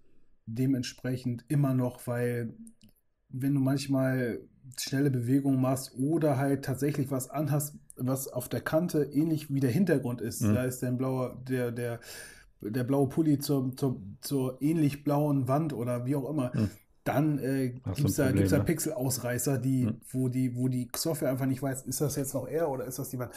dementsprechend 0.45 1.45
immer 1.47 1.73
noch, 1.73 2.05
weil 2.07 2.53
wenn 3.29 3.53
du 3.53 3.59
manchmal 3.61 4.41
schnelle 4.79 5.09
Bewegungen 5.11 5.61
machst 5.61 5.95
oder 5.97 6.37
halt 6.37 6.65
tatsächlich 6.65 7.11
was 7.11 7.29
anhast, 7.29 7.77
was 7.95 8.27
auf 8.27 8.49
der 8.49 8.61
Kante 8.61 9.03
ähnlich 9.13 9.53
wie 9.53 9.59
der 9.59 9.71
Hintergrund 9.71 10.21
ist, 10.21 10.41
Mhm. 10.41 10.53
da 10.53 10.63
ist 10.65 10.83
dein 10.83 10.97
blauer, 10.97 11.41
der, 11.47 11.71
der, 11.71 11.99
der 12.61 12.83
blaue 12.83 13.07
Pulli 13.09 13.39
zur, 13.39 13.75
zur, 13.75 14.01
zur 14.21 14.61
ähnlich 14.61 15.03
blauen 15.03 15.47
Wand 15.47 15.73
oder 15.73 16.05
wie 16.05 16.15
auch 16.15 16.29
immer, 16.29 16.51
Mhm. 16.53 16.69
Dann 17.03 17.39
äh, 17.39 17.69
gibt 17.69 18.09
es 18.09 18.15
da, 18.15 18.31
gibt's 18.31 18.51
da 18.51 18.59
ne? 18.59 18.63
Pixelausreißer, 18.63 19.57
die, 19.57 19.85
Mhm. 19.85 20.01
wo, 20.11 20.29
die, 20.29 20.55
wo 20.55 20.67
die 20.67 20.87
Software 20.95 21.29
einfach 21.31 21.45
nicht 21.47 21.61
weiß, 21.61 21.83
ist 21.83 22.01
das 22.01 22.15
jetzt 22.15 22.33
noch 22.33 22.47
er 22.47 22.69
oder 22.69 22.85
ist 22.85 22.99
das 22.99 23.09
die 23.09 23.19
Wand. 23.19 23.31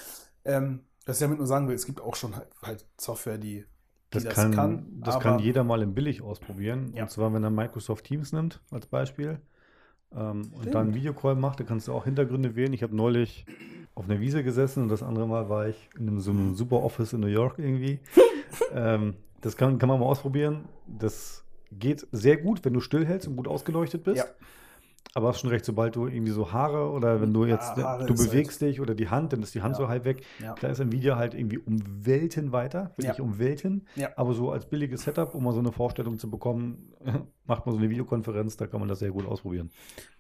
Ähm, 0.45 0.81
was 1.07 1.17
ich 1.17 1.21
damit 1.21 1.39
nur 1.39 1.47
sagen 1.47 1.69
will, 1.69 1.75
es 1.75 1.87
gibt 1.87 2.01
auch 2.01 2.15
schon 2.17 2.37
halt, 2.37 2.49
halt 2.63 2.87
Software, 2.99 3.39
die, 3.39 3.65
die 4.13 4.21
Das, 4.25 4.35
kann, 4.35 5.01
das 5.01 5.21
kann 5.21 5.39
jeder 5.39 5.65
mal 5.65 5.83
im 5.83 5.95
Billig 5.95 6.23
ausprobieren. 6.23 6.93
Ja. 6.95 7.05
Und 7.05 7.11
zwar, 7.11 7.33
wenn 7.33 7.43
er 7.45 7.51
Microsoft 7.51 8.05
Teams 8.05 8.33
nimmt 8.33 8.61
als 8.71 8.87
Beispiel 8.87 9.41
ähm, 10.15 10.53
und 10.53 10.75
dann 10.75 10.87
einen 10.89 10.95
Videocall 10.95 11.35
macht, 11.35 11.61
dann 11.61 11.67
kannst 11.67 11.89
du 11.89 11.93
auch 11.93 12.05
Hintergründe 12.05 12.57
wählen. 12.57 12.73
Ich 12.73 12.83
habe 12.83 12.95
neulich 12.95 13.47
auf 13.95 14.05
einer 14.05 14.21
Wiese 14.21 14.43
gesessen 14.43 14.85
und 14.85 14.89
das 14.89 15.03
andere 15.03 15.27
Mal 15.27 15.49
war 15.49 15.69
ich 15.69 15.89
in 15.97 16.09
einem, 16.09 16.21
so 16.21 16.31
einem 16.31 16.55
super 16.55 16.83
Office 16.83 17.13
in 17.13 17.21
New 17.21 17.27
York 17.29 17.59
irgendwie. 17.59 18.01
ähm, 18.75 19.15
das 19.41 19.57
kann, 19.57 19.79
kann 19.79 19.89
man 19.89 20.01
mal 20.01 20.07
ausprobieren. 20.07 20.65
Das 20.87 21.44
geht 21.73 22.07
sehr 22.13 22.37
gut, 22.37 22.65
wenn 22.65 22.73
du 22.73 22.81
stillhältst 22.81 23.29
und 23.29 23.37
gut 23.37 23.49
ausgeleuchtet 23.49 24.05
bist. 24.05 24.19
Ja. 24.19 24.25
Aber 25.17 25.29
hast 25.29 25.41
schon 25.41 25.51
recht, 25.51 25.65
sobald 25.65 25.95
du 25.95 26.09
irgendwie 26.09 26.33
so 26.33 26.51
Haare 26.53 26.91
oder 26.91 27.21
wenn 27.21 27.33
du 27.33 27.45
Ja, 27.45 27.55
jetzt, 27.55 27.77
Haare 27.77 28.05
du 28.07 28.15
ist 28.15 28.21
halt- 28.21 28.31
bewegst 28.33 28.61
dich 28.63 28.81
oder 28.81 28.95
die 28.97 29.09
Hand, 29.11 29.33
dann 29.33 29.43
ist 29.43 29.55
die 29.55 29.63
Hand 29.63 29.77
Ja. 29.77 29.83
so 29.83 29.89
halb 29.89 30.05
weg. 30.05 30.25
Ja. 30.43 30.57
Da 30.61 30.69
ist 30.69 30.81
Nvidia 30.81 31.17
halt 31.17 31.35
irgendwie 31.35 31.59
um 31.59 31.79
Welten 32.05 32.51
weiter, 32.51 32.91
wirklich 32.97 33.19
Ja. 33.19 33.23
um 33.25 33.39
Welten. 33.39 33.87
Ja. 33.95 34.09
Aber 34.17 34.33
so 34.35 34.51
als 34.51 34.67
billiges 34.67 35.03
Setup, 35.03 35.35
um 35.35 35.45
mal 35.45 35.53
so 35.53 35.61
eine 35.61 35.71
Vorstellung 35.71 36.19
zu 36.19 36.29
bekommen, 36.31 36.93
macht 37.45 37.65
man 37.65 37.75
so 37.75 37.79
eine 37.79 37.91
Videokonferenz, 37.91 38.57
da 38.57 38.67
kann 38.67 38.81
man 38.81 38.89
das 38.89 38.99
sehr 38.99 39.11
gut 39.13 39.27
ausprobieren. 39.27 39.71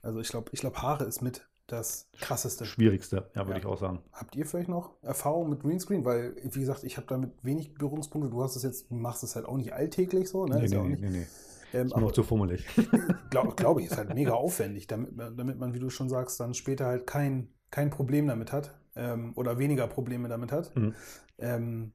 Also 0.01 0.21
ich 0.21 0.29
glaube, 0.29 0.51
ich 0.53 0.61
glaub, 0.61 0.77
Haare 0.81 1.05
ist 1.05 1.23
mit 1.23 1.45
das 1.67 2.11
krasseste. 2.21 2.67
Schwierigste, 2.67 3.31
ja, 3.35 3.47
würde 3.47 3.53
Ja. 3.53 3.57
ich 3.59 3.67
auch 3.67 3.79
sagen. 3.79 4.01
Habt 4.13 4.37
ihr 4.37 4.45
vielleicht 4.45 4.69
noch 4.69 5.03
Erfahrung 5.03 5.49
mit 5.49 5.61
Greenscreen? 5.61 6.05
Weil, 6.05 6.37
wie 6.43 6.61
gesagt, 6.61 6.85
ich 6.85 6.97
habe 6.97 7.07
damit 7.07 7.33
wenig 7.43 7.75
Berührungspunkte. 7.75 8.31
Du 8.31 8.43
hast 8.43 8.57
es 8.57 8.63
jetzt, 8.63 8.91
machst 8.91 9.23
es 9.25 9.35
halt 9.35 9.47
auch 9.47 9.57
nicht 9.57 9.73
alltäglich 9.73 10.29
so, 10.29 10.45
ne? 10.45 10.61
Nee, 10.61 10.69
nee, 10.69 10.89
nicht, 10.89 11.01
nee, 11.01 11.11
nee. 11.11 11.27
ähm, 11.73 11.87
Ist 11.87 11.97
mir 11.97 12.03
noch 12.03 12.13
zu 12.13 12.23
fummelig. 12.23 12.67
glaube 13.31 13.55
glaub 13.57 13.79
ich, 13.81 13.87
ist 13.87 13.97
halt 13.97 14.13
mega 14.15 14.33
aufwendig, 14.33 14.87
damit 14.87 15.17
man, 15.17 15.37
damit 15.37 15.59
man, 15.59 15.73
wie 15.75 15.79
du 15.79 15.89
schon 15.91 16.09
sagst, 16.11 16.39
dann 16.39 16.53
später 16.55 16.87
halt 16.87 17.07
kein, 17.07 17.49
kein 17.71 17.91
Problem 17.91 18.27
damit 18.27 18.53
hat 18.53 18.79
ähm, 18.95 19.33
oder 19.35 19.59
weniger 19.59 19.87
Probleme 19.87 20.29
damit 20.29 20.53
hat. 20.53 20.75
Mhm. 20.77 20.95
Ähm, 21.39 21.93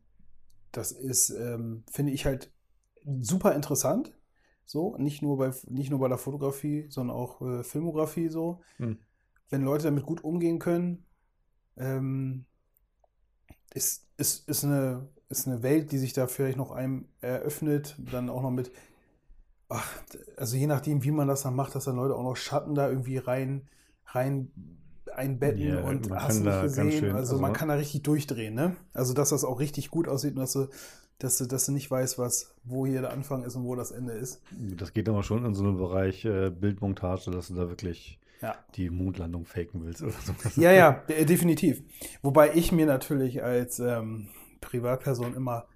das 0.72 0.92
ist, 0.92 1.30
ähm, 1.30 1.84
finde 1.92 2.12
ich 2.12 2.26
halt 2.26 2.52
super 3.22 3.54
interessant. 3.56 4.16
So, 4.66 4.96
nicht 4.98 5.22
nur 5.24 5.38
bei, 5.38 5.52
nicht 5.68 5.90
nur 5.90 6.00
bei 6.00 6.08
der 6.08 6.18
Fotografie, 6.20 6.86
sondern 6.90 7.16
auch 7.16 7.42
äh, 7.42 7.64
Filmografie 7.64 8.30
so. 8.30 8.62
Mhm. 8.78 9.00
Wenn 9.50 9.64
Leute 9.64 9.86
damit 9.86 10.06
gut 10.06 10.24
umgehen 10.24 10.60
können, 10.60 11.06
ähm, 11.78 12.46
ist, 13.74 14.08
ist, 14.18 14.48
ist, 14.50 14.64
eine, 14.64 15.08
ist 15.30 15.48
eine 15.48 15.64
Welt, 15.64 15.92
die 15.92 15.98
sich 15.98 16.14
da 16.14 16.28
vielleicht 16.28 16.58
noch 16.58 16.72
einem 16.72 17.06
eröffnet, 17.22 17.96
dann 18.12 18.30
auch 18.30 18.42
noch 18.42 18.52
mit, 18.52 18.72
ach, 19.70 19.88
also 20.38 20.58
je 20.58 20.68
nachdem, 20.68 21.04
wie 21.04 21.12
man 21.12 21.28
das 21.28 21.44
dann 21.44 21.56
macht, 21.56 21.76
dass 21.76 21.86
dann 21.86 21.96
Leute 21.96 22.16
auch 22.16 22.24
noch 22.24 22.36
Schatten 22.36 22.76
da 22.76 22.90
irgendwie 22.90 23.18
rein, 23.18 23.68
rein 24.08 24.52
einbetten 25.14 25.76
Ja, 25.76 25.82
und 25.84 26.10
hast 26.12 26.42
nicht 26.42 26.62
gesehen. 26.62 26.92
schön- 26.92 27.16
also, 27.16 27.32
also 27.34 27.40
man 27.40 27.54
kann 27.54 27.68
da 27.68 27.76
richtig 27.76 28.04
durchdrehen, 28.04 28.54
ne? 28.54 28.76
Also 28.94 29.14
dass 29.14 29.30
das 29.30 29.44
auch 29.44 29.60
richtig 29.60 29.90
gut 29.90 30.08
aussieht 30.08 30.36
und 30.36 30.40
dass 30.42 30.54
du, 30.54 30.68
dass 31.18 31.38
du, 31.38 31.46
dass 31.46 31.66
du 31.66 31.72
nicht 31.72 31.90
weißt, 31.90 32.18
was, 32.20 32.54
wo 32.64 32.86
hier 32.86 33.02
der 33.02 33.12
Anfang 33.12 33.44
ist 33.44 33.56
und 33.56 33.64
wo 33.66 33.76
das 33.76 33.92
Ende 33.92 34.14
ist. 34.14 34.40
Das 34.78 34.94
geht 34.94 35.10
aber 35.10 35.24
schon 35.24 35.46
in 35.46 35.56
so 35.56 35.64
einen 35.64 35.78
Bereich 35.78 36.26
äh, 36.26 36.52
Bildmontage, 36.52 37.32
dass 37.32 37.48
du 37.48 37.56
da 37.56 37.70
wirklich 37.70 38.19
Ja. 38.42 38.56
die 38.76 38.90
Mondlandung 38.90 39.46
faken 39.46 39.84
willst 39.84 40.02
oder 40.02 40.14
so. 40.24 40.34
Ja, 40.62 40.72
ja, 40.72 40.92
de- 41.10 41.26
definitiv. 41.26 41.84
Wobei 42.22 42.54
ich 42.54 42.72
mir 42.72 42.86
natürlich 42.86 43.44
als 43.44 43.80
ähm, 43.80 44.30
Privatperson 44.62 45.36
immer 45.36 45.68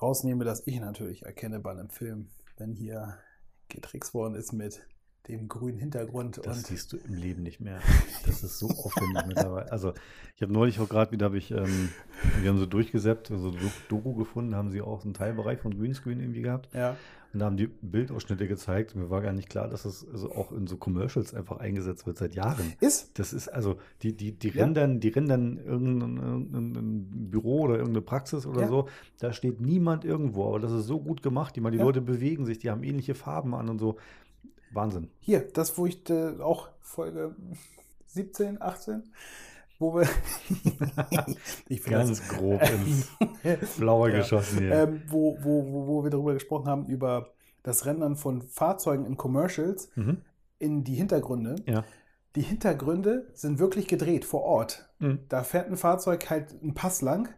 rausnehme, 0.00 0.44
dass 0.44 0.66
ich 0.66 0.80
natürlich 0.80 1.24
erkenne 1.24 1.60
bei 1.60 1.70
einem 1.72 1.90
Film, 1.90 2.30
wenn 2.56 2.72
hier 2.72 3.18
getrickst 3.68 4.14
worden 4.14 4.34
ist 4.34 4.52
mit 4.52 4.86
dem 5.26 5.48
grünen 5.48 5.78
Hintergrund 5.78 6.40
Das 6.44 6.62
siehst 6.62 6.92
du 6.92 6.96
im 6.96 7.14
Leben 7.14 7.42
nicht 7.42 7.60
mehr. 7.60 7.80
Das 8.24 8.42
ist 8.42 8.58
so 8.58 8.68
aufwendig 8.68 9.26
mittlerweile. 9.26 9.70
Also, 9.70 9.92
ich 10.36 10.42
habe 10.42 10.52
neulich 10.52 10.80
auch 10.80 10.88
gerade 10.88 11.12
wieder, 11.12 11.26
habe 11.26 11.36
ich, 11.38 11.50
ähm, 11.50 11.90
wir 12.40 12.48
haben 12.48 12.58
so 12.58 12.64
durchgesäppt, 12.66 13.30
also 13.30 13.50
Do- 13.50 13.58
Doku 13.88 14.14
gefunden, 14.14 14.54
haben 14.54 14.70
sie 14.70 14.80
auch 14.80 15.04
einen 15.04 15.12
Teilbereich 15.14 15.58
von 15.60 15.76
Greenscreen 15.78 16.20
irgendwie 16.20 16.40
gehabt. 16.42 16.70
ja, 16.74 16.96
Und 17.34 17.40
da 17.40 17.46
haben 17.46 17.58
die 17.58 17.66
Bildausschnitte 17.66 18.48
gezeigt. 18.48 18.94
Mir 18.94 19.10
war 19.10 19.20
gar 19.20 19.34
nicht 19.34 19.50
klar, 19.50 19.68
dass 19.68 19.82
das 19.82 20.06
also 20.10 20.32
auch 20.32 20.50
in 20.50 20.66
so 20.66 20.78
Commercials 20.78 21.34
einfach 21.34 21.58
eingesetzt 21.58 22.06
wird 22.06 22.16
seit 22.16 22.34
Jahren. 22.34 22.72
ist 22.80 23.18
Das 23.18 23.34
ist 23.34 23.48
also, 23.48 23.76
die, 24.00 24.16
die, 24.16 24.32
die 24.32 24.48
Ja. 24.48 24.64
rendern, 24.64 24.98
die 24.98 25.08
rendern 25.08 25.58
irgendein, 25.58 26.16
irgendein 26.16 27.30
Büro 27.30 27.60
oder 27.64 27.74
irgendeine 27.74 28.00
Praxis 28.00 28.46
oder 28.46 28.62
Ja. 28.62 28.68
so. 28.68 28.88
Da 29.18 29.34
steht 29.34 29.60
niemand 29.60 30.06
irgendwo, 30.06 30.46
aber 30.48 30.58
das 30.60 30.72
ist 30.72 30.86
so 30.86 30.98
gut 31.00 31.22
gemacht. 31.22 31.54
Die, 31.54 31.60
mal, 31.60 31.70
die 31.70 31.76
Ja. 31.78 31.84
Leute 31.84 32.00
bewegen 32.00 32.46
sich, 32.46 32.58
die 32.60 32.70
haben 32.70 32.82
ähnliche 32.82 33.14
Farben 33.14 33.54
an 33.54 33.68
und 33.68 33.78
so. 33.78 33.98
Wahnsinn. 34.72 35.10
hier, 35.20 35.40
das, 35.40 35.76
wo 35.78 35.86
ich 35.86 36.08
äh, 36.10 36.40
auch 36.40 36.68
Folge 36.80 37.34
17, 38.06 38.60
18, 38.62 39.02
wo 39.78 39.94
wir 39.94 40.02
ich 41.68 41.80
finde 41.82 41.98
das- 41.98 42.18
Ganz 42.20 42.28
grob 42.36 42.60
ins 43.44 43.76
Blaue 43.78 44.10
Ja. 44.10 44.18
geschossen 44.18 44.58
hier. 44.60 44.72
ähm, 44.72 45.02
wo, 45.08 45.36
wo, 45.42 45.64
wo, 45.72 45.86
wo 45.86 46.04
wir 46.04 46.10
darüber 46.10 46.34
gesprochen 46.34 46.66
haben, 46.68 46.86
über 46.86 47.30
das 47.62 47.86
Rendern 47.86 48.16
von 48.16 48.42
Fahrzeugen 48.42 49.04
in 49.06 49.16
Commercials 49.16 49.90
Mhm. 49.96 50.18
in 50.58 50.84
die 50.84 50.94
Hintergründe. 50.94 51.56
Ja. 51.66 51.84
Die 52.36 52.42
Hintergründe 52.42 53.26
sind 53.34 53.58
wirklich 53.58 53.88
gedreht 53.88 54.24
vor 54.24 54.42
Ort. 54.42 54.88
Mhm. 54.98 55.20
Da 55.28 55.42
fährt 55.42 55.68
ein 55.70 55.76
Fahrzeug 55.76 56.28
halt 56.30 56.54
einen 56.62 56.74
Pass 56.74 57.02
lang 57.02 57.28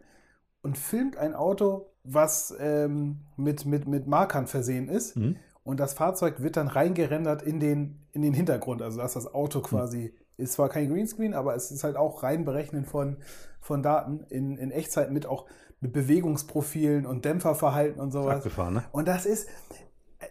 und 0.63 0.77
filmt 0.79 1.17
ein 1.17 1.35
Auto, 1.35 1.87
was 2.05 2.55
ähm, 2.59 3.21
mit, 3.37 3.65
mit, 3.67 3.87
mit 3.87 4.07
Markern 4.07 4.47
versehen 4.47 4.89
ist. 4.89 5.17
Mhm. 5.17 5.37
Und 5.63 5.79
das 5.79 5.93
Fahrzeug 5.95 6.41
wird 6.43 6.57
dann 6.57 6.69
reingerendert 6.69 7.43
in 7.43 7.61
den, 7.61 8.07
in 8.13 8.23
den 8.23 8.35
Hintergrund. 8.35 8.83
Also 8.83 8.99
dass 8.99 9.15
das 9.15 9.27
Hm. 9.27 9.35
Auto 9.35 9.61
quasi, 9.61 10.15
ist 10.37 10.55
zwar 10.55 10.69
kein 10.69 10.89
Greenscreen, 10.91 11.35
aber 11.35 11.55
es 11.55 11.71
ist 11.71 11.85
halt 11.85 11.97
auch 11.97 12.23
reinberechnen 12.23 12.85
von, 12.85 13.19
von 13.61 13.83
Daten 13.83 14.25
in, 14.31 14.57
in 14.57 14.71
Echtzeit 14.71 15.11
mit 15.11 15.27
auch 15.27 15.47
mit 15.83 15.93
Bewegungsprofilen 15.95 17.07
und 17.07 17.25
Dämpferverhalten 17.25 18.01
und 18.01 18.11
sowas. 18.11 18.37
Abgefahren, 18.37 18.75
ne? 18.75 18.85
Und 18.93 19.09
das 19.09 19.25
ist, 19.25 19.49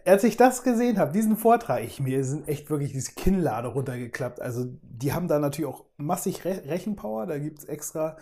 als 0.04 0.22
ich 0.22 0.36
das 0.36 0.62
gesehen 0.62 0.98
habe, 0.98 1.12
diesen 1.12 1.36
Vortrag, 1.36 1.82
ich, 1.82 1.98
mir 2.00 2.24
sind 2.24 2.46
echt 2.46 2.70
wirklich 2.70 2.92
diese 2.92 3.12
Kinnlade 3.12 3.68
runtergeklappt. 3.68 4.40
Also 4.40 4.66
die 4.82 5.12
haben 5.12 5.26
da 5.26 5.38
natürlich 5.40 5.68
auch 5.68 5.84
massig 5.96 6.44
Re 6.44 6.62
Rechenpower, 6.66 7.26
da 7.26 7.38
gibt 7.38 7.58
es 7.58 7.64
extra 7.64 8.16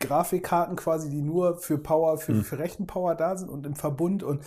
Grafikkarten 0.00 0.76
quasi, 0.76 1.08
die 1.08 1.22
nur 1.22 1.56
für 1.56 1.78
Power, 1.78 2.18
für, 2.18 2.34
Hm. 2.34 2.44
für 2.44 2.58
Rechenpower 2.58 3.14
da 3.14 3.36
sind 3.36 3.48
und 3.48 3.64
im 3.66 3.74
Verbund 3.74 4.22
und 4.22 4.42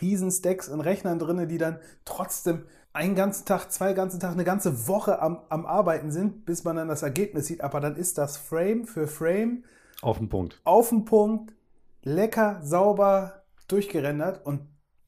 Riesenstacks 0.00 0.68
in 0.68 0.80
Rechnern 0.80 1.18
drin, 1.18 1.48
die 1.48 1.58
dann 1.58 1.78
trotzdem 2.04 2.64
einen 2.92 3.14
ganzen 3.14 3.44
Tag, 3.44 3.72
zwei 3.72 3.92
ganzen 3.92 4.20
Tag, 4.20 4.32
eine 4.32 4.44
ganze 4.44 4.86
Woche 4.86 5.20
am, 5.20 5.40
am 5.48 5.66
Arbeiten 5.66 6.12
sind, 6.12 6.46
bis 6.46 6.64
man 6.64 6.76
dann 6.76 6.88
das 6.88 7.02
Ergebnis 7.02 7.46
sieht. 7.46 7.62
Aber 7.62 7.80
dann 7.80 7.96
ist 7.96 8.18
das 8.18 8.36
Frame 8.36 8.86
für 8.86 9.08
Frame 9.08 9.64
Auf 10.00 10.18
den 10.18 10.28
Punkt. 10.28 10.60
auf 10.64 10.90
den 10.90 11.04
Punkt, 11.04 11.52
lecker, 12.02 12.60
sauber 12.62 13.42
durchgerendert 13.68 14.44
und 14.46 14.60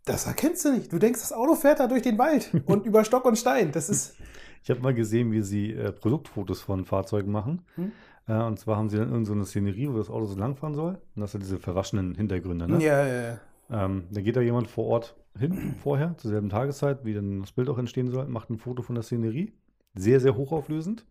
das 0.05 0.26
erkennst 0.26 0.64
du 0.64 0.72
nicht. 0.72 0.93
Du 0.93 0.99
denkst, 0.99 1.20
das 1.20 1.32
Auto 1.32 1.55
fährt 1.55 1.80
da 1.80 1.89
durch 1.89 2.03
den 2.03 2.16
Wald 2.18 2.51
und 2.66 2.87
über 2.87 3.05
Stock 3.05 3.24
und 3.24 3.37
Stein. 3.37 3.72
Das 3.72 3.89
ist. 3.89 4.14
Ich 4.62 4.70
habe 4.70 4.80
mal 4.80 4.95
gesehen, 4.95 5.30
wie 5.32 5.43
sie 5.43 5.72
äh, 5.72 5.93
Produktfotos 5.93 6.61
von 6.61 6.84
Fahrzeugen 6.84 7.30
machen. 7.30 7.62
Hm? 7.76 7.93
Äh, 8.26 8.43
und 8.43 8.59
zwar 8.59 8.76
haben 8.76 8.89
sie 8.89 8.97
dann 8.97 9.09
irgendeine 9.09 9.26
so 9.26 9.32
eine 9.32 9.45
Szenerie, 9.45 9.89
wo 9.89 9.99
das 9.99 10.11
Auto 10.11 10.26
so 10.26 10.37
langfahren 10.37 10.74
soll. 10.74 10.99
Und 11.14 11.22
das 11.22 11.32
sind 11.32 11.43
diese 11.43 11.59
verwaschenen 11.59 12.14
Hintergründe. 12.14 12.66
Ne? 12.68 12.82
Ja, 12.82 13.07
ja, 13.07 13.22
ja. 13.22 13.39
Ähm, 13.71 14.05
da 14.11 14.21
geht 14.21 14.37
da 14.37 14.41
jemand 14.41 14.69
vor 14.69 14.87
Ort 14.87 15.17
hin, 15.39 15.75
vorher, 15.83 16.17
zur 16.19 16.31
selben 16.31 16.49
Tageszeit, 16.49 17.05
wie 17.05 17.14
dann 17.14 17.41
das 17.41 17.53
Bild 17.53 17.69
auch 17.69 17.79
entstehen 17.79 18.11
soll, 18.11 18.27
macht 18.27 18.51
ein 18.51 18.59
Foto 18.59 18.83
von 18.83 18.95
der 18.95 19.03
Szenerie, 19.03 19.53
sehr, 19.95 20.21
sehr 20.21 20.37
hochauflösend. 20.37 21.05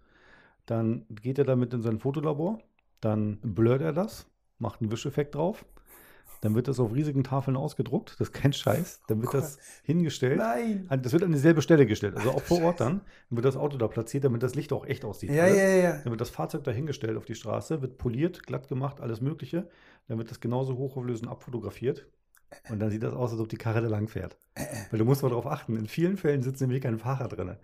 Dann 0.66 1.06
geht 1.10 1.38
er 1.38 1.46
damit 1.46 1.74
in 1.74 1.82
sein 1.82 2.00
Fotolabor, 2.00 2.60
dann 3.02 3.40
blurrt 3.42 3.82
er 3.82 3.94
das, 3.94 4.28
macht 4.58 4.82
einen 4.82 4.92
Wischeffekt 4.92 5.36
drauf. 5.36 5.66
Dann 6.42 6.54
wird 6.54 6.68
das 6.68 6.80
auf 6.80 6.94
riesigen 6.94 7.24
Tafeln 7.24 7.58
ausgedruckt, 7.58 8.12
das 8.20 8.30
ist 8.30 8.34
kein 8.34 8.54
Scheiß. 8.54 9.02
Dann 9.08 9.22
wird 9.22 9.34
Oh 9.34 9.38
das 9.38 9.58
hingestellt. 9.84 10.38
Nein. 10.38 10.88
Das 11.02 11.12
wird 11.14 11.24
an 11.24 11.32
dieselbe 11.32 11.62
Stelle 11.62 11.86
gestellt, 11.86 12.16
also 12.16 12.32
auch 12.32 12.42
vor 12.42 12.62
Ort 12.62 12.82
dann. 12.82 13.02
Dann 13.30 13.38
wird 13.38 13.46
das 13.46 13.58
Auto 13.58 13.78
da 13.78 13.88
platziert, 13.88 14.24
damit 14.26 14.44
das 14.44 14.54
Licht 14.54 14.72
auch 14.74 14.86
echt 14.86 15.06
aussieht. 15.06 15.32
Ja, 15.32 15.44
alles. 15.44 15.58
ja, 15.58 15.68
ja. 15.68 15.92
Dann 16.04 16.12
wird 16.12 16.22
das 16.22 16.30
Fahrzeug 16.30 16.64
da 16.64 16.72
hingestellt 16.72 17.18
auf 17.18 17.26
die 17.26 17.36
Straße, 17.36 17.82
wird 17.82 17.98
poliert, 17.98 18.46
glatt 18.46 18.68
gemacht, 18.68 19.02
alles 19.02 19.22
Mögliche. 19.22 19.68
Dann 20.08 20.18
wird 20.18 20.30
das 20.30 20.40
genauso 20.40 20.78
hochauflösend 20.78 21.30
abfotografiert. 21.30 22.08
Und 22.70 22.80
dann 22.80 22.90
sieht 22.90 23.04
das 23.04 23.14
aus, 23.14 23.32
als 23.32 23.42
ob 23.42 23.50
die 23.50 23.58
Karre 23.58 23.82
da 23.82 23.88
lang 23.88 24.08
fährt. 24.08 24.38
Weil 24.90 25.00
du 25.00 25.06
musst 25.06 25.22
mal 25.24 25.30
darauf 25.30 25.48
achten, 25.48 25.76
in 25.78 25.88
vielen 25.88 26.18
Fällen 26.18 26.42
sitzt 26.44 26.62
nämlich 26.62 26.82
kein 26.82 26.98
Fahrer 27.00 27.28
drin. 27.28 27.56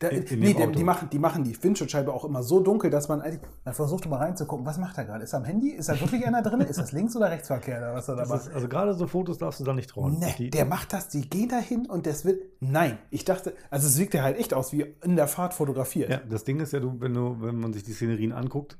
Da, 0.00 0.08
In- 0.08 0.24
in 0.24 0.40
nee, 0.40 0.54
die, 0.54 0.72
die, 0.72 0.82
machen, 0.82 1.08
die 1.08 1.20
machen 1.20 1.44
die 1.44 1.62
Windschutzscheibe 1.62 2.12
auch 2.12 2.24
immer 2.24 2.42
so 2.42 2.58
dunkel, 2.58 2.90
dass 2.90 3.06
man 3.08 3.20
eigentlich. 3.22 3.40
Man 3.64 3.74
versucht 3.74 4.08
mal 4.08 4.16
reinzugucken, 4.16 4.66
was 4.66 4.76
macht 4.76 4.98
er 4.98 5.04
gerade? 5.04 5.22
Ist 5.22 5.32
er 5.34 5.38
am 5.38 5.44
Handy? 5.44 5.70
Ist 5.70 5.88
da 5.88 6.00
wirklich 6.00 6.26
einer 6.26 6.42
drin? 6.42 6.60
Ist 6.62 6.78
das 6.80 6.90
Links- 6.90 7.14
oder 7.14 7.30
Rechtsverkehr 7.30 7.78
da, 7.80 7.94
was 7.94 8.08
er 8.08 8.16
da 8.16 8.22
Das 8.22 8.28
macht? 8.28 8.40
ist, 8.48 8.54
also 8.54 8.66
gerade 8.68 8.92
so 8.94 9.06
Fotos 9.06 9.38
darfst 9.38 9.60
du 9.60 9.64
da 9.64 9.72
nicht 9.74 9.90
trauen. 9.90 10.18
Nee, 10.18 10.34
Die- 10.36 10.50
der 10.50 10.64
macht 10.64 10.92
das, 10.92 11.08
die 11.10 11.30
gehen 11.30 11.48
da 11.48 11.58
hin 11.58 11.86
und 11.86 12.06
das 12.08 12.24
wird. 12.24 12.42
Nein, 12.58 12.98
ich 13.10 13.24
dachte, 13.24 13.54
also 13.70 13.86
es 13.86 13.96
wirkt 13.98 14.14
ja 14.14 14.24
halt 14.24 14.36
echt 14.36 14.52
aus 14.52 14.72
wie 14.72 14.84
in 15.04 15.14
der 15.14 15.28
Fahrt 15.28 15.54
fotografiert. 15.54 16.10
Ja, 16.10 16.16
das 16.28 16.42
Ding 16.42 16.58
ist 16.58 16.72
ja, 16.72 16.80
du, 16.80 16.96
wenn, 17.00 17.14
du, 17.14 17.36
wenn 17.40 17.54
man 17.60 17.72
sich 17.72 17.84
die 17.84 17.92
Szenerien 17.92 18.32
anguckt, 18.32 18.78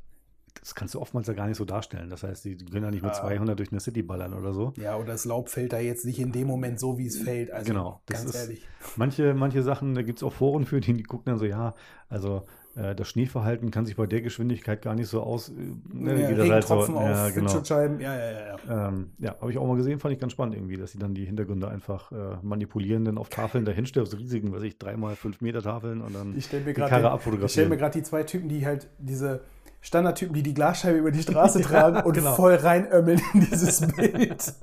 das 0.60 0.74
kannst 0.74 0.94
du 0.94 1.00
oftmals 1.00 1.26
ja 1.28 1.34
gar 1.34 1.46
nicht 1.46 1.56
so 1.56 1.64
darstellen. 1.64 2.10
Das 2.10 2.22
heißt, 2.22 2.44
die, 2.44 2.56
können 2.56 2.84
ja 2.84 2.90
nicht 2.90 3.02
mit 3.02 3.12
Ah. 3.12 3.20
200 3.20 3.58
durch 3.58 3.70
eine 3.72 3.80
City 3.80 4.02
ballern 4.02 4.34
oder 4.34 4.52
so. 4.52 4.72
Ja, 4.76 4.96
oder 4.96 5.06
das 5.12 5.24
Laub 5.24 5.48
fällt 5.48 5.72
da 5.72 5.78
jetzt 5.78 6.04
nicht 6.04 6.18
in 6.18 6.32
dem 6.32 6.46
Moment 6.46 6.78
so, 6.80 6.98
wie 6.98 7.06
es 7.06 7.18
fällt. 7.18 7.50
Also, 7.50 7.66
Genau, 7.72 8.00
das 8.06 8.18
ganz 8.24 8.34
ist- 8.34 8.40
ehrlich. 8.42 8.66
Manche, 8.96 9.34
manche 9.34 9.62
Sachen, 9.62 9.94
da 9.94 10.02
gibt 10.02 10.18
es 10.18 10.22
auch 10.22 10.32
Foren 10.32 10.64
für, 10.64 10.80
die, 10.80 10.92
die 10.92 11.02
gucken 11.02 11.24
dann 11.26 11.38
so, 11.38 11.44
ja, 11.44 11.74
also 12.08 12.44
äh, 12.76 12.94
das 12.94 13.08
Schneeverhalten 13.08 13.72
kann 13.72 13.86
sich 13.86 13.96
bei 13.96 14.06
der 14.06 14.20
Geschwindigkeit 14.20 14.82
gar 14.82 14.94
nicht 14.94 15.08
so 15.08 15.20
aus. 15.22 15.48
Äh, 15.48 15.52
ne, 15.92 16.20
ja, 16.22 16.28
geht 16.30 16.50
halt 16.50 16.64
so, 16.64 16.74
auf 16.74 16.88
ja, 16.88 17.28
genau. 17.30 17.36
Windschutzscheiben. 17.42 17.98
Ja, 18.00 18.14
ja, 18.16 18.30
ja. 18.30 18.56
ja. 18.68 18.88
Ähm, 18.88 19.10
ja, 19.18 19.34
habe 19.40 19.50
ich 19.50 19.58
auch 19.58 19.66
mal 19.66 19.76
gesehen, 19.76 19.98
fand 19.98 20.14
ich 20.14 20.20
ganz 20.20 20.32
spannend 20.32 20.54
irgendwie, 20.54 20.76
dass 20.76 20.92
sie 20.92 20.98
dann 20.98 21.12
die 21.14 21.24
Hintergründe 21.24 21.68
einfach 21.68 22.12
äh, 22.12 22.36
manipulieren, 22.42 23.04
dann 23.04 23.18
auf 23.18 23.28
Tafeln 23.30 23.64
dahinstellen, 23.64 24.06
auf 24.06 24.12
so 24.12 24.16
riesigen, 24.16 24.52
weiß 24.52 24.62
ich, 24.62 24.78
dreimal 24.78 25.16
fünf 25.16 25.40
Meter 25.40 25.60
Tafeln 25.60 26.00
und 26.00 26.14
dann 26.14 26.36
Ich 26.36 26.44
stelle 26.46 26.62
mir 26.64 26.72
die 26.72 26.80
Karre 26.80 26.90
ich 26.90 26.96
stell 26.98 27.06
abfotografieren. 27.06 27.68
mir 27.68 27.76
gerade 27.78 27.98
die 27.98 28.04
zwei 28.04 28.22
Typen, 28.22 28.48
die 28.48 28.64
halt 28.64 28.88
diese 28.98 29.40
Standardtypen, 29.80 30.34
die 30.34 30.42
die 30.42 30.54
Glasscheibe 30.54 30.98
über 30.98 31.10
die 31.10 31.22
Straße 31.22 31.60
tragen 31.60 32.06
und 32.06 32.14
genau. 32.14 32.34
voll 32.34 32.54
reinömmeln 32.54 33.20
in 33.34 33.40
dieses 33.40 33.80
Bild. 33.96 34.54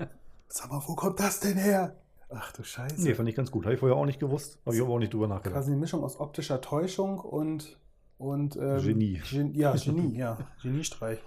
Sag 0.47 0.69
mal, 0.69 0.81
wo 0.85 0.95
kommt 0.95 1.19
das 1.19 1.39
denn 1.39 1.57
her? 1.57 1.95
Ach 2.29 2.51
du 2.53 2.63
Scheiße. 2.63 3.01
Nee, 3.01 3.13
fand 3.13 3.29
ich 3.29 3.35
ganz 3.35 3.51
gut. 3.51 3.65
Habe 3.65 3.75
ich 3.75 3.79
vorher 3.79 3.95
auch 3.95 4.05
nicht 4.05 4.19
gewusst, 4.19 4.59
habe 4.65 4.75
ich 4.75 4.81
aber 4.81 4.91
auch 4.93 4.99
nicht 4.99 5.13
drüber 5.13 5.27
nachgedacht. 5.27 5.53
Quasi 5.53 5.71
eine 5.71 5.79
Mischung 5.79 6.03
aus 6.03 6.19
optischer 6.19 6.59
Täuschung 6.59 7.19
und, 7.19 7.79
und 8.17 8.55
ähm, 8.55 8.81
Genie. 8.83 9.21
Gen 9.29 9.53
ja, 9.53 9.75
Genie, 9.83 10.17
ja. 10.17 10.37
Geniestreich. 10.61 11.19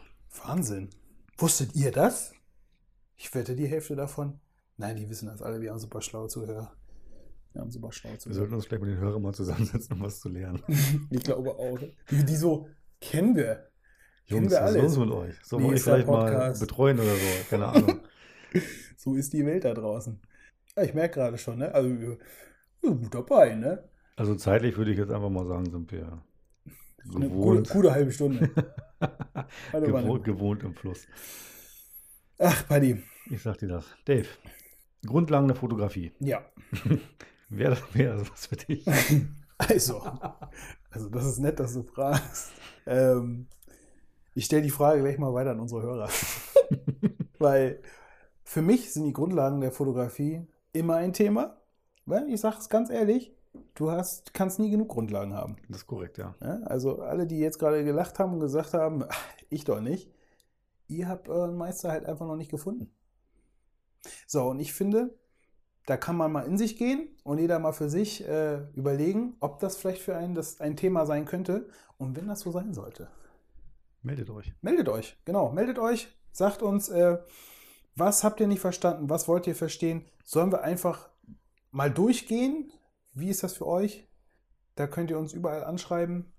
Wahnsinn. 0.45 0.91
Wusstet 1.39 1.74
ihr 1.74 1.93
das? 1.93 2.32
Ich 3.16 3.34
wette 3.34 3.55
die 3.55 3.66
Hälfte 3.66 3.97
davon. 3.97 4.41
Nein, 4.76 4.97
die 4.97 5.09
wissen 5.09 5.26
das 5.26 5.41
alle. 5.43 5.61
Wir 5.61 5.70
haben 5.70 5.78
super 5.78 6.03
schlaue 6.03 6.28
Zuhörer. 6.28 6.72
Wir 7.53 7.62
haben 7.62 7.70
super 7.70 7.91
schlaue 7.93 8.12
Wir 8.14 8.18
Zuhörer. 8.18 8.39
sollten 8.39 8.55
uns 8.55 8.68
gleich 8.68 8.80
mit 8.80 8.91
den 8.91 8.99
Hörern 8.99 9.22
mal 9.22 9.34
zusammensetzen, 9.34 9.97
um 9.97 10.03
was 10.03 10.20
zu 10.20 10.28
lernen. 10.28 10.62
Ich 11.11 11.22
glaube 11.22 11.51
auch. 11.51 11.78
Die, 12.11 12.24
die 12.24 12.36
so 12.36 12.68
kennen 13.01 13.34
wir. 13.34 13.68
Jungs, 14.29 14.51
wir 14.51 14.61
was 14.61 14.74
ist 14.74 14.83
los 14.83 14.99
mit 14.99 15.11
euch? 15.11 15.35
Sollen 15.43 15.64
wir 15.64 15.70
euch 15.70 15.83
vielleicht 15.83 16.07
mal 16.07 16.31
Podcast. 16.31 16.61
betreuen 16.61 16.99
oder 16.99 17.14
so? 17.14 17.26
Keine 17.51 17.66
Ahnung. 17.66 18.01
So 19.01 19.14
ist 19.14 19.33
die 19.33 19.47
Welt 19.47 19.64
da 19.64 19.74
draußen. 19.74 20.20
Ja, 20.76 20.83
ich 20.83 20.93
merke 20.93 21.20
gerade 21.20 21.39
schon, 21.39 21.59
ne? 21.59 21.72
Also, 21.72 21.89
wir 21.89 22.18
sind 22.83 23.01
gut 23.01 23.14
dabei, 23.14 23.55
ne? 23.55 23.89
Also 24.16 24.35
zeitlich 24.35 24.76
würde 24.76 24.91
ich 24.91 24.99
jetzt 24.99 25.12
einfach 25.12 25.31
mal 25.31 25.47
sagen, 25.47 25.70
sind 25.70 25.93
wir 25.93 26.20
Eine 27.05 27.29
gute, 27.29 27.29
gewohnt, 27.29 27.68
gute 27.70 27.93
halbe 27.93 28.11
Stunde. 28.11 28.51
Mal. 29.72 29.81
gewohnt, 29.81 30.24
gewohnt 30.24 30.62
im 30.64 30.74
Fluss. 30.74 31.07
Ach, 32.41 32.66
Paddy. 32.66 33.01
Ich 33.31 33.43
sag 33.43 33.59
dir 33.59 33.68
das. 33.68 33.87
Dave, 34.05 34.26
Grundlagen 35.07 35.47
der 35.47 35.57
Fotografie. 35.57 36.12
Ja. 36.18 36.45
Wäre 37.49 37.70
das, 37.76 37.95
wär 37.95 38.16
das 38.16 38.31
was 38.31 38.47
für 38.47 38.57
dich? 38.57 38.85
Also, 39.59 40.01
also 40.91 41.09
das 41.09 41.24
ist 41.26 41.39
nett, 41.39 41.61
dass 41.61 41.74
du 41.74 41.85
fragst. 41.85 42.51
Ähm, 42.87 43.47
ich 44.39 44.45
stelle 44.45 44.62
die 44.62 44.70
Frage 44.70 45.01
gleich 45.01 45.18
mal 45.18 45.34
weiter 45.34 45.51
an 45.51 45.59
unsere 45.59 45.82
Hörer. 45.82 46.09
Weil 47.41 47.82
für 48.45 48.62
mich 48.62 48.93
sind 48.93 49.05
die 49.05 49.12
Grundlagen 49.12 49.61
der 49.61 49.72
Fotografie 49.72 50.47
immer 50.72 50.95
ein 50.95 51.12
Thema. 51.12 51.57
Weil 52.07 52.30
ich 52.30 52.41
sage 52.41 52.59
es 52.61 52.68
ganz 52.68 52.89
ehrlich, 52.89 53.34
du 53.74 53.91
hast, 53.91 54.34
kannst 54.34 54.61
nie 54.61 54.70
genug 54.70 54.91
Grundlagen 54.91 55.34
haben. 55.34 55.57
Das 55.68 55.78
ist 55.78 55.86
korrekt, 55.89 56.18
ja. 56.18 56.36
Ja, 56.41 56.61
also 56.66 57.03
alle, 57.03 57.26
die 57.26 57.41
jetzt 57.41 57.59
gerade 57.59 57.82
gelacht 57.82 58.20
haben 58.20 58.34
und 58.34 58.39
gesagt 58.39 58.74
haben, 58.74 59.05
"Ach, 59.09 59.24
ich 59.51 59.64
doch 59.64 59.80
nicht, 59.80 60.09
ihr 60.86 61.09
habt 61.09 61.28
euren 61.28 61.57
Meister 61.57 61.91
halt 61.91 62.07
einfach 62.07 62.28
noch 62.28 62.36
nicht 62.36 62.53
gefunden. 62.53 62.93
So, 64.28 64.45
und 64.45 64.61
ich 64.61 64.72
finde, 64.72 65.18
da 65.86 65.97
kann 65.97 66.16
man 66.16 66.30
mal 66.30 66.47
in 66.47 66.57
sich 66.57 66.76
gehen 66.76 67.09
und 67.24 67.39
jeder 67.39 67.59
mal 67.59 67.72
für 67.72 67.89
sich 67.89 68.24
äh, 68.24 68.61
überlegen, 68.74 69.34
ob 69.41 69.59
das 69.59 69.76
vielleicht 69.76 70.01
für 70.01 70.16
einen 70.16 70.36
das 70.36 70.61
ein 70.61 70.76
Thema 70.76 71.07
sein 71.07 71.24
könnte. 71.24 71.68
Und 71.97 72.16
wenn 72.16 72.28
das 72.28 72.41
so 72.41 72.53
sein 72.53 72.72
sollte, 72.72 73.09
Meldet 74.03 74.31
euch. 74.31 74.55
meldet 74.61 74.89
euch. 74.89 75.17
Genau, 75.25 75.51
meldet 75.51 75.79
euch, 75.79 76.09
sagt 76.33 76.63
uns, 76.63 76.89
äh, 76.89 77.19
was 77.95 78.23
habt 78.23 78.41
ihr 78.41 78.47
nicht 78.47 78.61
verstanden, 78.61 79.11
was 79.11 79.27
wollt 79.27 79.47
ihr 79.47 79.57
verstehen. 79.57 80.05
Sollen 80.25 80.53
wir 80.53 80.63
einfach 80.63 81.09
mal 81.73 81.91
durchgehen? 81.91 82.73
Wie 83.13 83.29
ist 83.29 83.43
das 83.43 83.55
für 83.55 83.67
euch? 83.67 84.09
Da 84.77 84.87
könnt 84.87 85.11
ihr 85.11 85.19
uns 85.19 85.33
überall 85.33 85.65
anschreiben. 85.65 86.33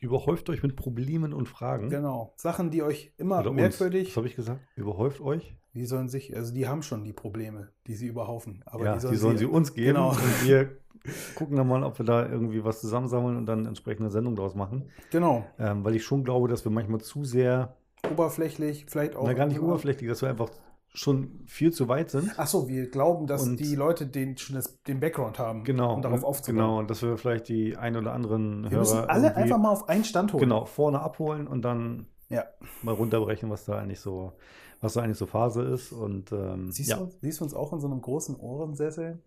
Überhäuft 0.00 0.50
euch 0.50 0.62
mit 0.62 0.76
Problemen 0.76 1.32
und 1.32 1.48
Fragen. 1.48 1.88
Genau. 1.88 2.34
Sachen, 2.36 2.70
die 2.70 2.82
euch 2.82 3.12
immer 3.16 3.40
Oder 3.40 3.50
uns. 3.50 3.60
merkwürdig. 3.60 4.08
Was 4.08 4.16
habe 4.16 4.26
ich 4.26 4.36
gesagt? 4.36 4.60
Überhäuft 4.76 5.20
euch. 5.20 5.56
Die 5.74 5.86
sollen 5.86 6.08
sich, 6.08 6.36
also 6.36 6.54
die 6.54 6.68
haben 6.68 6.82
schon 6.82 7.04
die 7.04 7.12
Probleme, 7.12 7.70
die 7.86 7.94
sie 7.94 8.06
überhaufen. 8.06 8.62
Aber 8.66 8.84
ja, 8.84 8.96
die 8.96 9.16
sollen, 9.16 9.38
sie 9.38 9.46
uns 9.46 9.74
geben. 9.74 9.94
Genau. 9.94 10.10
Und 10.10 10.46
wir 10.46 10.76
gucken 11.34 11.56
dann 11.56 11.66
mal, 11.66 11.82
ob 11.82 11.98
wir 11.98 12.06
da 12.06 12.28
irgendwie 12.28 12.64
was 12.64 12.80
zusammensammeln 12.80 13.36
und 13.36 13.46
dann 13.46 13.66
entsprechende 13.66 14.10
Sendung 14.10 14.36
draus 14.36 14.54
machen. 14.54 14.88
Genau. 15.10 15.44
Ähm, 15.58 15.84
weil 15.84 15.96
ich 15.96 16.04
schon 16.04 16.22
glaube, 16.22 16.48
dass 16.48 16.64
wir 16.64 16.70
manchmal 16.70 17.00
zu 17.00 17.24
sehr, 17.24 17.76
Oberflächlich, 18.10 18.86
vielleicht 18.88 19.16
auch. 19.16 19.26
na 19.26 19.32
gar 19.32 19.46
nicht 19.46 19.60
oberflächlich, 19.60 20.08
dass 20.08 20.22
wir 20.22 20.28
einfach 20.28 20.50
schon 20.96 21.40
viel 21.46 21.72
zu 21.72 21.88
weit 21.88 22.10
sind. 22.10 22.38
Achso, 22.38 22.68
wir 22.68 22.88
glauben, 22.88 23.26
dass 23.26 23.42
Und- 23.42 23.58
die 23.58 23.74
Leute 23.74 24.06
den, 24.06 24.36
schon 24.38 24.54
das, 24.54 24.80
den 24.84 25.00
Background 25.00 25.38
haben, 25.40 25.64
Genau. 25.64 25.92
um 25.94 26.02
darauf 26.02 26.22
aufzubauen. 26.22 26.56
Genau, 26.56 26.78
und 26.78 26.88
dass 26.88 27.02
wir 27.02 27.18
vielleicht 27.18 27.48
die 27.48 27.76
ein 27.76 27.96
oder 27.96 28.12
anderen 28.12 28.70
Wir 28.70 28.78
müssen 28.78 28.98
Hörer 28.98 29.10
alle 29.10 29.26
irgendwie- 29.26 29.40
einfach 29.42 29.58
mal 29.58 29.70
auf 29.70 29.88
einen 29.88 30.04
Stand 30.04 30.32
holen. 30.32 30.40
genau 30.40 30.64
vorne 30.66 31.00
abholen 31.00 31.48
und 31.48 31.62
dann 31.62 32.06
Ja. 32.28 32.44
mal 32.82 32.92
runterbrechen, 32.94 33.50
was 33.50 33.64
da 33.64 33.76
eigentlich 33.78 33.98
so, 34.00 34.32
was 34.80 34.92
da 34.94 35.02
eigentlich 35.02 35.18
so 35.18 35.26
Phase 35.26 35.62
ist. 35.62 35.90
Und 35.92 36.30
ähm, 36.30 36.70
Siehst, 36.70 36.90
ja, 36.90 36.96
du, 36.98 37.10
siehst 37.20 37.40
du 37.40 37.44
uns 37.44 37.54
auch 37.54 37.72
in 37.72 37.80
so 37.80 37.88
einem 37.88 38.00
großen 38.00 38.36
Ohrensessel? 38.36 39.20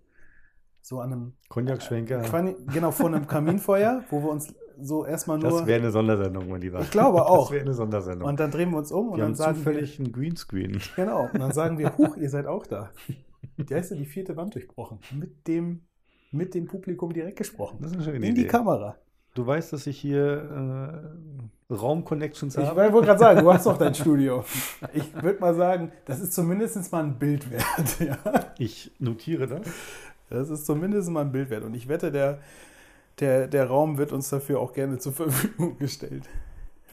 So 0.82 1.02
an 1.02 1.12
einem, 1.12 1.34
Cognac-Schwenker. 1.50 2.22
Quani- 2.22 2.56
genau, 2.72 2.92
vor 2.92 3.08
einem 3.08 3.28
Kaminfeuer, 3.28 4.04
wo 4.10 4.22
wir 4.24 4.30
uns 4.30 4.54
so 4.82 5.06
erstmal 5.06 5.38
nur. 5.40 5.50
Das 5.50 5.66
wäre 5.66 5.80
eine 5.82 5.92
Sondersendung, 5.92 6.50
mein 6.50 6.62
Lieber. 6.62 6.80
Ich 6.82 6.92
glaube 6.92 7.26
auch. 7.26 7.46
Das 7.48 7.52
wäre 7.52 7.66
eine 7.66 7.74
Sondersendung. 7.74 8.28
und 8.28 8.40
dann 8.40 8.52
drehen 8.52 8.72
wir 8.72 8.78
uns 8.78 8.92
um 8.92 9.10
und 9.10 9.18
wir 9.18 9.24
dann 9.24 9.36
sagen 9.36 9.58
wir, 9.58 9.64
zufällig 9.66 10.00
einen 10.00 10.12
Greenscreen. 10.12 10.80
Genau. 10.96 11.30
Und 11.34 11.40
dann 11.40 11.52
sagen 11.52 11.78
wir, 11.78 11.98
huch, 11.98 12.18
ihr 12.18 12.30
seid 12.30 12.46
auch 12.46 12.66
da. 12.66 12.92
Die 13.58 13.74
heißt 13.74 13.92
ja 13.92 13.98
die 13.98 14.06
vierte 14.06 14.36
Wand 14.36 14.54
durchbrochen. 14.56 15.00
Mit 15.18 15.48
dem, 15.48 15.82
mit 16.32 16.54
dem 16.54 16.66
Publikum 16.68 17.14
direkt 17.14 17.38
gesprochen. 17.38 17.78
Das 17.82 17.92
ist 17.92 17.98
eine 17.98 18.04
schöne 18.06 18.18
In 18.18 18.36
die 18.36 18.42
Idee. 18.42 18.50
Kamera. 18.50 18.96
Du 19.34 19.46
weißt, 19.46 19.72
dass 19.74 19.86
ich 19.86 20.00
hier 20.00 21.04
äh, 21.70 21.74
Raum-Connections 21.74 22.58
Ich 22.58 22.66
habe. 22.66 22.92
wollte 22.92 23.06
gerade 23.08 23.20
sagen, 23.20 23.42
du 23.42 23.54
hast 23.54 23.66
doch 23.68 23.78
dein 23.78 23.94
Studio. 23.96 24.44
Ich 24.94 25.14
würde 25.22 25.40
mal 25.40 25.54
sagen, 25.54 25.92
das 26.06 26.20
ist 26.20 26.34
zumindest 26.34 26.92
mal 26.92 27.04
ein 27.04 27.20
Bild 27.20 27.50
wert. 27.52 27.66
Ja. 28.00 28.18
Ich 28.58 28.92
notiere 29.00 29.48
das. 29.48 29.62
Das 30.30 30.50
ist 30.50 30.66
zumindest 30.66 31.10
mal 31.12 31.22
ein 31.22 31.32
Bild 31.32 31.50
wert. 31.50 31.64
Und 31.64 31.76
ich 31.76 31.88
wette, 31.88 32.12
der, 32.12 32.40
der, 33.20 33.48
der 33.48 33.66
Raum 33.68 33.98
wird 33.98 34.12
uns 34.12 34.30
dafür 34.30 34.60
auch 34.60 34.74
gerne 34.74 34.98
zur 35.00 35.14
Verfügung 35.14 35.78
gestellt. 35.78 36.24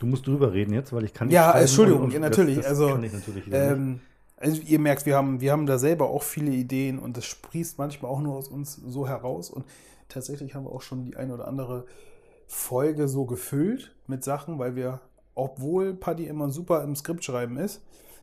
Du 0.00 0.06
musst 0.06 0.26
drüber 0.26 0.52
reden 0.52 0.72
jetzt, 0.74 0.92
weil 0.92 1.04
ich 1.04 1.14
kann 1.14 1.30
Ja, 1.30 1.50
schreiben 1.50 1.60
Entschuldigung, 1.62 2.00
und- 2.02 2.06
und 2.06 2.12
ja, 2.14 2.20
das- 2.20 2.30
natürlich, 2.30 2.56
Das, 2.56 2.66
also, 2.66 2.88
kann 2.88 3.04
ich 3.04 3.12
natürlich 3.12 3.46
nicht. 3.46 3.54
Ähm, 3.56 4.00
also 4.36 4.60
ihr 4.62 4.78
merkt, 4.78 5.06
wir 5.06 5.16
haben, 5.16 5.40
wir 5.40 5.52
haben 5.52 5.66
da 5.66 5.78
selber 5.78 6.10
auch 6.10 6.22
viele 6.22 6.50
Ideen 6.50 6.98
und 6.98 7.16
das 7.16 7.24
sprießt 7.24 7.78
manchmal 7.78 8.10
auch 8.10 8.20
nur 8.20 8.34
aus 8.34 8.48
uns 8.48 8.74
so 8.74 9.06
heraus. 9.08 9.48
Und 9.50 9.64
tatsächlich 10.08 10.54
haben 10.54 10.64
wir 10.64 10.72
auch 10.72 10.82
schon 10.82 11.04
die 11.04 11.16
eine 11.16 11.32
oder 11.32 11.46
andere 11.48 11.86
Folge 12.46 13.08
so 13.08 13.24
gefüllt 13.24 13.94
mit 14.06 14.24
Sachen, 14.24 14.58
weil 14.58 14.76
wir, 14.76 15.00
obwohl 15.34 15.94
Paddy 15.94 16.26
immer 16.26 16.50
super 16.50 16.82
im 16.82 16.94
Skript 16.96 17.24
schreiben 17.24 17.56
ist, 17.56 17.82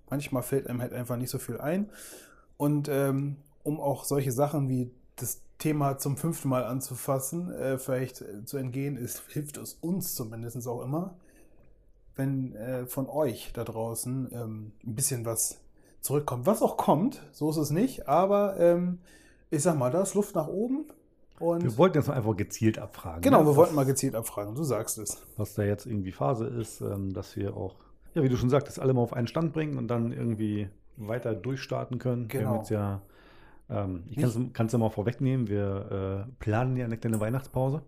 manchmal 0.10 0.44
fällt 0.44 0.68
einem 0.68 0.82
halt 0.82 0.94
einfach 0.94 1.18
nicht 1.18 1.30
so 1.30 1.40
viel 1.40 1.60
ein. 1.60 1.90
Und 2.58 2.88
ähm, 2.90 3.38
um 3.64 3.80
auch 3.80 4.04
solche 4.04 4.32
Sachen 4.32 4.70
wie 4.70 4.92
das 5.16 5.42
Thema 5.62 5.98
zum 5.98 6.18
fünften 6.18 6.50
Mal 6.50 6.66
anzufassen, 6.66 7.52
äh, 7.54 7.78
vielleicht 7.78 8.22
äh, 8.22 8.44
zu 8.46 8.58
entgehen, 8.58 8.98
ist, 8.98 9.24
hilft 9.30 9.58
es 9.58 9.76
uns 9.76 10.16
zumindest 10.16 10.68
auch 10.68 10.82
immer, 10.84 11.16
wenn 12.16 12.54
äh, 12.56 12.86
von 12.86 13.08
euch 13.08 13.52
da 13.54 13.64
draußen 13.64 14.30
ähm, 14.34 14.72
ein 14.86 14.96
bisschen 14.96 15.26
was 15.26 15.60
zurückkommt. 16.02 16.46
Was 16.46 16.62
auch 16.62 16.78
kommt, 16.78 17.22
so 17.32 17.50
ist 17.50 17.58
es 17.58 17.70
nicht, 17.72 18.08
aber 18.08 18.60
ähm, 18.60 19.00
ich 19.50 19.62
sag 19.64 19.78
mal, 19.78 19.92
da 19.92 20.02
ist 20.02 20.14
Luft 20.16 20.36
nach 20.36 20.48
oben. 20.48 20.86
Und 21.40 21.64
Wir 21.64 21.78
wollten 21.78 21.98
jetzt 21.98 22.08
mal 22.08 22.14
einfach 22.16 22.36
gezielt 22.38 22.78
abfragen. 22.78 23.22
genau, 23.22 23.40
ne? 23.42 23.48
wir 23.48 23.56
wollten 23.56 23.74
mal 23.74 23.86
gezielt 23.86 24.14
abfragen. 24.16 24.54
Du 24.54 24.64
sagst 24.64 24.98
es. 25.00 25.24
was 25.38 25.56
da 25.56 25.64
jetzt 25.64 25.86
irgendwie 25.88 26.12
Phase 26.12 26.46
ist, 26.46 26.82
ähm, 26.82 27.14
dass 27.14 27.36
wir 27.36 27.56
auch, 27.58 27.76
ja, 28.14 28.22
wie 28.22 28.30
du 28.30 28.38
schon 28.38 28.50
sagtest, 28.52 28.80
alle 28.80 28.94
mal 28.94 29.02
auf 29.02 29.14
einen 29.14 29.28
Stand 29.28 29.52
bringen 29.54 29.78
und 29.78 29.88
dann 29.88 30.12
irgendwie 30.12 30.70
weiter 30.98 31.34
durchstarten 31.34 31.98
können. 31.98 32.32
Wir 32.32 32.40
Genau. 32.42 32.50
haben 32.52 32.58
jetzt 32.60 32.70
ja, 32.70 33.02
ähm, 33.72 34.04
ich 34.10 34.18
kann 34.54 34.66
es 34.66 34.72
ja 34.72 34.78
mal 34.80 34.90
vorwegnehmen, 34.90 35.48
wir 35.48 36.26
äh, 36.28 36.32
planen 36.40 36.76
ja 36.78 36.86
eine 36.86 36.98
kleine 36.98 37.20
Weihnachtspause. 37.20 37.82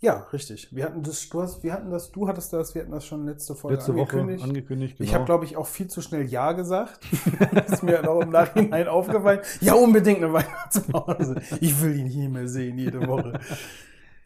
Ja, 0.00 0.26
richtig. 0.32 0.74
Wir 0.74 0.84
hatten 0.84 1.04
das, 1.04 1.28
du 1.28 1.40
hast, 1.42 1.62
wir 1.62 1.72
hatten 1.72 1.88
das, 1.92 2.10
du 2.10 2.26
hattest 2.26 2.52
das, 2.52 2.74
wir 2.74 2.82
hatten 2.82 2.90
das 2.90 3.06
schon 3.06 3.24
letzte 3.24 3.54
Folge 3.54 3.76
Letzte 3.76 3.94
Woche 3.94 4.10
angekündigt. 4.18 4.44
angekündigt. 4.44 4.96
Genau. 4.98 5.08
Ich 5.08 5.14
habe, 5.14 5.24
glaube 5.24 5.44
ich, 5.44 5.56
auch 5.56 5.68
viel 5.68 5.86
zu 5.86 6.00
schnell 6.02 6.24
Ja 6.24 6.52
gesagt. 6.52 6.98
das 7.54 7.74
ist 7.74 7.82
mir 7.84 8.10
auch 8.10 8.20
im 8.20 8.30
Nachhinein 8.30 8.88
aufgefallen. 8.88 9.40
Ja, 9.60 9.74
unbedingt 9.74 10.18
eine 10.18 10.32
Weihnachtspause. 10.32 11.36
Ich 11.60 11.80
will 11.80 11.96
ihn 11.96 12.08
hier 12.08 12.28
mehr 12.28 12.48
sehen, 12.48 12.78
jede 12.78 13.06
Woche. 13.06 13.38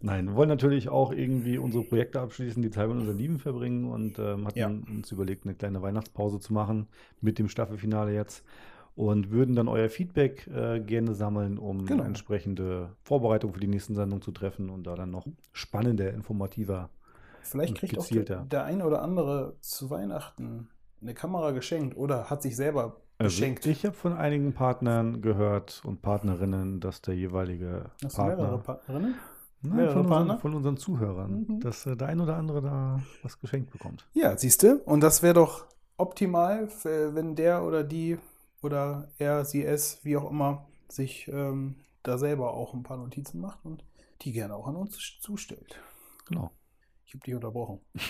Nein, 0.01 0.29
wir 0.29 0.35
wollen 0.35 0.49
natürlich 0.49 0.89
auch 0.89 1.13
irgendwie 1.13 1.59
unsere 1.59 1.85
Projekte 1.85 2.21
abschließen, 2.21 2.63
die 2.63 2.71
Zeit 2.71 2.89
mit 2.89 2.97
unseren 2.97 3.19
Lieben 3.19 3.39
verbringen 3.39 3.85
und 3.91 4.19
ähm, 4.19 4.47
hatten 4.47 4.59
Ja. 4.59 4.69
uns 4.69 5.13
überlegt, 5.13 5.45
eine 5.45 5.55
kleine 5.55 5.83
Weihnachtspause 5.83 6.41
zu 6.41 6.55
machen 6.55 6.87
mit 7.21 7.39
dem 7.39 7.49
Staffelfinale 7.51 8.15
jetzt 8.15 8.45
und 8.97 9.31
würden 9.31 9.55
dann 9.55 9.69
euer 9.69 9.89
Feedback 9.91 10.47
äh, 10.49 10.81
gerne 10.81 11.15
sammeln, 11.15 11.59
um 11.59 11.85
Genau. 11.87 12.03
entsprechende 12.03 12.97
Vorbereitungen 13.05 13.55
für 13.55 13.61
die 13.61 13.69
nächsten 13.69 13.95
Sendungen 13.95 14.23
zu 14.23 14.33
treffen 14.33 14.71
und 14.71 14.85
da 14.87 14.95
dann 14.97 15.11
noch 15.11 15.27
spannender, 15.53 16.13
informativer. 16.13 16.89
Vielleicht 17.43 17.77
kriegt 17.77 17.97
auch 17.99 18.03
gezielt, 18.03 18.29
der, 18.31 18.41
der 18.47 18.65
ein 18.65 18.83
oder 18.83 19.03
andere 19.03 19.55
zu 19.61 19.91
Weihnachten 19.91 20.69
eine 21.01 21.15
Kamera 21.15 21.53
geschenkt 21.53 21.97
oder 21.97 22.29
hat 22.31 22.43
sich 22.43 22.57
selber 22.57 22.97
geschenkt. 23.19 23.61
Also 23.61 23.71
ich 23.71 23.85
habe 23.85 23.95
von 23.95 24.15
einigen 24.15 24.53
Partnern 24.55 25.21
gehört 25.21 25.83
und 25.85 26.03
Partnerinnen, 26.03 26.81
dass 26.81 27.03
der 27.03 27.15
jeweilige 27.15 27.91
Hast 28.03 28.19
du 28.19 28.23
mehrere 28.23 28.59
Partner, 28.59 28.59
Partnerinnen? 28.65 29.15
Nein, 29.63 29.89
von, 29.91 29.99
unseren, 30.01 30.07
Partner? 30.09 30.39
von 30.39 30.55
unseren 30.55 30.77
Zuhörern, 30.77 31.47
Mhm. 31.49 31.61
dass 31.61 31.87
äh, 31.87 31.97
der 31.97 32.09
ein 32.09 32.21
oder 32.21 32.37
andere 32.37 32.63
da 32.63 33.01
was 33.23 33.39
geschenkt 33.41 33.71
bekommt. 33.71 34.07
Ja, 34.15 34.37
siehst 34.37 34.63
du? 34.63 34.81
Und 34.85 35.01
das 35.01 35.23
wäre 35.23 35.35
doch 35.35 35.67
optimal, 35.99 36.69
wenn 36.85 37.35
der 37.37 37.63
oder 37.65 37.85
die 37.85 38.19
oder 38.67 39.09
er, 39.19 39.45
sie, 39.45 39.65
es, 39.65 40.05
wie 40.05 40.17
auch 40.17 40.31
immer, 40.31 40.67
sich 40.89 41.29
ähm, 41.29 41.77
da 42.03 42.19
selber 42.19 42.53
auch 42.55 42.75
ein 42.75 42.83
paar 42.83 42.99
Notizen 42.99 43.41
macht 43.41 43.65
und 43.65 43.85
die 44.23 44.33
gerne 44.33 44.55
auch 44.55 44.67
an 44.67 44.77
uns 44.77 44.99
zustellt. 45.21 45.81
Genau. 46.27 46.51
Ich 47.07 47.15
habe 47.15 47.25
dich 47.25 47.35
unterbrochen. 47.35 47.81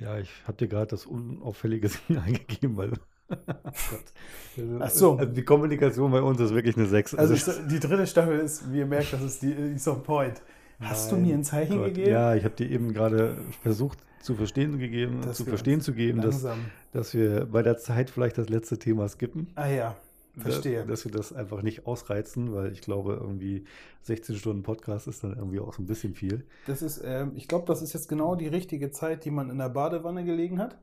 Ja, 0.00 0.18
ich 0.18 0.28
habe 0.48 0.56
dir 0.56 0.66
gerade 0.66 0.88
das 0.88 1.06
unauffällige 1.06 1.88
Singen 1.88 2.18
eingegeben, 2.24 2.76
weil. 2.76 2.90
Gott. 3.28 4.80
Ach 4.80 4.90
so. 4.90 5.16
Also 5.16 5.32
die 5.32 5.44
Kommunikation 5.44 6.10
bei 6.10 6.20
uns 6.20 6.40
ist 6.40 6.52
wirklich 6.52 6.76
eine 6.76 6.86
6. 6.86 7.14
Also 7.14 7.34
ich, 7.34 7.44
die 7.68 7.78
dritte 7.78 8.04
Staffel 8.04 8.40
ist, 8.40 8.72
wie 8.72 8.78
ihr 8.78 8.86
merkt, 8.86 9.12
das 9.12 9.22
ist 9.22 9.42
die, 9.42 9.54
die 9.54 9.74
ist 9.74 9.86
on 9.86 10.02
point. 10.02 10.42
Hast 10.80 11.12
du 11.12 11.14
Mein 11.14 11.26
mir 11.26 11.34
ein 11.34 11.44
Zeichen 11.44 11.78
Gott. 11.78 11.86
gegeben? 11.86 12.10
Ja, 12.10 12.34
ich 12.34 12.44
habe 12.44 12.56
dir 12.56 12.68
eben 12.68 12.92
gerade 12.92 13.38
versucht 13.62 13.98
zu 14.20 14.34
verstehen 14.34 14.78
gegeben, 14.78 15.22
zu 15.32 15.44
verstehen 15.44 15.80
zu 15.80 15.92
geben, 15.94 16.20
Langsam. 16.20 16.58
dass 16.58 16.83
wir 16.94 17.46
bei 17.46 17.62
der 17.62 17.76
Zeit 17.76 18.10
vielleicht 18.10 18.38
das 18.38 18.48
letzte 18.48 18.78
Thema 18.78 19.08
skippen. 19.08 19.48
Ah 19.56 19.66
ja, 19.68 19.96
verstehe. 20.38 20.80
Da- 20.80 20.86
Dass 20.86 21.04
wir 21.04 21.12
das 21.12 21.32
einfach 21.32 21.62
nicht 21.62 21.86
ausreizen, 21.86 22.52
weil 22.54 22.72
ich 22.72 22.80
glaube, 22.80 23.14
irgendwie 23.20 23.64
16 24.02 24.36
Stunden 24.36 24.62
Podcast 24.62 25.06
ist 25.08 25.24
dann 25.24 25.34
irgendwie 25.36 25.60
auch 25.60 25.74
so 25.74 25.82
ein 25.82 25.86
bisschen 25.86 26.14
viel. 26.14 26.46
Das 26.66 26.82
ist, 26.82 27.02
ähm, 27.04 27.32
ich 27.34 27.48
glaube, 27.48 27.66
das 27.66 27.82
ist 27.82 27.92
jetzt 27.94 28.08
genau 28.08 28.36
die 28.36 28.48
richtige 28.48 28.90
Zeit, 28.90 29.24
die 29.24 29.30
man 29.30 29.50
in 29.50 29.58
der 29.58 29.68
Badewanne 29.70 30.24
gelegen 30.24 30.58
hat. 30.60 30.78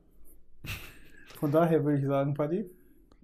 Von 1.40 1.52
daher 1.52 1.84
würde 1.86 2.00
ich 2.00 2.06
sagen, 2.06 2.34
Paddy, 2.34 2.70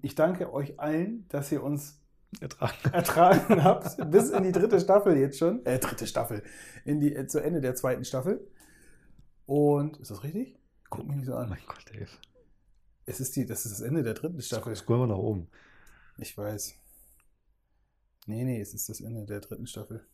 ich 0.02 0.16
danke 0.16 0.52
euch 0.54 0.80
allen, 0.80 1.26
dass 1.30 1.52
ihr 1.52 1.62
uns 1.64 2.00
Ertragen. 2.42 2.74
ertragen 2.94 3.64
habt, 3.64 4.12
bis 4.12 4.30
in 4.32 4.44
die 4.44 4.52
dritte 4.52 4.80
Staffel 4.80 5.18
jetzt 5.18 5.38
schon. 5.40 5.66
Äh, 5.66 5.80
dritte 5.80 6.08
Staffel. 6.08 6.42
In 6.86 7.00
die, 7.00 7.16
äh, 7.16 7.28
zu 7.28 7.42
Ende 7.42 7.62
der 7.62 7.76
zweiten 7.76 8.04
Staffel. 8.06 8.48
Und, 9.46 9.98
ist 9.98 10.12
das 10.12 10.24
richtig? 10.24 10.58
Guck 10.90 11.08
mich 11.08 11.18
nicht 11.18 11.26
so 11.26 11.36
an. 11.36 11.50
mein 11.50 11.60
Gott, 11.68 11.86
Dave. 11.94 12.08
Es 13.10 13.20
ist 13.22 13.36
die, 13.36 13.46
das 13.46 13.66
ist 13.66 13.72
das 13.72 13.82
Ende 13.82 14.04
der 14.04 14.14
dritten 14.14 14.42
Staffel. 14.42 14.76
Scroll 14.76 15.00
mal 15.00 15.08
nach 15.08 15.18
oben. 15.18 15.48
Ich 16.18 16.38
weiß. 16.38 16.76
Nee, 18.28 18.44
nee, 18.44 18.60
es 18.60 18.74
ist 18.74 18.90
das 18.90 19.00
Ende 19.02 19.26
der 19.26 19.40
dritten 19.40 19.66
Staffel. 19.66 20.06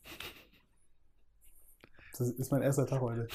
Das 2.17 2.29
ist 2.29 2.51
mein 2.51 2.61
erster 2.61 2.85
Tag 2.85 3.01
heute. 3.01 3.27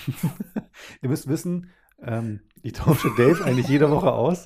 Ihr 1.03 1.09
müsst 1.09 1.27
wissen, 1.29 1.71
ähm, 2.01 2.41
ich 2.63 2.75
tausche 2.75 3.11
Dave 3.17 3.45
eigentlich 3.45 3.67
jede 3.67 3.91
Woche 3.91 4.13
aus. 4.13 4.45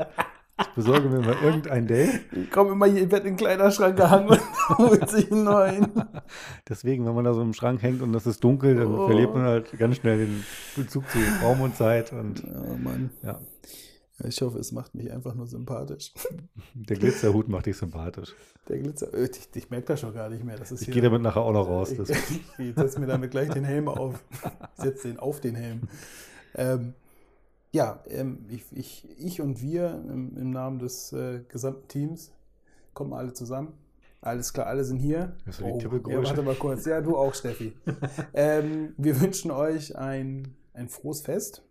Ich 0.59 0.69
besorge 0.69 1.11
mir 1.11 1.21
mal 1.21 1.37
irgendeinen 1.43 1.87
Dave. 1.87 2.21
Ich 2.33 2.51
komme 2.51 2.73
immer 2.73 2.87
hier, 2.87 3.11
werde 3.11 3.29
in 3.29 3.35
den 3.35 3.37
Kleiderschrank 3.37 3.97
gehangen 3.97 4.29
und 4.31 4.41
holt 4.79 5.11
sich 5.11 5.31
einen 5.31 5.45
neuen. 5.45 5.93
Deswegen, 6.69 7.05
wenn 7.05 7.15
man 7.15 7.25
da 7.25 7.35
so 7.35 7.43
im 7.43 7.53
Schrank 7.53 7.83
hängt 7.83 8.01
und 8.01 8.15
das 8.15 8.27
ist 8.27 8.43
dunkel, 8.43 8.77
dann 8.77 8.95
Oh. 8.95 9.07
verliert 9.07 9.35
man 9.35 9.43
halt 9.45 9.79
ganz 9.79 9.97
schnell 9.97 10.19
den 10.27 10.45
Bezug 10.77 11.07
zu 11.11 11.19
Raum 11.43 11.61
und 11.61 11.77
Zeit. 11.77 12.13
Und 12.13 12.43
Oh 12.45 12.77
Mann. 12.77 13.11
ja, 13.23 13.39
Ich 14.19 14.41
hoffe, 14.43 14.59
es 14.59 14.73
macht 14.73 14.95
mich 14.95 15.11
einfach 15.11 15.35
nur 15.35 15.47
sympathisch. 15.47 16.13
der 16.75 16.97
Glitzerhut 16.97 17.49
macht 17.49 17.67
dich 17.67 17.77
sympathisch. 17.77 18.35
Der 18.69 18.79
Glitzer. 18.79 19.13
äh, 19.15 19.29
Ich, 19.29 19.49
ich 19.55 19.71
merke 19.71 19.87
das 19.87 20.01
schon 20.01 20.15
gar 20.15 20.29
nicht 20.29 20.45
mehr. 20.45 20.57
Das 20.57 20.71
ist 20.71 20.83
Ich 20.83 20.91
gehe 20.91 21.03
damit 21.03 21.23
nachher 21.23 21.43
auch 21.43 21.53
noch 21.53 21.67
raus. 21.67 21.91
Ich, 21.91 21.99
Das, 21.99 22.11
ich 22.59 22.75
setze 22.75 23.01
mir 23.01 23.07
damit 23.07 23.31
gleich 23.31 23.51
den 23.51 23.65
Helm 23.65 23.89
auf. 23.89 24.23
Ich 24.77 24.85
setze 24.85 25.09
den 25.09 25.19
auf 25.19 25.41
den 25.41 25.55
Helm. 25.55 25.89
Ähm, 26.55 26.95
ja, 27.73 28.03
ähm, 28.09 28.45
ich, 28.51 28.65
ich, 28.73 29.09
ich 29.19 29.41
und 29.41 29.63
wir 29.63 30.03
im, 30.09 30.37
im 30.37 30.51
Namen 30.51 30.79
des 30.79 31.13
äh, 31.13 31.41
gesamten 31.49 31.89
Teams 31.89 32.33
kommen 32.93 33.15
alle 33.15 33.33
zusammen. 33.33 33.73
Alles 34.21 34.53
klar, 34.53 34.67
alle 34.67 34.85
sind 34.85 34.99
hier. 34.99 35.35
Hörst 35.45 35.61
du 35.61 35.79
die 35.79 36.11
ja, 36.13 36.23
warte 36.23 36.43
mal 36.43 36.55
kurz. 36.55 36.85
Ja, 36.85 37.01
du 37.01 37.17
auch, 37.17 37.35
Steffi. 37.35 37.73
ähm, 38.35 38.95
wir 38.97 39.21
wünschen 39.21 39.51
euch 39.51 39.97
ein, 39.97 40.55
ein 40.75 40.89
frohes 40.89 41.23
Fest, 41.23 41.65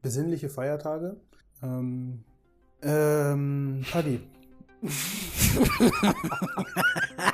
besinnliche 0.00 0.48
Feiertage. 0.48 1.16
Ähm, 1.62 2.24
ähm, 2.82 3.84
Paddy. 3.90 4.20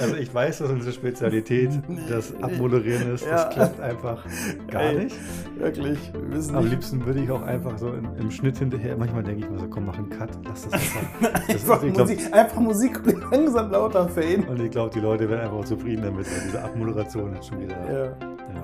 also 0.00 0.16
ich 0.16 0.32
weiß, 0.34 0.58
dass 0.58 0.70
unsere 0.70 0.92
Spezialität 0.92 1.70
das 2.08 2.34
Abmoderieren 2.42 3.14
ist. 3.14 3.24
Ja. 3.24 3.44
Das 3.44 3.50
klappt 3.54 3.80
einfach 3.80 4.24
gar 4.70 4.82
Ey, 4.82 5.04
nicht. 5.04 5.16
Wirklich, 5.58 5.98
wir 6.12 6.36
wissen 6.36 6.56
Am 6.56 6.66
liebsten 6.66 7.04
würde 7.04 7.20
ich 7.20 7.30
auch 7.30 7.42
einfach 7.42 7.78
so 7.78 7.92
im, 7.92 8.08
im 8.18 8.30
Schnitt 8.30 8.58
hinterher, 8.58 8.96
manchmal 8.96 9.22
denke 9.22 9.44
ich 9.44 9.50
mir 9.50 9.58
so, 9.58 9.66
komm, 9.68 9.86
mach 9.86 9.96
einen 9.98 10.10
Cut, 10.10 10.30
lass 10.44 10.68
das 10.68 10.72
einfach. 10.72 11.00
Das 11.46 11.56
ist, 11.56 11.70
Einfach 11.70 11.82
ich 11.82 11.92
glaub, 11.94 12.08
Musik, 12.08 12.34
einfach 12.34 12.60
Musik 12.60 13.00
langsam 13.30 13.70
lauter 13.70 14.08
faden. 14.08 14.44
und 14.48 14.60
ich 14.60 14.70
glaube, 14.70 14.90
die 14.94 15.00
Leute 15.00 15.28
werden 15.28 15.40
einfach 15.42 15.64
zufrieden 15.64 16.02
damit, 16.04 16.26
weil 16.26 16.42
diese 16.44 16.62
Abmoderation 16.62 17.34
ist 17.34 17.46
schon 17.48 17.60
wieder. 17.60 17.76
Ja, 17.92 18.04
ja. 18.04 18.14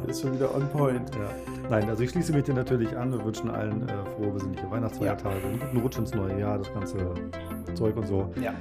ist 0.08 0.22
schon 0.22 0.34
wieder 0.34 0.54
on 0.54 0.68
point. 0.68 1.10
Ja. 1.14 1.68
Nein, 1.68 1.88
also 1.88 2.02
ich 2.02 2.10
schließe 2.10 2.32
mich 2.32 2.44
dir 2.44 2.54
natürlich 2.54 2.96
an. 2.96 3.12
Wir 3.12 3.24
wünschen 3.24 3.50
allen 3.50 3.88
äh, 3.88 3.92
frohe, 4.16 4.32
besinnliche 4.32 4.70
Weihnachtsfeiertage, 4.70 5.36
einen 5.46 5.60
guten 5.60 5.76
Rutsch 5.78 5.98
ins 5.98 6.14
neue 6.14 6.38
Jahr, 6.40 6.58
das 6.58 6.72
ganze 6.72 6.96
Zeug 7.74 7.96
und 7.96 8.06
so. 8.08 8.32
Ja, 8.42 8.52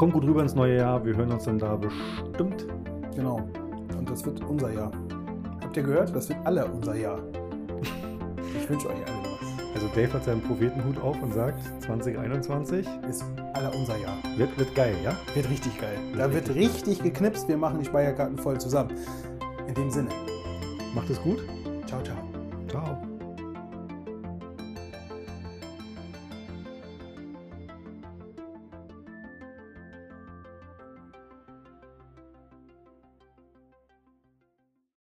Kommt 0.00 0.14
gut 0.14 0.24
rüber 0.24 0.40
ins 0.40 0.54
neue 0.54 0.78
Jahr. 0.78 1.04
Wir 1.04 1.14
hören 1.14 1.30
uns 1.30 1.44
dann 1.44 1.58
da 1.58 1.76
bestimmt. 1.76 2.66
genau. 3.14 3.46
Und 3.98 4.08
das 4.08 4.24
wird 4.24 4.42
unser 4.48 4.72
Jahr. 4.72 4.90
Habt 5.60 5.76
ihr 5.76 5.82
gehört? 5.82 6.16
Das 6.16 6.26
wird 6.30 6.38
alle 6.44 6.64
unser 6.64 6.94
Jahr. 6.94 7.18
Ich 7.82 8.70
wünsche 8.70 8.88
euch 8.88 8.94
alle 8.94 9.18
was. 9.24 9.74
Also 9.74 9.88
Dave 9.94 10.10
hat 10.14 10.24
seinen 10.24 10.40
Prophetenhut 10.40 10.98
auf 11.02 11.20
und 11.20 11.34
sagt, 11.34 11.60
2021 11.82 12.88
Ist 13.10 13.26
alle 13.52 13.70
unser 13.72 13.98
Jahr. 13.98 14.16
wird, 14.38 14.58
wird 14.58 14.74
geil, 14.74 14.94
ja? 15.04 15.12
Wird 15.34 15.50
richtig 15.50 15.78
geil. 15.78 15.98
Da 16.16 16.32
wird 16.32 16.48
richtig 16.54 17.02
geknipst. 17.02 17.46
Wir 17.46 17.58
machen 17.58 17.80
die 17.80 17.84
Speicherkarten 17.84 18.38
voll 18.38 18.58
zusammen. 18.58 18.92
In 19.68 19.74
dem 19.74 19.90
Sinne. 19.90 20.08
Macht 20.94 21.10
es 21.10 21.20
gut. 21.20 21.44
Ciao, 21.86 22.02
ciao. 22.02 22.16
Ciao. 22.70 23.09